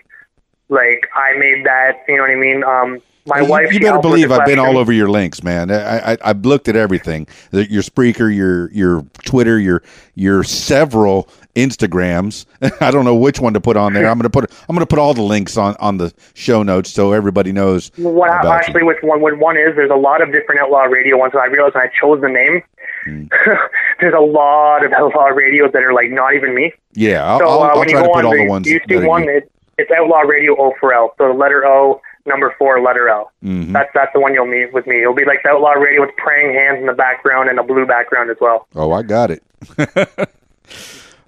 like 0.70 1.10
I 1.16 1.38
made 1.38 1.66
that. 1.66 2.04
You 2.08 2.18
know 2.18 2.24
what 2.24 2.32
I 2.32 2.36
mean? 2.36 2.64
Um, 2.64 3.02
my 3.26 3.42
you, 3.42 3.46
wife. 3.46 3.74
You 3.74 3.80
better 3.80 4.00
believe 4.00 4.32
I've 4.32 4.46
been 4.46 4.60
all 4.60 4.78
over 4.78 4.92
your 4.92 5.10
links, 5.10 5.44
man. 5.44 5.72
I, 5.72 6.14
I 6.14 6.18
I've 6.24 6.46
looked 6.46 6.68
at 6.68 6.76
everything. 6.76 7.28
Your 7.52 7.84
Spreaker, 7.84 8.34
your 8.34 8.72
your 8.72 9.06
Twitter, 9.26 9.60
your 9.60 9.84
your 10.16 10.44
several 10.44 11.30
Instagrams. 11.58 12.46
I 12.82 12.92
don't 12.92 13.04
know 13.06 13.16
which 13.16 13.40
one 13.40 13.54
to 13.54 13.60
put 13.62 13.76
on 13.76 13.94
there. 13.94 14.08
I'm 14.08 14.18
gonna 14.18 14.30
put 14.30 14.50
I'm 14.70 14.76
gonna 14.76 14.86
put 14.86 15.00
all 15.00 15.14
the 15.14 15.22
links 15.24 15.58
on 15.58 15.76
on 15.80 15.98
the 15.98 16.14
show 16.36 16.64
notes 16.64 16.92
so 16.92 17.12
everybody 17.14 17.52
knows. 17.52 17.92
What 17.98 18.28
you. 18.44 18.50
actually, 18.50 18.84
which 18.84 18.98
one? 19.02 19.22
What 19.22 19.38
one 19.40 19.58
is? 19.58 19.76
There's 19.76 19.92
a 19.92 19.96
lot 19.96 20.22
of 20.22 20.32
different 20.32 20.62
outlaw 20.62 20.84
radio 20.84 21.18
ones. 21.18 21.34
So 21.34 21.40
I 21.40 21.46
realized 21.48 21.76
when 21.76 21.84
I 21.84 21.92
chose 22.00 22.22
the 22.22 22.30
name, 22.30 22.62
Hmm. 23.06 23.26
there's 24.00 24.14
a 24.14 24.20
lot 24.20 24.84
of 24.86 24.92
outlaw 24.94 25.28
radios 25.28 25.72
that 25.74 25.84
are 25.84 25.94
like 25.94 26.10
not 26.12 26.34
even 26.36 26.54
me. 26.56 26.74
Yeah, 26.94 27.24
I'll, 27.26 27.40
So 27.40 27.48
I'll, 27.48 27.62
uh, 27.62 27.68
I'll 27.70 27.80
when 27.80 27.90
you 27.90 27.94
try 27.96 28.02
to 28.02 28.08
go 28.08 28.14
put 28.14 28.20
on 28.20 28.26
all 28.26 28.32
the 28.32 28.38
the 28.44 28.50
ones. 28.50 28.68
YouTube 28.68 29.04
are 29.04 29.08
one, 29.08 29.24
you. 29.26 29.38
it, 29.38 29.52
it's 29.78 29.92
Outlaw 29.92 30.22
Radio 30.22 30.56
O 30.60 30.74
for 30.80 30.94
L. 30.94 31.14
So 31.18 31.28
the 31.28 31.34
letter 31.34 31.66
O, 31.66 32.02
number 32.26 32.54
four, 32.58 32.82
letter 32.82 33.08
L. 33.08 33.32
Mhm. 33.44 33.72
That's 33.72 33.90
that's 33.94 34.12
the 34.14 34.20
one 34.20 34.34
you'll 34.34 34.48
meet 34.48 34.74
with 34.74 34.88
me. 34.88 35.02
It'll 35.02 35.14
be 35.14 35.26
like 35.26 35.44
the 35.44 35.50
Outlaw 35.50 35.74
Radio 35.74 36.02
with 36.02 36.16
praying 36.18 36.54
hands 36.56 36.80
in 36.80 36.86
the 36.88 36.94
background 36.94 37.50
and 37.50 37.60
a 37.60 37.64
blue 37.64 37.86
background 37.86 38.30
as 38.32 38.38
well. 38.42 38.68
Oh, 38.76 38.92
I 38.92 39.04
got 39.04 39.32
it. 39.32 39.44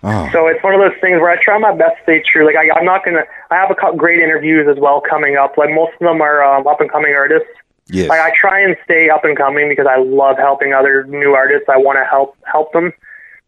oh, 0.03 0.29
So 0.31 0.47
it's 0.47 0.63
one 0.63 0.73
of 0.73 0.81
those 0.81 0.99
things 1.01 1.19
where 1.19 1.29
I 1.29 1.41
try 1.43 1.57
my 1.57 1.75
best 1.75 1.97
to 1.97 2.03
stay 2.03 2.23
true. 2.25 2.45
Like 2.45 2.55
I, 2.55 2.69
I'm 2.77 2.85
not 2.85 3.03
gonna. 3.03 3.23
I 3.51 3.55
have 3.55 3.71
a 3.71 3.75
couple 3.75 3.97
great 3.97 4.19
interviews 4.19 4.67
as 4.69 4.79
well 4.79 5.01
coming 5.01 5.37
up. 5.37 5.57
Like 5.57 5.69
most 5.71 5.93
of 5.93 5.99
them 5.99 6.21
are 6.21 6.43
um, 6.43 6.67
up 6.67 6.81
and 6.81 6.91
coming 6.91 7.13
artists. 7.13 7.49
yes. 7.87 8.09
Like 8.09 8.19
I 8.19 8.31
try 8.39 8.61
and 8.61 8.75
stay 8.83 9.09
up 9.09 9.23
and 9.23 9.37
coming 9.37 9.69
because 9.69 9.87
I 9.89 9.99
love 9.99 10.37
helping 10.37 10.73
other 10.73 11.03
new 11.05 11.33
artists. 11.33 11.69
I 11.69 11.77
want 11.77 11.97
to 11.97 12.05
help 12.05 12.37
help 12.43 12.71
them, 12.73 12.93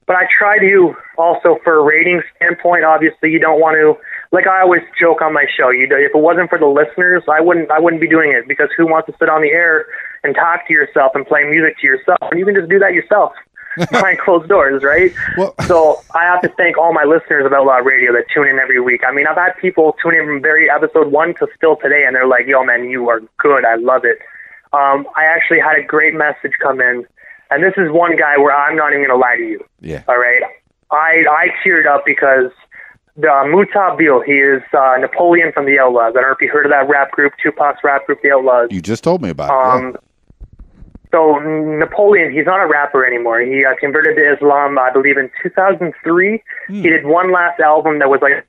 but 0.06 0.16
I 0.16 0.28
try 0.38 0.60
to 0.60 0.96
also 1.18 1.58
for 1.64 1.80
a 1.80 1.84
rating 1.84 2.22
standpoint. 2.36 2.84
Obviously, 2.84 3.32
you 3.32 3.40
don't 3.40 3.60
want 3.60 3.76
to. 3.76 3.96
Like 4.32 4.48
I 4.48 4.62
always 4.62 4.82
joke 5.00 5.22
on 5.22 5.34
my 5.34 5.46
show, 5.58 5.72
you 5.72 5.88
if 5.92 6.16
it 6.16 6.18
wasn't 6.18 6.50
for 6.50 6.58
the 6.58 6.66
listeners, 6.66 7.24
I 7.30 7.42
wouldn't 7.42 7.70
I 7.70 7.80
wouldn't 7.80 8.02
be 8.02 8.08
doing 8.08 8.32
it 8.32 8.48
because 8.48 8.70
who 8.78 8.88
wants 8.88 9.08
to 9.08 9.16
sit 9.20 9.28
on 9.28 9.42
the 9.42 9.50
air 9.50 9.86
and 10.24 10.34
talk 10.36 10.68
to 10.68 10.74
yourself 10.74 11.12
and 11.16 11.26
play 11.26 11.44
music 11.44 11.78
to 11.80 11.88
yourself? 11.88 12.20
And 12.32 12.40
you 12.40 12.46
can 12.46 12.56
just 12.56 12.70
do 12.70 12.80
that 12.80 12.94
yourself 12.94 13.34
behind 13.92 14.20
closed 14.20 14.50
doors, 14.50 14.84
right? 14.84 15.12
Well- 15.38 15.56
so 15.68 16.02
I 16.14 16.24
have 16.24 16.42
to 16.42 16.50
thank 16.50 16.78
all 16.78 16.94
my 16.94 17.04
listeners 17.04 17.46
of 17.46 17.54
Outlaw 17.54 17.78
Radio 17.78 18.12
that 18.14 18.26
tune 18.34 18.48
in 18.48 18.60
every 18.60 18.80
week. 18.82 19.02
I 19.08 19.12
mean, 19.12 19.28
I've 19.28 19.38
had 19.38 19.54
people 19.58 19.96
tune 20.02 20.16
in 20.16 20.26
from 20.26 20.42
very 20.42 20.70
episode 20.70 21.12
one 21.12 21.34
to 21.36 21.48
still 21.56 21.76
today, 21.78 22.04
and 22.06 22.16
they're 22.16 22.28
like, 22.28 22.48
"Yo, 22.48 22.64
man, 22.64 22.90
you 22.90 23.10
are 23.10 23.22
good. 23.38 23.66
I 23.66 23.76
love 23.76 24.04
it." 24.06 24.20
Um, 24.74 25.08
I 25.16 25.26
actually 25.26 25.60
had 25.60 25.78
a 25.78 25.84
great 25.84 26.14
message 26.14 26.54
come 26.62 26.80
in, 26.80 27.06
and 27.50 27.64
this 27.64 27.74
is 27.78 27.92
one 27.92 28.16
guy 28.16 28.38
where 28.38 28.56
I'm 28.56 28.76
not 28.76 28.94
even 28.94 29.06
going 29.06 29.18
to 29.20 29.22
lie 29.22 29.36
to 29.36 29.44
you. 29.44 29.66
yeah. 29.82 30.04
All 30.08 30.18
right, 30.18 30.42
I 30.92 31.26
I 31.30 31.48
teared 31.64 31.86
up 31.88 32.06
because 32.06 32.52
the 33.18 33.28
Mutah 33.28 33.98
Beale, 33.98 34.22
he 34.22 34.34
is 34.40 34.62
uh, 34.74 34.96
Napoleon 35.00 35.52
from 35.52 35.66
the 35.66 35.74
Outlawz. 35.76 36.12
I 36.12 36.14
don't 36.14 36.24
know 36.24 36.32
if 36.32 36.42
you 36.42 36.50
heard 36.50 36.66
of 36.66 36.72
that 36.72 36.88
rap 36.88 37.12
group, 37.12 37.34
Tupac's 37.44 37.84
rap 37.84 38.06
group, 38.06 38.22
the 38.22 38.30
Outlawz. 38.30 38.72
You 38.72 38.82
just 38.82 39.04
told 39.04 39.22
me 39.22 39.30
about 39.30 39.50
it. 39.50 39.84
Um, 39.86 39.98
so 41.12 41.40
Napoleon, 41.40 42.32
he's 42.32 42.46
not 42.46 42.62
a 42.62 42.68
rapper 42.68 43.06
anymore. 43.06 43.42
He 43.42 43.66
uh, 43.66 43.76
converted 43.80 44.16
to 44.16 44.34
Islam, 44.34 44.80
I 44.80 44.92
believe, 44.92 45.18
in 45.18 45.30
2003. 45.44 46.44
He 46.70 46.82
did 46.82 47.06
one 47.06 47.34
last 47.34 47.60
album 47.60 48.00
that 48.00 48.10
was 48.10 48.22
like 48.22 48.46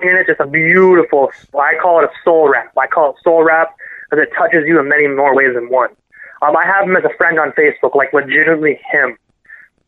in 0.00 0.16
it, 0.16 0.26
just 0.28 0.38
a 0.38 0.46
beautiful. 0.46 1.32
I 1.58 1.74
call 1.82 2.00
it 2.00 2.04
a 2.04 2.12
soul 2.24 2.48
rap. 2.48 2.72
I 2.78 2.86
call 2.86 3.10
it 3.10 3.16
soul 3.24 3.42
rap 3.42 3.74
because 4.08 4.22
it 4.22 4.32
touches 4.36 4.64
you 4.66 4.78
in 4.78 4.88
many 4.88 5.08
more 5.08 5.34
ways 5.34 5.54
than 5.54 5.68
one. 5.68 5.90
Um, 6.42 6.56
I 6.56 6.64
have 6.64 6.84
him 6.84 6.96
as 6.96 7.04
a 7.04 7.14
friend 7.16 7.38
on 7.40 7.50
Facebook, 7.52 7.96
like 7.96 8.12
legitimately 8.12 8.78
him, 8.92 9.18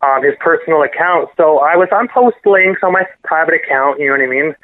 um, 0.03 0.25
his 0.25 0.35
personal 0.41 0.83
account. 0.83 1.29
So 1.37 1.61
I 1.61 1.77
was 1.77 1.89
on 1.93 2.09
post 2.09 2.39
links 2.45 2.81
on 2.83 2.93
my 2.93 3.05
private 3.23 3.55
account. 3.55 4.01
You 4.01 4.07
know 4.07 4.13
what 4.13 4.23
I 4.23 4.27
mean? 4.27 4.55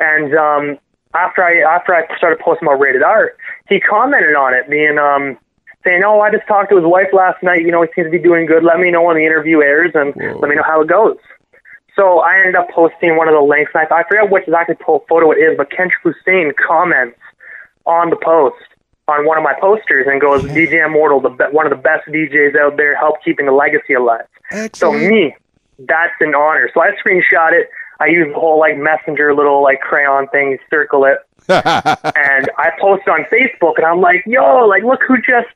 And 0.00 0.34
um, 0.34 0.78
after 1.14 1.44
I 1.44 1.60
after 1.60 1.94
I 1.94 2.04
started 2.16 2.40
posting 2.40 2.66
about 2.66 2.80
rated 2.80 3.04
art, 3.04 3.36
he 3.68 3.78
commented 3.78 4.34
on 4.34 4.54
it, 4.54 4.68
being 4.68 4.98
um, 4.98 5.38
saying, 5.84 6.02
"Oh, 6.04 6.20
I 6.20 6.30
just 6.30 6.46
talked 6.46 6.70
to 6.70 6.76
his 6.76 6.84
wife 6.84 7.08
last 7.12 7.42
night. 7.42 7.62
You 7.62 7.70
know, 7.70 7.82
he 7.82 7.88
seems 7.94 8.06
to 8.06 8.10
be 8.10 8.18
doing 8.18 8.46
good. 8.46 8.64
Let 8.64 8.78
me 8.78 8.90
know 8.90 9.02
when 9.02 9.16
the 9.16 9.24
interview 9.24 9.60
airs, 9.62 9.92
and 9.94 10.14
Whoa. 10.14 10.38
let 10.38 10.48
me 10.48 10.56
know 10.56 10.62
how 10.62 10.80
it 10.82 10.88
goes." 10.88 11.16
So 11.94 12.20
I 12.20 12.38
ended 12.38 12.54
up 12.54 12.70
posting 12.70 13.16
one 13.16 13.28
of 13.28 13.34
the 13.34 13.40
links. 13.40 13.72
And 13.74 13.86
I, 13.90 14.00
I 14.00 14.02
forget 14.04 14.30
which 14.30 14.44
exactly 14.44 14.76
photo 14.84 15.30
it 15.30 15.36
is, 15.36 15.56
but 15.56 15.70
Kendrick 15.70 16.00
Hussein 16.02 16.52
comments 16.56 17.18
on 17.84 18.10
the 18.10 18.16
post 18.16 18.56
on 19.08 19.26
one 19.26 19.36
of 19.36 19.44
my 19.44 19.54
posters 19.60 20.06
and 20.08 20.20
goes, 20.20 20.42
"DJ 20.42 20.84
Immortal, 20.84 21.20
the 21.20 21.30
be- 21.30 21.52
one 21.52 21.66
of 21.66 21.70
the 21.70 21.82
best 21.82 22.06
DJs 22.08 22.58
out 22.58 22.76
there, 22.76 22.96
help 22.96 23.22
keeping 23.24 23.46
the 23.46 23.52
legacy 23.52 23.94
alive." 23.94 24.26
So 24.74 24.92
me, 24.92 25.34
that's 25.78 26.14
an 26.20 26.34
honor. 26.34 26.70
So 26.72 26.82
I 26.82 26.90
screenshot 26.92 27.52
it. 27.52 27.68
I 28.00 28.06
use 28.06 28.32
the 28.32 28.38
whole 28.38 28.58
like 28.58 28.76
messenger 28.76 29.34
little 29.34 29.62
like 29.62 29.80
crayon 29.80 30.28
thing, 30.28 30.58
circle 30.70 31.04
it, 31.04 31.18
and 31.48 32.50
I 32.58 32.70
posted 32.80 33.08
on 33.08 33.24
Facebook, 33.24 33.74
and 33.76 33.86
I'm 33.86 34.00
like, 34.00 34.24
yo, 34.26 34.66
like, 34.66 34.82
look 34.82 35.02
who 35.02 35.16
just 35.18 35.48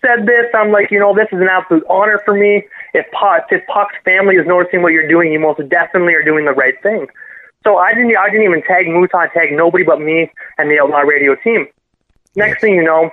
said 0.00 0.26
this. 0.26 0.46
I'm 0.54 0.70
like, 0.70 0.90
you 0.90 0.98
know, 0.98 1.14
this 1.14 1.28
is 1.32 1.40
an 1.40 1.48
absolute 1.50 1.84
honor 1.88 2.20
for 2.24 2.34
me. 2.34 2.66
If 2.94 3.10
Pot, 3.12 3.46
if 3.50 3.66
Pac's 3.66 3.94
family 4.04 4.36
is 4.36 4.46
noticing 4.46 4.82
what 4.82 4.92
you're 4.92 5.08
doing, 5.08 5.32
you 5.32 5.40
most 5.40 5.60
definitely 5.68 6.14
are 6.14 6.22
doing 6.22 6.44
the 6.44 6.52
right 6.52 6.80
thing. 6.82 7.06
So 7.64 7.76
I 7.76 7.92
didn't, 7.92 8.16
I 8.16 8.30
didn't 8.30 8.44
even 8.44 8.62
tag 8.62 8.86
Mutan, 8.86 9.32
tag 9.32 9.52
nobody 9.52 9.84
but 9.84 10.00
me 10.00 10.30
and 10.58 10.70
the 10.70 10.80
Outlaw 10.80 11.00
Radio 11.00 11.34
team. 11.36 11.66
Next 12.36 12.60
thing 12.60 12.74
you 12.74 12.84
know, 12.84 13.10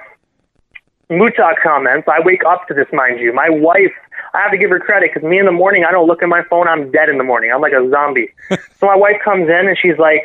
Mutah 1.10 1.54
comments. 1.62 2.08
I 2.08 2.20
wake 2.24 2.44
up 2.46 2.68
to 2.68 2.74
this, 2.74 2.88
mind 2.94 3.20
you. 3.20 3.34
My 3.34 3.50
wife, 3.50 3.94
I 4.34 4.42
have 4.42 4.52
to 4.52 4.58
give 4.58 4.70
her 4.70 4.80
credit 4.80 5.12
because 5.14 5.28
me 5.28 5.40
in 5.40 5.46
the 5.46 5.52
morning, 5.52 5.86
I 5.86 5.92
don't 5.92 6.08
look 6.08 6.24
at 6.24 6.30
my 6.30 6.44
phone. 6.50 6.68
I'm 6.68 6.92
dead 6.92 7.10
in 7.10 7.18
the 7.18 7.24
morning. 7.24 7.52
I'm 7.54 7.62
like 7.62 7.74
a 7.74 7.90
zombie. 7.90 8.30
so 8.50 8.88
my 8.88 8.96
wife 8.96 9.18
comes 9.24 9.50
in 9.50 9.68
and 9.68 9.78
she's 9.78 9.98
like, 9.98 10.24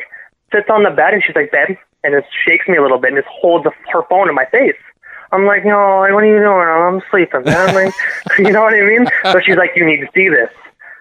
sits 0.51 0.69
on 0.69 0.83
the 0.83 0.91
bed 0.91 1.13
and 1.13 1.23
she's 1.23 1.35
like, 1.35 1.51
babe, 1.51 1.77
and 2.03 2.13
just 2.13 2.33
shakes 2.45 2.67
me 2.67 2.77
a 2.77 2.81
little 2.81 2.97
bit 2.99 3.13
and 3.13 3.17
just 3.17 3.29
holds 3.29 3.65
her 3.65 4.03
phone 4.09 4.27
in 4.27 4.35
my 4.35 4.45
face. 4.45 4.75
I'm 5.31 5.45
like, 5.45 5.63
no, 5.65 5.77
I 5.77 6.11
what 6.11 6.23
are 6.23 6.27
you 6.27 6.39
doing? 6.39 6.49
I'm 6.49 7.01
sleeping, 7.09 7.43
man. 7.45 7.73
Like, 7.75 7.93
you 8.39 8.51
know 8.51 8.63
what 8.63 8.73
I 8.73 8.81
mean? 8.81 9.07
So 9.31 9.39
she's 9.39 9.55
like, 9.57 9.71
you 9.75 9.85
need 9.85 10.01
to 10.01 10.07
see 10.13 10.27
this. 10.29 10.49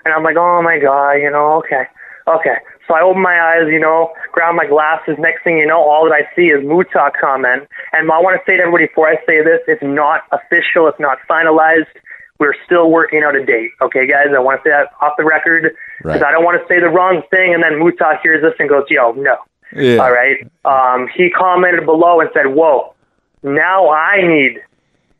And 0.04 0.14
I'm 0.14 0.22
like, 0.22 0.36
oh 0.36 0.62
my 0.62 0.78
God, 0.78 1.12
you 1.14 1.30
know, 1.30 1.58
okay, 1.58 1.84
okay. 2.26 2.56
So 2.88 2.94
I 2.94 3.02
open 3.02 3.22
my 3.22 3.38
eyes, 3.40 3.68
you 3.68 3.78
know, 3.78 4.12
grab 4.32 4.54
my 4.54 4.66
glasses. 4.66 5.16
Next 5.18 5.44
thing 5.44 5.58
you 5.58 5.66
know, 5.66 5.80
all 5.80 6.04
that 6.06 6.12
I 6.12 6.28
see 6.34 6.46
is 6.46 6.64
Mutah 6.64 7.12
comment. 7.20 7.68
And 7.92 8.10
I 8.10 8.18
want 8.20 8.40
to 8.40 8.44
say 8.50 8.56
to 8.56 8.62
everybody 8.62 8.86
before 8.86 9.08
I 9.08 9.16
say 9.26 9.42
this, 9.42 9.60
it's 9.68 9.82
not 9.82 10.22
official, 10.32 10.88
it's 10.88 10.98
not 10.98 11.18
finalized. 11.28 11.86
We're 12.38 12.54
still 12.64 12.90
working 12.90 13.22
out 13.22 13.36
a 13.36 13.44
date. 13.44 13.70
Okay, 13.82 14.06
guys, 14.06 14.28
I 14.34 14.38
want 14.40 14.62
to 14.64 14.68
say 14.68 14.70
that 14.70 14.88
off 15.00 15.12
the 15.18 15.24
record 15.24 15.74
because 15.98 16.20
Right. 16.20 16.22
I 16.22 16.32
don't 16.32 16.42
want 16.42 16.60
to 16.60 16.66
say 16.66 16.80
the 16.80 16.88
wrong 16.88 17.22
thing 17.30 17.52
and 17.52 17.62
then 17.62 17.72
Mutah 17.74 18.18
hears 18.22 18.42
this 18.42 18.54
and 18.58 18.68
goes, 18.68 18.86
yo, 18.88 19.12
no. 19.12 19.36
yeah. 19.76 19.98
All 19.98 20.10
right. 20.10 20.38
Um, 20.64 21.06
he 21.14 21.28
commented 21.30 21.84
below 21.84 22.18
and 22.20 22.30
said, 22.32 22.46
"Whoa, 22.46 22.94
now 23.42 23.90
I 23.90 24.22
need, 24.26 24.58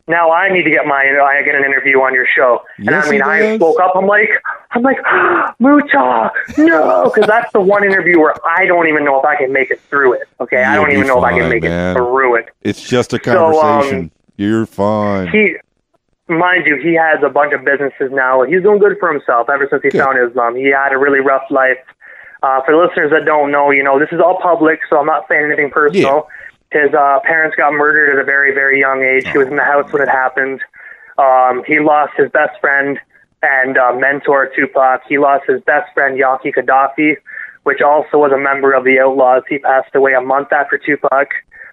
now 0.07 0.31
I 0.31 0.49
need 0.49 0.63
to 0.63 0.69
get 0.69 0.85
my, 0.85 0.95
I 0.97 1.41
get 1.43 1.55
an 1.55 1.63
interview 1.65 1.99
on 2.01 2.13
your 2.13 2.25
show." 2.35 2.63
and 2.77 2.87
Yes, 2.87 3.07
I 3.07 3.11
mean, 3.11 3.21
I 3.21 3.55
spoke 3.57 3.79
up. 3.79 3.93
I'm 3.95 4.07
like, 4.07 4.29
I'm 4.71 4.81
like, 4.81 4.97
Mutah, 5.61 6.31
no, 6.57 7.03
because 7.13 7.27
that's 7.27 7.51
the 7.53 7.61
one 7.61 7.83
interview 7.83 8.19
where 8.19 8.33
I 8.45 8.65
don't 8.65 8.87
even 8.87 9.03
know 9.03 9.19
if 9.19 9.25
I 9.25 9.35
can 9.35 9.51
make 9.53 9.71
it 9.71 9.79
through 9.89 10.13
it. 10.13 10.27
Okay, 10.39 10.63
I 10.63 10.73
You'll 10.75 10.83
don't 10.83 10.91
be 10.91 10.97
even 10.97 11.07
know 11.07 11.17
if 11.19 11.23
I 11.23 11.37
can 11.37 11.49
make 11.49 11.63
man. 11.63 11.91
it 11.95 11.99
through 11.99 12.35
it. 12.35 12.49
It's 12.61 12.81
just 12.81 13.13
a 13.13 13.19
So, 13.23 13.31
um, 13.47 13.53
conversation. 13.53 14.11
You're 14.37 14.65
fine. 14.65 15.27
He, 15.27 15.55
mind 16.27 16.65
you, 16.65 16.77
he 16.81 16.95
has 16.95 17.19
a 17.23 17.29
bunch 17.29 17.53
of 17.53 17.63
businesses 17.63 18.09
now. 18.11 18.41
He's 18.43 18.61
doing 18.63 18.79
good 18.79 18.97
for 18.99 19.11
himself 19.11 19.49
ever 19.49 19.67
since 19.69 19.83
he 19.83 19.89
Good. 19.89 20.03
found 20.03 20.17
Islam. 20.17 20.55
He 20.55 20.65
had 20.71 20.93
a 20.93 20.97
really 20.97 21.19
rough 21.19 21.43
life. 21.51 21.77
Uh, 22.43 22.59
for 22.65 22.75
listeners 22.75 23.11
that 23.11 23.23
don't 23.23 23.51
know, 23.51 23.69
you 23.69 23.83
know, 23.83 23.99
this 23.99 24.09
is 24.11 24.19
all 24.19 24.39
public, 24.41 24.79
so 24.89 24.97
I'm 24.97 25.05
not 25.05 25.27
saying 25.27 25.45
anything 25.45 25.69
personal. 25.69 26.27
His 26.71 26.93
uh, 26.93 27.19
parents 27.23 27.55
got 27.55 27.73
murdered 27.73 28.15
at 28.15 28.21
a 28.21 28.25
very, 28.25 28.53
very 28.53 28.79
young 28.79 29.03
age. 29.03 29.27
He 29.27 29.37
was 29.37 29.47
in 29.47 29.57
the 29.57 29.63
house 29.63 29.91
when 29.91 30.01
it 30.01 30.09
happened. 30.09 30.61
Um, 31.17 31.63
he 31.67 31.79
lost 31.79 32.13
his 32.17 32.31
best 32.31 32.59
friend 32.61 32.97
and 33.43 33.77
uh, 33.77 33.93
mentor, 33.93 34.49
Tupac. 34.55 35.01
He 35.07 35.17
lost 35.17 35.43
his 35.47 35.61
best 35.61 35.93
friend, 35.93 36.17
Yaki 36.17 36.53
Kadafi, 36.55 37.17
which 37.63 37.81
also 37.81 38.17
was 38.17 38.31
a 38.31 38.37
member 38.39 38.71
of 38.73 38.83
the 38.85 38.97
Outlawz. 38.97 39.43
He 39.49 39.59
passed 39.59 39.93
away 39.95 40.13
a 40.13 40.21
month 40.21 40.53
after 40.53 40.77
Tupac. 40.77 41.27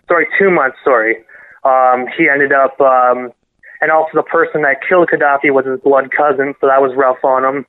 Sorry, 0.09 0.27
two 0.39 0.51
months, 0.51 0.79
sorry. 0.83 1.19
Um, 1.65 2.07
he 2.16 2.29
ended 2.29 2.53
up, 2.53 2.81
um, 2.81 3.33
and 3.81 3.91
also 3.91 4.11
the 4.15 4.23
person 4.23 4.62
that 4.62 4.79
killed 4.89 5.11
Gaddafi 5.12 5.53
was 5.53 5.66
his 5.66 5.81
blood 5.81 6.11
cousin, 6.11 6.55
so 6.61 6.66
that 6.66 6.81
was 6.83 6.93
rough 6.97 7.23
on 7.23 7.45
him. 7.45 7.66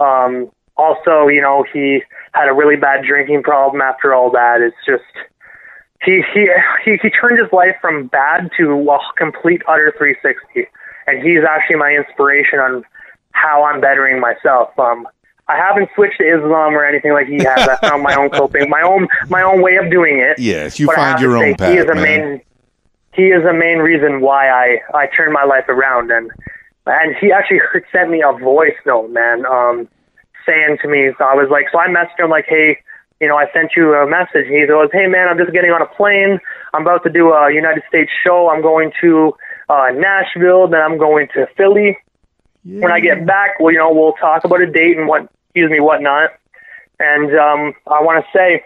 Um, 0.00 0.50
also, 0.76 1.26
you 1.26 1.40
know, 1.40 1.64
he 1.72 2.02
had 2.32 2.48
a 2.48 2.54
really 2.54 2.76
bad 2.76 3.04
drinking 3.04 3.42
problem 3.42 3.82
after 3.82 4.14
all 4.14 4.30
that. 4.30 4.60
It's 4.60 4.76
just, 4.86 5.02
he, 6.04 6.22
he, 6.32 6.48
he, 6.84 6.96
he 7.02 7.10
turned 7.10 7.38
his 7.38 7.52
life 7.52 7.76
from 7.80 8.06
bad 8.06 8.50
to 8.56 8.72
a 8.90 8.98
complete 9.16 9.62
utter 9.68 9.92
360. 9.98 10.66
And 11.06 11.22
he's 11.22 11.44
actually 11.48 11.76
my 11.76 11.90
inspiration 11.92 12.58
on 12.58 12.84
how 13.32 13.64
I'm 13.64 13.80
bettering 13.80 14.20
myself. 14.20 14.76
Um, 14.78 15.06
I 15.48 15.56
haven't 15.56 15.90
switched 15.94 16.18
to 16.18 16.24
Islam 16.24 16.74
or 16.74 16.84
anything 16.84 17.12
like 17.12 17.26
he 17.26 17.38
has. 17.38 17.68
I 17.68 17.76
found 17.88 18.02
my 18.02 18.14
own 18.14 18.30
coping, 18.30 18.70
my 18.70 18.82
own, 18.82 19.08
my 19.28 19.42
own 19.42 19.60
way 19.62 19.76
of 19.76 19.90
doing 19.90 20.18
it. 20.18 20.38
yes, 20.38 20.78
you 20.78 20.86
But 20.86 20.96
find 20.96 21.20
your 21.20 21.36
own 21.36 21.54
path, 21.56 21.72
He 21.72 21.78
is 21.78 21.86
a 21.86 21.94
man. 21.94 22.02
main, 22.02 22.40
he 23.12 23.24
is 23.28 23.44
a 23.44 23.52
main 23.52 23.78
reason 23.78 24.20
why 24.20 24.48
I 24.48 24.78
I 24.94 25.08
turned 25.08 25.32
my 25.32 25.42
life 25.42 25.68
around, 25.68 26.12
and 26.12 26.30
and 26.86 27.16
he 27.16 27.32
actually 27.32 27.60
sent 27.90 28.10
me 28.10 28.22
a 28.22 28.32
voice 28.32 28.76
note, 28.86 29.10
man, 29.10 29.44
um, 29.46 29.88
saying 30.46 30.78
to 30.82 30.88
me, 30.88 31.10
so 31.18 31.24
I 31.24 31.34
was 31.34 31.48
like, 31.50 31.66
so 31.72 31.80
I 31.80 31.88
messaged 31.88 32.20
him 32.20 32.30
like, 32.30 32.46
hey, 32.48 32.78
you 33.20 33.28
know, 33.28 33.36
I 33.36 33.50
sent 33.52 33.72
you 33.76 33.94
a 33.94 34.08
message. 34.08 34.46
He 34.48 34.66
goes, 34.66 34.88
hey 34.92 35.06
man, 35.06 35.28
I'm 35.28 35.38
just 35.38 35.52
getting 35.52 35.70
on 35.70 35.82
a 35.82 35.86
plane. 35.86 36.40
I'm 36.72 36.82
about 36.82 37.04
to 37.04 37.10
do 37.10 37.32
a 37.32 37.52
United 37.52 37.82
States 37.88 38.10
show. 38.24 38.48
I'm 38.48 38.62
going 38.62 38.92
to 39.02 39.34
uh, 39.68 39.88
Nashville, 39.94 40.68
then 40.68 40.80
I'm 40.80 40.98
going 40.98 41.28
to 41.34 41.46
Philly. 41.56 41.98
Yeah. 42.64 42.82
When 42.82 42.92
I 42.92 43.00
get 43.00 43.26
back, 43.26 43.60
well, 43.60 43.72
you 43.72 43.78
know, 43.78 43.92
we'll 43.92 44.14
talk 44.14 44.44
about 44.44 44.60
a 44.60 44.70
date 44.70 44.98
and 44.98 45.06
what, 45.06 45.30
excuse 45.48 45.70
me, 45.70 45.80
whatnot. 45.80 46.30
And 46.98 47.34
um, 47.36 47.74
I 47.86 48.02
want 48.02 48.24
to 48.24 48.38
say, 48.38 48.64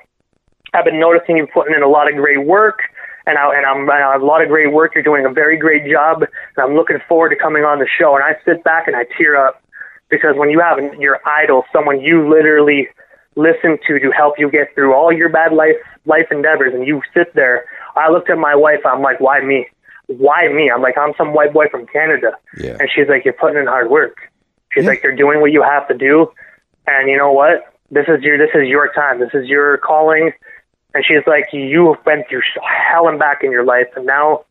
I've 0.73 0.85
been 0.85 0.99
noticing 0.99 1.37
you 1.37 1.47
putting 1.47 1.75
in 1.75 1.83
a 1.83 1.89
lot 1.89 2.11
of 2.11 2.17
great 2.17 2.45
work, 2.45 2.81
and 3.27 3.39
I 3.39 3.55
and 3.55 3.65
I'm 3.65 3.83
and 3.83 3.93
I 3.93 4.13
have 4.13 4.23
a 4.23 4.27
lot 4.27 4.43
of 4.43 4.49
great 4.49 4.73
work. 4.73 4.95
You're 4.95 5.05
doing 5.05 5.25
a 5.25 5.31
very 5.31 5.57
great 5.57 5.89
job, 5.89 6.23
and 6.23 6.59
I'm 6.59 6.75
looking 6.75 6.99
forward 7.09 7.31
to 7.31 7.37
coming 7.37 7.63
on 7.65 7.79
the 7.79 7.87
show. 7.87 8.17
And 8.17 8.25
I 8.25 8.37
sit 8.45 8.65
back 8.65 8.89
and 8.89 8.97
I 8.97 9.05
tear 9.17 9.37
up 9.37 9.63
because 10.09 10.35
when 10.37 10.51
you 10.51 10.59
have 10.59 10.79
your 10.99 11.21
idol, 11.25 11.65
someone 11.73 12.01
you 12.01 12.29
literally 12.29 12.89
listen 13.37 13.79
to 13.87 13.99
to 13.99 14.11
help 14.11 14.35
you 14.39 14.51
get 14.51 14.75
through 14.75 14.95
all 14.95 15.13
your 15.13 15.29
bad 15.29 15.53
life 15.53 15.77
life 16.07 16.27
endeavors, 16.31 16.75
and 16.75 16.87
you 16.87 17.03
sit 17.15 17.35
there. 17.35 17.65
I 17.97 18.11
looked 18.11 18.31
at 18.31 18.39
my 18.39 18.55
wife. 18.55 18.81
I'm 18.85 19.03
like, 19.03 19.21
why 19.21 19.41
me? 19.41 19.67
Why 20.07 20.49
me? 20.53 20.71
I'm 20.71 20.83
like, 20.83 20.99
I'm 20.99 21.13
some 21.17 21.33
white 21.33 21.53
boy 21.53 21.67
from 21.71 21.87
Canada, 21.87 22.33
Yeah. 22.59 22.77
and 22.79 22.89
she's 22.95 23.09
like, 23.09 23.25
you're 23.25 23.35
putting 23.35 23.59
in 23.59 23.67
hard 23.67 23.91
work. 23.91 24.19
She's 24.73 24.85
Yeah. 24.85 24.91
like, 24.91 25.03
you're 25.03 25.17
doing 25.17 25.41
what 25.41 25.53
you 25.53 25.63
have 25.63 25.89
to 25.89 25.95
do, 25.95 26.31
and 26.87 27.09
you 27.09 27.17
know 27.17 27.33
what? 27.33 27.73
This 27.91 28.07
is 28.09 28.23
your 28.23 28.37
this 28.39 28.51
is 28.55 28.69
your 28.69 28.93
time. 28.93 29.21
This 29.21 29.31
is 29.35 29.47
your 29.47 29.79
calling. 29.79 30.33
And 30.95 31.05
she's 31.05 31.27
like, 31.27 31.47
you've 31.53 32.03
been 32.05 32.23
through 32.29 32.43
hell 32.63 33.09
and 33.09 33.19
back 33.19 33.43
in 33.43 33.51
your 33.51 33.65
life, 33.65 33.89
and 33.97 34.07
now 34.07 34.45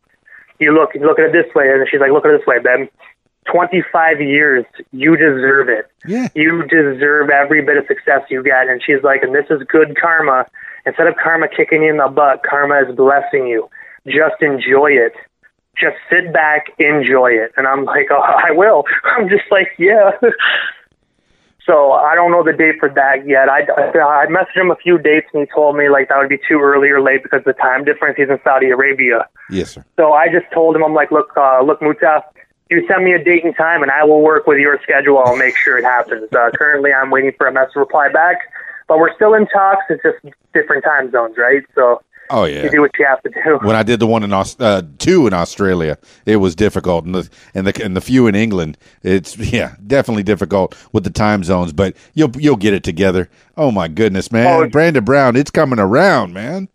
you 0.59 0.73
look 0.73 0.93
you 0.93 1.01
look 1.01 1.19
at 1.19 1.25
it 1.25 1.31
this 1.33 1.53
way. 1.55 1.69
And 1.69 1.87
she's 1.89 1.99
like, 2.01 2.11
look 2.11 2.25
at 2.25 2.31
it 2.31 2.39
this 2.39 2.47
way, 2.47 2.59
Ben. 2.59 2.89
25 3.51 4.21
years, 4.21 4.65
you 4.91 5.15
deserve 5.15 5.69
it. 5.69 5.89
Yeah. 6.05 6.27
You 6.35 6.63
deserve 6.67 7.29
every 7.29 7.61
bit 7.61 7.77
of 7.77 7.85
success 7.87 8.21
you 8.29 8.43
get. 8.43 8.67
And 8.67 8.81
she's 8.83 9.03
like, 9.03 9.23
and 9.23 9.33
this 9.33 9.45
is 9.49 9.61
good 9.67 9.97
karma. 9.99 10.45
Instead 10.85 11.07
of 11.07 11.15
karma 11.21 11.47
kicking 11.47 11.83
you 11.83 11.91
in 11.91 11.97
the 11.97 12.07
butt, 12.07 12.41
karma 12.47 12.81
is 12.87 12.95
blessing 12.95 13.47
you. 13.47 13.69
Just 14.05 14.41
enjoy 14.41 14.91
it. 14.91 15.13
Just 15.79 15.95
sit 16.09 16.31
back, 16.33 16.67
enjoy 16.77 17.31
it. 17.31 17.51
And 17.57 17.67
I'm 17.67 17.85
like, 17.85 18.07
oh, 18.11 18.21
I 18.47 18.51
will. 18.51 18.83
I'm 19.03 19.29
just 19.29 19.45
like, 19.49 19.69
yeah. 19.77 20.11
so 21.65 21.93
I 21.93 22.15
don't 22.15 22.31
know 22.31 22.43
the 22.43 22.53
date 22.53 22.75
for 22.79 22.89
that 22.89 23.25
yet. 23.25 23.49
I, 23.49 23.61
I 23.61 24.27
messaged 24.27 24.57
him 24.57 24.71
a 24.71 24.75
few 24.75 24.97
dates 24.97 25.27
and 25.33 25.41
he 25.41 25.53
told 25.53 25.77
me 25.77 25.89
like 25.89 26.09
that 26.09 26.17
would 26.17 26.29
be 26.29 26.39
too 26.47 26.59
early 26.59 26.89
or 26.89 27.01
late 27.01 27.23
because 27.23 27.41
the 27.45 27.53
time 27.53 27.83
difference. 27.83 28.17
He's 28.17 28.29
in 28.29 28.39
Saudi 28.43 28.69
Arabia. 28.69 29.27
Yes, 29.49 29.71
sir. 29.71 29.85
So 29.95 30.13
I 30.13 30.27
just 30.27 30.45
told 30.53 30.75
him, 30.75 30.83
I'm 30.83 30.93
like, 30.93 31.11
look, 31.11 31.29
uh, 31.37 31.61
look, 31.63 31.79
Mutah, 31.79 32.23
you 32.73 32.87
send 32.87 33.03
me 33.05 33.13
a 33.13 33.23
date 33.23 33.43
and 33.45 33.55
time, 33.55 33.81
and 33.83 33.91
I 33.91 34.03
will 34.03 34.21
work 34.21 34.47
with 34.47 34.57
your 34.59 34.79
schedule. 34.83 35.17
I'll 35.19 35.37
make 35.37 35.55
sure 35.57 35.77
it 35.77 35.83
happens. 35.85 36.31
Uh, 36.33 36.49
currently, 36.55 36.91
I'm 36.93 37.09
waiting 37.09 37.31
for 37.37 37.47
a 37.47 37.51
message 37.51 37.75
reply 37.75 38.09
back, 38.09 38.37
but 38.87 38.97
we're 38.99 39.13
still 39.15 39.33
in 39.33 39.47
talks. 39.47 39.85
It's 39.89 40.03
just 40.03 40.17
different 40.53 40.83
time 40.83 41.11
zones, 41.11 41.37
right? 41.37 41.63
So 41.75 42.01
Oh 42.29 42.45
yeah. 42.45 42.63
you 42.63 42.71
do 42.71 42.81
what 42.81 42.91
you 42.97 43.05
have 43.05 43.21
to 43.23 43.29
do. 43.29 43.59
when 43.67 43.75
I 43.75 43.83
did 43.83 43.99
the 43.99 44.07
one 44.07 44.23
in 44.23 44.31
uh, 44.33 44.81
two 44.97 45.27
in 45.27 45.33
Australia, 45.33 45.97
it 46.25 46.37
was 46.37 46.55
difficult, 46.55 47.05
and 47.05 47.13
the 47.15 47.29
and 47.53 47.67
the 47.67 47.83
and 47.83 47.95
the 47.95 48.01
few 48.01 48.27
in 48.27 48.35
England, 48.35 48.77
it's 49.03 49.37
yeah, 49.53 49.75
definitely 49.85 50.23
difficult 50.23 50.75
with 50.93 51.03
the 51.03 51.09
time 51.09 51.43
zones. 51.43 51.73
But 51.73 51.95
you'll 52.13 52.31
you'll 52.37 52.55
get 52.55 52.73
it 52.73 52.83
together. 52.83 53.29
Oh 53.57 53.71
my 53.71 53.87
goodness, 53.87 54.31
man, 54.31 54.47
Oh. 54.47 54.67
Brandon 54.69 55.03
Brown, 55.03 55.35
it's 55.35 55.51
coming 55.51 55.79
around, 55.79 56.33
man. 56.33 56.69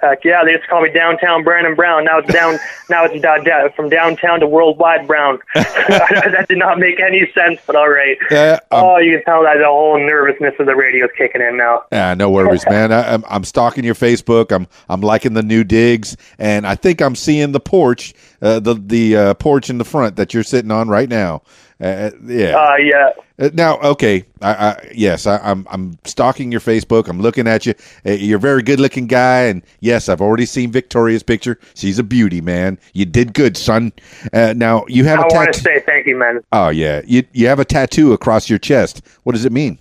Heck 0.00 0.24
yeah, 0.24 0.44
they 0.44 0.52
used 0.52 0.62
to 0.62 0.68
call 0.68 0.82
me 0.82 0.92
downtown 0.92 1.42
Brandon 1.42 1.74
Brown. 1.74 2.04
Now 2.04 2.18
it's 2.18 2.32
down. 2.32 2.58
now 2.90 3.04
it's 3.04 3.20
da- 3.20 3.38
da- 3.38 3.68
from 3.70 3.88
downtown 3.88 4.40
to 4.40 4.46
worldwide 4.46 5.06
Brown. 5.06 5.38
that 5.54 6.46
did 6.48 6.58
not 6.58 6.78
make 6.78 7.00
any 7.00 7.30
sense, 7.32 7.60
but 7.66 7.74
all 7.74 7.88
right. 7.88 8.16
Yeah, 8.30 8.60
um, 8.70 8.84
oh, 8.84 8.98
you 8.98 9.16
can 9.16 9.24
tell 9.24 9.42
that 9.42 9.58
the 9.58 9.66
whole 9.66 9.98
nervousness 9.98 10.54
of 10.58 10.66
the 10.66 10.76
radio 10.76 11.06
is 11.06 11.10
kicking 11.16 11.42
in 11.42 11.56
now. 11.56 11.84
Yeah, 11.90 12.14
no 12.14 12.30
worries, 12.30 12.64
man. 12.68 12.92
I, 12.92 13.14
I'm 13.14 13.24
I'm 13.28 13.44
stalking 13.44 13.84
your 13.84 13.96
Facebook. 13.96 14.52
I'm 14.52 14.68
I'm 14.88 15.00
liking 15.00 15.34
the 15.34 15.42
new 15.42 15.64
digs, 15.64 16.16
and 16.38 16.66
I 16.66 16.76
think 16.76 17.00
I'm 17.00 17.16
seeing 17.16 17.50
the 17.50 17.60
porch, 17.60 18.14
uh, 18.40 18.60
the 18.60 18.74
the 18.74 19.16
uh, 19.16 19.34
porch 19.34 19.68
in 19.68 19.78
the 19.78 19.84
front 19.84 20.16
that 20.16 20.32
you're 20.32 20.44
sitting 20.44 20.70
on 20.70 20.88
right 20.88 21.08
now. 21.08 21.42
Uh, 21.80 22.10
yeah. 22.24 22.56
Uh, 22.58 22.76
yeah. 22.76 23.10
Uh, 23.38 23.50
now, 23.54 23.78
okay, 23.78 24.24
I, 24.42 24.52
I 24.52 24.90
yes, 24.92 25.26
I, 25.26 25.38
I'm 25.38 25.64
I'm 25.70 25.96
stalking 26.04 26.50
your 26.50 26.60
Facebook. 26.60 27.06
I'm 27.08 27.20
looking 27.20 27.46
at 27.46 27.66
you. 27.66 27.74
Uh, 28.04 28.12
you're 28.12 28.38
a 28.38 28.40
very 28.40 28.62
good 28.62 28.80
looking 28.80 29.06
guy, 29.06 29.42
and 29.42 29.62
yes, 29.78 30.08
I've 30.08 30.20
already 30.20 30.44
seen 30.44 30.72
Victoria's 30.72 31.22
picture. 31.22 31.56
She's 31.74 32.00
a 32.00 32.02
beauty, 32.02 32.40
man. 32.40 32.78
You 32.94 33.04
did 33.04 33.34
good, 33.34 33.56
son. 33.56 33.92
Uh, 34.32 34.54
now 34.56 34.86
you 34.88 35.04
have 35.04 35.20
I 35.20 35.28
a 35.30 35.34
want 35.34 35.54
to 35.54 35.60
say 35.60 35.80
thank 35.80 36.06
you, 36.06 36.16
man. 36.16 36.40
Oh 36.52 36.68
yeah, 36.68 37.02
you 37.06 37.24
you 37.32 37.46
have 37.46 37.60
a 37.60 37.64
tattoo 37.64 38.12
across 38.12 38.50
your 38.50 38.58
chest. 38.58 39.02
What 39.22 39.34
does 39.34 39.44
it 39.44 39.52
mean? 39.52 39.78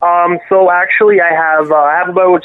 Um, 0.00 0.38
so 0.48 0.70
actually, 0.70 1.20
I 1.20 1.28
have 1.28 1.70
uh, 1.70 1.76
I 1.76 1.98
have 1.98 2.08
about 2.08 2.42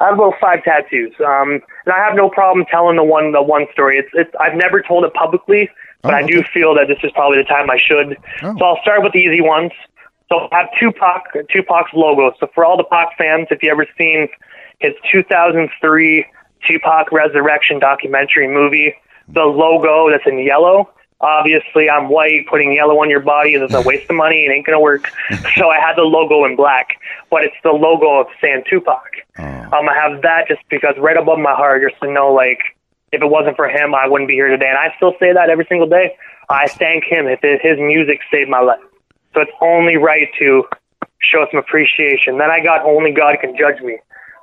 I 0.00 0.06
have 0.06 0.14
about 0.14 0.34
five 0.40 0.62
tattoos. 0.64 1.14
Um, 1.20 1.60
and 1.84 1.94
I 1.94 1.98
have 1.98 2.14
no 2.14 2.30
problem 2.30 2.64
telling 2.70 2.96
the 2.96 3.04
one 3.04 3.32
the 3.32 3.42
one 3.42 3.66
story. 3.72 3.98
It's 3.98 4.08
it's 4.14 4.30
I've 4.40 4.54
never 4.54 4.80
told 4.80 5.04
it 5.04 5.12
publicly, 5.14 5.68
but 6.02 6.14
Oh, 6.14 6.16
I 6.16 6.22
do 6.22 6.42
feel 6.42 6.74
that 6.74 6.88
this 6.88 6.98
is 7.02 7.10
probably 7.12 7.38
the 7.38 7.44
time 7.44 7.70
I 7.70 7.78
should. 7.78 8.16
Oh. 8.42 8.56
So 8.58 8.64
I'll 8.64 8.80
start 8.82 9.02
with 9.02 9.12
the 9.12 9.18
easy 9.18 9.40
ones. 9.40 9.72
So 10.28 10.48
I 10.52 10.58
have 10.58 10.68
Tupac 10.78 11.48
Tupac's 11.50 11.92
logo. 11.94 12.32
So 12.38 12.48
for 12.54 12.64
all 12.64 12.76
the 12.76 12.84
Pac 12.84 13.16
fans, 13.16 13.48
if 13.50 13.62
you 13.62 13.70
ever 13.70 13.86
seen 13.96 14.28
his 14.78 14.92
2003 15.10 16.26
Tupac 16.66 17.12
Resurrection 17.12 17.78
documentary 17.78 18.48
movie, 18.48 18.94
the 19.28 19.42
logo 19.44 20.10
that's 20.10 20.26
in 20.26 20.38
yellow. 20.38 20.90
Obviously, 21.20 21.90
I'm 21.90 22.08
white. 22.08 22.46
Putting 22.48 22.72
yellow 22.72 23.00
on 23.00 23.10
your 23.10 23.20
body 23.20 23.54
is 23.54 23.74
a 23.74 23.80
waste 23.82 24.08
of 24.08 24.14
money. 24.14 24.44
It 24.44 24.52
ain't 24.52 24.64
gonna 24.64 24.80
work. 24.80 25.08
so 25.56 25.68
I 25.68 25.80
had 25.80 25.96
the 25.96 26.02
logo 26.02 26.44
in 26.44 26.54
black, 26.54 27.00
but 27.30 27.42
it's 27.42 27.56
the 27.64 27.72
logo 27.72 28.20
of 28.20 28.28
San 28.40 28.62
Tupac. 28.70 29.02
Um, 29.72 29.88
I 29.88 29.94
have 29.94 30.22
that 30.22 30.46
just 30.46 30.60
because 30.68 30.94
right 30.98 31.16
above 31.16 31.38
my 31.38 31.54
heart, 31.54 31.82
just 31.88 32.00
to 32.02 32.12
know 32.12 32.32
like 32.32 32.60
if 33.12 33.22
it 33.22 33.30
wasn't 33.30 33.56
for 33.56 33.68
him, 33.68 33.94
I 33.94 34.06
wouldn't 34.06 34.28
be 34.28 34.34
here 34.34 34.48
today. 34.48 34.68
And 34.68 34.78
I 34.78 34.94
still 34.96 35.14
say 35.18 35.32
that 35.32 35.50
every 35.50 35.66
single 35.68 35.88
day. 35.88 36.16
I 36.50 36.68
thank 36.68 37.04
him 37.04 37.26
if 37.26 37.40
his 37.42 37.78
music 37.78 38.20
saved 38.30 38.48
my 38.48 38.60
life. 38.60 38.80
So 39.34 39.42
it's 39.42 39.52
only 39.60 39.96
right 39.96 40.28
to 40.38 40.64
show 41.20 41.46
some 41.50 41.60
appreciation. 41.60 42.38
Then 42.38 42.50
I 42.50 42.60
got 42.62 42.84
only 42.84 43.12
God 43.12 43.36
can 43.40 43.56
judge 43.56 43.80
me 43.82 43.98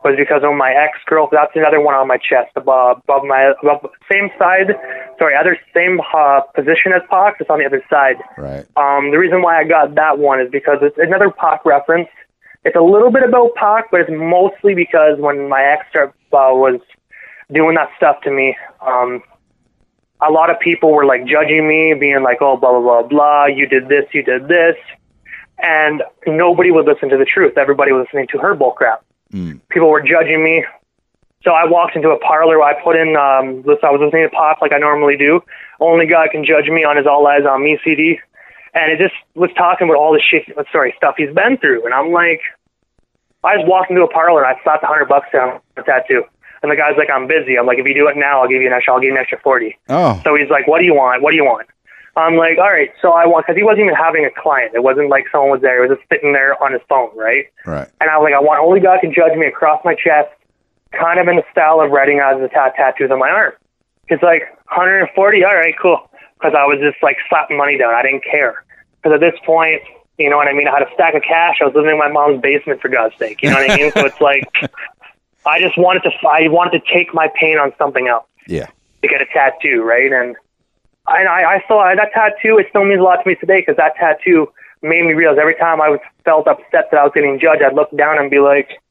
was 0.06 0.16
because 0.16 0.44
of 0.44 0.54
my 0.54 0.72
ex 0.72 1.00
girl. 1.08 1.28
That's 1.32 1.52
another 1.56 1.82
one 1.82 1.96
on 1.96 2.08
my 2.08 2.18
chest 2.18 2.54
above, 2.56 3.02
above 3.04 3.26
my 3.26 3.54
above, 3.62 3.90
same 4.10 4.30
side. 4.38 4.78
Sorry, 5.18 5.36
other 5.36 5.58
same 5.74 6.00
uh, 6.14 6.42
position 6.54 6.94
as 6.94 7.02
Pac, 7.10 7.40
just 7.40 7.50
on 7.50 7.58
the 7.58 7.66
other 7.66 7.84
side. 7.90 8.18
Right. 8.38 8.66
Um, 8.78 9.10
the 9.10 9.18
reason 9.18 9.42
why 9.42 9.60
I 9.60 9.64
got 9.64 9.96
that 9.96 10.20
one 10.20 10.40
is 10.40 10.50
because 10.52 10.78
it's 10.84 10.98
another 11.00 11.32
Pac 11.32 11.66
reference. 11.66 12.08
It's 12.64 12.76
a 12.76 12.86
little 12.86 13.12
bit 13.12 13.24
about 13.24 13.56
Pac, 13.56 13.90
but 13.90 14.02
it's 14.02 14.14
mostly 14.14 14.76
because 14.76 15.18
when 15.18 15.50
my 15.50 15.64
ex 15.64 15.86
uh, 15.98 16.08
was 16.32 16.80
doing 17.52 17.76
that 17.76 17.90
stuff 17.98 18.22
to 18.24 18.32
me, 18.32 18.58
um, 18.86 19.22
a 20.22 20.32
lot 20.32 20.50
of 20.50 20.60
people 20.60 20.92
were 20.92 21.06
like 21.06 21.26
judging 21.26 21.68
me, 21.68 21.94
being 21.94 22.24
like, 22.24 22.38
"Oh, 22.42 22.58
blah 22.58 22.72
blah 22.72 22.82
blah 22.82 23.04
blah. 23.04 23.46
You 23.46 23.68
did 23.68 23.88
this, 23.88 24.06
you 24.14 24.24
did 24.24 24.48
this," 24.48 24.76
and 25.60 26.04
nobody 26.26 26.72
would 26.72 26.86
listen 26.86 27.10
to 27.10 27.18
the 27.18 27.26
truth. 27.26 27.58
Everybody 27.58 27.92
was 27.92 28.06
listening 28.06 28.28
to 28.32 28.38
her 28.40 28.56
bullcrap. 28.56 29.00
People 29.70 29.90
were 29.90 30.02
judging 30.02 30.44
me. 30.44 30.66
So 31.44 31.52
I 31.52 31.66
walked 31.66 31.96
into 31.96 32.10
a 32.10 32.18
parlor. 32.20 32.64
I 32.64 32.74
put 32.82 32.96
in, 32.96 33.16
um, 33.16 33.64
I 33.84 33.92
was 33.92 34.02
listening 34.02 34.24
to 34.24 34.30
pop 34.30 34.62
like 34.62 34.74
I 34.74 34.80
normally 34.80 35.16
do. 35.16 35.42
Only 35.80 36.08
God 36.08 36.30
can 36.32 36.44
judge 36.44 36.68
me 36.70 36.84
on 36.84 36.98
his 36.98 37.06
All 37.06 37.24
Eyez 37.26 37.46
on 37.46 37.64
Me 37.64 37.78
CD, 37.84 38.20
and 38.74 38.92
it 38.92 38.98
just 38.98 39.14
was 39.36 39.52
talking 39.56 39.88
about 39.88 39.98
all 39.98 40.12
the 40.14 40.22
shit, 40.22 40.44
sorry, 40.72 40.94
stuff 40.98 41.16
he's 41.18 41.34
been 41.34 41.58
through. 41.58 41.86
And 41.86 41.94
I'm 41.94 42.12
like, 42.12 42.42
I 43.44 43.58
just 43.58 43.68
walked 43.68 43.92
into 43.92 44.02
a 44.02 44.10
parlor 44.10 44.44
and 44.44 44.58
I 44.58 44.62
slapped 44.64 44.84
a 44.84 44.88
hundred 44.88 45.08
bucks 45.08 45.28
down 45.32 45.60
a 45.78 45.84
tattoo. 45.84 46.24
And 46.66 46.72
the 46.72 46.76
guy's 46.76 46.98
like, 46.98 47.12
I'm 47.14 47.28
busy. 47.28 47.60
I'm 47.60 47.68
like, 47.68 47.78
if 47.78 47.86
you 47.86 47.94
do 47.94 48.08
it 48.08 48.18
now, 48.18 48.42
I'll 48.42 48.50
give 48.50 48.60
you 48.60 48.68
an 48.68 48.74
extra. 48.74 48.96
I'll 48.96 49.00
give 49.00 49.10
you 49.10 49.14
an 49.14 49.22
extra 49.22 49.40
forty. 49.40 49.78
Oh. 49.88 50.20
So 50.24 50.34
he's 50.34 50.50
like, 50.50 50.68
what 50.68 50.80
do 50.80 50.86
you 50.86 50.96
want? 50.96 51.22
What 51.22 51.30
do 51.30 51.38
you 51.38 51.46
want? 51.46 51.68
I'm 52.16 52.38
like, 52.38 52.58
all 52.58 52.72
right. 52.72 52.90
So 53.04 53.12
I 53.12 53.28
want 53.28 53.46
because 53.46 53.56
he 53.56 53.64
wasn't 53.64 53.86
even 53.86 53.94
having 53.94 54.26
a 54.26 54.32
client. 54.42 54.74
It 54.74 54.82
wasn't 54.82 55.10
like 55.10 55.26
someone 55.32 55.52
was 55.52 55.62
there. 55.62 55.84
He 55.84 55.90
was 55.90 56.00
just 56.00 56.10
sitting 56.10 56.34
there 56.34 56.58
on 56.64 56.74
his 56.74 56.82
phone, 56.90 57.16
right? 57.16 57.46
Right. 57.68 57.88
And 58.02 58.10
I 58.10 58.18
was 58.18 58.26
like, 58.26 58.34
I 58.34 58.42
want 58.42 58.64
only 58.64 58.80
God 58.80 58.98
can 59.02 59.14
judge 59.14 59.38
me 59.38 59.46
across 59.46 59.80
my 59.86 59.94
chest, 59.94 60.34
kind 60.92 61.20
of 61.20 61.28
in 61.28 61.36
the 61.36 61.46
style 61.52 61.82
of 61.82 61.92
writing 61.92 62.20
out 62.20 62.34
of 62.34 62.42
the 62.42 62.48
tat- 62.48 62.74
tattoos 62.76 63.12
on 63.12 63.20
my 63.20 63.30
arm. 63.30 63.54
He's 64.10 64.24
like, 64.24 64.42
140? 64.74 65.46
All 65.46 65.54
right, 65.54 65.76
cool. 65.80 66.10
Because 66.40 66.56
I 66.58 66.66
was 66.66 66.80
just 66.82 66.98
like 67.04 67.18
slapping 67.30 67.58
money 67.58 67.78
down. 67.78 67.94
I 67.94 68.02
didn't 68.02 68.24
care. 68.24 68.66
Because 68.98 69.14
at 69.14 69.20
this 69.20 69.38
point, 69.46 69.82
you 70.18 70.30
know 70.30 70.38
what 70.38 70.48
I 70.48 70.54
mean? 70.54 70.68
I 70.68 70.80
had 70.80 70.84
a 70.84 70.94
stack 70.94 71.14
of 71.16 71.22
cash. 71.22 71.58
I 71.62 71.66
was 71.66 71.76
living 71.76 71.92
in 71.92 71.98
my 71.98 72.08
mom's 72.08 72.42
basement, 72.42 72.82
for 72.82 72.88
God's 72.88 73.16
sake. 73.18 73.44
You 73.44 73.50
know 73.50 73.58
what 73.58 73.70
I 73.70 73.76
mean? 73.76 73.92
So 73.92 74.06
it's 74.06 74.22
like, 74.22 74.48
I 75.46 75.60
just 75.60 75.78
wanted 75.78 76.04
to, 76.04 76.12
I 76.28 76.48
wanted 76.48 76.80
to 76.80 76.94
take 76.94 77.14
my 77.14 77.28
pain 77.40 77.58
on 77.58 77.72
something 77.78 78.08
else 78.08 78.26
Yeah. 78.48 78.68
to 79.02 79.08
get 79.08 79.22
a 79.22 79.26
tattoo, 79.26 79.84
right? 79.84 80.12
And 80.12 80.36
and 81.08 81.28
I, 81.28 81.58
I 81.58 81.64
saw 81.68 81.94
that 81.96 82.12
tattoo. 82.14 82.58
It 82.58 82.68
still 82.70 82.84
means 82.84 83.00
a 83.00 83.04
lot 83.04 83.18
to 83.24 83.28
me 83.30 83.36
today 83.36 83.60
because 83.62 83.78
that 83.78 83.96
tattoo 83.96 84.52
made 84.82 85.06
me 85.06 85.14
realize 85.14 85.38
every 85.40 85.54
time 85.56 85.80
I 85.80 85.90
was 85.90 86.00
felt 86.24 86.48
upset 86.48 86.90
that 86.90 86.98
I 86.98 87.04
was 87.04 87.12
getting 87.14 87.40
judged, 87.40 87.62
I'd 87.62 87.76
look 87.76 87.96
down 87.96 88.18
and 88.18 88.32
be 88.32 88.40
like, 88.40 88.82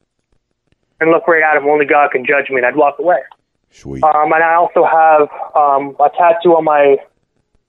and 1.01 1.11
look 1.11 1.27
right 1.27 1.43
at 1.43 1.57
him. 1.57 1.67
Only 1.67 1.85
God 1.85 2.11
can 2.11 2.25
judge 2.25 2.49
me, 2.49 2.55
and 2.57 2.65
I'd 2.65 2.77
walk 2.77 2.99
away. 2.99 3.19
Sweet. 3.69 4.01
Um, 4.01 4.31
and 4.31 4.41
I 4.41 4.53
also 4.53 4.85
have 4.85 5.27
um, 5.55 5.95
a 5.99 6.09
tattoo 6.17 6.55
on 6.55 6.63
my 6.63 6.95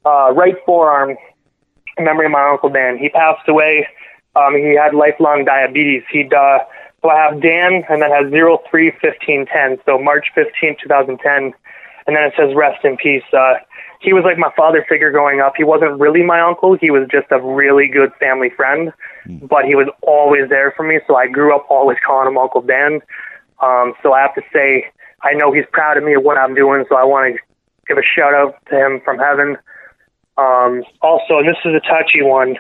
uh, 0.05 0.33
right 0.33 0.55
forearm, 0.65 1.17
in 1.99 2.05
memory 2.05 2.27
of 2.27 2.33
my 2.33 2.49
uncle 2.49 2.69
Dan. 2.69 2.99
He 2.99 3.09
passed 3.09 3.49
away. 3.49 3.89
Um, 4.37 4.55
he 4.55 4.77
had 4.77 4.95
lifelong 4.95 5.45
diabetes. 5.45 6.05
He'd 6.13 6.33
uh, 6.33 6.61
so 7.03 7.11
I 7.11 7.31
have 7.31 7.41
Dan, 7.41 7.85
and 7.89 8.03
then 8.03 8.11
has 8.11 8.31
zero 8.31 8.59
three 8.71 8.93
fifteen 9.01 9.47
ten. 9.47 9.79
So 9.85 9.99
March 9.99 10.27
15, 10.35 10.77
2010, 10.83 11.53
and 12.07 12.17
then 12.17 12.25
it 12.25 12.35
says 12.37 12.55
rest 12.55 12.85
in 12.85 12.97
peace. 12.97 13.23
Uh, 13.33 13.55
he 14.01 14.13
was 14.13 14.25
like 14.25 14.39
my 14.39 14.53
father 14.57 14.85
figure 14.89 15.11
growing 15.11 15.41
up. 15.41 15.55
He 15.57 15.65
wasn't 15.65 15.99
really 15.99 16.23
my 16.23 16.41
uncle. 16.41 16.77
He 16.77 16.91
was 16.91 17.09
just 17.11 17.27
a 17.31 17.41
really 17.41 17.89
good 17.89 18.13
family 18.21 18.51
friend, 18.51 18.93
but 19.43 19.65
he 19.65 19.75
was 19.75 19.89
always 20.03 20.49
there 20.49 20.73
for 20.77 20.87
me. 20.87 21.01
So 21.07 21.17
I 21.17 21.27
grew 21.27 21.55
up 21.55 21.67
always 21.71 21.99
calling 22.07 22.29
him 22.29 22.39
Uncle 22.39 22.63
Dan. 22.63 23.01
Um, 23.63 23.95
so 24.03 24.13
I 24.13 24.21
have 24.21 24.35
to 24.35 24.43
say, 24.53 24.87
I 25.23 25.33
know 25.33 25.53
he's 25.53 25.65
proud 25.73 25.97
of 25.97 26.05
me 26.05 26.15
of 26.15 26.23
what 26.23 26.37
I'm 26.37 26.55
doing. 26.55 26.85
So 26.89 26.97
I 26.97 27.05
want 27.05 27.35
to 27.35 27.41
give 27.89 27.99
a 27.99 28.03
shout 28.03 28.35
out 28.35 28.57
to 28.71 28.77
him 28.77 29.01
from 29.05 29.19
heaven. 29.19 29.57
Um, 30.39 30.85
also, 31.01 31.39
and 31.39 31.49
this 31.49 31.57
is 31.65 31.75
a 31.75 31.81
touchy 31.81 32.23
one. 32.23 32.57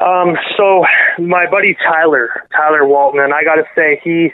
Um, 0.00 0.36
so 0.56 0.84
my 1.18 1.48
buddy 1.48 1.74
Tyler, 1.74 2.46
Tyler 2.54 2.86
Walton, 2.86 3.20
and 3.20 3.32
I 3.32 3.44
got 3.44 3.56
to 3.56 3.64
say 3.74 4.00
he, 4.02 4.32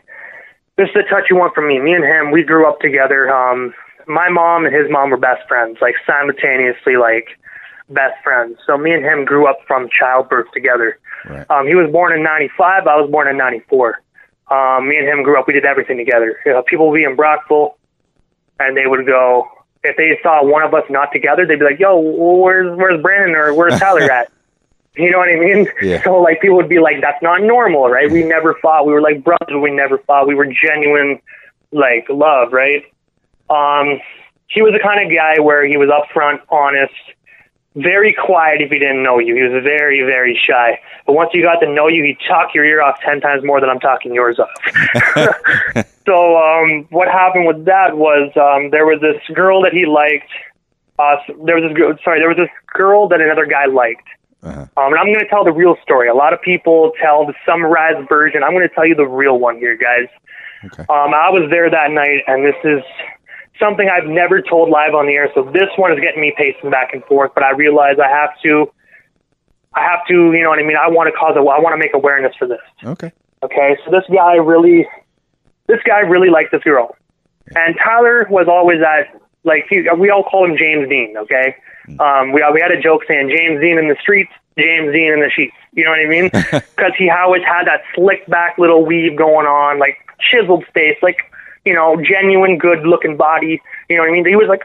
this 0.76 0.88
is 0.90 0.96
a 0.96 1.08
touchy 1.10 1.34
one 1.34 1.50
for 1.54 1.66
me. 1.66 1.78
Me 1.78 1.92
and 1.92 2.04
him, 2.04 2.30
we 2.30 2.42
grew 2.42 2.68
up 2.68 2.80
together. 2.80 3.30
Um, 3.30 3.74
my 4.06 4.28
mom 4.28 4.64
and 4.64 4.74
his 4.74 4.90
mom 4.90 5.10
were 5.10 5.18
best 5.18 5.46
friends, 5.46 5.78
like 5.80 5.94
simultaneously, 6.06 6.96
like 6.96 7.38
best 7.90 8.22
friends. 8.24 8.58
So 8.66 8.78
me 8.78 8.92
and 8.92 9.04
him 9.04 9.24
grew 9.24 9.46
up 9.46 9.58
from 9.66 9.88
childbirth 9.90 10.50
together. 10.52 10.98
Right. 11.28 11.48
Um, 11.50 11.66
he 11.66 11.74
was 11.74 11.90
born 11.92 12.16
in 12.16 12.22
'95. 12.22 12.86
I 12.86 12.96
was 12.96 13.10
born 13.10 13.28
in 13.28 13.36
'94. 13.36 14.00
Um, 14.50 14.88
me 14.88 14.96
and 14.96 15.06
him 15.06 15.22
grew 15.22 15.38
up. 15.38 15.46
We 15.46 15.52
did 15.52 15.64
everything 15.64 15.98
together. 15.98 16.40
You 16.44 16.52
know, 16.52 16.62
people 16.62 16.88
would 16.90 16.96
be 16.96 17.04
in 17.04 17.14
Brockville, 17.16 17.76
and 18.58 18.76
they 18.76 18.86
would 18.86 19.06
go. 19.06 19.46
If 19.82 19.96
they 19.96 20.18
saw 20.22 20.44
one 20.44 20.62
of 20.62 20.74
us 20.74 20.84
not 20.90 21.10
together, 21.12 21.46
they'd 21.46 21.58
be 21.58 21.64
like, 21.64 21.78
"Yo, 21.78 21.98
where's 21.98 22.76
where's 22.76 23.00
Brandon 23.02 23.36
or 23.36 23.54
where's 23.54 23.78
Tyler 23.78 24.10
at?" 24.10 24.32
You 24.96 25.10
know 25.10 25.18
what 25.18 25.28
I 25.28 25.36
mean? 25.36 25.68
Yeah. 25.82 26.02
So 26.02 26.20
like 26.20 26.40
people 26.40 26.56
would 26.56 26.68
be 26.68 26.80
like, 26.80 27.00
"That's 27.00 27.22
not 27.22 27.42
normal, 27.42 27.88
right?" 27.88 28.10
We 28.10 28.24
never 28.24 28.54
fought. 28.54 28.86
We 28.86 28.92
were 28.92 29.00
like 29.00 29.22
brothers. 29.22 29.56
We 29.60 29.70
never 29.70 29.98
fought. 29.98 30.26
We 30.26 30.34
were 30.34 30.46
genuine, 30.46 31.20
like 31.70 32.06
love, 32.08 32.52
right? 32.52 32.82
Um, 33.48 34.00
he 34.48 34.62
was 34.62 34.72
the 34.72 34.80
kind 34.80 35.04
of 35.04 35.14
guy 35.14 35.40
where 35.40 35.64
he 35.64 35.76
was 35.76 35.88
upfront, 35.88 36.40
honest, 36.48 36.92
very 37.76 38.12
quiet 38.12 38.60
if 38.60 38.70
he 38.70 38.78
didn't 38.80 39.02
know 39.02 39.18
you. 39.20 39.36
He 39.36 39.42
was 39.42 39.62
very, 39.62 40.02
very 40.02 40.38
shy. 40.44 40.80
But 41.06 41.12
once 41.12 41.30
you 41.34 41.42
got 41.42 41.60
to 41.60 41.72
know 41.72 41.86
you, 41.86 42.02
he'd 42.02 42.18
talk 42.28 42.52
your 42.52 42.64
ear 42.64 42.82
off 42.82 42.98
ten 43.00 43.20
times 43.20 43.44
more 43.44 43.60
than 43.60 43.70
I'm 43.70 43.80
talking 43.80 44.12
yours 44.12 44.38
off. 44.40 44.50
so 46.04 46.36
um, 46.36 46.86
what 46.90 47.06
happened 47.06 47.46
with 47.46 47.64
that 47.66 47.96
was 47.96 48.32
um, 48.36 48.70
there 48.70 48.86
was 48.86 49.00
this 49.00 49.22
girl 49.34 49.62
that 49.62 49.72
he 49.72 49.86
liked. 49.86 50.30
Uh, 50.98 51.16
there 51.44 51.56
was 51.56 51.64
this 51.70 51.76
girl, 51.76 51.96
sorry, 52.04 52.18
there 52.18 52.28
was 52.28 52.36
this 52.36 52.50
girl 52.74 53.08
that 53.08 53.20
another 53.20 53.46
guy 53.46 53.66
liked. 53.66 54.06
Uh-huh. 54.42 54.60
Um, 54.76 54.92
and 54.92 54.96
I'm 54.96 55.06
going 55.06 55.20
to 55.20 55.28
tell 55.28 55.44
the 55.44 55.52
real 55.52 55.76
story. 55.82 56.08
A 56.08 56.14
lot 56.14 56.32
of 56.32 56.40
people 56.40 56.92
tell 57.00 57.26
the 57.26 57.34
summarized 57.44 58.08
version. 58.08 58.42
I'm 58.42 58.52
going 58.52 58.68
to 58.68 58.74
tell 58.74 58.86
you 58.86 58.94
the 58.94 59.06
real 59.06 59.38
one 59.38 59.58
here, 59.58 59.76
guys. 59.76 60.08
Okay. 60.64 60.82
Um, 60.88 61.14
I 61.14 61.30
was 61.30 61.48
there 61.50 61.70
that 61.70 61.90
night, 61.90 62.24
and 62.26 62.44
this 62.44 62.56
is 62.64 62.82
something 63.58 63.88
I've 63.88 64.08
never 64.08 64.40
told 64.40 64.70
live 64.70 64.94
on 64.94 65.06
the 65.06 65.12
air. 65.12 65.30
So 65.34 65.44
this 65.52 65.68
one 65.76 65.92
is 65.92 66.00
getting 66.00 66.20
me 66.20 66.32
pacing 66.36 66.70
back 66.70 66.92
and 66.92 67.04
forth. 67.04 67.32
But 67.34 67.44
I 67.44 67.52
realize 67.52 67.96
I 68.02 68.08
have 68.08 68.30
to, 68.44 68.72
I 69.74 69.82
have 69.82 70.06
to, 70.08 70.32
you 70.32 70.42
know 70.42 70.50
what 70.50 70.58
I 70.58 70.62
mean. 70.62 70.76
I 70.76 70.88
want 70.88 71.12
to 71.12 71.18
cause 71.18 71.36
a, 71.36 71.40
I 71.40 71.60
want 71.60 71.74
to 71.74 71.78
make 71.78 71.92
awareness 71.94 72.34
for 72.38 72.48
this. 72.48 72.60
Okay. 72.84 73.12
Okay, 73.42 73.76
so 73.84 73.90
this 73.90 74.04
guy 74.14 74.34
really, 74.34 74.86
this 75.66 75.80
guy 75.86 76.00
really 76.00 76.28
liked 76.28 76.52
this 76.52 76.62
girl, 76.62 76.94
and 77.56 77.74
Tyler 77.82 78.26
was 78.28 78.48
always 78.48 78.82
at 78.82 79.18
like 79.44 79.64
he, 79.70 79.86
we 79.98 80.10
all 80.10 80.24
call 80.24 80.44
him 80.44 80.58
James 80.58 80.86
Dean. 80.90 81.16
Okay, 81.16 81.56
um, 81.98 82.32
we 82.32 82.44
we 82.52 82.60
had 82.60 82.70
a 82.70 82.80
joke 82.80 83.02
saying 83.08 83.28
James 83.34 83.60
Dean 83.60 83.78
in 83.78 83.88
the 83.88 83.96
streets, 84.00 84.32
James 84.58 84.92
Dean 84.92 85.12
in 85.12 85.20
the 85.20 85.30
sheets. 85.30 85.54
You 85.72 85.84
know 85.84 85.90
what 85.90 86.00
I 86.00 86.06
mean? 86.06 86.30
Because 86.76 86.92
he 86.96 87.10
always 87.10 87.42
had 87.44 87.66
that 87.66 87.82
slick 87.94 88.26
back 88.26 88.58
little 88.58 88.84
weave 88.84 89.16
going 89.16 89.46
on, 89.46 89.78
like 89.78 89.98
chiseled 90.18 90.64
face, 90.74 90.96
like 91.02 91.18
you 91.64 91.74
know, 91.74 91.96
genuine 92.02 92.58
good 92.58 92.86
looking 92.86 93.16
body. 93.16 93.60
You 93.88 93.96
know 93.96 94.02
what 94.02 94.10
I 94.10 94.12
mean? 94.12 94.26
He 94.26 94.36
was 94.36 94.48
like. 94.48 94.62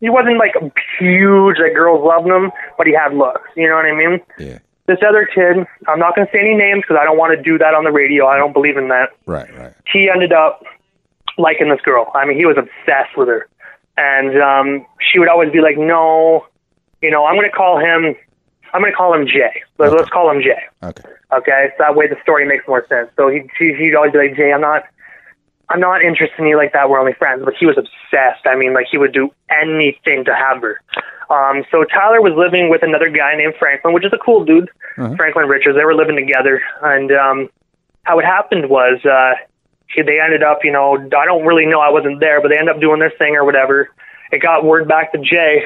He 0.00 0.08
wasn't 0.08 0.38
like 0.38 0.54
huge, 0.98 1.58
like 1.58 1.74
girls 1.74 2.02
loved 2.02 2.26
him, 2.26 2.50
but 2.78 2.86
he 2.86 2.94
had 2.94 3.12
looks. 3.12 3.50
You 3.54 3.68
know 3.68 3.74
what 3.74 3.84
I 3.84 3.92
mean? 3.92 4.18
Yeah. 4.38 4.58
this 4.86 4.96
other 5.06 5.26
kid, 5.26 5.66
I'm 5.86 5.98
not 5.98 6.16
going 6.16 6.26
to 6.26 6.32
say 6.32 6.40
any 6.40 6.54
names 6.54 6.84
because 6.84 6.96
I 6.98 7.04
don't 7.04 7.18
want 7.18 7.36
to 7.36 7.42
do 7.42 7.58
that 7.58 7.74
on 7.74 7.84
the 7.84 7.92
radio. 7.92 8.26
I 8.26 8.38
don't 8.38 8.54
believe 8.54 8.78
in 8.78 8.88
that. 8.88 9.10
Right. 9.26 9.54
Right. 9.58 9.74
He 9.92 10.08
ended 10.08 10.32
up 10.32 10.64
liking 11.36 11.68
this 11.68 11.82
girl. 11.82 12.10
I 12.14 12.24
mean, 12.24 12.38
he 12.38 12.46
was 12.46 12.56
obsessed 12.56 13.14
with 13.14 13.28
her. 13.28 13.46
And 13.98 14.40
um, 14.40 14.86
she 15.00 15.18
would 15.18 15.28
always 15.28 15.52
be 15.52 15.60
like, 15.60 15.76
no, 15.76 16.46
you 17.02 17.10
know, 17.10 17.24
I'm 17.24 17.34
going 17.34 17.48
to 17.50 17.56
call 17.56 17.78
him, 17.78 18.14
I'm 18.72 18.80
going 18.80 18.92
to 18.92 18.96
call 18.96 19.14
him 19.14 19.26
Jay. 19.26 19.62
Let's, 19.78 19.94
let's 19.94 20.10
call 20.10 20.30
him 20.30 20.42
Jay. 20.42 20.62
Okay. 20.82 21.08
Okay. 21.32 21.68
So 21.76 21.84
that 21.84 21.96
way 21.96 22.06
the 22.08 22.16
story 22.22 22.46
makes 22.46 22.66
more 22.66 22.86
sense. 22.88 23.10
So 23.16 23.28
he, 23.28 23.42
he, 23.58 23.74
he'd 23.74 23.94
always 23.94 24.12
be 24.12 24.18
like, 24.18 24.36
Jay, 24.36 24.52
I'm 24.52 24.60
not, 24.60 24.84
I'm 25.68 25.80
not 25.80 26.02
interested 26.02 26.38
in 26.38 26.46
you 26.46 26.56
like 26.56 26.72
that. 26.72 26.90
We're 26.90 26.98
only 26.98 27.14
friends. 27.14 27.42
But 27.44 27.54
he 27.58 27.66
was 27.66 27.78
obsessed. 27.78 28.46
I 28.46 28.56
mean, 28.56 28.74
like 28.74 28.86
he 28.90 28.98
would 28.98 29.12
do 29.12 29.30
anything 29.50 30.24
to 30.24 30.34
have 30.34 30.62
her. 30.62 30.80
Um, 31.30 31.62
so 31.70 31.84
Tyler 31.84 32.20
was 32.20 32.32
living 32.34 32.70
with 32.70 32.82
another 32.82 33.08
guy 33.08 33.36
named 33.36 33.54
Franklin, 33.56 33.94
which 33.94 34.04
is 34.04 34.12
a 34.12 34.18
cool 34.18 34.44
dude, 34.44 34.68
Franklin 35.16 35.46
Richards. 35.46 35.76
They 35.78 35.84
were 35.84 35.94
living 35.94 36.16
together, 36.16 36.60
and 36.82 37.12
um, 37.12 37.48
how 38.02 38.18
it 38.18 38.24
happened 38.24 38.68
was 38.68 38.98
uh, 39.06 39.34
he, 39.94 40.02
they 40.02 40.18
ended 40.18 40.42
up, 40.42 40.64
you 40.64 40.72
know, 40.72 40.96
I 40.96 41.24
don't 41.24 41.46
really 41.46 41.66
know, 41.66 41.78
I 41.78 41.90
wasn't 41.90 42.18
there, 42.18 42.42
but 42.42 42.48
they 42.48 42.58
ended 42.58 42.74
up 42.74 42.80
doing 42.80 42.98
their 42.98 43.12
thing 43.16 43.36
or 43.36 43.44
whatever. 43.44 43.90
It 44.32 44.42
got 44.42 44.64
word 44.64 44.88
back 44.88 45.12
to 45.12 45.18
Jay, 45.18 45.62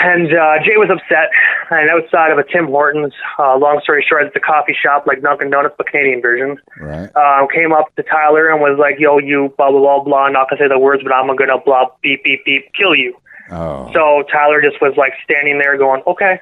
and 0.00 0.32
uh, 0.34 0.58
Jay 0.64 0.76
was 0.76 0.90
upset. 0.90 1.30
And 1.70 1.90
outside 1.90 2.30
of 2.30 2.38
a 2.38 2.44
Tim 2.44 2.66
Hortons, 2.66 3.12
uh, 3.38 3.56
long 3.58 3.80
story 3.82 4.04
short, 4.08 4.22
it's 4.24 4.34
a 4.36 4.40
coffee 4.40 4.74
shop 4.80 5.06
like 5.06 5.20
Dunkin' 5.22 5.50
Donuts, 5.50 5.74
but 5.76 5.86
Canadian 5.86 6.22
version 6.22 6.56
Right. 6.80 7.10
uh, 7.14 7.46
came 7.48 7.72
up 7.72 7.94
to 7.96 8.02
Tyler 8.02 8.48
and 8.48 8.60
was 8.60 8.78
like, 8.78 8.98
"Yo, 8.98 9.18
you 9.18 9.52
blah 9.58 9.70
blah 9.70 9.80
blah 9.80 10.00
blah." 10.04 10.24
I'm 10.26 10.32
not 10.32 10.48
gonna 10.50 10.60
say 10.62 10.68
the 10.68 10.78
words, 10.78 11.02
but 11.02 11.12
I'm 11.12 11.26
gonna 11.36 11.58
blah 11.58 11.86
beep 12.02 12.24
beep 12.24 12.44
beep 12.44 12.72
kill 12.72 12.94
you. 12.94 13.16
Oh. 13.50 13.90
So 13.92 14.22
Tyler 14.30 14.60
just 14.62 14.80
was 14.80 14.94
like 14.96 15.12
standing 15.24 15.58
there 15.58 15.76
going, 15.76 16.02
"Okay, 16.06 16.40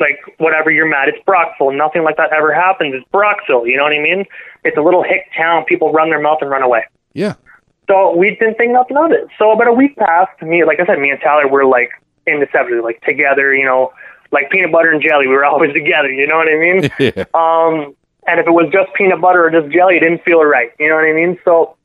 like 0.00 0.18
whatever. 0.38 0.70
You're 0.70 0.88
mad. 0.88 1.08
It's 1.08 1.22
Brockville. 1.24 1.72
Nothing 1.72 2.04
like 2.04 2.16
that 2.16 2.32
ever 2.32 2.52
happens. 2.54 2.94
It's 2.94 3.08
Brockville. 3.10 3.66
You 3.66 3.76
know 3.76 3.84
what 3.84 3.92
I 3.92 3.98
mean? 4.00 4.24
It's 4.64 4.76
a 4.76 4.82
little 4.82 5.02
hick 5.02 5.26
town. 5.36 5.64
People 5.64 5.92
run 5.92 6.08
their 6.10 6.20
mouth 6.20 6.38
and 6.40 6.50
run 6.50 6.62
away." 6.62 6.84
yeah. 7.12 7.34
So 7.86 8.16
we 8.16 8.30
didn't 8.40 8.54
think 8.56 8.72
nothing 8.72 8.96
of 8.96 9.12
it. 9.12 9.28
So 9.38 9.52
about 9.52 9.68
a 9.68 9.72
week 9.72 9.94
passed. 9.96 10.40
Me, 10.40 10.64
like 10.64 10.80
I 10.80 10.86
said, 10.86 10.98
me 10.98 11.10
and 11.10 11.20
Tyler 11.20 11.46
were 11.46 11.66
like 11.66 11.90
inseparable, 12.26 12.82
like 12.82 13.00
together. 13.02 13.54
You 13.54 13.64
know, 13.64 13.92
like 14.32 14.50
peanut 14.50 14.72
butter 14.72 14.90
and 14.90 15.02
jelly. 15.02 15.26
We 15.26 15.34
were 15.34 15.44
always 15.52 15.72
together. 15.72 16.10
You 16.10 16.26
know 16.26 16.36
what 16.36 16.48
I 16.48 16.58
mean? 16.58 16.90
Yeah. 16.98 17.24
Um, 17.34 17.94
and 18.26 18.40
if 18.40 18.46
it 18.46 18.52
was 18.52 18.70
just 18.72 18.92
peanut 18.94 19.20
butter 19.20 19.44
or 19.44 19.50
just 19.50 19.72
jelly, 19.72 19.96
it 19.96 20.00
didn't 20.00 20.24
feel 20.24 20.42
right. 20.42 20.70
You 20.78 20.88
know 20.88 20.94
what 20.94 21.04
I 21.04 21.12
mean? 21.12 21.38
So 21.44 21.76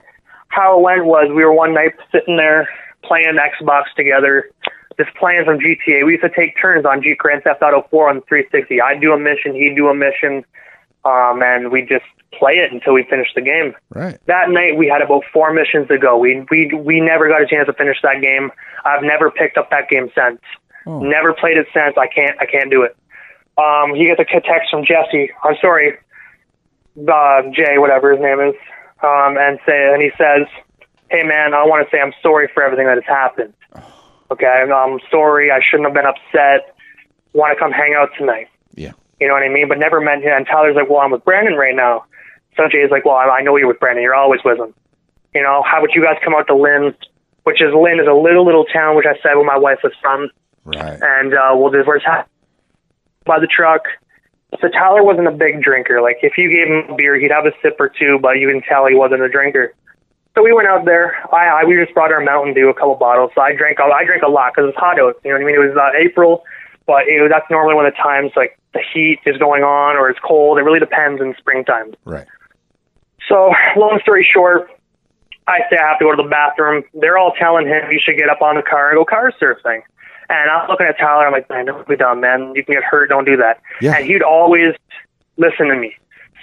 how 0.47 0.77
it 0.79 0.81
went 0.81 1.05
was 1.05 1.29
we 1.29 1.43
were 1.43 1.53
one 1.53 1.73
night 1.73 1.93
sitting 2.11 2.37
there 2.37 2.69
playing 3.03 3.37
Xbox 3.37 3.83
together, 3.95 4.49
just 4.97 5.13
playing 5.15 5.43
some 5.45 5.59
GTA. 5.59 6.05
We 6.05 6.13
used 6.13 6.23
to 6.23 6.29
take 6.29 6.59
turns 6.59 6.85
on 6.85 7.01
G 7.01 7.15
Grand 7.15 7.43
Theft 7.43 7.61
Auto 7.61 7.87
4 7.89 8.09
on 8.09 8.15
the 8.15 8.21
360. 8.21 8.81
I'd 8.81 9.01
do 9.01 9.13
a 9.13 9.19
mission, 9.19 9.53
he'd 9.53 9.75
do 9.75 9.87
a 9.87 9.95
mission, 9.95 10.45
um, 11.05 11.41
and 11.43 11.71
we 11.71 11.81
just 11.81 12.05
play 12.37 12.53
it 12.53 12.71
until 12.71 12.93
we 12.93 13.03
finished 13.03 13.35
the 13.35 13.41
game. 13.41 13.73
Right. 13.89 14.19
That 14.27 14.49
night 14.49 14.77
we 14.77 14.87
had 14.87 15.01
about 15.01 15.23
four 15.33 15.53
missions 15.53 15.87
to 15.87 15.97
go. 15.97 16.17
We 16.17 16.45
we 16.49 16.71
we 16.73 17.01
never 17.01 17.27
got 17.27 17.41
a 17.41 17.47
chance 17.47 17.67
to 17.67 17.73
finish 17.73 17.97
that 18.03 18.21
game. 18.21 18.51
I've 18.85 19.03
never 19.03 19.31
picked 19.31 19.57
up 19.57 19.69
that 19.71 19.89
game 19.89 20.09
since. 20.15 20.39
Oh. 20.85 20.99
Never 20.99 21.33
played 21.33 21.57
it 21.57 21.67
since. 21.73 21.95
I 21.97 22.07
can't 22.07 22.39
I 22.39 22.45
can't 22.45 22.69
do 22.69 22.83
it. 22.83 22.95
Um, 23.57 23.93
he 23.93 24.05
gets 24.05 24.19
a 24.21 24.25
text 24.25 24.69
from 24.71 24.85
Jesse. 24.85 25.31
I'm 25.43 25.55
sorry, 25.59 25.97
uh, 26.97 27.41
Jay, 27.51 27.77
whatever 27.77 28.13
his 28.13 28.21
name 28.21 28.39
is, 28.39 28.55
um, 29.03 29.37
and 29.37 29.59
say 29.65 29.93
and 29.93 30.01
he 30.01 30.11
says, 30.17 30.47
"Hey 31.09 31.23
man, 31.23 31.53
I 31.53 31.65
want 31.65 31.85
to 31.85 31.95
say 31.95 32.01
I'm 32.01 32.13
sorry 32.21 32.49
for 32.53 32.63
everything 32.63 32.85
that 32.85 32.95
has 32.95 33.05
happened. 33.05 33.53
Okay, 34.31 34.45
I'm 34.45 34.99
sorry. 35.09 35.51
I 35.51 35.59
shouldn't 35.59 35.87
have 35.87 35.95
been 35.95 36.05
upset. 36.05 36.75
Want 37.33 37.51
to 37.51 37.59
come 37.59 37.71
hang 37.71 37.95
out 37.97 38.09
tonight? 38.17 38.47
Yeah. 38.75 38.91
You 39.19 39.27
know 39.27 39.33
what 39.33 39.43
I 39.43 39.49
mean? 39.49 39.67
But 39.67 39.79
never 39.79 39.99
meant 39.99 40.23
And 40.23 40.45
Tyler's 40.47 40.75
like, 40.75 40.89
well, 40.89 40.99
I'm 40.99 41.11
with 41.11 41.25
Brandon 41.25 41.55
right 41.55 41.75
now. 41.75 42.05
So 42.57 42.67
Jay's 42.69 42.91
like, 42.91 43.05
well, 43.05 43.15
I 43.15 43.25
I 43.29 43.41
know 43.41 43.55
you're 43.57 43.67
with 43.67 43.79
Brandon. 43.79 44.03
You're 44.03 44.15
always 44.15 44.41
with 44.43 44.59
him. 44.59 44.73
You 45.33 45.43
know, 45.43 45.63
how 45.65 45.77
about 45.79 45.93
you 45.93 46.01
guys 46.03 46.17
come 46.23 46.33
out 46.33 46.47
to 46.47 46.55
Lyn, 46.55 46.93
which 47.43 47.61
is 47.61 47.73
Lyn 47.73 47.99
is 47.99 48.07
a 48.07 48.13
little 48.13 48.45
little 48.45 48.65
town 48.65 48.95
which 48.95 49.05
I 49.05 49.13
said 49.21 49.35
where 49.35 49.45
my 49.45 49.57
wife 49.57 49.79
was 49.83 49.93
from, 50.01 50.29
Right. 50.65 50.99
and 51.01 51.33
uh, 51.33 51.51
we'll 51.53 51.71
just 51.71 51.87
we're 51.87 51.99
just 51.99 52.07
by 53.25 53.39
the 53.39 53.47
truck. 53.47 53.81
So 54.61 54.67
Tyler 54.67 55.03
wasn't 55.03 55.27
a 55.27 55.31
big 55.31 55.61
drinker. 55.61 56.01
Like 56.01 56.17
if 56.23 56.37
you 56.37 56.49
gave 56.49 56.67
him 56.67 56.93
a 56.93 56.95
beer, 56.95 57.19
he'd 57.19 57.31
have 57.31 57.45
a 57.45 57.51
sip 57.61 57.75
or 57.79 57.89
two, 57.89 58.17
but 58.19 58.39
you 58.39 58.47
can 58.49 58.61
tell 58.63 58.87
he 58.87 58.95
wasn't 58.95 59.21
a 59.21 59.29
drinker. 59.29 59.75
So 60.35 60.43
we 60.43 60.53
went 60.53 60.67
out 60.67 60.85
there. 60.85 61.17
I, 61.33 61.61
I 61.61 61.63
we 61.65 61.75
just 61.75 61.93
brought 61.93 62.11
our 62.11 62.21
Mountain 62.21 62.55
Dew, 62.55 62.69
a 62.69 62.73
couple 62.73 62.95
bottles. 62.95 63.31
So 63.35 63.41
I 63.41 63.53
drank 63.55 63.77
a- 63.79 63.83
I 63.83 64.05
drank 64.05 64.23
a 64.23 64.27
lot 64.29 64.53
because 64.55 64.69
it's 64.69 64.77
hot 64.77 64.99
out. 64.99 65.19
You 65.23 65.31
know 65.31 65.37
what 65.37 65.43
I 65.43 65.45
mean? 65.45 65.55
It 65.55 65.67
was 65.69 65.77
uh, 65.77 65.91
April, 65.97 66.43
but 66.87 67.07
it 67.07 67.21
was, 67.21 67.29
that's 67.29 67.49
normally 67.51 67.75
when 67.75 67.85
the 67.85 67.91
times 67.91 68.31
like 68.35 68.57
the 68.73 68.81
heat 68.93 69.19
is 69.27 69.37
going 69.37 69.63
on 69.63 69.95
or 69.97 70.09
it's 70.09 70.19
cold. 70.19 70.57
It 70.57 70.63
really 70.63 70.79
depends 70.79 71.21
in 71.21 71.35
springtime. 71.37 71.93
Right. 72.05 72.25
So, 73.29 73.53
long 73.77 73.99
story 74.01 74.27
short, 74.29 74.69
I 75.47 75.59
say 75.69 75.77
I 75.77 75.87
have 75.87 75.99
to 75.99 76.05
go 76.05 76.15
to 76.15 76.21
the 76.21 76.29
bathroom. 76.29 76.83
They're 76.93 77.17
all 77.17 77.33
telling 77.39 77.67
him 77.67 77.91
you 77.91 77.99
should 78.03 78.17
get 78.17 78.29
up 78.29 78.41
on 78.41 78.55
the 78.55 78.61
car 78.61 78.89
and 78.89 78.97
go 78.97 79.05
car 79.05 79.31
surfing. 79.39 79.81
And 80.29 80.49
I'm 80.51 80.67
looking 80.67 80.85
at 80.85 80.97
Tyler. 80.99 81.25
I'm 81.25 81.31
like, 81.31 81.49
man, 81.49 81.65
don't 81.65 81.87
be 81.87 81.95
dumb, 81.95 82.19
man. 82.19 82.53
You 82.55 82.63
can 82.63 82.75
get 82.75 82.83
hurt. 82.83 83.09
Don't 83.09 83.25
do 83.25 83.37
that. 83.37 83.61
Yeah. 83.81 83.95
And 83.95 84.05
he'd 84.05 84.21
always 84.21 84.75
listen 85.37 85.67
to 85.69 85.75
me. 85.75 85.95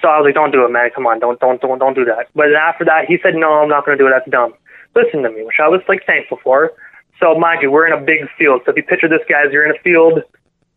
So 0.02 0.08
I 0.08 0.18
was 0.18 0.26
like, 0.26 0.34
don't 0.34 0.50
do 0.50 0.64
it, 0.64 0.70
man. 0.70 0.90
Come 0.94 1.06
on, 1.06 1.20
don't, 1.20 1.40
don't, 1.40 1.60
don't, 1.60 1.78
don't 1.78 1.94
do 1.94 2.04
that. 2.04 2.28
But 2.34 2.54
after 2.54 2.84
that, 2.84 3.06
he 3.06 3.18
said, 3.22 3.34
no, 3.34 3.62
I'm 3.62 3.68
not 3.68 3.86
going 3.86 3.96
to 3.96 4.02
do 4.02 4.08
it. 4.08 4.10
That's 4.10 4.28
dumb. 4.28 4.54
Listen 4.94 5.22
to 5.22 5.30
me, 5.30 5.44
which 5.44 5.56
I 5.62 5.68
was 5.68 5.80
like 5.88 6.04
thankful 6.06 6.38
for. 6.42 6.72
So 7.20 7.38
mind 7.38 7.62
you, 7.62 7.70
we're 7.70 7.86
in 7.86 7.92
a 7.92 8.04
big 8.04 8.28
field. 8.36 8.62
So 8.64 8.72
if 8.72 8.76
you 8.76 8.82
picture 8.82 9.08
this, 9.08 9.22
guys, 9.28 9.46
you're 9.52 9.64
in 9.64 9.74
a 9.74 9.80
field. 9.80 10.20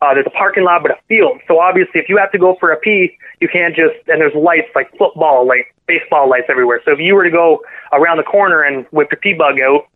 Uh, 0.00 0.14
there's 0.14 0.26
a 0.26 0.30
parking 0.30 0.64
lot, 0.64 0.82
but 0.82 0.92
a 0.92 0.98
field. 1.08 1.40
So 1.46 1.60
obviously, 1.60 2.00
if 2.00 2.08
you 2.08 2.16
have 2.16 2.32
to 2.32 2.38
go 2.38 2.56
for 2.58 2.72
a 2.72 2.78
pee, 2.78 3.18
you 3.40 3.48
can't 3.48 3.74
just. 3.74 3.94
And 4.08 4.20
there's 4.20 4.34
lights 4.34 4.68
like 4.74 4.90
football, 4.98 5.46
like 5.46 5.74
baseball 5.86 6.28
lights 6.28 6.46
everywhere. 6.48 6.80
So 6.84 6.92
if 6.92 6.98
you 7.00 7.14
were 7.14 7.24
to 7.24 7.30
go 7.30 7.62
around 7.92 8.18
the 8.18 8.22
corner 8.22 8.62
and 8.62 8.86
whip 8.90 9.08
your 9.10 9.20
pee 9.20 9.34
bug 9.34 9.58
out, 9.60 9.86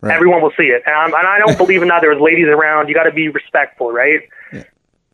Right. 0.00 0.16
everyone 0.16 0.42
will 0.42 0.50
see 0.56 0.64
it. 0.64 0.82
And, 0.84 0.92
I'm, 0.96 1.14
and 1.14 1.28
I 1.28 1.38
don't 1.38 1.56
believe 1.56 1.80
in 1.80 1.86
that. 1.86 2.00
There's 2.00 2.20
ladies 2.20 2.48
around. 2.48 2.88
You 2.88 2.94
got 2.94 3.04
to 3.04 3.12
be 3.12 3.28
respectful, 3.28 3.92
right? 3.92 4.22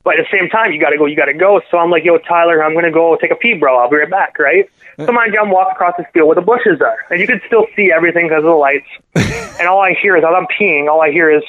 But 0.03 0.19
at 0.19 0.25
the 0.31 0.39
same 0.39 0.49
time, 0.49 0.73
you 0.73 0.81
got 0.81 0.91
to 0.91 0.97
go. 0.97 1.05
You 1.05 1.15
got 1.15 1.27
to 1.27 1.35
go. 1.35 1.61
So 1.71 1.77
I'm 1.77 1.91
like, 1.91 2.05
yo, 2.05 2.17
Tyler, 2.17 2.65
I'm 2.65 2.73
gonna 2.73 2.91
go 2.91 3.15
take 3.21 3.31
a 3.31 3.37
pee, 3.37 3.53
bro. 3.53 3.77
I'll 3.77 3.91
be 3.91 3.97
right 3.97 4.09
back, 4.11 4.39
right? 4.39 4.67
So 4.97 5.13
mind 5.13 5.35
you, 5.35 5.41
I'm 5.41 5.51
walking 5.51 5.73
across 5.73 5.95
this 5.99 6.07
field 6.15 6.27
where 6.29 6.35
the 6.35 6.41
bushes 6.41 6.81
are, 6.81 6.97
and 7.11 7.21
you 7.21 7.27
can 7.27 7.43
still 7.47 7.67
see 7.77 7.93
everything 7.93 8.29
because 8.29 8.39
of 8.39 8.45
the 8.45 8.51
lights. 8.53 8.87
and 9.15 9.69
all 9.69 9.81
I 9.81 9.93
hear 9.93 10.17
is, 10.17 10.25
as 10.25 10.31
I'm 10.35 10.47
peeing, 10.47 10.89
all 10.89 11.03
I 11.03 11.11
hear 11.11 11.31
is, 11.31 11.43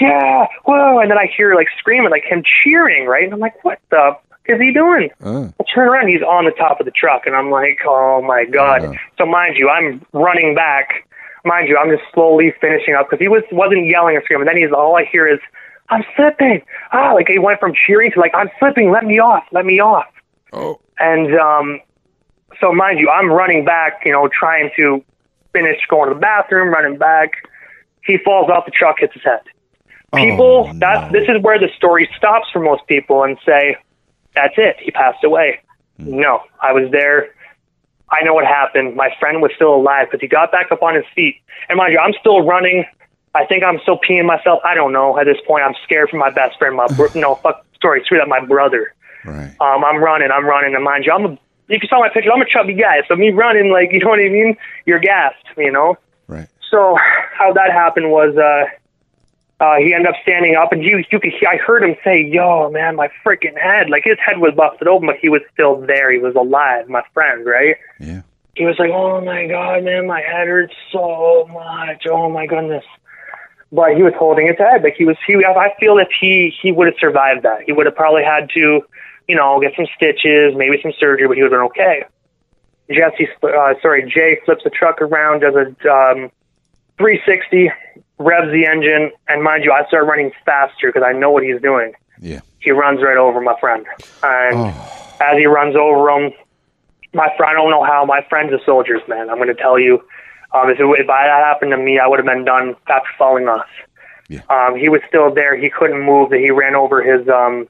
yeah, 0.00 0.46
whoa, 0.64 1.00
and 1.00 1.10
then 1.10 1.18
I 1.18 1.26
hear 1.26 1.54
like 1.56 1.66
screaming, 1.78 2.10
like 2.10 2.24
him 2.24 2.42
cheering, 2.62 3.06
right? 3.06 3.24
And 3.24 3.34
I'm 3.34 3.40
like, 3.40 3.64
what 3.64 3.80
the 3.90 4.16
is 4.48 4.60
he 4.60 4.72
doing? 4.72 5.10
Uh, 5.22 5.48
I 5.60 5.64
turn 5.74 5.88
around, 5.88 6.08
he's 6.08 6.22
on 6.22 6.44
the 6.44 6.50
top 6.52 6.80
of 6.80 6.86
the 6.86 6.92
truck, 6.92 7.26
and 7.26 7.34
I'm 7.34 7.50
like, 7.50 7.78
oh 7.86 8.22
my 8.22 8.44
god. 8.44 8.84
Uh. 8.84 8.92
So 9.18 9.26
mind 9.26 9.56
you, 9.56 9.68
I'm 9.68 10.04
running 10.12 10.54
back. 10.54 11.06
Mind 11.44 11.68
you, 11.68 11.76
I'm 11.78 11.90
just 11.90 12.02
slowly 12.12 12.52
finishing 12.60 12.94
up 12.94 13.06
because 13.08 13.20
he 13.22 13.28
was 13.28 13.42
wasn't 13.52 13.86
yelling 13.86 14.16
or 14.16 14.22
screaming. 14.22 14.48
And 14.48 14.56
then 14.56 14.62
he's 14.62 14.72
all 14.72 14.96
I 14.96 15.04
hear 15.04 15.26
is, 15.28 15.38
I'm 15.88 16.02
slipping. 16.16 16.62
Ah, 16.92 17.12
like 17.12 17.28
he 17.28 17.38
went 17.38 17.60
from 17.60 17.72
cheering 17.74 18.10
to 18.12 18.18
like, 18.20 18.34
I'm 18.34 18.50
slipping. 18.58 18.90
Let 18.90 19.04
me 19.04 19.20
off. 19.20 19.44
Let 19.52 19.64
me 19.64 19.80
off. 19.80 20.06
oh, 20.52 20.80
And 20.98 21.34
um, 21.38 21.80
so 22.60 22.72
mind 22.72 22.98
you, 22.98 23.08
I'm 23.08 23.30
running 23.30 23.64
back, 23.64 24.02
you 24.04 24.10
know, 24.12 24.28
trying 24.36 24.70
to 24.76 25.04
finish 25.52 25.78
going 25.88 26.08
to 26.08 26.14
the 26.14 26.20
bathroom, 26.20 26.70
running 26.70 26.98
back. 26.98 27.30
He 28.02 28.18
falls 28.18 28.50
off 28.50 28.64
the 28.64 28.72
truck, 28.72 28.96
hits 28.98 29.14
his 29.14 29.22
head. 29.22 29.40
People, 30.14 30.66
Oh, 30.70 30.72
that 30.78 31.12
this 31.12 31.28
is 31.28 31.42
where 31.42 31.58
the 31.58 31.68
story 31.76 32.08
stops 32.16 32.48
for 32.52 32.60
most 32.60 32.86
people 32.86 33.22
and 33.22 33.36
say, 33.44 33.76
that's 34.36 34.54
it. 34.56 34.76
He 34.78 34.92
passed 34.92 35.24
away. 35.24 35.58
Hmm. 35.98 36.20
No, 36.20 36.42
I 36.62 36.72
was 36.72 36.90
there. 36.92 37.34
I 38.10 38.22
know 38.22 38.34
what 38.34 38.44
happened. 38.46 38.94
My 38.94 39.10
friend 39.18 39.42
was 39.42 39.50
still 39.56 39.74
alive 39.74 40.06
because 40.06 40.20
he 40.20 40.28
got 40.28 40.52
back 40.52 40.70
up 40.70 40.82
on 40.82 40.94
his 40.94 41.04
feet. 41.16 41.40
And 41.68 41.76
mind 41.76 41.92
you, 41.92 41.98
I'm 41.98 42.12
still 42.20 42.42
running. 42.46 42.84
I 43.34 43.44
think 43.46 43.64
I'm 43.64 43.80
still 43.82 43.98
peeing 43.98 44.24
myself. 44.26 44.60
I 44.64 44.74
don't 44.74 44.92
know. 44.92 45.18
At 45.18 45.24
this 45.24 45.38
point, 45.46 45.64
I'm 45.64 45.74
scared 45.82 46.10
for 46.10 46.16
my 46.16 46.30
best 46.30 46.56
friend. 46.58 46.76
My 46.76 46.86
bro- 46.86 47.10
no, 47.16 47.34
fuck, 47.42 47.66
sorry, 47.82 48.02
screw 48.04 48.18
that. 48.18 48.28
My 48.28 48.44
brother. 48.44 48.94
right. 49.24 49.54
Um, 49.60 49.84
I'm 49.84 49.98
running, 50.02 50.30
I'm 50.30 50.46
running, 50.46 50.74
and 50.76 50.84
mind 50.84 51.04
you, 51.04 51.12
I'm 51.12 51.24
a, 51.24 51.32
if 51.68 51.82
you 51.82 51.88
saw 51.88 51.98
my 51.98 52.08
picture, 52.08 52.30
I'm 52.32 52.40
a 52.40 52.46
chubby 52.48 52.74
guy. 52.74 53.02
So 53.08 53.16
me 53.16 53.30
running, 53.30 53.72
like, 53.72 53.88
you 53.92 53.98
know 53.98 54.10
what 54.10 54.20
I 54.20 54.28
mean? 54.28 54.56
You're 54.86 55.00
gassed, 55.00 55.44
you 55.56 55.72
know? 55.72 55.98
Right. 56.28 56.48
So 56.70 56.96
how 57.36 57.52
that 57.54 57.72
happened 57.72 58.10
was, 58.10 58.36
uh, 58.36 58.70
uh, 59.58 59.76
he 59.76 59.94
ended 59.94 60.08
up 60.08 60.20
standing 60.22 60.54
up, 60.54 60.72
and 60.72 60.82
you, 60.82 60.98
you 61.10 61.18
could, 61.18 61.32
hear, 61.32 61.48
I 61.48 61.56
heard 61.56 61.82
him 61.82 61.96
say, 62.04 62.22
"Yo, 62.22 62.70
man, 62.70 62.94
my 62.94 63.08
freaking 63.24 63.58
head!" 63.58 63.88
Like 63.88 64.04
his 64.04 64.18
head 64.18 64.38
was 64.38 64.52
busted 64.54 64.86
open, 64.86 65.06
but 65.06 65.16
he 65.16 65.30
was 65.30 65.40
still 65.52 65.80
there. 65.80 66.12
He 66.12 66.18
was 66.18 66.34
alive, 66.34 66.88
my 66.88 67.02
friend, 67.14 67.46
right? 67.46 67.76
Yeah. 67.98 68.22
He 68.54 68.64
was 68.64 68.78
like, 68.78 68.90
"Oh 68.92 69.22
my 69.22 69.46
god, 69.46 69.84
man, 69.84 70.06
my 70.06 70.20
head 70.20 70.46
hurts 70.46 70.74
so 70.92 71.48
much. 71.50 72.06
Oh 72.06 72.28
my 72.28 72.46
goodness." 72.46 72.84
But 73.72 73.96
he 73.96 74.02
was 74.02 74.12
holding 74.18 74.46
his 74.46 74.58
head, 74.58 74.82
like 74.82 74.94
he 74.96 75.06
was. 75.06 75.16
He, 75.26 75.36
I 75.36 75.74
feel 75.80 75.98
if 75.98 76.08
he 76.20 76.54
he 76.62 76.70
would 76.70 76.86
have 76.86 76.96
survived 77.00 77.42
that, 77.44 77.62
he 77.62 77.72
would 77.72 77.86
have 77.86 77.96
probably 77.96 78.24
had 78.24 78.50
to, 78.50 78.82
you 79.26 79.36
know, 79.36 79.58
get 79.60 79.72
some 79.74 79.86
stitches, 79.96 80.54
maybe 80.54 80.78
some 80.82 80.92
surgery, 80.98 81.26
but 81.28 81.36
he 81.36 81.42
would 81.42 81.50
have 81.50 81.58
been 81.58 81.66
okay. 81.68 82.04
Jesse, 82.90 83.28
uh, 83.42 83.74
sorry, 83.80 84.08
Jay 84.08 84.38
flips 84.44 84.64
the 84.64 84.70
truck 84.70 85.02
around, 85.02 85.40
does 85.40 85.54
a 85.54 85.66
um, 85.90 86.30
360, 86.98 87.70
revs 88.18 88.50
the 88.50 88.66
engine, 88.66 89.10
and 89.28 89.42
mind 89.42 89.64
you, 89.64 89.72
I 89.72 89.86
start 89.88 90.06
running 90.06 90.32
faster 90.44 90.88
because 90.88 91.02
I 91.06 91.12
know 91.12 91.30
what 91.30 91.42
he's 91.42 91.60
doing. 91.60 91.92
Yeah. 92.20 92.40
He 92.60 92.70
runs 92.70 93.02
right 93.02 93.16
over 93.16 93.40
my 93.40 93.58
friend, 93.60 93.86
and 94.22 94.56
Oh, 94.56 95.16
as 95.20 95.38
he 95.38 95.46
runs 95.46 95.76
over 95.76 96.08
him, 96.10 96.32
my 97.12 97.28
friend, 97.36 97.50
I 97.50 97.52
don't 97.54 97.70
know 97.70 97.84
how. 97.84 98.04
My 98.04 98.24
friend's 98.28 98.52
a 98.52 98.58
soldier's 98.64 99.06
man. 99.08 99.30
I'm 99.30 99.36
going 99.36 99.48
to 99.48 99.54
tell 99.54 99.78
you. 99.78 100.02
Um, 100.52 100.70
if, 100.70 100.78
it, 100.78 100.84
if 100.84 101.06
that 101.06 101.26
happened 101.26 101.72
to 101.72 101.76
me, 101.76 101.98
I 101.98 102.06
would 102.06 102.18
have 102.18 102.26
been 102.26 102.44
done 102.44 102.76
after 102.88 103.08
falling 103.18 103.48
off. 103.48 103.66
Yeah. 104.28 104.42
Um, 104.48 104.76
he 104.76 104.88
was 104.88 105.00
still 105.08 105.32
there. 105.32 105.56
He 105.56 105.70
couldn't 105.70 106.00
move. 106.02 106.32
He 106.32 106.50
ran 106.50 106.74
over 106.74 107.02
his 107.02 107.28
um, 107.28 107.68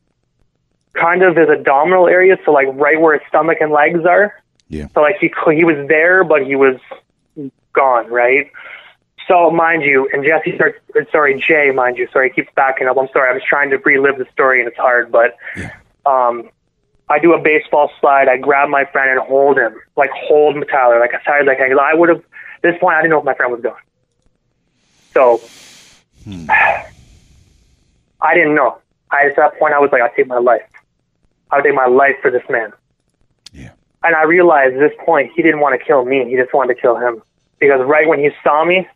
kind 0.95 1.23
of 1.23 1.37
his 1.37 1.49
abdominal 1.49 2.07
area, 2.09 2.37
so 2.45 2.53
like 2.53 2.69
right 2.73 3.01
where 3.01 3.19
his 3.19 3.27
stomach 3.29 3.59
and 3.61 3.73
legs 3.73 4.05
are. 4.07 4.35
Yeah. 4.69 4.89
So 4.95 5.01
like 5.01 5.17
he 5.21 5.33
he 5.55 5.65
was 5.65 5.87
there, 5.89 6.25
but 6.25 6.47
he 6.47 6.57
was 6.57 6.77
gone, 7.73 8.09
right? 8.09 8.51
So 9.29 9.51
mind 9.51 9.83
you, 9.83 10.09
and 10.13 10.25
Jesse 10.25 10.55
starts. 10.55 10.79
Sorry, 11.11 11.41
Jay, 11.41 11.71
mind 11.73 11.99
you. 11.99 12.07
Sorry, 12.13 12.29
he 12.31 12.35
keeps 12.43 12.53
backing 12.55 12.87
up. 12.87 12.97
I'm 12.97 13.09
sorry. 13.13 13.31
I 13.31 13.35
was 13.35 13.43
trying 13.43 13.71
to 13.71 13.79
relive 13.79 14.19
the 14.19 14.27
story, 14.33 14.61
and 14.61 14.69
it's 14.69 14.77
hard, 14.77 15.11
but 15.11 15.37
Yeah. 15.57 15.73
um, 16.05 16.49
I 17.09 17.19
do 17.19 17.35
a 17.35 17.39
baseball 17.41 17.91
slide. 18.01 18.29
I 18.29 18.37
grab 18.37 18.69
my 18.69 18.85
friend 18.85 19.11
and 19.11 19.21
hold 19.21 19.59
him, 19.59 19.75
like 19.97 20.11
hold 20.11 20.57
Tyler, 20.71 21.01
like 21.01 21.15
I 21.15 21.21
started 21.23 21.47
like 21.47 21.59
I 21.61 21.95
would 21.95 22.09
have. 22.09 22.23
This 22.63 22.79
point, 22.79 22.97
I 22.97 23.03
didn't 23.03 23.11
know 23.11 23.19
if 23.19 23.25
my 23.25 23.35
friend 23.35 23.53
was 23.53 23.61
gone. 23.61 23.77
So 25.13 25.41
I 28.21 28.35
didn't 28.35 28.55
know. 28.55 28.79
I 29.11 29.27
at 29.27 29.37
that 29.37 29.59
point, 29.59 29.75
I 29.75 29.79
was 29.79 29.91
like, 29.93 30.03
I'll 30.03 30.15
take 30.15 30.27
my 30.27 30.39
life. 30.39 30.63
I 31.51 31.57
would 31.57 31.65
take 31.65 31.75
my 31.75 31.87
life 31.87 32.17
for 32.23 32.31
this 32.31 32.43
man. 32.49 32.73
Yeah. 33.53 33.71
And 34.03 34.15
I 34.17 34.23
realized 34.25 34.75
at 34.75 34.81
this 34.81 34.93
point 35.05 35.33
he 35.35 35.43
didn't 35.43 35.61
want 35.61 35.79
to 35.79 35.85
kill 35.85 36.05
me. 36.05 36.29
He 36.29 36.37
just 36.37 36.53
wanted 36.53 36.75
to 36.75 36.81
kill 36.81 36.97
him. 36.97 37.23
Because 37.59 37.81
right 37.87 38.07
when 38.09 38.19
he 38.19 38.31
saw 38.43 38.65
me, 38.65 38.87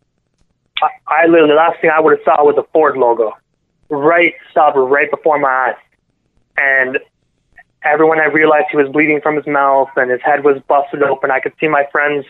I, 0.83 1.23
I 1.23 1.27
literally 1.27 1.51
the 1.51 1.57
last 1.57 1.81
thing 1.81 1.91
I 1.91 2.01
would 2.01 2.19
have 2.19 2.25
saw 2.25 2.45
was 2.45 2.57
the 2.57 2.65
Ford 2.73 2.97
logo. 2.97 3.33
Right 3.89 4.35
stopped 4.51 4.77
right 4.77 5.11
before 5.11 5.39
my 5.39 5.49
eyes. 5.49 5.77
And 6.57 6.99
everyone 7.83 8.21
I 8.21 8.27
realized 8.27 8.67
he 8.71 8.77
was 8.77 8.89
bleeding 8.93 9.21
from 9.21 9.37
his 9.37 9.47
mouth 9.47 9.89
and 9.97 10.11
his 10.11 10.21
head 10.23 10.45
was 10.45 10.61
busted 10.69 11.03
open. 11.03 11.31
I 11.31 11.41
could 11.41 11.55
see 11.61 11.69
my 11.69 11.85
friends 11.91 12.27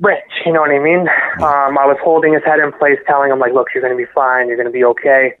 rich, 0.00 0.22
you 0.46 0.52
know 0.52 0.60
what 0.60 0.70
I 0.70 0.78
mean? 0.78 1.08
Um, 1.42 1.76
I 1.76 1.86
was 1.86 1.98
holding 2.02 2.32
his 2.32 2.44
head 2.44 2.60
in 2.60 2.72
place, 2.72 2.98
telling 3.06 3.32
him 3.32 3.40
like, 3.40 3.52
look, 3.52 3.68
you're 3.74 3.82
gonna 3.82 3.96
be 3.96 4.06
fine, 4.14 4.48
you're 4.48 4.56
gonna 4.56 4.70
be 4.70 4.84
okay. 4.84 5.34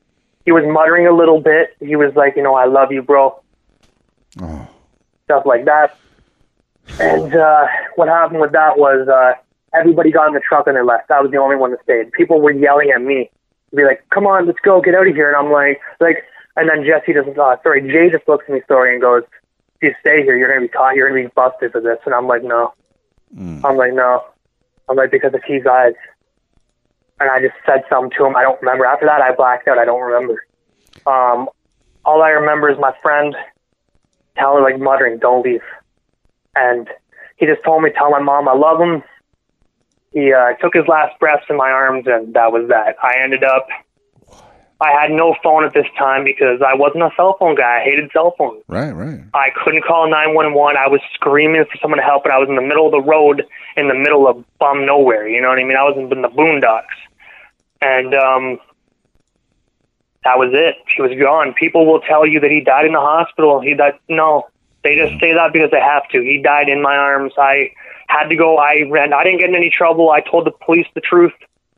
He 0.44 0.52
was 0.52 0.64
muttering 0.66 1.06
a 1.06 1.12
little 1.12 1.40
bit. 1.40 1.76
He 1.80 1.94
was 1.94 2.14
like, 2.16 2.34
you 2.36 2.42
know, 2.42 2.54
I 2.54 2.64
love 2.64 2.90
you, 2.90 3.02
bro 3.02 3.40
Oh, 4.40 4.68
stuff 5.24 5.44
like 5.46 5.64
that. 5.64 5.96
And 7.00 7.34
uh, 7.34 7.66
what 7.96 8.08
happened 8.08 8.40
with 8.40 8.52
that 8.52 8.78
was 8.78 9.08
uh, 9.08 9.34
everybody 9.74 10.10
got 10.10 10.28
in 10.28 10.34
the 10.34 10.40
truck 10.40 10.66
and 10.66 10.76
they 10.76 10.82
left. 10.82 11.10
I 11.10 11.20
was 11.20 11.30
the 11.30 11.38
only 11.38 11.56
one 11.56 11.70
that 11.72 11.82
stayed. 11.82 12.12
People 12.12 12.40
were 12.40 12.52
yelling 12.52 12.90
at 12.90 13.02
me, 13.02 13.30
be 13.74 13.84
like, 13.84 14.04
"Come 14.10 14.26
on, 14.26 14.46
let's 14.46 14.60
go, 14.60 14.80
get 14.80 14.94
out 14.94 15.06
of 15.06 15.14
here!" 15.14 15.28
And 15.28 15.36
I'm 15.36 15.52
like, 15.52 15.80
like, 16.00 16.24
and 16.56 16.68
then 16.68 16.84
Jesse 16.84 17.12
just, 17.12 17.38
uh, 17.38 17.56
sorry, 17.62 17.82
Jay 17.82 18.10
just 18.10 18.28
looks 18.28 18.44
at 18.48 18.54
me, 18.54 18.62
sorry, 18.68 18.92
and 18.92 19.02
goes, 19.02 19.22
"If 19.80 19.82
you 19.82 19.94
stay 20.00 20.22
here, 20.22 20.36
you're 20.36 20.48
gonna 20.48 20.62
be 20.62 20.68
caught. 20.68 20.96
You're 20.96 21.08
gonna 21.08 21.22
be 21.22 21.32
busted 21.34 21.72
for 21.72 21.80
this." 21.80 21.98
And 22.04 22.14
I'm 22.14 22.26
like, 22.26 22.42
"No." 22.42 22.72
Mm. 23.36 23.64
I'm 23.64 23.76
like, 23.76 23.92
"No." 23.92 24.24
I'm 24.88 24.96
like, 24.96 25.10
because 25.10 25.34
if 25.34 25.42
he 25.42 25.58
dies, 25.58 25.92
and 27.20 27.30
I 27.30 27.40
just 27.40 27.54
said 27.66 27.84
something 27.90 28.16
to 28.16 28.26
him. 28.26 28.36
I 28.36 28.42
don't 28.42 28.60
remember. 28.60 28.86
After 28.86 29.06
that, 29.06 29.20
I 29.20 29.34
blacked 29.34 29.68
out. 29.68 29.78
I 29.78 29.84
don't 29.84 30.00
remember. 30.00 30.44
Um, 31.06 31.48
all 32.04 32.22
I 32.22 32.30
remember 32.30 32.70
is 32.70 32.78
my 32.78 32.94
friend 33.02 33.36
telling, 34.36 34.62
like 34.62 34.78
muttering, 34.78 35.18
"Don't 35.18 35.44
leave," 35.44 35.62
and 36.56 36.88
he 37.36 37.46
just 37.46 37.62
told 37.64 37.82
me, 37.82 37.90
"Tell 37.90 38.10
my 38.10 38.20
mom 38.20 38.48
I 38.48 38.54
love 38.54 38.80
him." 38.80 39.02
He 40.12 40.32
uh, 40.32 40.54
took 40.54 40.74
his 40.74 40.86
last 40.86 41.18
breaths 41.18 41.44
in 41.50 41.56
my 41.56 41.70
arms, 41.70 42.06
and 42.06 42.34
that 42.34 42.52
was 42.52 42.68
that. 42.68 42.96
I 43.02 43.22
ended 43.22 43.44
up. 43.44 43.68
I 44.80 44.92
had 44.92 45.10
no 45.10 45.34
phone 45.42 45.64
at 45.64 45.74
this 45.74 45.86
time 45.98 46.22
because 46.22 46.62
I 46.64 46.74
wasn't 46.74 47.02
a 47.02 47.10
cell 47.16 47.36
phone 47.38 47.56
guy. 47.56 47.80
I 47.80 47.84
hated 47.84 48.10
cell 48.12 48.34
phones. 48.38 48.62
right, 48.68 48.92
right. 48.92 49.20
I 49.34 49.48
couldn't 49.50 49.84
call 49.84 50.08
911. 50.08 50.76
I 50.76 50.86
was 50.86 51.00
screaming 51.14 51.64
for 51.64 51.76
someone 51.82 51.98
to 51.98 52.04
help, 52.04 52.24
and 52.24 52.32
I 52.32 52.38
was 52.38 52.48
in 52.48 52.54
the 52.54 52.62
middle 52.62 52.86
of 52.86 52.92
the 52.92 53.02
road, 53.02 53.44
in 53.76 53.88
the 53.88 53.94
middle 53.94 54.28
of 54.28 54.44
bum 54.58 54.86
nowhere. 54.86 55.28
You 55.28 55.42
know 55.42 55.48
what 55.48 55.58
I 55.58 55.64
mean? 55.64 55.76
I 55.76 55.82
was 55.82 55.96
in 55.98 56.22
the 56.22 56.28
boondocks, 56.28 56.94
and 57.82 58.14
um, 58.14 58.60
that 60.24 60.38
was 60.38 60.50
it. 60.52 60.76
He 60.94 61.02
was 61.02 61.12
gone. 61.18 61.54
People 61.54 61.84
will 61.84 62.00
tell 62.00 62.24
you 62.24 62.38
that 62.40 62.50
he 62.50 62.60
died 62.60 62.86
in 62.86 62.92
the 62.92 63.00
hospital. 63.00 63.60
He 63.60 63.74
died. 63.74 63.98
No, 64.08 64.46
they 64.84 64.94
just 64.94 65.18
say 65.20 65.34
that 65.34 65.52
because 65.52 65.70
they 65.70 65.80
have 65.80 66.08
to. 66.10 66.20
He 66.20 66.40
died 66.40 66.68
in 66.68 66.82
my 66.82 66.96
arms. 66.96 67.32
I 67.36 67.72
had 68.08 68.28
to 68.28 68.36
go. 68.36 68.58
I 68.58 68.84
ran. 68.90 69.12
I 69.12 69.22
didn't 69.24 69.38
get 69.38 69.50
in 69.50 69.54
any 69.54 69.70
trouble. 69.70 70.10
I 70.10 70.20
told 70.20 70.46
the 70.46 70.50
police 70.50 70.86
the 70.94 71.00
truth 71.00 71.32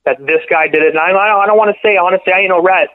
that 0.05 0.25
this 0.27 0.41
guy 0.49 0.69
did 0.69 0.83
it. 0.83 0.91
And 0.91 0.99
I, 0.99 1.11
I 1.11 1.47
don't, 1.47 1.59
want 1.59 1.75
to 1.75 1.81
say 1.83 1.97
honestly, 1.97 2.33
I 2.33 2.41
ain't 2.41 2.49
no 2.49 2.63
rat, 2.63 2.89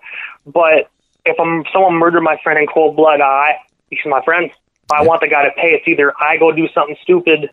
but 0.45 0.89
if 1.25 1.39
I'm 1.39 1.63
someone 1.71 1.95
murdered 1.95 2.21
my 2.21 2.37
friend 2.43 2.57
in 2.59 2.67
cold 2.67 2.95
blood, 2.95 3.21
I 3.21 3.57
he's 3.89 3.99
my 4.05 4.23
friend. 4.23 4.49
I 4.91 5.03
want 5.03 5.21
the 5.21 5.27
guy 5.27 5.45
to 5.45 5.51
pay. 5.51 5.69
It's 5.69 5.87
either 5.87 6.13
I 6.19 6.37
go 6.37 6.51
do 6.51 6.67
something 6.73 6.95
stupid, 7.01 7.49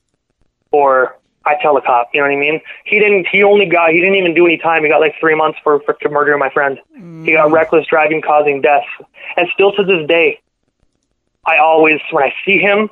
or 0.70 1.18
I 1.44 1.56
tell 1.60 1.74
the 1.74 1.80
cop. 1.80 2.10
You 2.12 2.20
know 2.20 2.28
what 2.28 2.34
I 2.34 2.38
mean? 2.38 2.60
He 2.84 2.98
didn't. 2.98 3.26
He 3.30 3.42
only 3.42 3.66
got. 3.66 3.90
He 3.90 4.00
didn't 4.00 4.16
even 4.16 4.34
do 4.34 4.46
any 4.46 4.59
time. 4.59 4.82
He 4.82 4.88
got 4.88 5.00
like 5.00 5.14
three 5.18 5.34
months 5.34 5.59
for 5.64 5.80
for 5.80 5.96
murdering 6.10 6.38
my 6.38 6.50
friend. 6.50 6.78
He 7.24 7.32
got 7.32 7.48
mm. 7.48 7.52
reckless 7.52 7.86
driving 7.86 8.20
causing 8.20 8.60
death, 8.60 8.84
and 9.36 9.48
still 9.54 9.72
to 9.72 9.84
this 9.84 10.06
day, 10.06 10.40
I 11.46 11.59
always 11.59 12.00
when 12.10 12.24
I 12.24 12.34
see 12.44 12.59
him, 12.59 12.90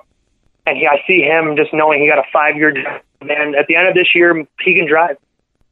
and 0.70 0.78
he, 0.78 0.86
I 0.86 1.02
see 1.06 1.20
him 1.20 1.56
just 1.56 1.72
knowing 1.72 2.00
he 2.00 2.08
got 2.08 2.18
a 2.18 2.30
five 2.32 2.56
year. 2.56 2.68
And 3.20 3.56
at 3.56 3.66
the 3.66 3.74
end 3.74 3.88
of 3.88 3.94
this 3.94 4.14
year, 4.14 4.46
he 4.60 4.74
can 4.74 4.86
drive. 4.86 5.16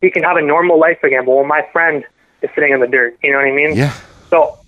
He 0.00 0.10
can 0.10 0.24
have 0.24 0.36
a 0.36 0.42
normal 0.42 0.78
life 0.78 0.98
again. 1.04 1.24
But 1.24 1.36
when 1.36 1.46
my 1.46 1.66
friend 1.72 2.04
is 2.42 2.50
sitting 2.54 2.72
in 2.72 2.80
the 2.80 2.86
dirt, 2.88 3.16
you 3.22 3.32
know 3.32 3.38
what 3.38 3.46
I 3.46 3.52
mean? 3.52 3.76
Yeah. 3.76 3.96
So 4.28 4.58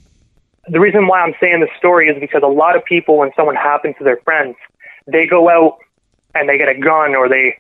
the 0.69 0.78
reason 0.78 1.09
why 1.09 1.20
I'm 1.20 1.35
saying 1.40 1.61
this 1.61 1.70
story 1.77 2.09
is 2.09 2.19
because 2.20 2.43
a 2.44 2.48
lot 2.48 2.77
of 2.77 2.85
people, 2.85 3.19
when 3.19 3.31
someone 3.35 3.57
happens 3.57 3.97
to 3.98 4.05
their 4.05 4.19
friends, 4.19 4.57
they 5.07 5.27
go 5.27 5.51
out 5.51 5.78
and 6.35 6.48
they 6.48 6.59
get 6.59 6.69
a 6.69 6.78
gun 6.78 7.16
or 7.16 7.28
they 7.28 7.59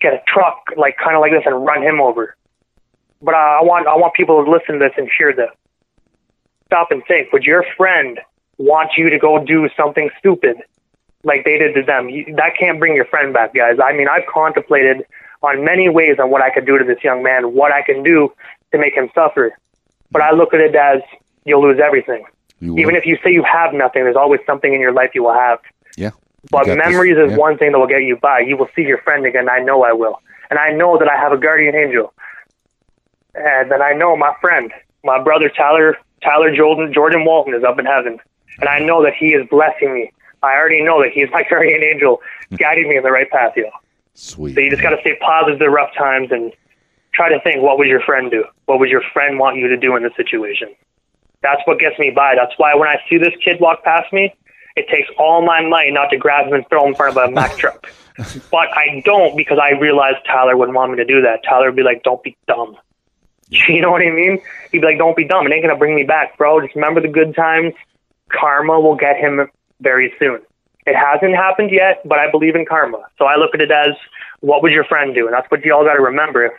get 0.00 0.12
a 0.14 0.22
truck, 0.26 0.68
like 0.76 0.96
kind 0.96 1.16
of 1.16 1.20
like 1.20 1.32
this, 1.32 1.42
and 1.44 1.64
run 1.64 1.82
him 1.82 2.00
over. 2.00 2.36
But 3.22 3.34
I 3.34 3.60
want 3.62 3.88
I 3.88 3.96
want 3.96 4.14
people 4.14 4.44
to 4.44 4.50
listen 4.50 4.78
to 4.78 4.78
this 4.78 4.92
and 4.96 5.08
hear 5.18 5.34
this. 5.34 5.50
Stop 6.66 6.92
and 6.92 7.02
think. 7.06 7.32
Would 7.32 7.42
your 7.42 7.64
friend 7.76 8.20
want 8.56 8.92
you 8.96 9.10
to 9.10 9.18
go 9.18 9.44
do 9.44 9.68
something 9.76 10.10
stupid 10.18 10.58
like 11.24 11.44
they 11.44 11.58
did 11.58 11.74
to 11.74 11.82
them? 11.82 12.08
You, 12.08 12.34
that 12.36 12.56
can't 12.58 12.78
bring 12.78 12.94
your 12.94 13.04
friend 13.06 13.32
back, 13.32 13.54
guys. 13.54 13.78
I 13.82 13.92
mean, 13.92 14.08
I've 14.08 14.26
contemplated 14.26 15.04
on 15.42 15.64
many 15.64 15.88
ways 15.88 16.16
on 16.18 16.30
what 16.30 16.42
I 16.42 16.50
could 16.50 16.66
do 16.66 16.78
to 16.78 16.84
this 16.84 17.02
young 17.02 17.22
man, 17.22 17.54
what 17.54 17.72
I 17.72 17.82
can 17.82 18.02
do 18.02 18.32
to 18.72 18.78
make 18.78 18.94
him 18.94 19.10
suffer. 19.14 19.56
But 20.10 20.22
I 20.22 20.32
look 20.32 20.54
at 20.54 20.60
it 20.60 20.74
as 20.74 21.00
you'll 21.44 21.62
lose 21.62 21.80
everything. 21.82 22.24
You 22.60 22.78
Even 22.78 22.94
if 22.94 23.04
you 23.04 23.18
say 23.22 23.30
you 23.32 23.42
have 23.42 23.74
nothing, 23.74 24.04
there's 24.04 24.16
always 24.16 24.40
something 24.46 24.72
in 24.72 24.80
your 24.80 24.92
life 24.92 25.10
you 25.14 25.22
will 25.24 25.34
have. 25.34 25.58
yeah. 25.96 26.10
But 26.50 26.66
got 26.66 26.76
this. 26.76 26.86
memories 26.86 27.16
is 27.16 27.30
Yeah. 27.30 27.36
one 27.38 27.56
thing 27.58 27.72
that 27.72 27.78
will 27.78 27.86
get 27.86 28.02
you 28.02 28.16
by. 28.16 28.40
You 28.40 28.56
will 28.56 28.68
see 28.76 28.82
your 28.82 28.98
friend 28.98 29.24
again. 29.26 29.48
I 29.48 29.60
know 29.60 29.82
I 29.82 29.92
will. 29.92 30.20
And 30.50 30.58
I 30.58 30.70
know 30.72 30.98
that 30.98 31.08
I 31.08 31.16
have 31.16 31.32
a 31.32 31.38
guardian 31.38 31.74
angel. 31.74 32.12
And 33.34 33.70
then 33.70 33.82
I 33.82 33.92
know 33.92 34.16
my 34.16 34.34
friend, 34.40 34.72
my 35.02 35.20
brother 35.22 35.48
Tyler, 35.48 35.96
Tyler 36.22 36.54
Jordan, 36.54 36.92
Jordan 36.92 37.24
Walton 37.24 37.54
is 37.54 37.64
up 37.64 37.78
in 37.78 37.86
heaven. 37.86 38.18
And 38.60 38.68
I 38.68 38.78
know 38.78 39.02
that 39.02 39.14
he 39.14 39.28
is 39.34 39.46
blessing 39.48 39.94
me. 39.94 40.12
I 40.44 40.56
already 40.56 40.82
know 40.82 41.02
that 41.02 41.12
he's 41.12 41.28
my 41.32 41.44
guardian 41.48 41.82
angel, 41.82 42.20
hmm. 42.48 42.56
guiding 42.56 42.88
me 42.88 42.96
in 42.96 43.02
the 43.02 43.10
right 43.10 43.30
path, 43.30 43.54
yo. 43.56 43.70
Sweet. 44.14 44.54
So 44.54 44.60
you 44.60 44.70
just 44.70 44.82
got 44.82 44.90
to 44.90 45.00
stay 45.00 45.16
positive 45.20 45.58
through 45.58 45.74
rough 45.74 45.92
times 45.96 46.28
and 46.30 46.52
try 47.12 47.28
to 47.28 47.40
think, 47.40 47.62
what 47.62 47.78
would 47.78 47.88
your 47.88 48.00
friend 48.00 48.30
do? 48.30 48.44
What 48.66 48.78
would 48.78 48.88
your 48.88 49.02
friend 49.12 49.38
want 49.38 49.56
you 49.56 49.68
to 49.68 49.76
do 49.76 49.96
in 49.96 50.02
this 50.02 50.12
situation? 50.16 50.68
That's 51.42 51.60
what 51.66 51.78
gets 51.78 51.98
me 51.98 52.10
by. 52.10 52.34
That's 52.36 52.52
why 52.56 52.74
when 52.74 52.88
I 52.88 52.96
see 53.08 53.18
this 53.18 53.34
kid 53.44 53.60
walk 53.60 53.82
past 53.82 54.12
me, 54.12 54.34
it 54.76 54.88
takes 54.88 55.08
all 55.18 55.44
my 55.44 55.66
might 55.66 55.92
not 55.92 56.10
to 56.10 56.16
grab 56.16 56.46
him 56.46 56.54
and 56.54 56.68
throw 56.68 56.84
him 56.84 56.90
in 56.90 56.94
front 56.94 57.16
of 57.16 57.28
a 57.28 57.30
Mack 57.30 57.56
truck. 57.58 57.92
But 58.50 58.68
I 58.76 59.02
don't 59.04 59.36
because 59.36 59.58
I 59.60 59.70
realize 59.70 60.14
Tyler 60.26 60.56
wouldn't 60.56 60.76
want 60.76 60.92
me 60.92 60.96
to 60.98 61.04
do 61.04 61.22
that. 61.22 61.42
Tyler 61.44 61.66
would 61.66 61.76
be 61.76 61.82
like, 61.82 62.02
don't 62.02 62.22
be 62.22 62.36
dumb. 62.46 62.76
You 63.68 63.82
know 63.82 63.90
what 63.90 64.00
I 64.00 64.10
mean? 64.10 64.40
He'd 64.72 64.80
be 64.80 64.86
like, 64.86 64.98
don't 64.98 65.16
be 65.16 65.28
dumb. 65.28 65.46
It 65.46 65.52
ain't 65.52 65.62
going 65.62 65.74
to 65.74 65.78
bring 65.78 65.94
me 65.94 66.02
back, 66.02 66.36
bro. 66.38 66.62
Just 66.62 66.74
remember 66.74 67.00
the 67.00 67.08
good 67.08 67.36
times. 67.36 67.74
Karma 68.30 68.80
will 68.80 68.96
get 68.96 69.16
him 69.16 69.48
very 69.80 70.12
soon. 70.18 70.40
It 70.86 70.96
hasn't 70.96 71.34
happened 71.34 71.70
yet, 71.70 72.06
but 72.06 72.18
I 72.18 72.30
believe 72.30 72.54
in 72.54 72.66
karma. 72.66 73.04
So 73.18 73.24
I 73.24 73.36
look 73.36 73.54
at 73.54 73.60
it 73.60 73.70
as, 73.70 73.94
what 74.40 74.62
would 74.62 74.72
your 74.72 74.84
friend 74.84 75.14
do? 75.14 75.26
And 75.26 75.34
that's 75.34 75.50
what 75.50 75.64
y'all 75.64 75.84
got 75.84 75.94
to 75.94 76.02
remember. 76.02 76.44
If 76.44 76.52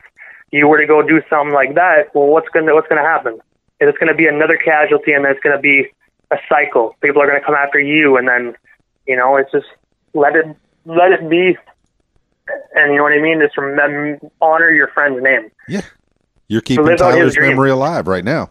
you 0.51 0.67
were 0.67 0.79
to 0.79 0.87
go 0.87 1.01
do 1.01 1.21
something 1.29 1.53
like 1.53 1.75
that, 1.75 2.13
well, 2.15 2.27
what's 2.27 2.49
gonna 2.49 2.73
what's 2.73 2.87
gonna 2.87 3.01
happen? 3.01 3.39
It's 3.79 3.97
gonna 3.97 4.15
be 4.15 4.27
another 4.27 4.57
casualty, 4.57 5.13
and 5.13 5.25
it's 5.25 5.39
gonna 5.41 5.59
be 5.59 5.87
a 6.31 6.37
cycle. 6.49 6.95
People 7.01 7.21
are 7.21 7.27
gonna 7.27 7.43
come 7.43 7.55
after 7.55 7.79
you, 7.79 8.17
and 8.17 8.27
then, 8.27 8.55
you 9.05 9.15
know, 9.15 9.35
it's 9.37 9.51
just 9.51 9.67
let 10.13 10.35
it 10.35 10.45
let 10.85 11.11
it 11.11 11.29
be. 11.29 11.57
And 12.75 12.91
you 12.91 12.97
know 12.97 13.03
what 13.03 13.13
I 13.13 13.19
mean? 13.19 13.39
Just 13.39 13.57
remember, 13.57 14.19
honor 14.41 14.71
your 14.71 14.87
friend's 14.89 15.21
name. 15.21 15.51
Yeah. 15.67 15.81
You're 16.47 16.61
keeping 16.61 16.95
Tyler's 16.95 17.37
memory 17.37 17.71
alive 17.71 18.07
right 18.07 18.23
now. 18.23 18.49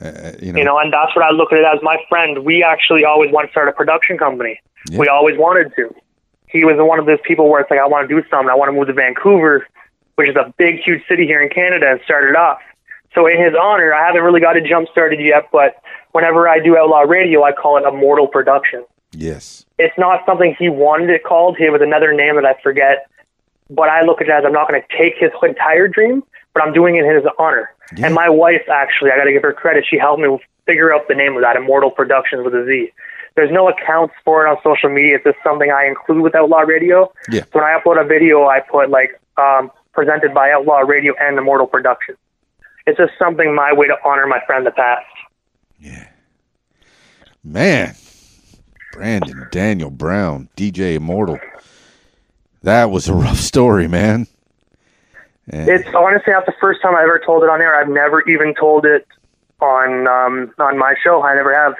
Uh, 0.00 0.32
you 0.40 0.52
know. 0.52 0.58
You 0.58 0.64
know, 0.64 0.78
and 0.78 0.92
that's 0.92 1.14
what 1.16 1.24
I 1.24 1.30
look 1.30 1.52
at 1.52 1.58
it 1.58 1.64
as. 1.64 1.80
My 1.82 1.98
friend, 2.08 2.44
we 2.44 2.62
actually 2.62 3.04
always 3.04 3.32
wanted 3.32 3.48
to 3.48 3.52
start 3.52 3.68
a 3.68 3.72
production 3.72 4.18
company. 4.18 4.60
Yeah. 4.90 4.98
We 4.98 5.08
always 5.08 5.38
wanted 5.38 5.72
to. 5.76 5.94
He 6.46 6.64
was 6.64 6.76
one 6.78 6.98
of 6.98 7.06
those 7.06 7.18
people 7.24 7.48
where 7.48 7.60
it's 7.60 7.70
like, 7.70 7.80
I 7.80 7.86
want 7.86 8.08
to 8.08 8.14
do 8.14 8.26
something. 8.28 8.50
I 8.50 8.54
want 8.54 8.68
to 8.68 8.72
move 8.72 8.88
to 8.88 8.92
Vancouver, 8.92 9.66
which 10.16 10.28
is 10.28 10.36
a 10.36 10.52
big, 10.58 10.80
huge 10.80 11.02
city 11.08 11.24
here 11.26 11.40
in 11.40 11.48
Canada, 11.48 11.90
and 11.90 12.00
start 12.04 12.28
it 12.28 12.36
off. 12.36 12.58
So 13.14 13.26
in 13.26 13.42
his 13.42 13.54
honor, 13.60 13.92
I 13.92 14.06
haven't 14.06 14.22
really 14.22 14.40
got 14.40 14.56
it 14.56 14.64
jump 14.64 14.88
started 14.90 15.20
yet, 15.20 15.48
but 15.52 15.82
whenever 16.12 16.48
I 16.48 16.60
do 16.60 16.76
Outlaw 16.76 17.00
Radio, 17.00 17.42
I 17.42 17.52
call 17.52 17.76
it 17.76 17.84
Immortal 17.86 18.28
Production. 18.28 18.84
yes. 19.12 19.66
It's 19.78 19.96
not 19.96 20.26
something 20.26 20.54
he 20.58 20.68
wanted 20.68 21.08
it 21.08 21.24
called. 21.24 21.56
He 21.56 21.68
was 21.70 21.80
another 21.80 22.12
name 22.12 22.34
that 22.36 22.44
I 22.44 22.54
forget. 22.62 23.08
But 23.70 23.88
I 23.88 24.02
look 24.02 24.20
at 24.20 24.28
it 24.28 24.30
as 24.30 24.44
I'm 24.44 24.52
not 24.52 24.68
going 24.68 24.82
to 24.82 24.98
take 24.98 25.14
his 25.18 25.30
entire 25.42 25.88
dream, 25.88 26.22
but 26.52 26.62
I'm 26.62 26.74
doing 26.74 26.96
it 26.96 27.04
in 27.04 27.14
his 27.14 27.24
honor. 27.38 27.72
Yeah. 27.96 28.06
And 28.06 28.14
my 28.14 28.28
wife, 28.28 28.68
actually, 28.70 29.10
I 29.10 29.16
got 29.16 29.24
to 29.24 29.32
give 29.32 29.42
her 29.42 29.52
credit. 29.52 29.84
She 29.88 29.98
helped 29.98 30.22
me 30.22 30.38
figure 30.66 30.94
out 30.94 31.08
the 31.08 31.14
name 31.14 31.36
of 31.36 31.42
that, 31.42 31.56
Immortal 31.56 31.90
Productions 31.90 32.44
with 32.44 32.54
a 32.54 32.64
Z. 32.64 32.92
There's 33.36 33.50
no 33.50 33.68
accounts 33.68 34.14
for 34.24 34.46
it 34.46 34.50
on 34.50 34.56
social 34.62 34.90
media. 34.90 35.16
It's 35.16 35.24
just 35.24 35.38
something 35.42 35.70
I 35.70 35.86
include 35.86 36.22
with 36.22 36.34
Outlaw 36.34 36.60
Radio. 36.60 37.12
Yeah. 37.30 37.42
So 37.42 37.60
when 37.60 37.64
I 37.64 37.78
upload 37.78 38.00
a 38.00 38.06
video, 38.06 38.46
I 38.46 38.60
put 38.60 38.90
like 38.90 39.20
um, 39.36 39.70
presented 39.92 40.34
by 40.34 40.50
Outlaw 40.50 40.80
Radio 40.80 41.14
and 41.20 41.38
Immortal 41.38 41.66
Productions. 41.66 42.18
It's 42.86 42.98
just 42.98 43.12
something 43.18 43.54
my 43.54 43.72
way 43.72 43.86
to 43.86 43.96
honor 44.04 44.26
my 44.26 44.40
friend 44.46 44.66
the 44.66 44.72
past. 44.72 45.06
Yeah. 45.78 46.08
Man. 47.44 47.94
Brandon 48.92 49.46
Daniel 49.52 49.90
Brown, 49.90 50.48
DJ 50.56 50.96
Immortal. 50.96 51.38
That 52.62 52.90
was 52.90 53.08
a 53.08 53.14
rough 53.14 53.38
story, 53.38 53.88
man. 53.88 54.26
It's 55.52 55.88
honestly 55.94 56.32
not 56.32 56.46
the 56.46 56.54
first 56.60 56.80
time 56.82 56.94
I 56.94 57.02
ever 57.02 57.20
told 57.24 57.42
it 57.42 57.50
on 57.50 57.60
air. 57.60 57.74
I've 57.74 57.88
never 57.88 58.22
even 58.28 58.54
told 58.54 58.86
it 58.86 59.06
on 59.60 60.06
um, 60.06 60.52
on 60.58 60.78
my 60.78 60.94
show. 61.02 61.22
I 61.22 61.34
never 61.34 61.54
have. 61.54 61.74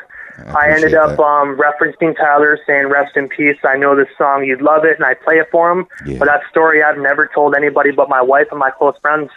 I, 0.56 0.70
ended 0.70 0.94
up 0.94 1.18
um, 1.18 1.58
referencing 1.58 2.16
Tyler, 2.16 2.58
saying 2.66 2.86
"Rest 2.86 3.16
in 3.16 3.28
peace." 3.28 3.58
I 3.62 3.76
know 3.76 3.94
this 3.94 4.08
song, 4.16 4.44
you'd 4.44 4.62
love 4.62 4.84
it, 4.84 4.96
and 4.96 5.04
I 5.04 5.14
play 5.14 5.34
it 5.36 5.48
for 5.50 5.70
him. 5.70 5.86
Yeah. 6.06 6.18
But 6.18 6.26
that 6.26 6.40
story 6.50 6.82
I've 6.82 6.98
never 6.98 7.30
told 7.32 7.54
anybody 7.54 7.90
but 7.90 8.08
my 8.08 8.22
wife 8.22 8.46
and 8.50 8.58
my 8.58 8.70
close 8.70 8.94
friends. 9.02 9.30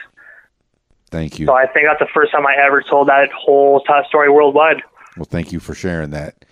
Thank 1.11 1.39
you. 1.39 1.45
So 1.45 1.53
I 1.53 1.67
think 1.67 1.87
that's 1.87 1.99
the 1.99 2.11
first 2.13 2.31
time 2.31 2.47
I 2.47 2.55
ever 2.55 2.81
told 2.81 3.09
that 3.09 3.29
whole 3.33 3.83
story 4.07 4.29
worldwide. 4.29 4.81
Well, 5.17 5.25
thank 5.25 5.51
you 5.51 5.59
for 5.59 5.75
sharing 5.75 6.11
that. 6.11 6.45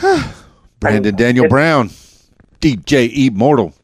Brandon 0.80 1.14
Daniel 1.14 1.48
Brown, 1.48 1.90
DJ 2.60 3.26
Immortal, 3.26 3.74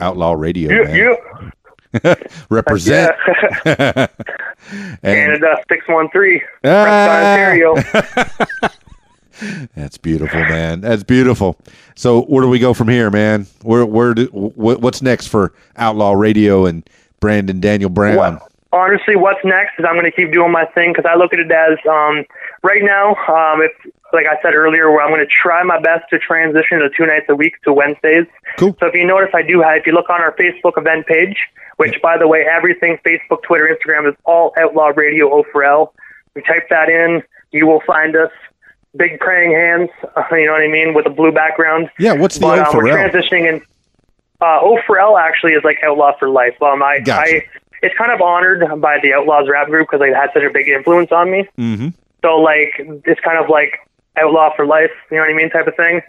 Outlaw 0.00 0.34
Radio, 0.34 0.68
man. 0.84 0.94
yeah. 0.94 1.50
Represent. 2.50 3.12
and, 3.64 4.08
Canada 5.02 5.56
six 5.70 5.86
one 5.88 6.08
three, 6.10 6.42
Ah. 6.64 7.30
Ontario. 7.30 7.74
that's 9.74 9.98
beautiful, 9.98 10.40
man. 10.40 10.80
That's 10.80 11.02
beautiful. 11.02 11.58
So, 11.94 12.22
where 12.22 12.42
do 12.42 12.48
we 12.48 12.58
go 12.58 12.74
from 12.74 12.88
here, 12.88 13.10
man? 13.10 13.46
Where, 13.62 13.84
where, 13.84 14.14
do, 14.14 14.26
wh- 14.28 14.80
what's 14.80 15.02
next 15.02 15.26
for 15.28 15.52
Outlaw 15.76 16.12
Radio 16.12 16.66
and 16.66 16.88
Brandon 17.20 17.60
Daniel 17.60 17.90
Brown? 17.90 18.16
What, 18.16 18.52
honestly, 18.72 19.16
what's 19.16 19.44
next 19.44 19.78
is 19.78 19.84
I'm 19.88 19.94
going 19.94 20.04
to 20.04 20.12
keep 20.12 20.32
doing 20.32 20.52
my 20.52 20.64
thing 20.66 20.92
because 20.92 21.08
I 21.10 21.16
look 21.16 21.32
at 21.32 21.40
it 21.40 21.50
as 21.50 21.78
um, 21.88 22.24
right 22.62 22.82
now, 22.82 23.14
um, 23.26 23.62
if 23.62 23.72
like 24.12 24.26
I 24.26 24.40
said 24.42 24.54
earlier, 24.54 24.90
where 24.90 25.02
I'm 25.02 25.10
going 25.10 25.26
to 25.26 25.32
try 25.42 25.62
my 25.62 25.80
best 25.80 26.04
to 26.10 26.18
transition 26.18 26.80
to 26.80 26.90
two 26.90 27.06
nights 27.06 27.26
a 27.30 27.34
week 27.34 27.60
to 27.62 27.72
Wednesdays. 27.72 28.26
Cool. 28.58 28.76
So 28.78 28.86
if 28.86 28.94
you 28.94 29.06
notice, 29.06 29.30
I 29.34 29.42
do 29.42 29.62
have. 29.62 29.76
If 29.78 29.86
you 29.86 29.92
look 29.92 30.10
on 30.10 30.20
our 30.20 30.36
Facebook 30.36 30.76
event 30.76 31.06
page, 31.06 31.48
which 31.76 32.00
by 32.02 32.18
the 32.18 32.28
way, 32.28 32.44
everything 32.44 32.98
Facebook, 33.04 33.42
Twitter, 33.42 33.68
Instagram 33.68 34.08
is 34.08 34.16
all 34.24 34.52
Outlaw 34.56 34.92
Radio 34.94 35.42
O4L. 35.42 35.92
You 36.34 36.42
type 36.42 36.68
that 36.70 36.88
in, 36.88 37.22
you 37.50 37.66
will 37.66 37.82
find 37.86 38.16
us. 38.16 38.30
Big 38.94 39.20
praying 39.20 39.52
hands, 39.52 39.88
you 40.32 40.46
know 40.46 40.52
what 40.52 40.60
I 40.60 40.68
mean, 40.68 40.92
with 40.92 41.06
a 41.06 41.10
blue 41.10 41.32
background. 41.32 41.90
Yeah, 41.98 42.12
what's 42.12 42.34
the 42.36 42.42
but, 42.42 42.58
O 42.58 42.64
um, 42.64 42.72
for 42.72 42.84
we're 42.84 42.96
transitioning 42.96 43.48
in. 43.48 43.62
Uh, 44.40 44.58
O 44.60 44.78
for 44.86 44.98
L 44.98 45.16
actually 45.16 45.52
is 45.52 45.64
like 45.64 45.78
Outlaw 45.82 46.12
for 46.18 46.28
Life. 46.28 46.60
Um, 46.60 46.82
I, 46.82 46.98
Gotcha. 46.98 47.36
I, 47.36 47.46
it's 47.82 47.96
kind 47.96 48.12
of 48.12 48.20
honored 48.20 48.80
by 48.80 48.98
the 49.00 49.10
Outlawz 49.10 49.48
rap 49.48 49.68
group 49.68 49.88
because 49.88 50.00
they 50.00 50.12
had 50.12 50.30
such 50.34 50.42
a 50.42 50.50
big 50.50 50.68
influence 50.68 51.10
on 51.10 51.30
me. 51.30 51.48
Mm-hmm. 51.58 51.88
So 52.22 52.36
like, 52.36 52.74
it's 53.06 53.20
kind 53.20 53.42
of 53.42 53.48
like 53.48 53.78
Outlaw 54.16 54.54
for 54.54 54.66
Life. 54.66 54.90
You 55.10 55.16
know 55.16 55.22
what 55.22 55.30
I 55.30 55.34
mean, 55.34 55.50
type 55.50 55.66
of 55.66 55.76
thing. 55.76 56.02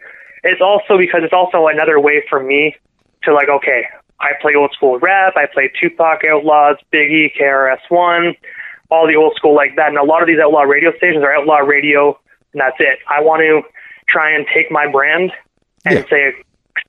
It's 0.44 0.62
also 0.62 0.98
because 0.98 1.22
it's 1.24 1.34
also 1.34 1.68
another 1.68 2.00
way 2.00 2.24
for 2.30 2.44
me 2.44 2.76
to 3.24 3.34
like, 3.34 3.50
okay, 3.50 3.88
I 4.24 4.32
play 4.42 4.56
old 4.56 4.72
school 4.74 4.98
rap. 5.00 5.34
I 5.36 5.46
play 5.46 5.72
Tupac 5.80 6.22
Outlawz, 6.24 6.78
Biggie, 6.92 7.32
KRS 7.38 7.80
One, 7.90 8.36
all 8.90 9.06
the 9.08 9.16
old 9.16 9.36
school 9.36 9.54
like 9.56 9.76
that. 9.76 9.90
And 9.90 9.98
a 9.98 10.04
lot 10.04 10.22
of 10.22 10.28
these 10.28 10.40
Outlaw 10.40 10.62
radio 10.62 10.96
stations 10.98 11.24
are 11.24 11.34
Outlaw 11.36 11.58
Radio, 11.58 12.18
and 12.54 12.62
that's 12.62 12.78
it. 12.80 13.00
I 13.10 13.22
want 13.22 13.42
to 13.42 13.62
try 14.08 14.32
and 14.32 14.46
take 14.54 14.72
my 14.72 14.88
brand 14.90 15.32
and 15.86 16.00
Yeah. 16.00 16.06
say, 16.10 16.34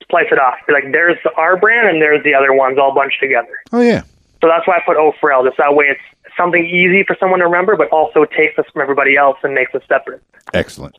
splice 0.01 0.27
it 0.31 0.39
off. 0.39 0.55
Be 0.67 0.73
like, 0.73 0.91
there's 0.91 1.17
our 1.37 1.57
brand 1.57 1.87
and 1.87 2.01
there's 2.01 2.23
the 2.23 2.33
other 2.33 2.53
ones 2.53 2.77
all 2.79 2.93
bunched 2.93 3.19
together. 3.19 3.59
Oh, 3.71 3.81
yeah. 3.81 4.01
So 4.41 4.47
that's 4.47 4.67
why 4.67 4.77
I 4.77 4.79
put 4.85 4.97
O 4.97 5.13
for 5.19 5.31
L. 5.31 5.43
Just 5.43 5.57
that 5.57 5.75
way 5.75 5.85
it's 5.85 6.01
something 6.37 6.65
easy 6.65 7.03
for 7.03 7.15
someone 7.19 7.39
to 7.39 7.45
remember, 7.45 7.75
but 7.75 7.89
also 7.89 8.25
takes 8.25 8.57
us 8.59 8.65
from 8.71 8.81
everybody 8.81 9.15
else 9.17 9.37
and 9.43 9.53
makes 9.53 9.73
us 9.75 9.81
separate. 9.87 10.21
Excellent. 10.53 10.95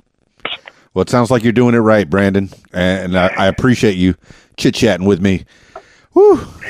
Well, 0.94 1.02
it 1.02 1.10
sounds 1.10 1.30
like 1.30 1.42
you're 1.44 1.52
doing 1.52 1.74
it 1.74 1.78
right, 1.78 2.08
Brandon, 2.08 2.48
and 2.72 3.18
I, 3.18 3.26
I 3.36 3.46
appreciate 3.48 3.96
you 3.96 4.14
chit 4.56 4.74
chatting 4.74 5.06
with 5.06 5.20
me. 5.20 5.44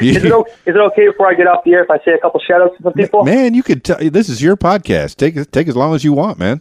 Is 0.01 0.25
it, 0.25 0.33
o- 0.33 0.45
is 0.67 0.75
it 0.75 0.77
okay 0.77 1.07
before 1.07 1.29
I 1.29 1.35
get 1.35 1.47
off 1.47 1.63
the 1.65 1.73
air 1.73 1.85
if 1.85 1.91
I 1.91 1.99
say 2.05 2.13
a 2.13 2.19
couple 2.19 2.41
shout 2.41 2.61
outs 2.63 2.77
to 2.79 2.83
some 2.83 2.93
people? 2.93 3.25
Man, 3.25 3.55
you 3.55 3.63
could. 3.63 3.85
T- 3.85 4.09
this 4.09 4.29
is 4.29 4.43
your 4.43 4.57
podcast. 4.57 5.17
Take 5.17 5.51
take 5.53 5.69
as 5.69 5.77
long 5.77 5.95
as 5.95 6.03
you 6.05 6.13
want, 6.13 6.39
man. 6.39 6.61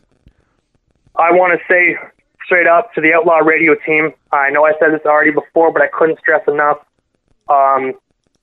I 1.15 1.31
want 1.31 1.59
to 1.59 1.73
say 1.73 1.97
straight 2.45 2.67
up 2.67 2.93
to 2.93 3.01
the 3.01 3.13
Outlaw 3.13 3.37
Radio 3.39 3.75
team. 3.85 4.13
I 4.31 4.49
know 4.51 4.65
I 4.65 4.73
said 4.79 4.91
this 4.93 5.01
already 5.05 5.31
before, 5.31 5.71
but 5.71 5.81
I 5.81 5.87
couldn't 5.87 6.19
stress 6.19 6.43
enough. 6.47 6.77
Um, 7.49 7.93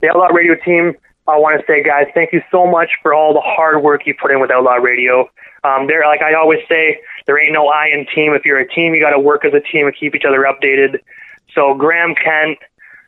the 0.01 0.09
Outlaw 0.09 0.27
Radio 0.27 0.55
team, 0.55 0.95
I 1.27 1.37
want 1.37 1.59
to 1.59 1.65
say, 1.65 1.81
guys, 1.83 2.07
thank 2.13 2.33
you 2.33 2.41
so 2.51 2.65
much 2.67 2.89
for 3.01 3.13
all 3.13 3.33
the 3.33 3.41
hard 3.41 3.81
work 3.81 4.05
you 4.05 4.13
put 4.19 4.31
in 4.31 4.39
with 4.41 4.51
Outlaw 4.51 4.75
Radio. 4.75 5.29
Um, 5.63 5.87
there, 5.87 6.01
like 6.05 6.21
I 6.21 6.33
always 6.33 6.59
say, 6.67 6.99
there 7.25 7.41
ain't 7.41 7.53
no 7.53 7.67
I 7.69 7.87
in 7.87 8.05
team. 8.13 8.33
If 8.33 8.43
you're 8.45 8.59
a 8.59 8.67
team, 8.67 8.93
you 8.93 8.99
got 8.99 9.11
to 9.11 9.19
work 9.19 9.45
as 9.45 9.53
a 9.53 9.61
team 9.61 9.87
and 9.87 9.95
keep 9.95 10.13
each 10.15 10.25
other 10.25 10.39
updated. 10.41 10.99
So 11.55 11.73
Graham 11.75 12.15
Kent, 12.15 12.57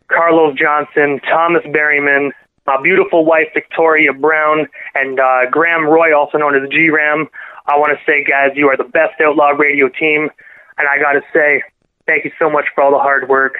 Carlos 0.08 0.58
Johnson, 0.58 1.20
Thomas 1.22 1.64
Berryman, 1.66 2.32
my 2.66 2.82
beautiful 2.82 3.26
wife 3.26 3.48
Victoria 3.54 4.14
Brown, 4.14 4.68
and 4.96 5.20
uh, 5.20 5.50
Graham 5.52 5.86
Roy, 5.86 6.18
also 6.18 6.38
known 6.38 6.56
as 6.56 6.70
G 6.70 6.90
Ram. 6.90 7.28
I 7.68 7.78
want 7.78 7.98
to 7.98 8.06
say, 8.06 8.24
guys, 8.24 8.52
you 8.56 8.68
are 8.70 8.78
the 8.78 8.84
best 8.84 9.20
Outlaw 9.22 9.50
Radio 9.50 9.90
team, 9.90 10.30
and 10.78 10.88
I 10.88 11.00
got 11.00 11.14
to 11.14 11.22
say, 11.34 11.64
thank 12.06 12.26
you 12.26 12.32
so 12.38 12.50
much 12.50 12.66
for 12.74 12.84
all 12.84 12.92
the 12.92 13.00
hard 13.00 13.28
work. 13.30 13.56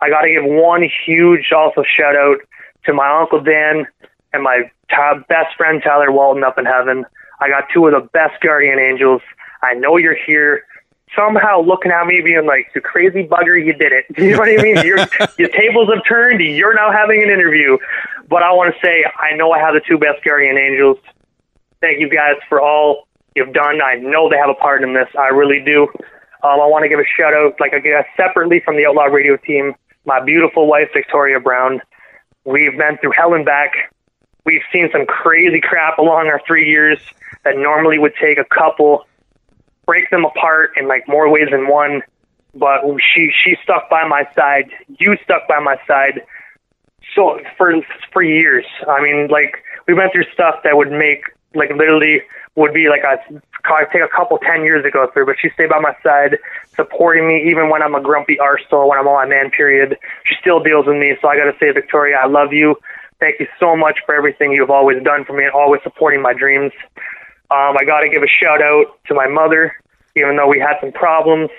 I 0.00 0.08
got 0.08 0.22
to 0.22 0.30
give 0.30 0.44
one 0.44 0.88
huge 1.06 1.52
also 1.54 1.82
shout 1.82 2.16
out 2.16 2.38
to 2.86 2.94
my 2.94 3.20
uncle 3.20 3.42
Dan 3.42 3.86
and 4.32 4.42
my 4.42 4.70
t- 4.88 5.24
best 5.28 5.56
friend 5.56 5.82
Tyler 5.82 6.10
Walton 6.10 6.44
up 6.44 6.58
in 6.58 6.64
heaven. 6.64 7.04
I 7.40 7.48
got 7.48 7.64
two 7.72 7.86
of 7.86 7.92
the 7.92 8.08
best 8.08 8.40
guardian 8.42 8.78
angels. 8.78 9.22
I 9.62 9.74
know 9.74 9.96
you're 9.96 10.16
here. 10.16 10.64
Somehow 11.16 11.60
looking 11.60 11.90
at 11.90 12.06
me 12.06 12.20
being 12.20 12.46
like, 12.46 12.70
"You 12.74 12.80
crazy 12.80 13.26
bugger, 13.26 13.58
you 13.62 13.72
did 13.72 13.92
it." 13.92 14.06
You 14.16 14.32
know 14.32 14.38
what 14.38 14.48
I 14.48 14.62
mean? 14.62 14.76
Your 14.84 14.98
your 15.38 15.48
tables 15.48 15.88
have 15.92 16.04
turned. 16.06 16.40
You're 16.40 16.74
now 16.74 16.92
having 16.92 17.22
an 17.22 17.30
interview. 17.30 17.78
But 18.28 18.42
I 18.44 18.52
want 18.52 18.72
to 18.72 18.80
say, 18.80 19.04
I 19.18 19.34
know 19.34 19.50
I 19.50 19.58
have 19.58 19.74
the 19.74 19.80
two 19.80 19.98
best 19.98 20.22
guardian 20.24 20.56
angels. 20.56 20.98
Thank 21.80 22.00
you 22.00 22.08
guys 22.08 22.36
for 22.48 22.60
all 22.60 23.08
you've 23.34 23.52
done. 23.52 23.80
I 23.82 23.96
know 23.96 24.28
they 24.28 24.36
have 24.36 24.50
a 24.50 24.54
part 24.54 24.84
in 24.84 24.94
this. 24.94 25.08
I 25.18 25.28
really 25.28 25.60
do. 25.64 25.88
Um, 26.42 26.60
I 26.60 26.66
want 26.66 26.84
to 26.84 26.88
give 26.88 27.00
a 27.00 27.04
shout 27.04 27.34
out, 27.34 27.60
like 27.60 27.74
I 27.74 27.80
guess, 27.80 28.06
separately 28.16 28.60
from 28.60 28.76
the 28.76 28.86
Outlaw 28.86 29.04
Radio 29.04 29.36
team, 29.36 29.74
my 30.04 30.20
beautiful 30.20 30.66
wife 30.66 30.88
Victoria 30.94 31.40
Brown. 31.40 31.82
We've 32.44 32.76
been 32.76 32.96
through 32.98 33.12
hell 33.16 33.34
and 33.34 33.44
back. 33.44 33.92
We've 34.44 34.62
seen 34.72 34.88
some 34.90 35.04
crazy 35.06 35.60
crap 35.60 35.98
along 35.98 36.28
our 36.28 36.40
three 36.46 36.68
years 36.68 36.98
that 37.44 37.56
normally 37.56 37.98
would 37.98 38.14
take 38.20 38.38
a 38.38 38.44
couple, 38.44 39.04
break 39.90 40.08
them 40.10 40.24
apart 40.24 40.70
in 40.76 40.86
like 40.86 41.02
more 41.08 41.28
ways 41.28 41.48
than 41.50 41.66
one. 41.66 42.00
But 42.54 42.82
she 43.00 43.32
she 43.42 43.56
stuck 43.64 43.90
by 43.90 44.06
my 44.06 44.22
side. 44.36 44.70
You 45.00 45.16
stuck 45.24 45.48
by 45.48 45.58
my 45.58 45.76
side. 45.84 46.22
So 47.16 47.40
for 47.58 47.74
for 48.12 48.22
years, 48.22 48.64
I 48.86 49.02
mean, 49.02 49.26
like 49.26 49.64
we 49.88 49.94
went 49.94 50.12
through 50.12 50.26
stuff 50.32 50.56
that 50.62 50.76
would 50.76 50.92
make 50.92 51.24
like 51.56 51.70
literally 51.70 52.22
would 52.54 52.72
be 52.72 52.88
like 52.88 53.02
a 53.02 53.16
take 53.92 54.02
a 54.02 54.08
couple 54.16 54.38
ten 54.38 54.62
years 54.62 54.84
to 54.84 54.92
go 54.92 55.10
through, 55.12 55.26
but 55.26 55.36
she 55.42 55.50
stayed 55.50 55.70
by 55.70 55.80
my 55.80 55.94
side, 56.04 56.38
supporting 56.76 57.26
me 57.26 57.50
even 57.50 57.68
when 57.68 57.82
I'm 57.82 57.96
a 57.96 58.00
grumpy 58.00 58.36
arsehole, 58.36 58.88
when 58.88 58.98
I'm 58.98 59.08
on 59.08 59.14
my 59.14 59.26
man 59.26 59.50
period. 59.50 59.98
She 60.24 60.36
still 60.40 60.60
deals 60.62 60.86
with 60.86 60.98
me. 60.98 61.16
So 61.20 61.26
I 61.26 61.36
got 61.36 61.50
to 61.50 61.56
say, 61.58 61.72
Victoria, 61.72 62.16
I 62.22 62.26
love 62.26 62.52
you. 62.52 62.76
Thank 63.18 63.40
you 63.40 63.48
so 63.58 63.76
much 63.76 63.98
for 64.06 64.14
everything 64.14 64.52
you've 64.52 64.70
always 64.70 65.02
done 65.02 65.24
for 65.24 65.34
me 65.34 65.44
and 65.44 65.52
always 65.52 65.82
supporting 65.82 66.22
my 66.22 66.32
dreams. 66.32 66.72
Um, 67.50 67.76
I 67.78 67.84
got 67.84 68.00
to 68.00 68.08
give 68.08 68.22
a 68.22 68.28
shout 68.28 68.62
out 68.62 68.86
to 69.06 69.14
my 69.14 69.26
mother, 69.26 69.74
even 70.16 70.36
though 70.36 70.48
we 70.48 70.60
had 70.60 70.74
some 70.80 70.92
problems 70.92 71.50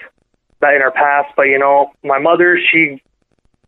that 0.61 0.73
in 0.73 0.81
our 0.81 0.91
past. 0.91 1.34
But 1.35 1.43
you 1.43 1.59
know, 1.59 1.91
my 2.03 2.19
mother, 2.19 2.57
she 2.57 3.01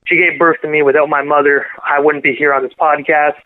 she 0.06 0.18
gave 0.18 0.40
birth 0.40 0.62
to 0.62 0.68
me. 0.68 0.82
Without 0.82 1.10
my 1.10 1.22
mother, 1.22 1.66
I 1.84 2.00
wouldn't 2.00 2.24
be 2.24 2.34
here 2.34 2.54
on 2.54 2.64
this 2.64 2.74
podcast. 2.74 3.42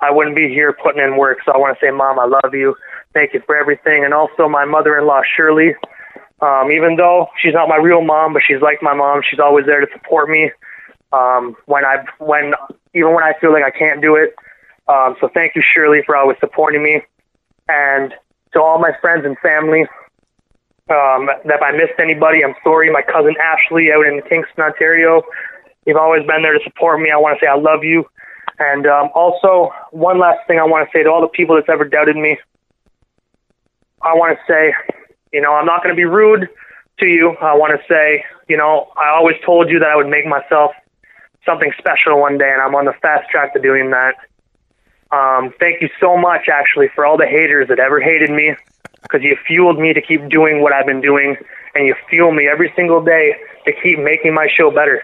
I 0.00 0.10
wouldn't 0.10 0.36
be 0.36 0.48
here 0.48 0.72
putting 0.72 1.02
in 1.02 1.16
work. 1.16 1.38
So 1.44 1.52
I 1.52 1.58
want 1.58 1.78
to 1.78 1.84
say, 1.84 1.90
Mom, 1.90 2.18
I 2.18 2.26
love 2.26 2.54
you. 2.54 2.76
Thank 3.14 3.34
you 3.34 3.42
for 3.46 3.56
everything. 3.56 4.04
And 4.04 4.14
also 4.14 4.48
my 4.48 4.64
mother-in-law, 4.64 5.22
Shirley. 5.36 5.74
Um, 6.40 6.70
even 6.70 6.94
though 6.96 7.26
she's 7.42 7.54
not 7.54 7.68
my 7.68 7.76
real 7.76 8.00
mom, 8.00 8.32
but 8.32 8.42
she's 8.46 8.60
like 8.60 8.80
my 8.80 8.94
mom. 8.94 9.22
She's 9.28 9.40
always 9.40 9.66
there 9.66 9.80
to 9.80 9.88
support 9.92 10.30
me 10.30 10.52
um, 11.12 11.56
when 11.66 11.84
I 11.84 12.04
when 12.18 12.54
even 12.94 13.14
when 13.14 13.24
I 13.24 13.34
feel 13.40 13.52
like 13.52 13.64
I 13.64 13.70
can't 13.70 14.00
do 14.00 14.14
it. 14.14 14.34
Um, 14.86 15.16
so 15.20 15.28
thank 15.28 15.54
you, 15.54 15.62
Shirley, 15.62 16.02
for 16.06 16.16
always 16.16 16.38
supporting 16.38 16.82
me. 16.82 17.02
And 17.68 18.14
to 18.52 18.62
all 18.62 18.78
my 18.78 18.92
friends 19.00 19.24
and 19.24 19.38
family, 19.38 19.82
um, 20.90 21.26
that 21.44 21.56
if 21.56 21.62
I 21.62 21.72
missed 21.72 21.98
anybody, 21.98 22.42
I'm 22.42 22.54
sorry. 22.64 22.90
My 22.90 23.02
cousin 23.02 23.34
Ashley 23.42 23.92
out 23.92 24.06
in 24.06 24.22
Kingston, 24.22 24.64
Ontario, 24.64 25.22
you've 25.86 25.98
always 25.98 26.26
been 26.26 26.42
there 26.42 26.56
to 26.56 26.64
support 26.64 27.00
me. 27.00 27.10
I 27.10 27.16
want 27.16 27.38
to 27.38 27.44
say 27.44 27.48
I 27.48 27.56
love 27.56 27.84
you. 27.84 28.06
And 28.58 28.86
um, 28.86 29.10
also, 29.14 29.70
one 29.92 30.18
last 30.18 30.46
thing 30.46 30.58
I 30.58 30.64
want 30.64 30.88
to 30.88 30.98
say 30.98 31.02
to 31.02 31.10
all 31.10 31.20
the 31.20 31.28
people 31.28 31.56
that's 31.56 31.68
ever 31.68 31.84
doubted 31.84 32.16
me, 32.16 32.38
I 34.02 34.14
want 34.14 34.38
to 34.38 34.52
say, 34.52 34.74
you 35.32 35.40
know, 35.40 35.54
I'm 35.54 35.66
not 35.66 35.82
going 35.82 35.94
to 35.94 35.96
be 35.96 36.04
rude 36.04 36.48
to 37.00 37.06
you. 37.06 37.36
I 37.40 37.54
want 37.54 37.78
to 37.78 37.86
say, 37.86 38.24
you 38.48 38.56
know, 38.56 38.88
I 38.96 39.10
always 39.10 39.36
told 39.44 39.68
you 39.68 39.78
that 39.78 39.88
I 39.88 39.96
would 39.96 40.08
make 40.08 40.26
myself 40.26 40.72
something 41.44 41.72
special 41.78 42.18
one 42.18 42.38
day, 42.38 42.50
and 42.50 42.60
I'm 42.60 42.74
on 42.74 42.84
the 42.84 42.94
fast 43.00 43.28
track 43.30 43.52
to 43.54 43.60
doing 43.60 43.90
that. 43.90 44.14
Um, 45.10 45.54
thank 45.58 45.80
you 45.80 45.88
so 46.00 46.16
much, 46.16 46.48
actually, 46.48 46.88
for 46.94 47.06
all 47.06 47.16
the 47.16 47.26
haters 47.26 47.68
that 47.68 47.78
ever 47.78 48.00
hated 48.00 48.30
me, 48.30 48.54
because 49.02 49.22
you 49.22 49.36
fueled 49.46 49.78
me 49.78 49.94
to 49.94 50.02
keep 50.02 50.28
doing 50.28 50.60
what 50.62 50.72
I've 50.72 50.86
been 50.86 51.00
doing, 51.00 51.36
and 51.74 51.86
you 51.86 51.94
fuel 52.08 52.32
me 52.32 52.46
every 52.46 52.72
single 52.76 53.02
day 53.02 53.36
to 53.64 53.72
keep 53.82 53.98
making 53.98 54.34
my 54.34 54.48
show 54.54 54.70
better. 54.70 55.02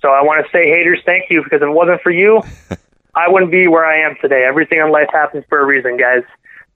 So 0.00 0.08
I 0.08 0.22
want 0.22 0.44
to 0.44 0.50
say, 0.50 0.68
haters, 0.68 0.98
thank 1.06 1.30
you, 1.30 1.44
because 1.44 1.62
if 1.62 1.68
it 1.68 1.72
wasn't 1.72 2.02
for 2.02 2.10
you, 2.10 2.42
I 3.14 3.28
wouldn't 3.28 3.52
be 3.52 3.68
where 3.68 3.84
I 3.84 4.00
am 4.00 4.16
today. 4.20 4.44
Everything 4.44 4.80
in 4.80 4.90
life 4.90 5.08
happens 5.12 5.44
for 5.48 5.60
a 5.60 5.64
reason, 5.66 5.96
guys. 5.96 6.22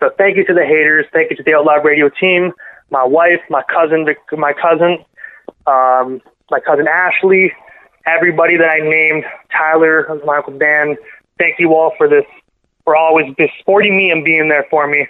So 0.01 0.11
thank 0.17 0.37
you 0.37 0.45
to 0.47 0.55
the 0.55 0.65
haters. 0.65 1.07
Thank 1.13 1.31
you 1.31 1.37
to 1.37 1.43
the 1.43 1.55
Outlaw 1.55 1.77
Radio 1.77 2.09
team, 2.09 2.53
my 2.91 3.05
wife, 3.05 3.41
my 3.49 3.63
cousin, 3.63 4.07
my 4.33 4.53
cousin, 4.53 4.99
um, 5.67 6.21
my 6.51 6.61
cousin 6.61 6.87
Ashley, 6.87 7.53
everybody 8.07 8.57
that 8.59 8.69
I 8.69 8.79
named, 8.81 9.25
Tyler, 9.51 10.21
my 10.25 10.37
uncle 10.37 10.59
Dan. 10.59 10.97
Thank 11.39 11.59
you 11.59 11.75
all 11.75 11.93
for 11.97 12.09
this, 12.09 12.25
for 12.85 12.97
always 12.97 13.27
supporting 13.59 13.97
me 13.97 14.11
and 14.11 14.25
being 14.25 14.49
there 14.49 14.67
for 14.71 14.87
me. 14.87 15.07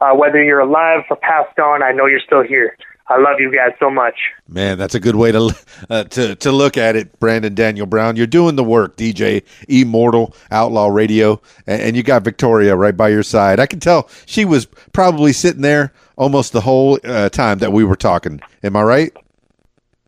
Uh, 0.00 0.12
whether 0.14 0.42
you're 0.42 0.60
alive 0.60 1.04
or 1.08 1.16
passed 1.16 1.58
on, 1.58 1.82
I 1.82 1.92
know 1.92 2.06
you're 2.06 2.20
still 2.20 2.42
here. 2.42 2.76
I 3.06 3.18
love 3.18 3.38
you 3.38 3.54
guys 3.54 3.72
so 3.78 3.90
much. 3.90 4.14
Man, 4.48 4.78
that's 4.78 4.94
a 4.94 5.00
good 5.00 5.16
way 5.16 5.30
to 5.32 5.54
uh, 5.90 6.04
to 6.04 6.34
to 6.36 6.52
look 6.52 6.76
at 6.76 6.96
it, 6.96 7.18
Brandon 7.20 7.54
Daniel 7.54 7.86
Brown. 7.86 8.16
You're 8.16 8.26
doing 8.26 8.56
the 8.56 8.64
work, 8.64 8.96
DJ 8.96 9.42
Immortal 9.68 10.34
Outlaw 10.50 10.88
Radio, 10.88 11.40
and, 11.66 11.82
and 11.82 11.96
you 11.96 12.02
got 12.02 12.22
Victoria 12.22 12.76
right 12.76 12.96
by 12.96 13.08
your 13.08 13.22
side. 13.22 13.60
I 13.60 13.66
can 13.66 13.80
tell 13.80 14.08
she 14.26 14.44
was 14.44 14.66
probably 14.92 15.32
sitting 15.32 15.62
there 15.62 15.92
almost 16.16 16.52
the 16.52 16.62
whole 16.62 16.98
uh, 17.04 17.28
time 17.28 17.58
that 17.58 17.72
we 17.72 17.84
were 17.84 17.96
talking. 17.96 18.40
Am 18.62 18.76
I 18.76 18.82
right? 18.82 19.12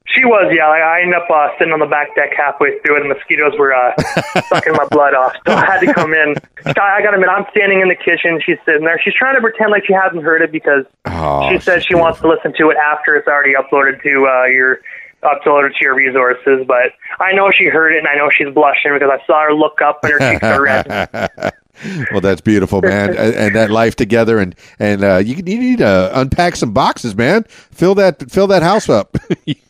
She 0.08 0.24
was, 0.24 0.52
yeah. 0.54 0.68
Like, 0.68 0.82
I 0.82 1.02
ended 1.02 1.16
up 1.16 1.28
uh, 1.28 1.48
sitting 1.58 1.72
on 1.72 1.80
the 1.80 1.86
back 1.86 2.14
deck 2.14 2.30
halfway 2.36 2.78
through, 2.80 2.96
it 2.96 3.00
and 3.00 3.08
mosquitoes 3.08 3.58
were 3.58 3.74
uh, 3.74 3.92
sucking 4.48 4.72
my 4.74 4.86
blood 4.86 5.14
off. 5.14 5.34
So 5.46 5.52
I 5.52 5.66
had 5.66 5.80
to 5.80 5.92
come 5.92 6.14
in. 6.14 6.36
I 6.64 7.02
got 7.02 7.10
to 7.10 7.14
admit, 7.18 7.28
I'm 7.28 7.44
standing 7.50 7.80
in 7.80 7.88
the 7.88 7.96
kitchen. 7.98 8.40
She's 8.44 8.58
sitting 8.64 8.84
there. 8.84 9.00
She's 9.02 9.14
trying 9.14 9.34
to 9.34 9.40
pretend 9.40 9.70
like 9.70 9.84
she 9.84 9.92
hasn't 9.92 10.22
heard 10.22 10.42
it 10.42 10.52
because 10.52 10.84
Oh, 11.06 11.50
she 11.50 11.58
said 11.58 11.84
she 11.84 11.94
wants 11.94 12.20
to 12.20 12.28
listen 12.28 12.52
to 12.58 12.70
it 12.70 12.76
after 12.76 13.16
it's 13.16 13.26
already 13.26 13.54
uploaded 13.54 14.02
to 14.02 14.26
uh, 14.26 14.44
your 14.46 14.78
uploaded 15.22 15.70
to 15.74 15.78
your 15.82 15.94
resources. 15.94 16.64
But 16.66 16.92
I 17.18 17.32
know 17.32 17.50
she 17.50 17.66
heard 17.66 17.92
it, 17.92 17.98
and 17.98 18.06
I 18.08 18.14
know 18.14 18.30
she's 18.30 18.52
blushing 18.54 18.92
because 18.92 19.10
I 19.10 19.24
saw 19.26 19.42
her 19.42 19.54
look 19.54 19.82
up 19.82 20.00
and 20.04 20.12
her 20.12 20.18
cheeks 20.32 20.44
are 20.44 20.62
red. 20.62 21.52
well, 22.12 22.20
that's 22.20 22.40
beautiful, 22.40 22.80
man, 22.80 23.10
and, 23.10 23.34
and 23.34 23.56
that 23.56 23.70
life 23.70 23.96
together, 23.96 24.38
and 24.38 24.54
and 24.78 25.04
uh, 25.04 25.16
you, 25.16 25.34
you 25.36 25.42
need 25.42 25.78
to 25.78 26.10
unpack 26.20 26.56
some 26.56 26.72
boxes, 26.72 27.14
man. 27.16 27.44
Fill 27.44 27.94
that 27.96 28.30
fill 28.30 28.46
that 28.48 28.62
house 28.62 28.88
up. 28.88 29.16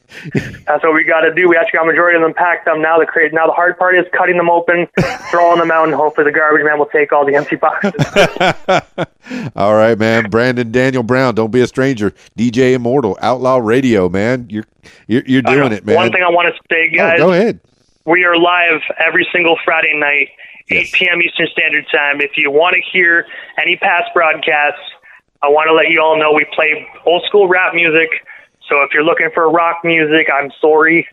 That's 0.67 0.83
what 0.85 0.95
we 0.95 1.05
got 1.05 1.21
to 1.21 1.35
do. 1.35 1.49
We 1.49 1.57
actually 1.57 1.79
got 1.79 1.85
a 1.85 1.87
majority 1.87 2.17
of 2.17 2.23
them 2.23 2.35
packed 2.35 2.65
them 2.67 2.81
now. 2.83 2.99
The 2.99 3.07
cra- 3.07 3.33
now 3.33 3.47
the 3.47 3.53
hard 3.53 3.79
part 3.79 3.97
is 3.99 4.05
cutting 4.13 4.37
them 4.37 4.49
open, 4.51 4.87
throwing 5.31 5.59
them 5.59 5.71
out, 5.71 5.85
and 5.85 5.95
hopefully 5.95 6.25
the 6.25 6.33
garbage 6.33 6.65
man 6.65 6.79
will 6.79 6.87
take 6.87 7.13
all 7.13 7.25
the 7.27 7.35
empty 7.35 7.57
boxes. 7.57 7.93
All 9.57 9.75
right, 9.75 9.99
man. 9.99 10.31
Brandon 10.31 10.71
Daniel 10.71 11.03
Brown, 11.03 11.35
don't 11.35 11.51
be 11.51 11.61
a 11.61 11.67
stranger. 11.67 12.13
DJ 12.39 12.75
Immortal, 12.75 13.19
Outlaw 13.21 13.57
Radio, 13.59 14.09
man. 14.09 14.47
You're 14.49 14.65
you're, 15.09 15.23
you're 15.27 15.43
doing 15.43 15.73
it, 15.73 15.85
man. 15.85 15.97
One 15.97 16.13
thing 16.13 16.23
I 16.23 16.31
want 16.31 16.55
to 16.55 16.61
say, 16.73 16.89
Oh, 16.93 16.97
guys, 16.97 17.19
go 17.19 17.33
ahead. 17.33 17.59
we 18.05 18.25
are 18.25 18.37
live 18.39 18.81
every 19.05 19.27
single 19.33 19.59
Friday 19.65 19.99
night, 19.99 20.29
8 20.71 20.93
p.m. 20.93 21.21
Eastern 21.23 21.49
Standard 21.49 21.87
Time. 21.91 22.21
If 22.21 22.37
you 22.37 22.51
want 22.53 22.75
to 22.77 22.83
hear 22.93 23.27
any 23.61 23.77
past 23.77 24.11
broadcasts, 24.15 24.81
I 25.43 25.49
want 25.49 25.69
to 25.69 25.75
let 25.75 25.89
you 25.91 26.01
all 26.01 26.17
know 26.19 26.33
we 26.33 26.47
play 26.55 26.87
old 27.05 27.25
school 27.27 27.49
rap 27.49 27.75
music. 27.75 28.09
So 28.69 28.83
if 28.83 28.93
you're 28.93 29.05
looking 29.05 29.31
for 29.33 29.51
rock 29.51 29.81
music, 29.85 30.29
I'm 30.33 30.51
sorry. 30.61 31.09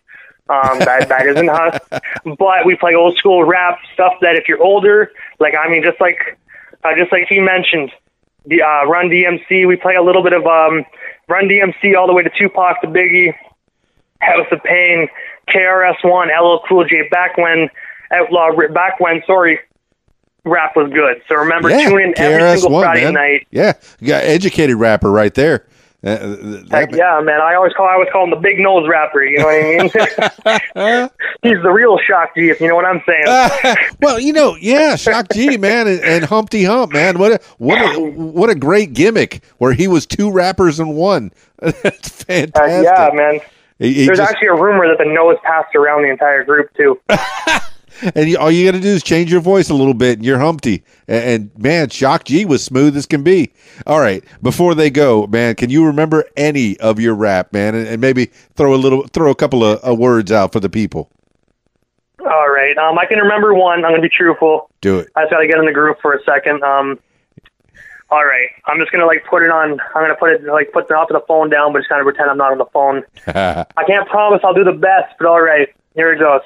Um, 0.49 0.79
that, 0.79 1.07
that 1.09 1.25
isn't 1.27 1.49
us. 1.49 1.79
But 2.37 2.65
we 2.65 2.75
play 2.75 2.95
old 2.95 3.17
school 3.17 3.43
rap 3.43 3.79
stuff 3.93 4.13
that 4.21 4.35
if 4.35 4.47
you're 4.47 4.61
older, 4.61 5.11
like, 5.39 5.53
I 5.55 5.69
mean, 5.69 5.83
just 5.83 5.99
like, 5.99 6.37
uh, 6.83 6.95
just 6.97 7.11
like 7.11 7.27
he 7.27 7.39
mentioned, 7.39 7.91
the 8.45 8.61
uh, 8.61 8.85
Run 8.85 9.09
DMC, 9.09 9.67
we 9.67 9.75
play 9.77 9.95
a 9.95 10.01
little 10.01 10.23
bit 10.23 10.33
of 10.33 10.45
um, 10.45 10.85
Run 11.27 11.47
DMC 11.47 11.97
all 11.97 12.07
the 12.07 12.13
way 12.13 12.23
to 12.23 12.29
Tupac 12.37 12.81
to 12.81 12.87
Biggie, 12.87 13.33
House 14.19 14.47
of 14.51 14.61
Pain, 14.63 15.07
KRS 15.49 16.03
One, 16.03 16.29
LL 16.29 16.59
Cool 16.67 16.85
J, 16.85 17.07
back 17.09 17.37
when 17.37 17.69
outlaw 18.11 18.51
back 18.73 18.99
when 18.99 19.21
sorry 19.25 19.59
rap 20.45 20.75
was 20.75 20.91
good. 20.91 21.21
So 21.27 21.35
remember 21.35 21.69
Yeah, 21.69 21.89
tune 21.89 22.01
in 22.01 22.13
every 22.17 22.59
single 22.59 22.71
One, 22.71 22.83
Friday 22.83 23.05
man. 23.05 23.13
night. 23.13 23.47
Yeah, 23.51 23.73
you 23.99 24.07
got 24.09 24.23
educated 24.23 24.75
rapper 24.75 25.11
right 25.11 25.33
there. 25.33 25.65
Uh, 26.03 26.63
Heck 26.69 26.91
yeah, 26.93 27.21
man! 27.23 27.39
I 27.39 27.55
always 27.55 27.71
call 27.73 27.87
I 27.87 27.93
always 27.93 28.09
call 28.11 28.25
him 28.25 28.29
the 28.31 28.35
big 28.35 28.59
nose 28.59 28.85
rapper. 28.89 29.23
You 29.23 29.37
know 29.39 29.45
what 29.45 29.55
I 29.55 30.99
mean? 30.99 31.09
He's 31.43 31.63
the 31.63 31.71
real 31.71 31.97
shock 31.97 32.35
G, 32.35 32.49
if 32.49 32.59
you 32.59 32.67
know 32.67 32.75
what 32.75 32.83
I'm 32.83 33.01
saying. 33.07 33.77
well, 34.01 34.19
you 34.19 34.33
know, 34.33 34.57
yeah, 34.59 34.97
Shock 34.97 35.27
G, 35.33 35.55
man, 35.57 35.87
and, 35.87 36.01
and 36.01 36.25
Humpty 36.25 36.65
Hump, 36.65 36.91
man. 36.91 37.19
What 37.19 37.31
a 37.31 37.39
what 37.57 37.77
a 37.81 37.99
what 38.01 38.49
a 38.49 38.55
great 38.55 38.91
gimmick 38.93 39.43
where 39.59 39.71
he 39.73 39.87
was 39.87 40.05
two 40.05 40.29
rappers 40.29 40.79
in 40.79 40.89
one. 40.89 41.31
That's 41.59 42.23
fantastic. 42.23 42.83
yeah, 42.85 43.09
man. 43.13 43.39
He- 43.79 43.93
he 43.93 44.05
There's 44.05 44.17
just- 44.17 44.31
actually 44.31 44.49
a 44.49 44.55
rumor 44.55 44.87
that 44.89 44.97
the 44.97 45.09
nose 45.11 45.37
passed 45.43 45.73
around 45.75 46.03
the 46.03 46.09
entire 46.09 46.43
group 46.43 46.69
too. 46.75 46.99
And 48.15 48.29
you, 48.29 48.37
all 48.37 48.51
you 48.51 48.65
got 48.65 48.77
to 48.77 48.81
do 48.81 48.89
is 48.89 49.03
change 49.03 49.31
your 49.31 49.41
voice 49.41 49.69
a 49.69 49.73
little 49.73 49.93
bit, 49.93 50.17
and 50.17 50.25
you're 50.25 50.39
Humpty. 50.39 50.83
And, 51.07 51.23
and 51.23 51.63
man, 51.63 51.89
Shock 51.89 52.25
G 52.25 52.45
was 52.45 52.63
smooth 52.63 52.95
as 52.97 53.05
can 53.05 53.23
be. 53.23 53.53
All 53.85 53.99
right, 53.99 54.23
before 54.41 54.75
they 54.75 54.89
go, 54.89 55.27
man, 55.27 55.55
can 55.55 55.69
you 55.69 55.85
remember 55.85 56.25
any 56.37 56.77
of 56.79 56.99
your 56.99 57.15
rap, 57.15 57.53
man, 57.53 57.75
and, 57.75 57.87
and 57.87 58.01
maybe 58.01 58.27
throw 58.55 58.73
a 58.73 58.77
little, 58.77 59.07
throw 59.07 59.31
a 59.31 59.35
couple 59.35 59.63
of 59.63 59.87
uh, 59.87 59.93
words 59.93 60.31
out 60.31 60.51
for 60.51 60.59
the 60.59 60.69
people? 60.69 61.09
All 62.19 62.49
right, 62.49 62.77
um, 62.77 62.97
I 62.97 63.05
can 63.05 63.19
remember 63.19 63.53
one. 63.53 63.83
I'm 63.83 63.91
gonna 63.91 64.01
be 64.01 64.09
truthful. 64.09 64.69
Do 64.81 64.99
it. 64.99 65.09
I 65.15 65.23
just 65.23 65.31
gotta 65.31 65.47
get 65.47 65.57
in 65.57 65.65
the 65.65 65.73
group 65.73 65.99
for 66.01 66.13
a 66.13 66.23
second. 66.23 66.63
Um, 66.63 66.99
all 68.09 68.23
right, 68.23 68.49
I'm 68.65 68.79
just 68.79 68.91
gonna 68.91 69.05
like 69.05 69.25
put 69.25 69.43
it 69.43 69.49
on. 69.49 69.71
I'm 69.95 70.03
gonna 70.03 70.15
put 70.15 70.31
it 70.31 70.43
like 70.45 70.71
put 70.71 70.87
the 70.87 70.93
off 70.93 71.09
the 71.09 71.19
phone 71.27 71.49
down, 71.49 71.73
but 71.73 71.79
just 71.79 71.89
kind 71.89 71.99
of 71.99 72.05
pretend 72.05 72.29
I'm 72.29 72.37
not 72.37 72.51
on 72.51 72.59
the 72.59 72.65
phone. 72.65 73.03
I 73.27 73.83
can't 73.87 74.07
promise 74.07 74.41
I'll 74.43 74.53
do 74.53 74.63
the 74.63 74.71
best, 74.71 75.15
but 75.19 75.27
all 75.27 75.41
right, 75.41 75.67
here 75.95 76.13
it 76.13 76.19
goes. 76.19 76.41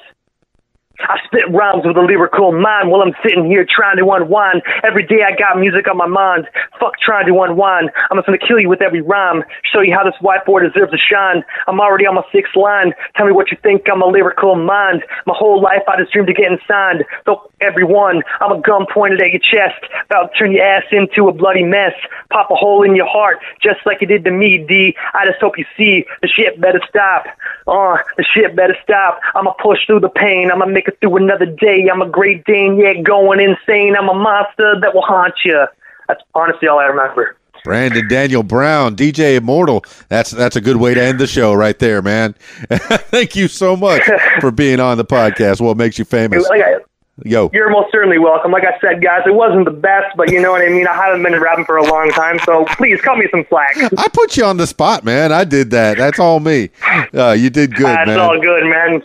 I 1.00 1.18
spit 1.24 1.46
rhymes 1.50 1.86
with 1.86 1.96
a 1.96 2.02
lyrical 2.02 2.50
mind 2.50 2.90
while 2.90 3.02
I'm 3.02 3.14
sitting 3.22 3.46
here 3.46 3.64
trying 3.64 3.98
to 3.98 4.10
unwind. 4.10 4.62
Every 4.82 5.06
day 5.06 5.22
I 5.22 5.36
got 5.36 5.58
music 5.58 5.86
on 5.86 5.96
my 5.96 6.06
mind. 6.06 6.48
Fuck 6.80 6.98
trying 6.98 7.26
to 7.26 7.42
unwind. 7.42 7.90
I'm 8.10 8.18
just 8.18 8.26
gonna 8.26 8.38
kill 8.38 8.58
you 8.58 8.68
with 8.68 8.82
every 8.82 9.00
rhyme. 9.00 9.44
Show 9.62 9.80
you 9.80 9.94
how 9.94 10.02
this 10.02 10.18
whiteboard 10.20 10.66
deserves 10.66 10.90
to 10.90 10.98
shine. 10.98 11.44
I'm 11.66 11.80
already 11.80 12.06
on 12.06 12.16
my 12.16 12.24
sixth 12.32 12.56
line. 12.56 12.94
Tell 13.16 13.26
me 13.26 13.32
what 13.32 13.50
you 13.50 13.56
think. 13.62 13.86
I'm 13.90 14.02
a 14.02 14.06
lyrical 14.06 14.56
mind. 14.56 15.04
My 15.26 15.34
whole 15.36 15.62
life 15.62 15.82
I 15.86 15.96
just 16.00 16.12
dreamed 16.12 16.30
of 16.30 16.36
getting 16.36 16.58
signed. 16.66 17.04
So 17.26 17.50
everyone, 17.60 18.22
I'm 18.40 18.52
a 18.52 18.60
gun 18.60 18.86
pointed 18.92 19.22
at 19.22 19.30
your 19.30 19.40
chest. 19.40 19.78
About 20.06 20.32
to 20.32 20.38
turn 20.38 20.52
your 20.52 20.64
ass 20.64 20.84
into 20.90 21.28
a 21.28 21.32
bloody 21.32 21.64
mess. 21.64 21.94
Pop 22.30 22.50
a 22.50 22.54
hole 22.54 22.82
in 22.82 22.96
your 22.96 23.06
heart, 23.06 23.38
just 23.62 23.80
like 23.86 24.00
you 24.00 24.06
did 24.06 24.24
to 24.24 24.30
me, 24.30 24.64
D. 24.66 24.96
I 25.14 25.26
just 25.26 25.40
hope 25.40 25.58
you 25.58 25.64
see 25.76 26.04
the 26.22 26.28
shit 26.28 26.60
better 26.60 26.80
stop. 26.88 27.26
Uh, 27.68 27.98
the 28.16 28.24
shit 28.34 28.56
better 28.56 28.74
stop. 28.82 29.20
I'ma 29.34 29.52
push 29.62 29.78
through 29.86 30.00
the 30.00 30.08
pain. 30.08 30.50
I'ma 30.50 30.64
make 30.66 30.88
it 30.88 30.98
through 31.00 31.16
another 31.16 31.44
day. 31.44 31.86
I'm 31.92 32.00
a 32.00 32.08
great 32.08 32.44
Dane, 32.44 32.78
yeah, 32.78 32.94
going 33.02 33.40
insane. 33.40 33.94
I'm 33.94 34.08
a 34.08 34.14
monster 34.14 34.80
that 34.80 34.94
will 34.94 35.02
haunt 35.02 35.34
you. 35.44 35.66
That's 36.08 36.22
honestly 36.34 36.66
all 36.66 36.78
I 36.78 36.86
remember. 36.86 37.36
Brandon 37.64 38.08
Daniel 38.08 38.42
Brown, 38.42 38.96
DJ 38.96 39.36
Immortal. 39.36 39.84
That's 40.08 40.30
that's 40.30 40.56
a 40.56 40.60
good 40.60 40.76
way 40.76 40.94
to 40.94 41.02
end 41.02 41.18
the 41.18 41.26
show 41.26 41.52
right 41.52 41.78
there, 41.78 42.00
man. 42.00 42.34
Thank 42.70 43.36
you 43.36 43.48
so 43.48 43.76
much 43.76 44.02
for 44.40 44.50
being 44.50 44.80
on 44.80 44.96
the 44.96 45.04
podcast. 45.04 45.60
What 45.60 45.76
makes 45.76 45.98
you 45.98 46.06
famous? 46.06 46.48
Like 46.48 46.62
I, 46.62 46.76
Yo, 47.24 47.50
you're 47.52 47.70
most 47.70 47.90
certainly 47.90 48.18
welcome. 48.18 48.52
Like 48.52 48.64
I 48.64 48.78
said, 48.80 49.02
guys, 49.02 49.22
it 49.26 49.34
wasn't 49.34 49.64
the 49.64 49.72
best, 49.72 50.16
but 50.16 50.30
you 50.30 50.40
know 50.40 50.52
what 50.52 50.62
I 50.62 50.68
mean. 50.68 50.86
I 50.86 50.94
haven't 50.94 51.22
been 51.24 51.38
rapping 51.40 51.64
for 51.64 51.76
a 51.76 51.82
long 51.84 52.10
time, 52.10 52.38
so 52.44 52.64
please 52.76 53.00
cut 53.00 53.18
me 53.18 53.26
some 53.30 53.44
slack. 53.48 53.76
I 53.98 54.06
put 54.12 54.36
you 54.36 54.44
on 54.44 54.56
the 54.56 54.66
spot, 54.66 55.04
man. 55.04 55.32
I 55.32 55.44
did 55.44 55.70
that. 55.72 55.96
That's 55.98 56.18
all 56.20 56.38
me. 56.38 56.70
Uh, 57.12 57.32
you 57.32 57.50
did 57.50 57.74
good, 57.74 57.86
That's 57.86 58.06
man. 58.08 58.20
all 58.20 58.40
good, 58.40 58.64
man. 58.64 59.02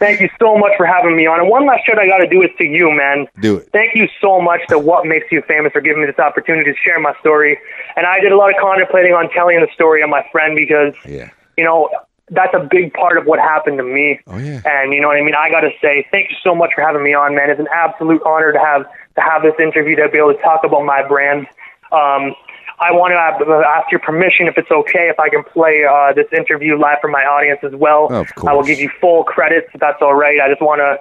Thank 0.00 0.20
you 0.20 0.28
so 0.40 0.58
much 0.58 0.72
for 0.76 0.84
having 0.84 1.14
me 1.16 1.26
on. 1.26 1.38
And 1.38 1.48
one 1.48 1.64
last 1.64 1.86
shout 1.86 1.96
I 2.00 2.08
got 2.08 2.18
to 2.18 2.26
do 2.28 2.42
is 2.42 2.50
to 2.58 2.64
you, 2.64 2.90
man. 2.90 3.28
Do 3.40 3.58
it. 3.58 3.68
Thank 3.72 3.94
you 3.94 4.08
so 4.20 4.40
much 4.40 4.60
to 4.68 4.76
What 4.80 5.06
Makes 5.06 5.30
You 5.30 5.42
Famous 5.46 5.70
for 5.72 5.80
giving 5.80 6.00
me 6.02 6.06
this 6.08 6.18
opportunity 6.18 6.72
to 6.72 6.76
share 6.76 6.98
my 6.98 7.14
story. 7.20 7.56
And 7.94 8.04
I 8.06 8.18
did 8.18 8.32
a 8.32 8.36
lot 8.36 8.50
of 8.50 8.56
contemplating 8.60 9.12
on 9.12 9.30
telling 9.30 9.60
the 9.60 9.68
story 9.72 10.02
of 10.02 10.10
my 10.10 10.26
friend 10.32 10.56
because, 10.56 10.94
Yeah. 11.06 11.30
you 11.56 11.62
know, 11.62 11.88
that's 12.30 12.54
a 12.54 12.66
big 12.70 12.92
part 12.94 13.18
of 13.18 13.26
what 13.26 13.38
happened 13.38 13.78
to 13.78 13.84
me. 13.84 14.20
Oh, 14.26 14.38
yeah. 14.38 14.62
And 14.64 14.92
you 14.92 15.00
know 15.00 15.08
what 15.08 15.16
I 15.16 15.22
mean. 15.22 15.34
I 15.34 15.50
got 15.50 15.60
to 15.60 15.70
say, 15.80 16.06
thank 16.10 16.30
you 16.30 16.36
so 16.42 16.54
much 16.54 16.70
for 16.74 16.80
having 16.80 17.02
me 17.02 17.14
on, 17.14 17.34
man. 17.34 17.50
It's 17.50 17.60
an 17.60 17.68
absolute 17.72 18.22
honor 18.24 18.52
to 18.52 18.58
have 18.58 18.84
to 19.16 19.20
have 19.20 19.42
this 19.42 19.54
interview 19.60 19.96
to 19.96 20.08
be 20.08 20.18
able 20.18 20.34
to 20.34 20.40
talk 20.40 20.64
about 20.64 20.84
my 20.84 21.06
brand. 21.06 21.46
Um, 21.90 22.34
I 22.80 22.90
want 22.90 23.12
to 23.12 23.66
ask 23.66 23.92
your 23.92 24.00
permission, 24.00 24.48
if 24.48 24.56
it's 24.56 24.70
okay, 24.70 25.08
if 25.08 25.20
I 25.20 25.28
can 25.28 25.44
play 25.44 25.84
uh, 25.84 26.12
this 26.14 26.26
interview 26.36 26.78
live 26.78 26.98
for 27.00 27.08
my 27.08 27.22
audience 27.22 27.60
as 27.62 27.74
well. 27.74 28.12
Of 28.12 28.28
I 28.46 28.54
will 28.54 28.64
give 28.64 28.80
you 28.80 28.90
full 29.00 29.24
credits 29.24 29.68
if 29.74 29.80
that's 29.80 30.00
all 30.00 30.14
right. 30.14 30.40
I 30.40 30.48
just 30.48 30.62
want 30.62 30.80
to. 30.80 30.98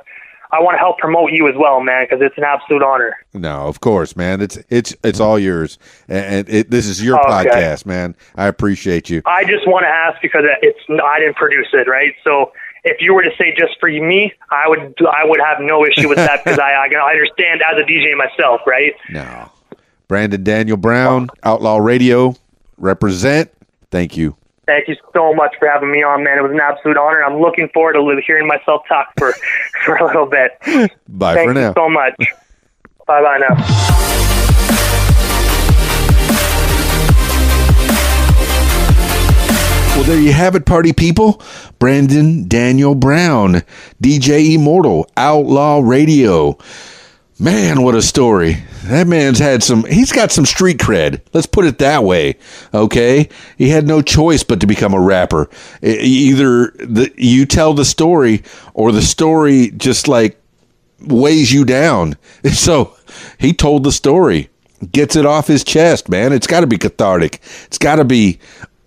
I 0.52 0.60
want 0.61 0.76
to 0.76 0.80
help 0.80 0.98
promote 0.98 1.32
you 1.32 1.48
as 1.48 1.56
well, 1.57 1.80
man, 1.82 2.06
because 2.10 2.22
it's 2.22 2.38
an 2.38 2.44
absolute 2.44 2.84
honor. 2.84 3.18
No, 3.34 3.68
of 3.68 3.80
course, 3.80 4.15
man. 4.15 4.41
It's 4.41 4.57
it's 4.69 4.95
it's 5.03 5.19
all 5.19 5.40
yours, 5.40 5.80
and 6.10 6.26
and 6.48 6.49
it, 6.49 6.69
this 6.72 6.88
is 6.88 7.02
your 7.03 7.19
Okay. 7.19 7.49
podcast, 7.49 7.86
man. 7.86 8.15
I 8.36 8.48
appreciate 8.48 9.10
you. 9.10 9.22
I 9.26 9.44
just 9.45 9.65
want 9.68 9.84
to 9.84 9.90
ask 9.90 10.22
because 10.22 10.44
it's 10.61 10.80
I 10.90 11.19
didn't 11.19 11.36
produce 11.38 11.68
it, 11.73 11.88
right? 11.88 12.14
So 12.23 12.52
if 12.84 12.98
you 12.99 13.14
were 13.14 13.22
to 13.23 13.32
say 13.38 13.53
just 13.57 13.80
for 13.80 13.88
me, 13.90 14.34
I 14.49 14.68
would 14.68 14.95
I 15.10 15.23
would 15.26 15.40
have 15.40 15.60
no 15.61 15.86
issue 15.86 16.10
with 16.10 16.18
that 16.18 16.44
because 16.44 16.60
I, 16.60 16.72
I 16.73 16.88
I 16.94 17.11
understand 17.11 17.61
as 17.61 17.78
a 17.78 17.84
DJ 17.84 18.18
myself, 18.18 18.61
right? 18.68 18.94
No, 19.10 19.49
Brandon 20.07 20.44
Daniel 20.44 20.78
Brown, 20.78 21.30
Outlaw 21.44 21.78
Radio, 21.78 22.36
represent. 22.78 23.52
Thank 23.91 24.18
you. 24.18 24.36
Thank 24.67 24.88
you 24.88 24.95
so 25.13 25.33
much 25.33 25.55
for 25.57 25.67
having 25.67 25.91
me 25.91 26.03
on, 26.03 26.23
man. 26.23 26.38
It 26.38 26.41
was 26.43 26.51
an 26.51 26.59
absolute 26.61 26.97
honor. 26.97 27.23
I'm 27.23 27.39
looking 27.41 27.67
forward 27.69 27.93
to 27.93 28.21
hearing 28.25 28.47
myself 28.47 28.83
talk 28.88 29.07
for 29.17 29.33
for 29.85 29.95
a 29.95 30.05
little 30.05 30.27
bit. 30.27 30.51
Bye 31.07 31.33
Thank 31.35 31.49
for 31.49 31.53
you 31.53 31.61
now. 31.61 31.73
so 31.73 31.89
much. 31.89 32.15
bye 33.07 33.21
bye 33.21 33.39
now. 33.39 33.91
Well, 39.95 40.03
there 40.09 40.19
you 40.19 40.31
have 40.33 40.55
it, 40.55 40.65
party 40.65 40.93
people. 40.93 41.41
Brandon 41.77 42.47
Daniel 42.47 42.95
Brown, 42.95 43.61
DJ 44.01 44.55
Immortal, 44.55 45.07
Outlaw 45.17 45.79
Radio. 45.83 46.57
Man, 47.41 47.81
what 47.81 47.95
a 47.95 48.03
story. 48.03 48.57
That 48.84 49.07
man's 49.07 49.39
had 49.39 49.63
some, 49.63 49.84
he's 49.85 50.11
got 50.11 50.31
some 50.31 50.45
street 50.45 50.77
cred. 50.77 51.22
Let's 51.34 51.47
put 51.47 51.65
it 51.65 51.80
that 51.80 52.03
way. 52.03 52.35
Okay. 52.72 53.30
He 53.57 53.69
had 53.69 53.88
no 53.88 54.03
choice 54.03 54.43
but 54.43 54.59
to 54.59 54.68
become 54.68 54.93
a 54.93 54.99
rapper. 54.99 55.49
Either 55.81 56.68
the, 56.77 57.11
you 57.18 57.47
tell 57.47 57.73
the 57.73 57.84
story 57.84 58.43
or 58.76 58.91
the 58.91 59.01
story 59.01 59.72
just 59.72 60.07
like 60.07 60.39
weighs 60.99 61.51
you 61.51 61.65
down. 61.65 62.15
So 62.51 62.95
he 63.39 63.53
told 63.53 63.85
the 63.85 63.91
story, 63.91 64.49
gets 64.91 65.15
it 65.15 65.26
off 65.26 65.47
his 65.47 65.63
chest, 65.63 66.09
man. 66.09 66.34
It's 66.34 66.47
got 66.47 66.59
to 66.59 66.68
be 66.68 66.77
cathartic. 66.77 67.41
It's 67.65 67.80
got 67.80 67.95
to 67.95 68.05
be 68.05 68.38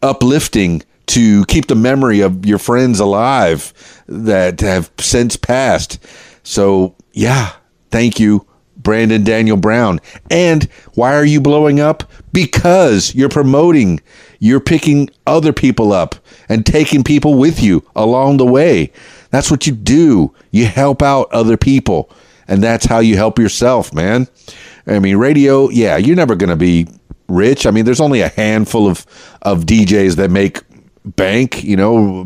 uplifting 0.00 0.82
to 1.06 1.44
keep 1.46 1.66
the 1.66 1.74
memory 1.74 2.20
of 2.20 2.46
your 2.46 2.58
friends 2.58 3.00
alive 3.00 3.72
that 4.06 4.60
have 4.60 4.92
since 4.98 5.36
passed. 5.36 5.98
So, 6.44 6.94
yeah, 7.12 7.52
thank 7.94 8.18
you, 8.18 8.44
Brandon 8.76 9.22
Daniel 9.22 9.56
Brown. 9.56 10.00
And 10.28 10.64
why 10.94 11.14
are 11.14 11.24
you 11.24 11.40
blowing 11.40 11.78
up? 11.78 12.02
Because 12.32 13.14
you're 13.14 13.28
promoting, 13.28 14.00
you're 14.40 14.58
picking 14.58 15.10
other 15.28 15.52
people 15.52 15.92
up 15.92 16.16
and 16.48 16.66
taking 16.66 17.04
people 17.04 17.34
with 17.34 17.62
you 17.62 17.88
along 17.94 18.38
the 18.38 18.46
way. 18.46 18.90
That's 19.30 19.48
what 19.48 19.68
you 19.68 19.74
do. 19.74 20.34
You 20.50 20.66
help 20.66 21.02
out 21.02 21.32
other 21.32 21.56
people, 21.56 22.10
and 22.48 22.60
that's 22.60 22.84
how 22.84 22.98
you 22.98 23.14
help 23.14 23.38
yourself, 23.38 23.94
man. 23.94 24.26
I 24.88 24.98
mean, 24.98 25.16
radio, 25.16 25.68
yeah, 25.68 25.96
you're 25.96 26.16
never 26.16 26.34
going 26.34 26.50
to 26.50 26.56
be 26.56 26.88
rich. 27.28 27.64
I 27.64 27.70
mean, 27.70 27.84
there's 27.84 28.00
only 28.00 28.22
a 28.22 28.28
handful 28.28 28.88
of 28.88 29.06
of 29.42 29.66
DJs 29.66 30.16
that 30.16 30.32
make 30.32 30.62
bank, 31.04 31.62
you 31.62 31.76
know, 31.76 32.24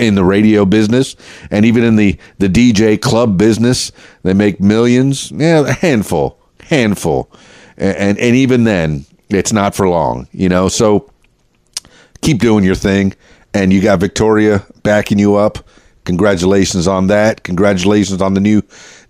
in 0.00 0.14
the 0.14 0.24
radio 0.24 0.64
business 0.64 1.16
and 1.50 1.64
even 1.64 1.84
in 1.84 1.96
the 1.96 2.18
the 2.38 2.48
DJ 2.48 3.00
club 3.00 3.38
business, 3.38 3.92
they 4.22 4.34
make 4.34 4.60
millions. 4.60 5.30
Yeah, 5.30 5.68
a 5.68 5.72
handful, 5.72 6.38
handful. 6.64 7.30
And 7.76 7.96
and, 7.96 8.18
and 8.18 8.36
even 8.36 8.64
then, 8.64 9.04
it's 9.28 9.52
not 9.52 9.74
for 9.74 9.88
long, 9.88 10.28
you 10.32 10.48
know. 10.48 10.68
So 10.68 11.10
keep 12.22 12.40
doing 12.40 12.64
your 12.64 12.74
thing 12.74 13.14
and 13.54 13.72
you 13.72 13.80
got 13.82 14.00
Victoria 14.00 14.64
backing 14.82 15.18
you 15.18 15.36
up. 15.36 15.58
Congratulations 16.04 16.88
on 16.88 17.08
that. 17.08 17.42
Congratulations 17.42 18.22
on 18.22 18.34
the 18.34 18.40
new 18.40 18.62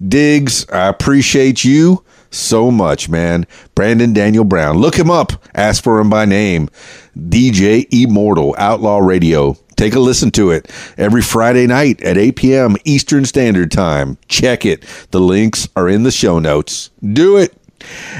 digs. 0.06 0.68
I 0.70 0.88
appreciate 0.88 1.64
you 1.64 2.04
so 2.30 2.70
much, 2.70 3.08
man. 3.08 3.46
Brandon 3.74 4.12
Daniel 4.12 4.44
Brown. 4.44 4.78
Look 4.78 4.96
him 4.96 5.10
up. 5.10 5.32
Ask 5.54 5.82
for 5.82 6.00
him 6.00 6.10
by 6.10 6.24
name. 6.24 6.68
DJ 7.16 7.86
Immortal 7.90 8.54
Outlaw 8.58 8.98
Radio. 8.98 9.56
Take 9.80 9.94
a 9.94 9.98
listen 9.98 10.30
to 10.32 10.50
it 10.50 10.70
every 10.98 11.22
Friday 11.22 11.66
night 11.66 12.02
at 12.02 12.18
8 12.18 12.36
p.m. 12.36 12.76
Eastern 12.84 13.24
Standard 13.24 13.70
Time. 13.70 14.18
Check 14.28 14.66
it. 14.66 14.82
The 15.10 15.20
links 15.20 15.70
are 15.74 15.88
in 15.88 16.02
the 16.02 16.10
show 16.10 16.38
notes. 16.38 16.90
Do 17.02 17.38
it. 17.38 17.56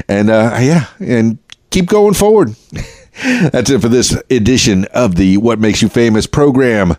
And 0.09 0.31
uh, 0.31 0.57
yeah, 0.59 0.87
and 1.01 1.37
keep 1.69 1.85
going 1.85 2.15
forward. 2.15 2.57
That's 3.23 3.69
it 3.69 3.83
for 3.83 3.91
this 3.91 4.19
edition 4.31 4.87
of 4.95 5.17
the 5.17 5.37
What 5.37 5.59
Makes 5.59 5.83
You 5.83 5.91
Famous 5.91 6.27
program. 6.27 6.97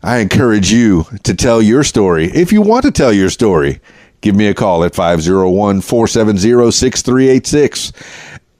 I 0.00 0.18
encourage 0.18 0.70
you 0.70 1.06
to 1.24 1.34
tell 1.34 1.60
your 1.60 1.82
story. 1.82 2.26
If 2.26 2.52
you 2.52 2.62
want 2.62 2.84
to 2.84 2.92
tell 2.92 3.12
your 3.12 3.30
story, 3.30 3.80
give 4.20 4.36
me 4.36 4.46
a 4.46 4.54
call 4.54 4.84
at 4.84 4.94
501 4.94 5.80
470 5.80 6.70
6386 6.70 7.92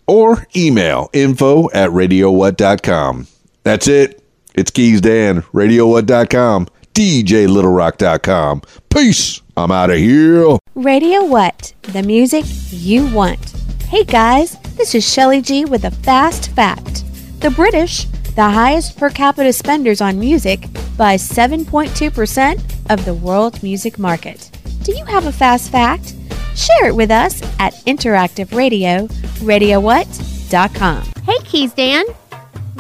or 0.09 0.49
email 0.57 1.11
info 1.13 1.71
at 1.71 1.91
radiowhat.com. 1.91 3.29
That's 3.63 3.87
it. 3.87 4.22
It's 4.55 4.71
Keys 4.71 5.01
Dan, 5.01 5.43
radiowhat.com, 5.53 6.69
djlittlerock.com. 6.95 8.63
Peace. 8.91 9.41
I'm 9.57 9.71
out 9.71 9.91
of 9.91 9.97
here. 9.97 10.59
Radio 10.75 11.25
What? 11.25 11.75
The 11.83 12.03
music 12.03 12.45
you 12.71 13.07
want. 13.15 13.51
Hey 13.89 14.05
guys, 14.05 14.59
this 14.77 14.95
is 14.95 15.11
Shelly 15.11 15.43
G 15.43 15.65
with 15.67 15.85
a 15.85 15.91
fast 15.91 16.51
fact. 16.53 17.05
The 17.41 17.51
British, 17.51 18.05
the 18.35 18.49
highest 18.49 18.97
per 18.97 19.11
capita 19.11 19.53
spenders 19.53 20.01
on 20.01 20.19
music 20.19 20.67
by 20.97 21.17
7.2% 21.17 22.91
of 22.91 23.05
the 23.05 23.15
world 23.15 23.63
music 23.63 23.99
market. 23.99 24.51
Do 24.83 24.93
you 24.97 25.05
have 25.07 25.27
a 25.27 25.33
fast 25.33 25.71
fact? 25.71 26.15
Share 26.55 26.89
it 26.89 26.97
with 26.97 27.11
us 27.11 27.43
at 27.59 27.75
Interactive 27.87 28.55
Radio, 28.57 29.07
radiowhat.com. 29.41 31.03
Hey, 31.25 31.39
Keys 31.45 31.73
Dan. 31.73 32.05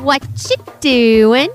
What 0.02 0.22
you 0.50 0.56
doing? 0.80 1.48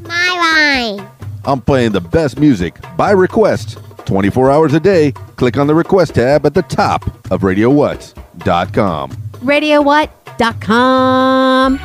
My 0.00 0.96
line. 0.96 1.06
I'm 1.44 1.60
playing 1.60 1.92
the 1.92 2.00
best 2.00 2.38
music 2.38 2.74
by 2.96 3.10
request 3.10 3.76
24 4.06 4.50
hours 4.50 4.72
a 4.72 4.80
day. 4.80 5.12
Click 5.36 5.58
on 5.58 5.66
the 5.66 5.74
request 5.74 6.14
tab 6.14 6.46
at 6.46 6.54
the 6.54 6.62
top 6.62 7.04
of 7.30 7.42
radiowhat.com. 7.42 9.10
RadioWhat.com. 9.10 11.78